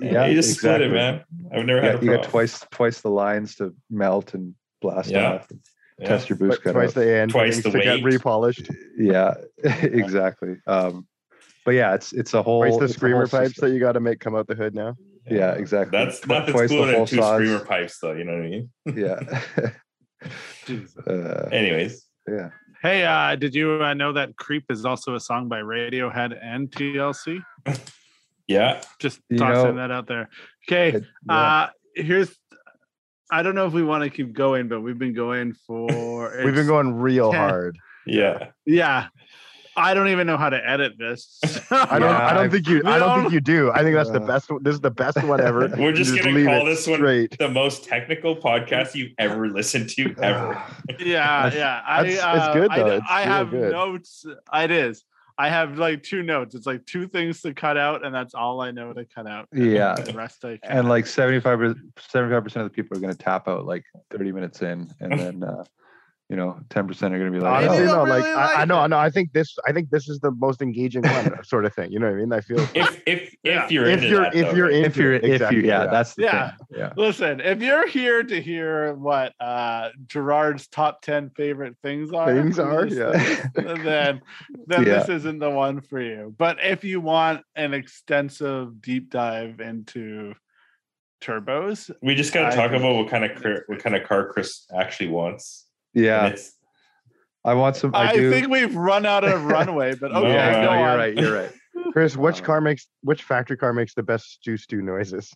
[0.00, 1.22] yeah you just split it, man.
[1.52, 5.10] I've never yeah, had a you got twice twice the lines to melt and blast
[5.10, 5.32] Yeah.
[5.34, 5.60] off and
[5.98, 6.08] Yeah.
[6.08, 8.04] test your boost But cut twice the end, Twice the to get weight.
[8.04, 8.70] repolished.
[8.96, 11.06] yeah exactly um
[11.68, 13.68] but yeah it's it's a whole Twice the it's whole screamer pipes system.
[13.68, 14.96] that you got to make come out the hood now.
[15.30, 17.34] yeah exactly That's Tw- nothing's twice the cooler than whole two saws.
[17.42, 18.12] screamer pipes, though.
[18.12, 18.70] You know what I mean?
[18.96, 19.70] yeah
[21.06, 25.48] uh, Anyways, yeah Hey, uh, did you uh, know that "Creep" is also a song
[25.48, 27.42] by Radiohead and TLC?
[28.46, 28.80] yeah.
[29.00, 30.28] Just You tossing know- that out there.
[30.68, 31.34] Okay, It- yeah.
[31.34, 32.30] uh, here's.
[33.32, 36.32] I don't know if we want to keep going, but we've been going for.
[36.44, 37.40] We've been going real ten.
[37.40, 37.78] hard.
[38.06, 38.50] Yeah.
[38.64, 39.08] Yeah,
[39.78, 41.38] I don't even know how to edit this.
[41.70, 42.02] I don't.
[42.10, 42.82] Yeah, I don't I've- think you.
[42.84, 43.70] I don't think you do.
[43.72, 44.50] I think that's the Uh, best.
[44.50, 45.68] one- This is the best one ever.
[45.78, 47.38] We're just You gonna leave call it this one straight.
[47.38, 50.60] The most technical podcast you've ever listened to ever.
[50.98, 51.82] yeah, yeah.
[51.86, 52.86] I, that's- it's uh, good, I, though.
[52.96, 53.72] It's I have good.
[53.72, 54.26] notes.
[54.54, 55.04] It is.
[55.40, 56.56] I have like two notes.
[56.56, 59.46] It's like two things to cut out, and that's all I know to cut out.
[59.52, 59.94] and Yeah.
[59.94, 60.78] the rest I can.
[60.78, 61.76] and like 75
[62.10, 65.12] 75 percent of the people are going to tap out like 30 minutes in and
[65.12, 65.62] then uh
[66.28, 68.10] you know 10 percent are going to be like Maybe Honestly, oh, they'll no.
[68.10, 68.84] Like really I, I know.
[68.84, 68.88] it.
[68.88, 69.56] No, I think this.
[69.66, 71.90] I think this is the most engaging one, sort of thing.
[71.90, 72.32] You know what I mean?
[72.32, 72.66] I feel.
[72.74, 73.64] If if Yeah.
[73.64, 74.84] if you're if into you're that, if though, you're right?
[74.84, 76.50] if you're it, if exactly, you yeah, that's the Yeah.
[76.50, 82.12] thing yeah Listen, if you're here to hear what uh Gerard's top 10 favorite things
[82.12, 82.84] are, things are.
[82.84, 83.12] this Yeah.
[83.48, 84.20] thing, then
[84.66, 84.98] then Yeah.
[84.98, 86.34] this isn't the one for you.
[86.36, 90.34] But if you want an extensive deep dive into
[91.22, 94.66] turbos, we just gotta talk about what kind of car, what kind of car Chris
[94.78, 95.64] actually wants.
[95.98, 96.34] Yeah.
[97.44, 98.30] I want some i, I, do.
[98.30, 101.52] think we've run out of runway, but No, okay, yeah no, you're right you're right.
[101.92, 105.32] Chris, which Um, car makes which factory car makes the best stew stew noises?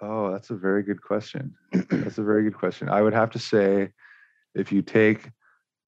[0.00, 1.54] oh that's a very good question.
[1.90, 2.88] That's a very good question.
[2.88, 3.90] I would have to say
[4.54, 5.30] if you take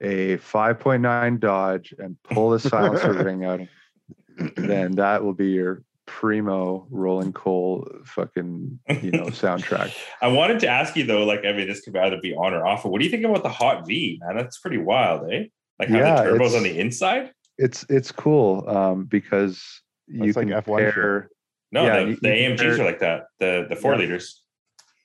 [0.01, 3.61] a 5.9 dodge and pull the silencer ring out
[4.57, 10.69] then that will be your primo rolling coal fucking you know soundtrack I wanted to
[10.69, 12.83] ask you though, like I mean, this could either be on or off.
[12.83, 14.21] But what do you think about the hot V?
[14.23, 15.45] Man, that's pretty wild, eh?
[15.79, 17.33] Like how Yeah, the turbos on the inside.
[17.59, 19.63] it's it's cool um because
[20.07, 20.95] you That's like can F1 shit.
[20.95, 21.31] pair
[21.73, 23.23] No, Yeah, the, you- the you AMGs compare- are like that.
[23.41, 23.99] The the four Yeah.
[24.01, 24.43] liters.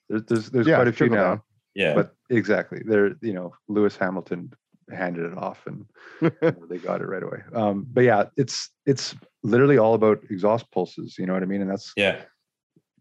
[0.08, 1.42] there's there's, there's Yeah, quite a few now down.
[1.74, 1.94] Yeah.
[1.94, 4.52] but exactly they're you know lewis hamilton
[4.90, 5.84] handed it off and
[6.20, 10.22] you know, they got it right away um but yeah it's it's literally all about
[10.30, 12.20] exhaust pulses you know what i mean and that's yeah.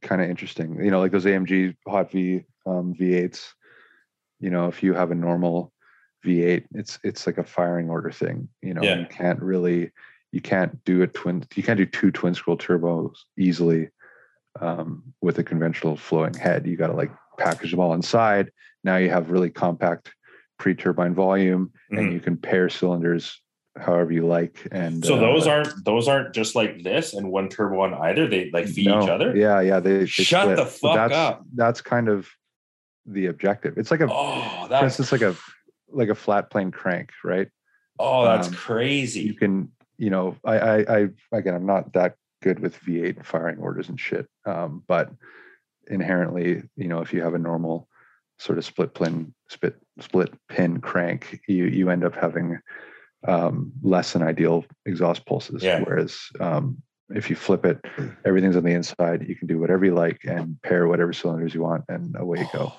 [0.01, 3.49] kind of interesting you know like those amg hot v um v8s
[4.39, 5.73] you know if you have a normal
[6.25, 8.99] v8 it's it's like a firing order thing you know Yeah.
[8.99, 9.91] you can't really
[10.31, 13.89] you can't do a twin you can't do two twin scroll turbos easily
[14.61, 18.51] um, with a conventional flowing head you got to like package them all inside
[18.83, 20.11] now you have really compact
[20.57, 21.97] pre-turbine volume Mhm.
[21.99, 23.41] and you can pair cylinders
[23.79, 27.49] however you like and So those uh, aren't those aren't just like this and one
[27.49, 28.27] turbo on either.
[28.27, 29.35] They like feed no, each other.
[29.35, 30.57] yeah yeah they, they Shut split.
[30.57, 31.43] the fuck that's, up.
[31.55, 32.29] that's kind of
[33.05, 35.35] the objective it's like a Oh, for that's instance like a
[35.91, 37.47] like a flat plane crank right
[37.97, 42.59] oh, that's um, you can you know I, I i again i'm not that good
[42.59, 45.11] with v8 firing orders and shit um but
[45.87, 47.87] inherently you know if you have a normal
[48.37, 52.59] sort of split pin split split pin crank you you end up having
[53.27, 55.81] um less than ideal exhaust pulses Yeah.
[55.81, 57.79] whereas um if you flip it
[58.25, 61.61] everything's on the inside you can do whatever you like and pair whatever cylinders you
[61.61, 62.71] want and away you go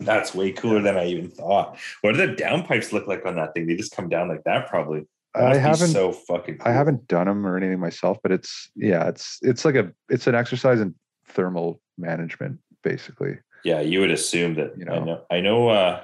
[0.00, 1.76] That's way cooler than I even thought.
[2.02, 3.66] What do the downpipes look like on that thing?
[3.66, 5.08] They just come down like that, probably.
[5.34, 6.58] That i haven't so fucking.
[6.64, 10.28] I haven't done them or anything myself, but it's yeah, it's it's like a it's
[10.28, 10.94] an exercise in
[11.26, 13.38] thermal management, basically.
[13.64, 14.78] Yeah, you would assume that.
[14.78, 15.04] You I know.
[15.04, 15.20] know.
[15.32, 15.68] I know.
[15.68, 16.02] Uh,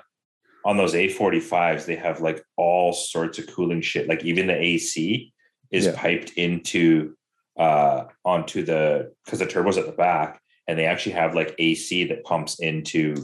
[0.65, 4.09] on those A45s, they have like all sorts of cooling shit.
[4.09, 5.33] Like even the AC
[5.71, 5.93] is Yeah.
[5.97, 7.15] piped into
[7.59, 12.05] uh onto the because the turbo's at the back, and they actually have like AC
[12.05, 13.15] that pumps into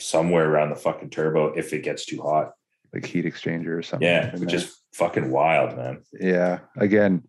[0.00, 2.52] somewhere around the fucking turbo if it gets too hot.
[2.92, 4.06] like heat exchanger or something.
[4.06, 4.60] Yeah, in which there.
[4.60, 6.00] is fucking wild, man.
[6.20, 6.60] yeah.
[6.76, 7.24] Again,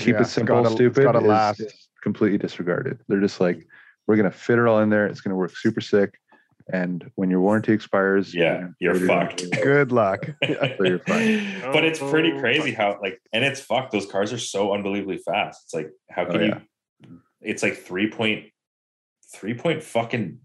[0.00, 1.04] keep Yeah, it simple, gotta- stupid.
[1.04, 1.62] gotta last.
[2.02, 2.98] completely disregarded.
[3.06, 3.64] They're just like,
[4.08, 5.06] we're gonna fit it all in there.
[5.06, 6.18] It's gonna work super sick.
[6.72, 9.44] And when your warranty expires, Yeah, you're gonna- fucked.
[9.62, 10.26] Good luck.
[10.46, 11.60] So you're fine.
[11.72, 15.18] but it's pretty Oh, crazy how like and it's fucked those cars are so unbelievably
[15.18, 16.58] fast it's like how Oh, can yeah.
[17.08, 18.46] you it's like 3 point
[19.34, 20.38] 3 point fucking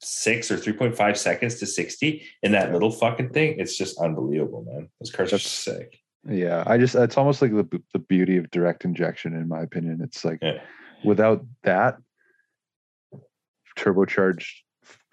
[0.00, 4.88] 6 or 3.5 seconds to 60 in that little fucking thing it's just unbelievable man
[5.00, 8.84] those cars are sick Yeah, I just it's almost like the the beauty of direct
[8.84, 10.00] injection, in my opinion.
[10.02, 10.60] It's like Yeah.
[11.04, 11.98] without that
[13.78, 14.62] turbocharged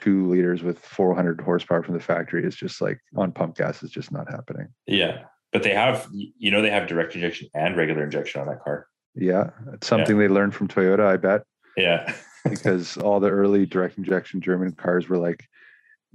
[0.05, 3.89] two liters with 400 horsepower from the factory is just like on pump gas is
[3.89, 4.67] just not happening.
[4.85, 8.61] yeah but they have you know they have direct injection and regular injection on that
[8.63, 11.41] car Yeah, it's something they learned from Toyota, I bet,
[11.77, 12.13] yeah
[12.49, 15.45] because all the early direct injection German cars were like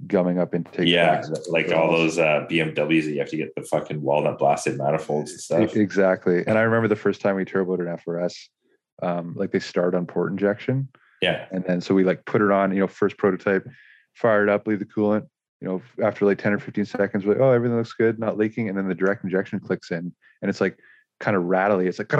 [0.07, 0.87] gumming up intake.
[0.87, 4.77] yeah like all those uh bmws that you have to get the fucking walnut blasted
[4.77, 6.43] manifolds and stuff Exactly.
[6.47, 8.35] And I remember the first time we turboed an FRS,
[9.03, 10.87] um, like they start on port injection.
[11.21, 13.67] Yeah And then so we like put it on, you know, first prototype,
[14.13, 15.27] fire it up, leave the coolant.
[15.59, 18.37] You know, after like 10 or 15 seconds, we're like, oh, everything looks good, not
[18.37, 18.67] leaking.
[18.67, 20.79] And then the direct injection clicks in and it's like
[21.19, 21.87] kind of rattly.
[21.87, 22.11] It's like,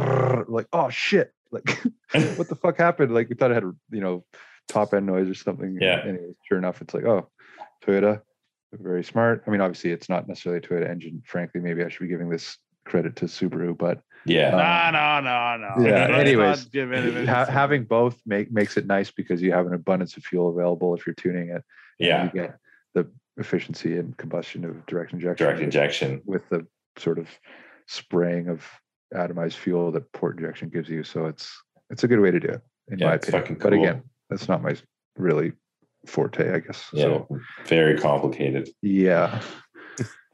[0.47, 1.33] like, oh shit.
[1.51, 1.69] Like,
[2.37, 3.13] what the fuck happened?
[3.13, 4.23] Like, we thought it had, you know,
[4.67, 5.77] top end noise or something.
[5.81, 6.01] Yeah.
[6.03, 7.29] Anyways, sure enough, it's like, oh,
[7.83, 8.21] Toyota,
[8.73, 9.43] very smart.
[9.45, 11.21] I mean, obviously, it's not necessarily a Toyota engine.
[11.25, 14.57] Frankly, maybe I should be giving this credit to Subaru, but yeah No,
[15.19, 15.87] um, no, no, no.
[15.89, 19.67] Yeah, anyways, not give in- ha- having both make makes it nice because you have
[19.67, 21.63] an abundance of fuel available if you're tuning it.
[21.99, 22.57] yeah you get
[22.93, 25.45] the efficiency and combustion of direct injection.
[25.45, 26.65] direct with- injection with the
[26.97, 27.27] sort of
[27.87, 28.65] spraying of
[29.13, 31.03] atomized fuel that port injection gives you.
[31.03, 31.51] So it's
[31.89, 33.43] it's a good way to do it, in Yeah, my it's opinion.
[33.57, 34.75] fucking But again, that's not my
[35.17, 35.51] really
[36.05, 36.89] forte, I guess.
[36.93, 37.27] yeah So
[37.65, 39.41] very complicated yeah,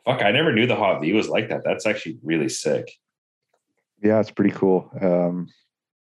[0.05, 1.61] Fuck, I never knew the hot V was like that.
[1.65, 2.85] That's actually really sick.
[4.01, 4.89] Yeah, it's pretty cool.
[5.01, 5.47] Um,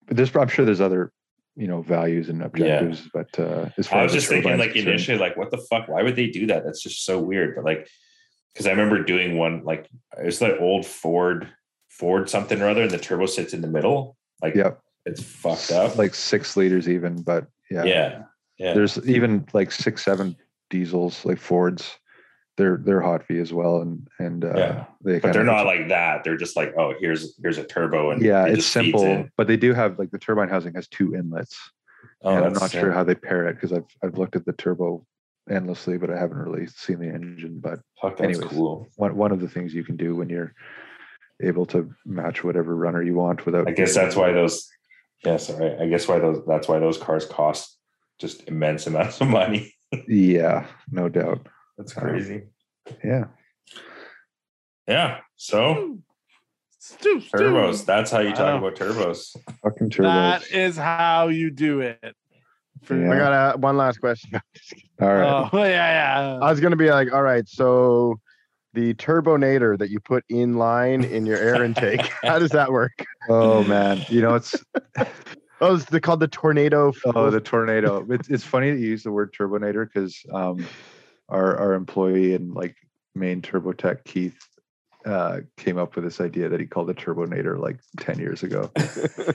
[0.08, 1.12] but there's I'm sure there's other
[1.56, 4.72] you know values and objectives, but uh, as far I was the just thinking, like
[4.74, 5.88] concerned- initially, like, what the fuck?
[5.88, 6.64] Why would they do that?
[6.66, 7.56] That's just so weird.
[7.56, 7.88] But like,
[8.54, 11.48] because I remember doing one, like, it's that old Ford,
[11.90, 14.18] Ford something or other, and the turbo sits in the middle.
[14.42, 14.80] Like, Yep.
[15.06, 15.96] it's fucked up.
[15.98, 18.24] like six liters even, but yeah, yeah,
[18.58, 20.36] yeah, there's even like six, seven
[20.70, 21.98] diesels like Fords.
[22.56, 24.86] They're they're hot V as well, and and uh, Yeah.
[25.04, 26.24] they but they're not like that.
[26.24, 29.32] They're just like, oh, here's here's a turbo, and yeah, it it's simple, in.
[29.38, 31.58] but they do have like the turbine housing has two inlets,
[32.22, 32.80] Oh, and I'm not sick.
[32.82, 35.04] sure how they pair it because I've I've looked at the turbo
[35.50, 37.60] endlessly, but I haven't really seen the engine.
[37.60, 38.52] But Fuck, that's anyways.
[38.52, 38.88] cool.
[38.98, 40.54] one one of the things you can do when you're
[41.42, 44.70] able to match whatever runner you want without I guess that's why those.
[45.26, 45.76] Yeah, sorry.
[45.80, 46.46] I guess why those.
[46.46, 47.80] That's why those cars cost
[48.20, 49.74] just immense amounts of money.
[50.08, 51.48] yeah, no doubt.
[51.78, 52.44] That's crazy.
[53.04, 53.26] Yeah.
[54.88, 55.20] Yeah.
[55.36, 55.98] So
[56.80, 57.38] Stu, Stu.
[57.38, 57.86] turbos.
[57.86, 58.58] That's how you talk Wow.
[58.68, 59.36] about turbos.
[59.64, 60.04] Fucking turbos.
[60.04, 62.16] That is how you do it.
[62.84, 63.12] For- Yeah.
[63.14, 64.32] I got a, one last question.
[65.02, 65.50] All right.
[65.54, 68.20] Oh yeah, I was gonna be like, all right, so
[68.74, 72.92] the turbonator that you put in line in your air intake, how does that work?
[73.30, 74.56] Oh man, you know it's
[75.62, 76.92] Oh, it's the, called the tornado.
[77.16, 78.06] oh the tornado.
[78.10, 80.68] It's it's funny that you use the word turbonator because um
[81.30, 82.76] our our employee and like
[83.16, 84.38] main turbo tech Keith
[85.06, 88.72] uh came up with this idea that he called a turbonator like 10 years ago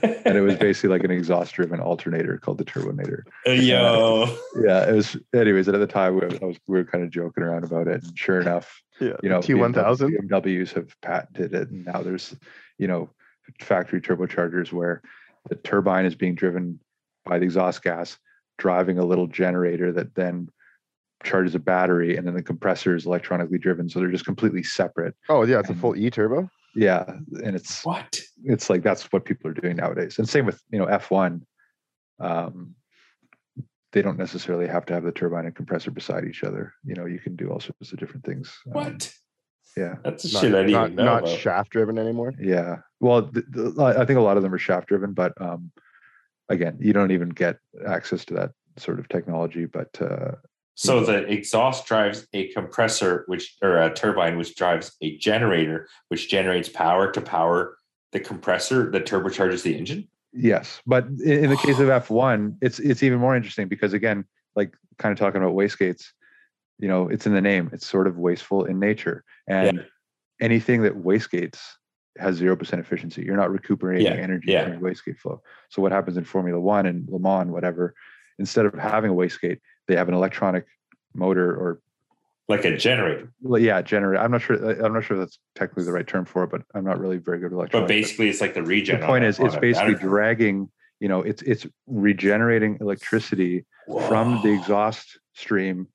[0.01, 4.35] and it was basically like an exhaust driven alternator called the turbonator Yo.
[4.63, 7.43] yeah it was anyways and at the time we was, we were kind of joking
[7.43, 10.11] around about it and sure enough yeah, you know T one thousand.
[10.11, 12.35] BMWs have patented it and now there's
[12.77, 13.09] you know
[13.59, 15.01] factory turbochargers where
[15.49, 16.79] the turbine is being driven
[17.25, 18.17] by the exhaust gas
[18.57, 20.49] driving a little generator that then
[21.23, 25.15] charges a battery and then the compressor is electronically driven so they're just completely separate
[25.27, 26.49] Oh yeah, it's a full e turbo.
[26.75, 27.03] yeah
[27.43, 28.19] and it's What?
[28.45, 31.41] it's like that's what people are doing nowadays and same with you know f1
[32.19, 32.73] um
[33.91, 37.05] they don't necessarily have to have the turbine and compressor beside each other you know
[37.05, 39.13] you can do all sorts of different things Um, What?
[39.75, 41.03] yeah That's Not, shit I didn't not, know.
[41.03, 41.37] not about.
[41.37, 42.33] shaft driven anymore.
[42.39, 42.77] Yeah.
[43.01, 45.71] Well, th- th- I think a lot of them are shaft driven, but um,
[46.49, 47.57] again, you don't even get
[47.87, 49.65] access to that sort of technology.
[49.65, 50.31] But uh,
[50.81, 56.29] So the exhaust drives a compressor, which or a turbine, which drives a generator, which
[56.29, 57.77] generates power to power
[58.13, 60.07] the compressor that turbocharges the engine.
[60.31, 64.23] yes, but in, the case of F1, it's it's even more interesting because again,
[64.55, 66.05] like kind of talking about wastegates,
[66.77, 67.69] you know, it's in the name.
[67.73, 69.85] It's sort of wasteful in nature, and
[70.39, 71.59] anything that wastegates
[72.17, 73.21] has zero percent efficiency.
[73.23, 74.63] You're not recuperating Yeah, energy yeah.
[74.63, 75.41] during wastegate flow.
[75.67, 77.93] So what happens in Formula One and Le Mans, whatever,
[78.39, 79.59] instead of having a wastegate,
[79.89, 80.65] they have an electronic
[81.13, 81.81] motor or
[82.47, 83.31] like a generator.
[83.59, 84.23] yeah, generator.
[84.23, 84.55] I'm not sure.
[84.83, 87.39] I'm not sure that's technically the right term for it, but I'm not really very
[87.39, 87.89] good at But electronics.
[87.89, 88.99] basically, it's like the regen.
[88.99, 90.69] the point is, it's basically dragging.
[90.99, 93.65] You know, it's it's regenerating electricity
[94.07, 95.87] from the exhaust stream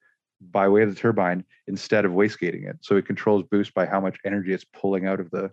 [0.50, 2.76] by way of the turbine instead of wastegating it.
[2.82, 5.50] So it controls boost by how much energy it's pulling out of the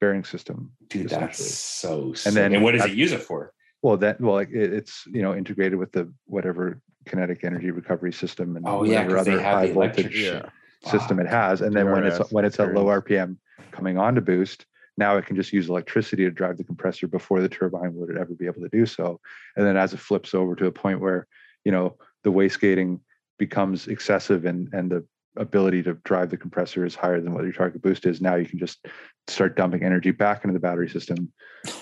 [0.00, 0.72] bearing system.
[0.88, 2.14] Dude, that's so.
[2.14, 2.34] Sick.
[2.34, 3.52] then and what does it use it for?
[3.82, 8.12] Well, that well, like it, it's you know integrated with the whatever kinetic energy recovery
[8.12, 10.46] system and Oh yeah, whatever because they other have high the voltage shit.
[10.84, 11.60] system it has.
[11.60, 12.86] And then when it's when it's at low.
[12.86, 13.36] RPM
[13.72, 17.40] coming on to boost, now it can just use electricity to drive the compressor before
[17.40, 19.20] the turbine would ever be able to do so.
[19.56, 21.26] And then as it flips over to a point where,
[21.64, 23.00] you know, the wastegating
[23.38, 25.04] becomes excessive and and the
[25.36, 28.46] ability to drive the compressor is higher than what your target boost is, now you
[28.46, 28.86] can just
[29.26, 31.32] start dumping energy back into the battery system.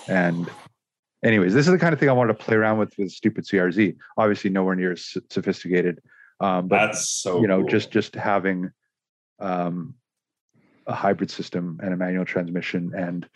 [0.07, 0.49] And
[1.23, 3.45] anyways, this is the kind of thing I wanted to play around with with stupid
[3.45, 3.95] CRZ.
[4.17, 6.01] Obviously nowhere near as sophisticated.
[6.39, 7.41] Um, but That's so.
[7.41, 7.69] you know cool.
[7.69, 8.71] just just having
[9.39, 9.95] um,
[10.89, 13.27] a hybrid system and a manual transmission and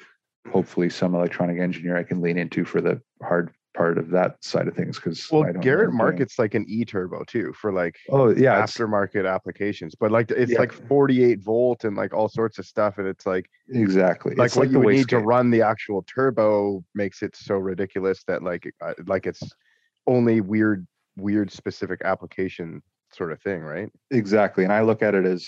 [0.51, 4.67] hopefully some electronic engineer i can lean into for the hard part of that side
[4.67, 8.61] of things because Well, Garrett markets like an e turbo too for like oh yeah
[8.61, 10.59] aftermarket applications, but like it's Yeah.
[10.59, 14.55] like 48 volt and like all sorts of stuff, and it's like exactly like It's
[14.55, 18.43] what you the would need to run the actual turbo makes it so ridiculous that
[18.43, 19.41] like uh, like it's
[20.07, 20.85] only weird
[21.15, 23.89] weird specific application sort of thing, right?
[24.11, 25.47] exactly and i look at it as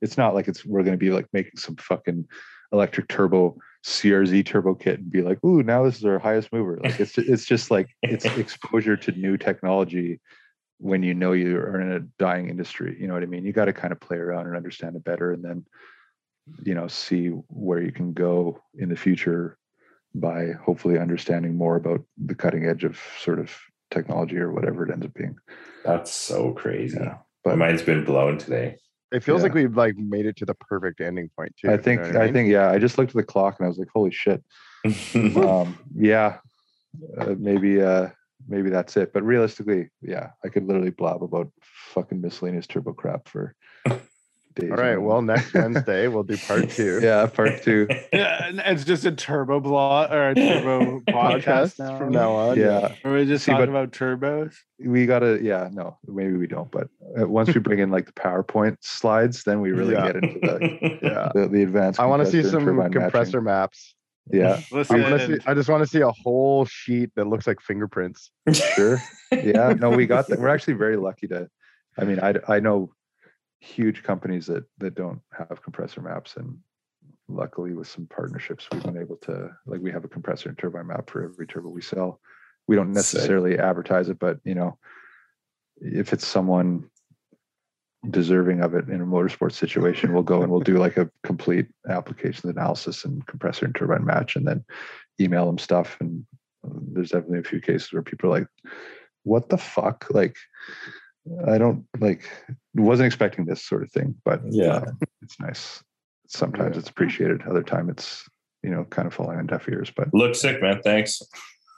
[0.00, 2.24] it's not like it's we're going to be like making some fucking
[2.72, 3.56] electric turbo
[3.88, 7.16] crz turbo kit and be like ooh now this is our highest mover like it's
[7.16, 10.20] it's just like it's exposure to new technology
[10.78, 13.52] when you know you are in a dying industry you know what i mean you
[13.52, 15.64] got to kind of play around and understand it better and then
[16.64, 19.56] you know see where you can go in the future
[20.14, 23.50] by hopefully understanding more about the cutting edge of sort of
[23.90, 25.36] technology or whatever it ends up being
[25.84, 26.96] That's so crazy.
[26.98, 28.76] Yeah, My but- mind's been blown today.
[29.10, 29.44] It feels Yeah.
[29.44, 31.68] like we've like made it to the perfect ending point too.
[31.68, 32.32] I you think know I mean?
[32.34, 32.70] think yeah.
[32.70, 34.42] I just looked at the clock and I was like, "Holy shit!"
[35.14, 36.38] Um, yeah,
[37.18, 38.08] uh, maybe uh,
[38.48, 39.12] maybe that's it.
[39.12, 43.54] But realistically, yeah, I could literally blab about fucking miscellaneous turbo crap for
[44.58, 44.70] days.
[44.70, 44.96] All right.
[44.96, 47.00] Well, next Wednesday we'll do part two.
[47.02, 47.86] yeah, part two.
[48.12, 51.98] Yeah, and it's just a turbo blog or a turbo podcast Podcast now.
[51.98, 52.58] from now on.
[52.58, 54.54] Yeah, Or we just See, talking about turbos.
[54.78, 55.38] we gotta.
[55.42, 56.70] Yeah, no, maybe we don't.
[56.70, 56.88] But
[57.20, 60.06] uh, once we bring in like the PowerPoint slides, then we really Yeah.
[60.12, 61.28] get into the Yeah.
[61.34, 62.00] the, the advanced.
[62.00, 63.00] I want to see some turbine matching.
[63.02, 63.94] compressor maps.
[64.30, 65.38] Yeah, I Listen, want to see.
[65.46, 68.30] I just want to see a whole sheet that looks like fingerprints.
[68.52, 69.02] sure.
[69.32, 70.38] Yeah, no, we got that.
[70.38, 71.48] We're actually very lucky to.
[71.98, 72.92] I mean, I I know
[73.60, 76.58] huge companies that that don't have compressor maps, and
[77.28, 80.86] luckily with some partnerships, we've been able to like we have a compressor and turbine
[80.86, 82.20] map for every turbo we sell.
[82.66, 83.14] We don't Sick.
[83.14, 84.78] necessarily advertise it, but you know,
[85.80, 86.88] if it's someone
[88.10, 91.66] deserving of it in a motorsports situation, we'll go and we'll do like a complete
[91.88, 94.64] application analysis and compressor and turbine match, and then
[95.20, 95.96] email them stuff.
[96.00, 96.24] And
[96.64, 98.48] there's definitely a few cases where people are like,
[99.24, 100.36] "What the fuck?" Like,
[101.46, 102.22] I don't like
[102.74, 104.76] wasn't expecting this sort of thing, but Yeah.
[104.76, 104.92] uh,
[105.22, 105.82] it's nice.
[106.28, 106.80] Sometimes Yeah.
[106.80, 108.28] it's appreciated, other time it's
[108.62, 109.90] you know kind of falling on deaf ears.
[109.94, 110.80] But Look sick, man.
[110.82, 111.20] Thanks.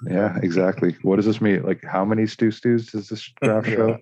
[0.09, 0.97] Yeah, exactly.
[1.03, 1.63] What does this mean?
[1.63, 3.99] Like, how many stew stews does this graph show?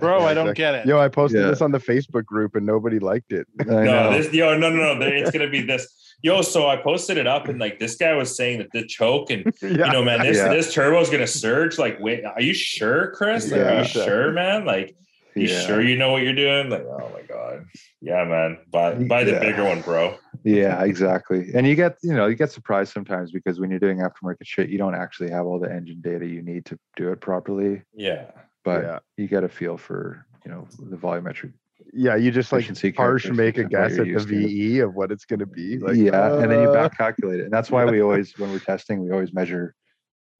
[0.00, 0.86] bro, I don't get it.
[0.86, 1.48] Yo, I posted Yeah.
[1.48, 3.46] this on the Facebook group and nobody liked it.
[3.60, 4.12] I No, know.
[4.12, 5.06] this yo, no, no, no.
[5.06, 5.92] It's gonna be this.
[6.22, 9.30] Yo, so I posted it up and like this guy was saying that the choke
[9.30, 9.68] and yeah.
[9.70, 10.48] you know, man, this Yeah.
[10.48, 11.78] this turbo is gonna surge.
[11.78, 13.50] Like, wait, are you sure, Chris?
[13.50, 13.78] Like, Yeah.
[13.78, 14.64] are you sure, man?
[14.64, 14.96] Like,
[15.36, 15.66] you Yeah.
[15.66, 16.70] sure you know what you're doing?
[16.70, 17.66] Like, oh my god,
[18.00, 18.58] yeah, man.
[18.70, 19.40] Buy buy the Yeah.
[19.40, 20.18] bigger one, bro.
[20.44, 21.50] Yeah, exactly.
[21.54, 24.68] And you get, you know, you get surprised sometimes because when you're doing aftermarket shit,
[24.68, 27.82] you don't actually have all the engine data you need to do it properly.
[27.94, 28.30] Yeah,
[28.64, 28.98] But Yeah.
[29.16, 31.52] you get a feel for, you know, the volumetric.
[31.92, 32.64] Yeah, you just like
[32.96, 34.48] harsh make a characteristics of what guess at the used to.
[34.48, 35.78] VE of what it's going to be.
[35.78, 38.50] Like, yeah, and then you uh, back calculate it, and that's why we always, when
[38.50, 39.74] we're testing, we always measure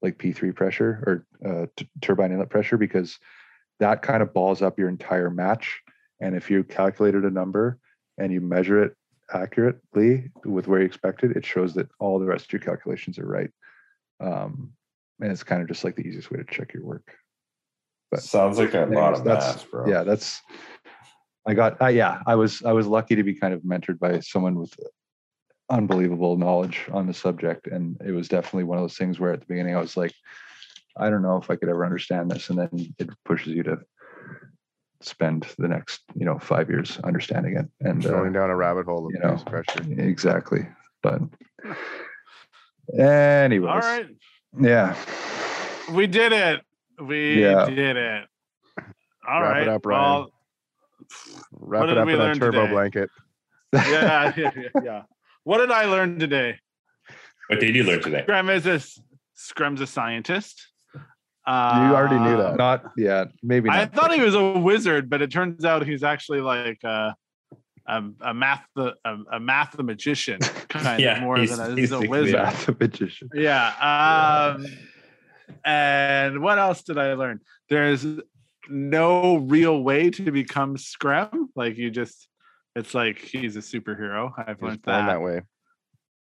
[0.01, 1.03] like P3 pressure
[1.43, 3.17] or uh, t- turbine inlet pressure because
[3.79, 5.81] that kind of balls up your entire match.
[6.21, 7.77] And if you calculated a number
[8.17, 8.95] and you measure it
[9.31, 13.19] accurately with where you expect it, it shows that all the rest of your calculations
[13.19, 13.51] are right.
[14.19, 14.73] Um,
[15.19, 17.13] and it's kind of just like the easiest way to check your work.
[18.09, 19.85] But sounds like a lot of that's- math, bro.
[19.87, 20.41] yeah that's
[21.45, 24.21] i got uh, yeah i was i was lucky to be kind of mentored by
[24.21, 24.73] someone with
[25.69, 29.41] unbelievable knowledge on the subject and it was definitely one of those things where at
[29.41, 30.13] the beginning i was like
[30.99, 33.77] i don't know if i could ever understand this and then it pushes you to
[35.01, 38.85] spend the next you know five years understanding it and uh, Going down a rabbit
[38.85, 39.81] hole of you know, pressure.
[39.97, 40.67] exactly.
[41.03, 41.21] But
[42.97, 44.07] anyways, All right.
[44.59, 44.95] yeah,
[45.93, 46.61] We did it.
[46.99, 47.65] We Yeah.
[47.67, 48.25] did it.
[49.27, 49.61] All Wrap right.
[49.63, 50.01] it up, Ryan.
[50.03, 50.31] well,
[51.51, 52.71] Wrap What it did up we in a learn turbo today?
[52.73, 53.09] blanket.
[53.73, 55.01] yeah, yeah, yeah, yeah.
[55.43, 56.57] What did I learn today?
[57.47, 58.23] What did you learn today?
[58.23, 58.99] Scrum is a s-
[59.35, 60.67] Scrum's a scientist.
[61.47, 62.57] Uh, You already knew that.
[62.57, 63.69] not yeah, maybe.
[63.69, 63.77] Not.
[63.79, 67.15] I thought he was a wizard, but it turns out he's actually like a
[67.87, 68.91] a, a math a,
[69.31, 72.35] a mathematician kind Yeah, of more he's than a, he's a basically wizard.
[72.35, 72.53] that.
[72.53, 73.29] mathematician.
[73.33, 74.55] Yeah.
[74.57, 74.65] Um,
[75.63, 77.39] and what else did I learn?
[77.69, 78.05] There's
[78.69, 81.49] no real way to become Scrum.
[81.55, 82.27] Like you just,
[82.75, 84.31] it's like he's a superhero.
[84.37, 85.05] I've He was learned that.
[85.07, 85.41] that way.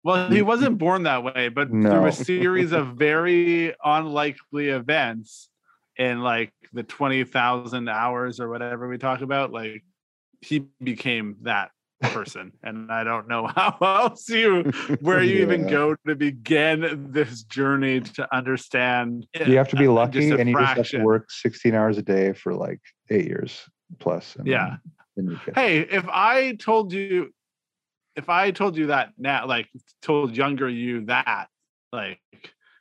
[0.03, 0.45] Well, he mm.
[0.45, 5.49] wasn't born that way, but through a series of very unlikely events
[5.97, 9.83] in like the 20,000 hours or whatever we talk about, like
[10.41, 11.69] he became that
[12.01, 12.51] person.
[12.63, 14.63] and I don't know how else you,
[15.01, 19.27] where you even go to begin this journey to understand.
[19.45, 22.33] You have to be lucky, and you just have to work 16 hours a day
[22.33, 23.61] for like eight years
[23.99, 24.35] plus.
[24.35, 24.77] and Yeah.
[25.15, 27.31] Then, then Hey, if I told you,
[28.15, 29.69] if I told you that now, like
[30.01, 31.47] told younger you that,
[31.91, 32.19] like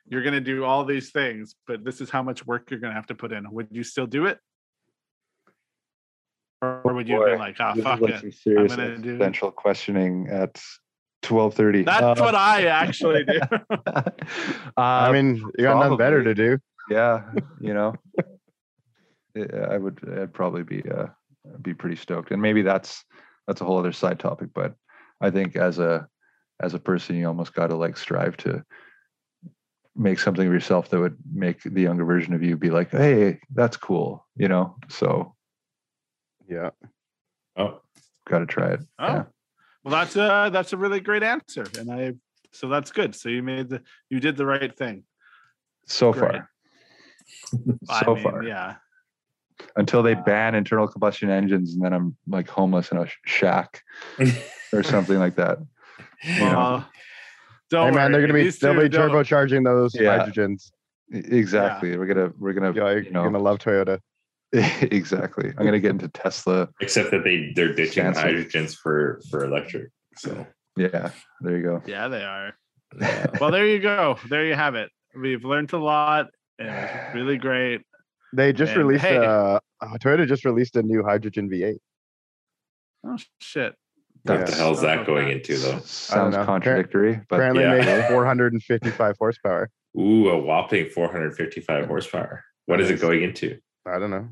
[0.07, 3.07] you're gonna do all these things, but this is how much work you're gonna have
[3.07, 4.39] to put in, would you still do it?
[6.61, 7.43] Or would you have been boy.
[7.43, 8.19] like, oh This fuck like it?
[8.21, 10.61] some serious gonna do- existential questioning at
[11.23, 11.85] 12:30.
[11.85, 13.39] That's Uh, what I actually do.
[14.77, 16.59] I uh, mean, you got nothing better to do.
[16.89, 17.95] yeah, you know,
[19.35, 19.99] Yeah, I would.
[20.19, 21.07] I'd probably be uh,
[21.61, 23.03] be pretty stoked, and maybe that's
[23.47, 24.49] that's a whole other side topic.
[24.53, 24.75] But
[25.21, 26.07] I think as a
[26.59, 28.63] as a person, you almost got to like strive to
[29.95, 33.39] make something of yourself that would make the younger version of you be like, "Hey,
[33.53, 34.75] that's cool," you know.
[34.89, 35.35] So
[36.47, 36.71] Yeah.
[37.55, 37.81] Oh,
[38.27, 38.79] got to try it.
[38.99, 39.23] Oh, Yeah.
[39.83, 42.13] well, that's a that's a really great answer, and I
[42.51, 43.15] so that's good.
[43.15, 45.03] So you made the you did the right thing.
[45.87, 46.21] So Great.
[46.21, 46.49] far,
[47.89, 48.75] I so mean, far, yeah.
[49.75, 53.81] until they Uh, ban internal combustion engines, and then I'm like homeless in a shack
[54.73, 55.59] or something like that.
[56.39, 56.39] know.
[56.39, 56.89] Well,
[57.69, 60.25] don't hey man, they're gonna be these they'll two be don't- turbocharging those Yeah.
[60.25, 60.71] hydrogens.
[61.13, 61.97] Exactly.
[61.97, 63.99] We're gonna we're gonna Yeah, you're, you know you're gonna love Toyota.
[64.53, 65.49] exactly.
[65.57, 66.69] I'm gonna get into Tesla.
[66.81, 68.21] except that they they're ditching Fancy.
[68.21, 69.89] hydrogens for for electric.
[70.17, 70.45] So
[70.77, 71.81] Yeah, there you go.
[71.85, 72.53] Yeah, they are.
[73.39, 74.17] Well, there you go.
[74.29, 74.89] There you have it.
[75.15, 76.27] We've learned a lot.
[76.59, 77.81] It was really great.
[78.33, 81.77] They just And released hey- uh, uh, Toyota just released a new hydrogen V8.
[83.05, 83.73] Oh shit!
[84.23, 84.45] What Yeah.
[84.45, 85.79] the is that going into though?
[85.79, 86.45] Sounds know.
[86.45, 87.75] Contradictory, but Apparently yeah.
[88.01, 89.69] makes 455 horsepower.
[89.99, 92.43] Ooh, a whopping 455 horsepower.
[92.65, 93.57] What is it going into?
[93.85, 94.29] I don't know.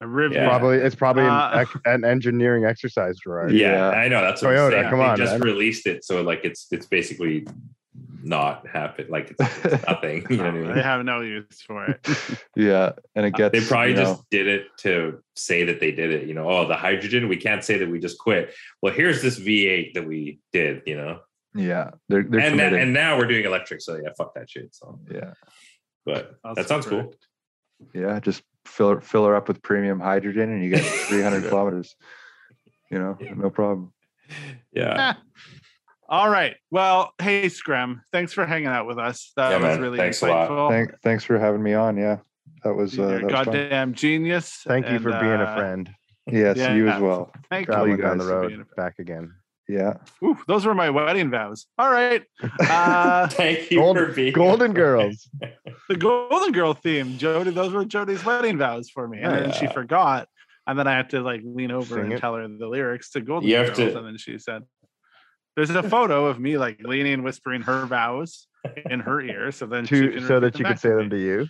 [0.00, 0.34] A Rivian.
[0.34, 0.48] Yeah.
[0.48, 3.52] Probably it's probably Uh, an, an engineering exercise, Gerard.
[3.52, 3.88] Yeah, Yeah.
[3.90, 4.90] I know that's what Toyota, I'm saying.
[4.90, 5.40] come they on, just man.
[5.42, 7.46] released it, so like it's it's basically
[8.22, 9.06] not happen.
[9.08, 10.26] Like it's, it's nothing.
[10.30, 10.74] You know what I mean?
[10.74, 12.08] they have no use for it.
[12.56, 15.80] yeah, and it uh, gets They probably you know, just did it to say that
[15.80, 16.26] they did it.
[16.26, 17.28] You know, oh, the hydrogen.
[17.28, 18.54] We can't say that we just quit.
[18.80, 20.82] Well, here's this V8 that we did.
[20.86, 21.20] You know,
[21.54, 23.82] yeah, they're they're and then, and now we're doing electric.
[23.82, 24.74] So yeah, fuck that shit.
[24.74, 25.34] So, yeah,
[26.06, 27.14] but That's that sounds cool.
[27.94, 31.94] yeah, just fill her fill her up with premium hydrogen, and you get 300 kilometers.
[32.90, 33.92] You know, no problem.
[34.72, 35.14] Yeah,
[36.12, 36.54] All right.
[36.70, 38.02] Well, hey, Scrum.
[38.12, 39.32] Thanks for hanging out with us.
[39.36, 39.80] That Yeah, was man.
[39.80, 40.50] really Thanks a lot.
[40.50, 40.68] insightful.
[40.68, 41.96] Thank, thanks for having me on.
[41.96, 42.18] Yeah,
[42.64, 43.44] that was uh, You're a that was fun.
[43.46, 44.60] goddamn genius.
[44.66, 45.90] Thank you and, for being a uh, friend.
[46.30, 47.32] Yes, you as well.
[47.48, 47.72] Thank you.
[47.72, 49.32] Traveling you down the road, back again.
[49.68, 51.66] Yeah, Ooh, those were my wedding vows.
[51.78, 52.22] All right.
[52.60, 55.26] Uh, thank you Gold- for being Golden Girls.
[55.88, 57.16] the Golden Girl theme.
[57.16, 59.18] Jody, those were Jody's wedding vows for me.
[59.20, 60.28] And then she forgot.
[60.66, 62.20] And then I had to like lean over Sing and it.
[62.20, 63.68] tell her the lyrics to Golden You Girls.
[63.68, 64.62] have to- And then she said,
[65.56, 68.46] There's a photo of me like leaning, and whispering her vows
[68.88, 69.52] in her ear.
[69.52, 71.46] So then To, can so that you back could say them to you.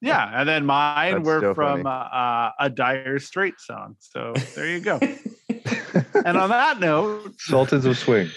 [0.00, 0.30] Yeah.
[0.40, 3.96] And then mine That's were from uh, a Dire Straits song.
[4.00, 4.98] So there you go.
[6.24, 8.30] and on that note, Sultans of Swing.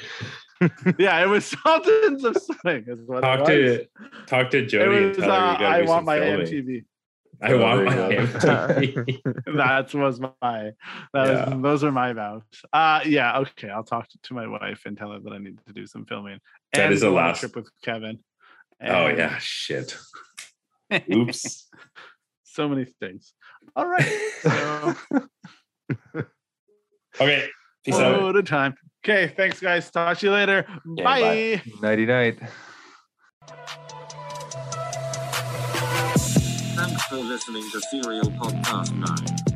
[0.98, 2.86] yeah, it was Sultans of Swing.
[2.88, 3.78] Is what talk it was.
[3.80, 6.48] to talk to Jody it and was, tell her uh, you I want my filming.
[6.48, 6.86] MTV.
[7.42, 9.22] I want Oh, my there you MTV.
[9.58, 10.74] that was my that
[11.14, 11.50] Yeah.
[11.54, 12.44] was those are my vows.
[12.72, 13.70] Uh yeah, okay.
[13.70, 16.06] I'll talk to, to my wife and tell her that I need to do some
[16.06, 16.40] filming.
[16.74, 18.20] That and is the go on a last- trip with Kevin.
[18.82, 19.98] oh yeah, shit.
[21.12, 21.70] Oops.
[22.44, 23.34] so many things.
[23.76, 24.12] All right.
[24.42, 24.96] So
[27.20, 27.48] Okay.
[27.86, 28.22] Peace out.
[28.22, 28.74] load of time.
[29.06, 29.92] Okay, thanks guys.
[29.92, 30.66] Talk to you later.
[30.96, 31.22] Yeah, bye.
[31.22, 31.62] bye.
[31.82, 32.40] Nighty night.
[36.84, 39.53] Thanks for listening to Serial Podcast 9.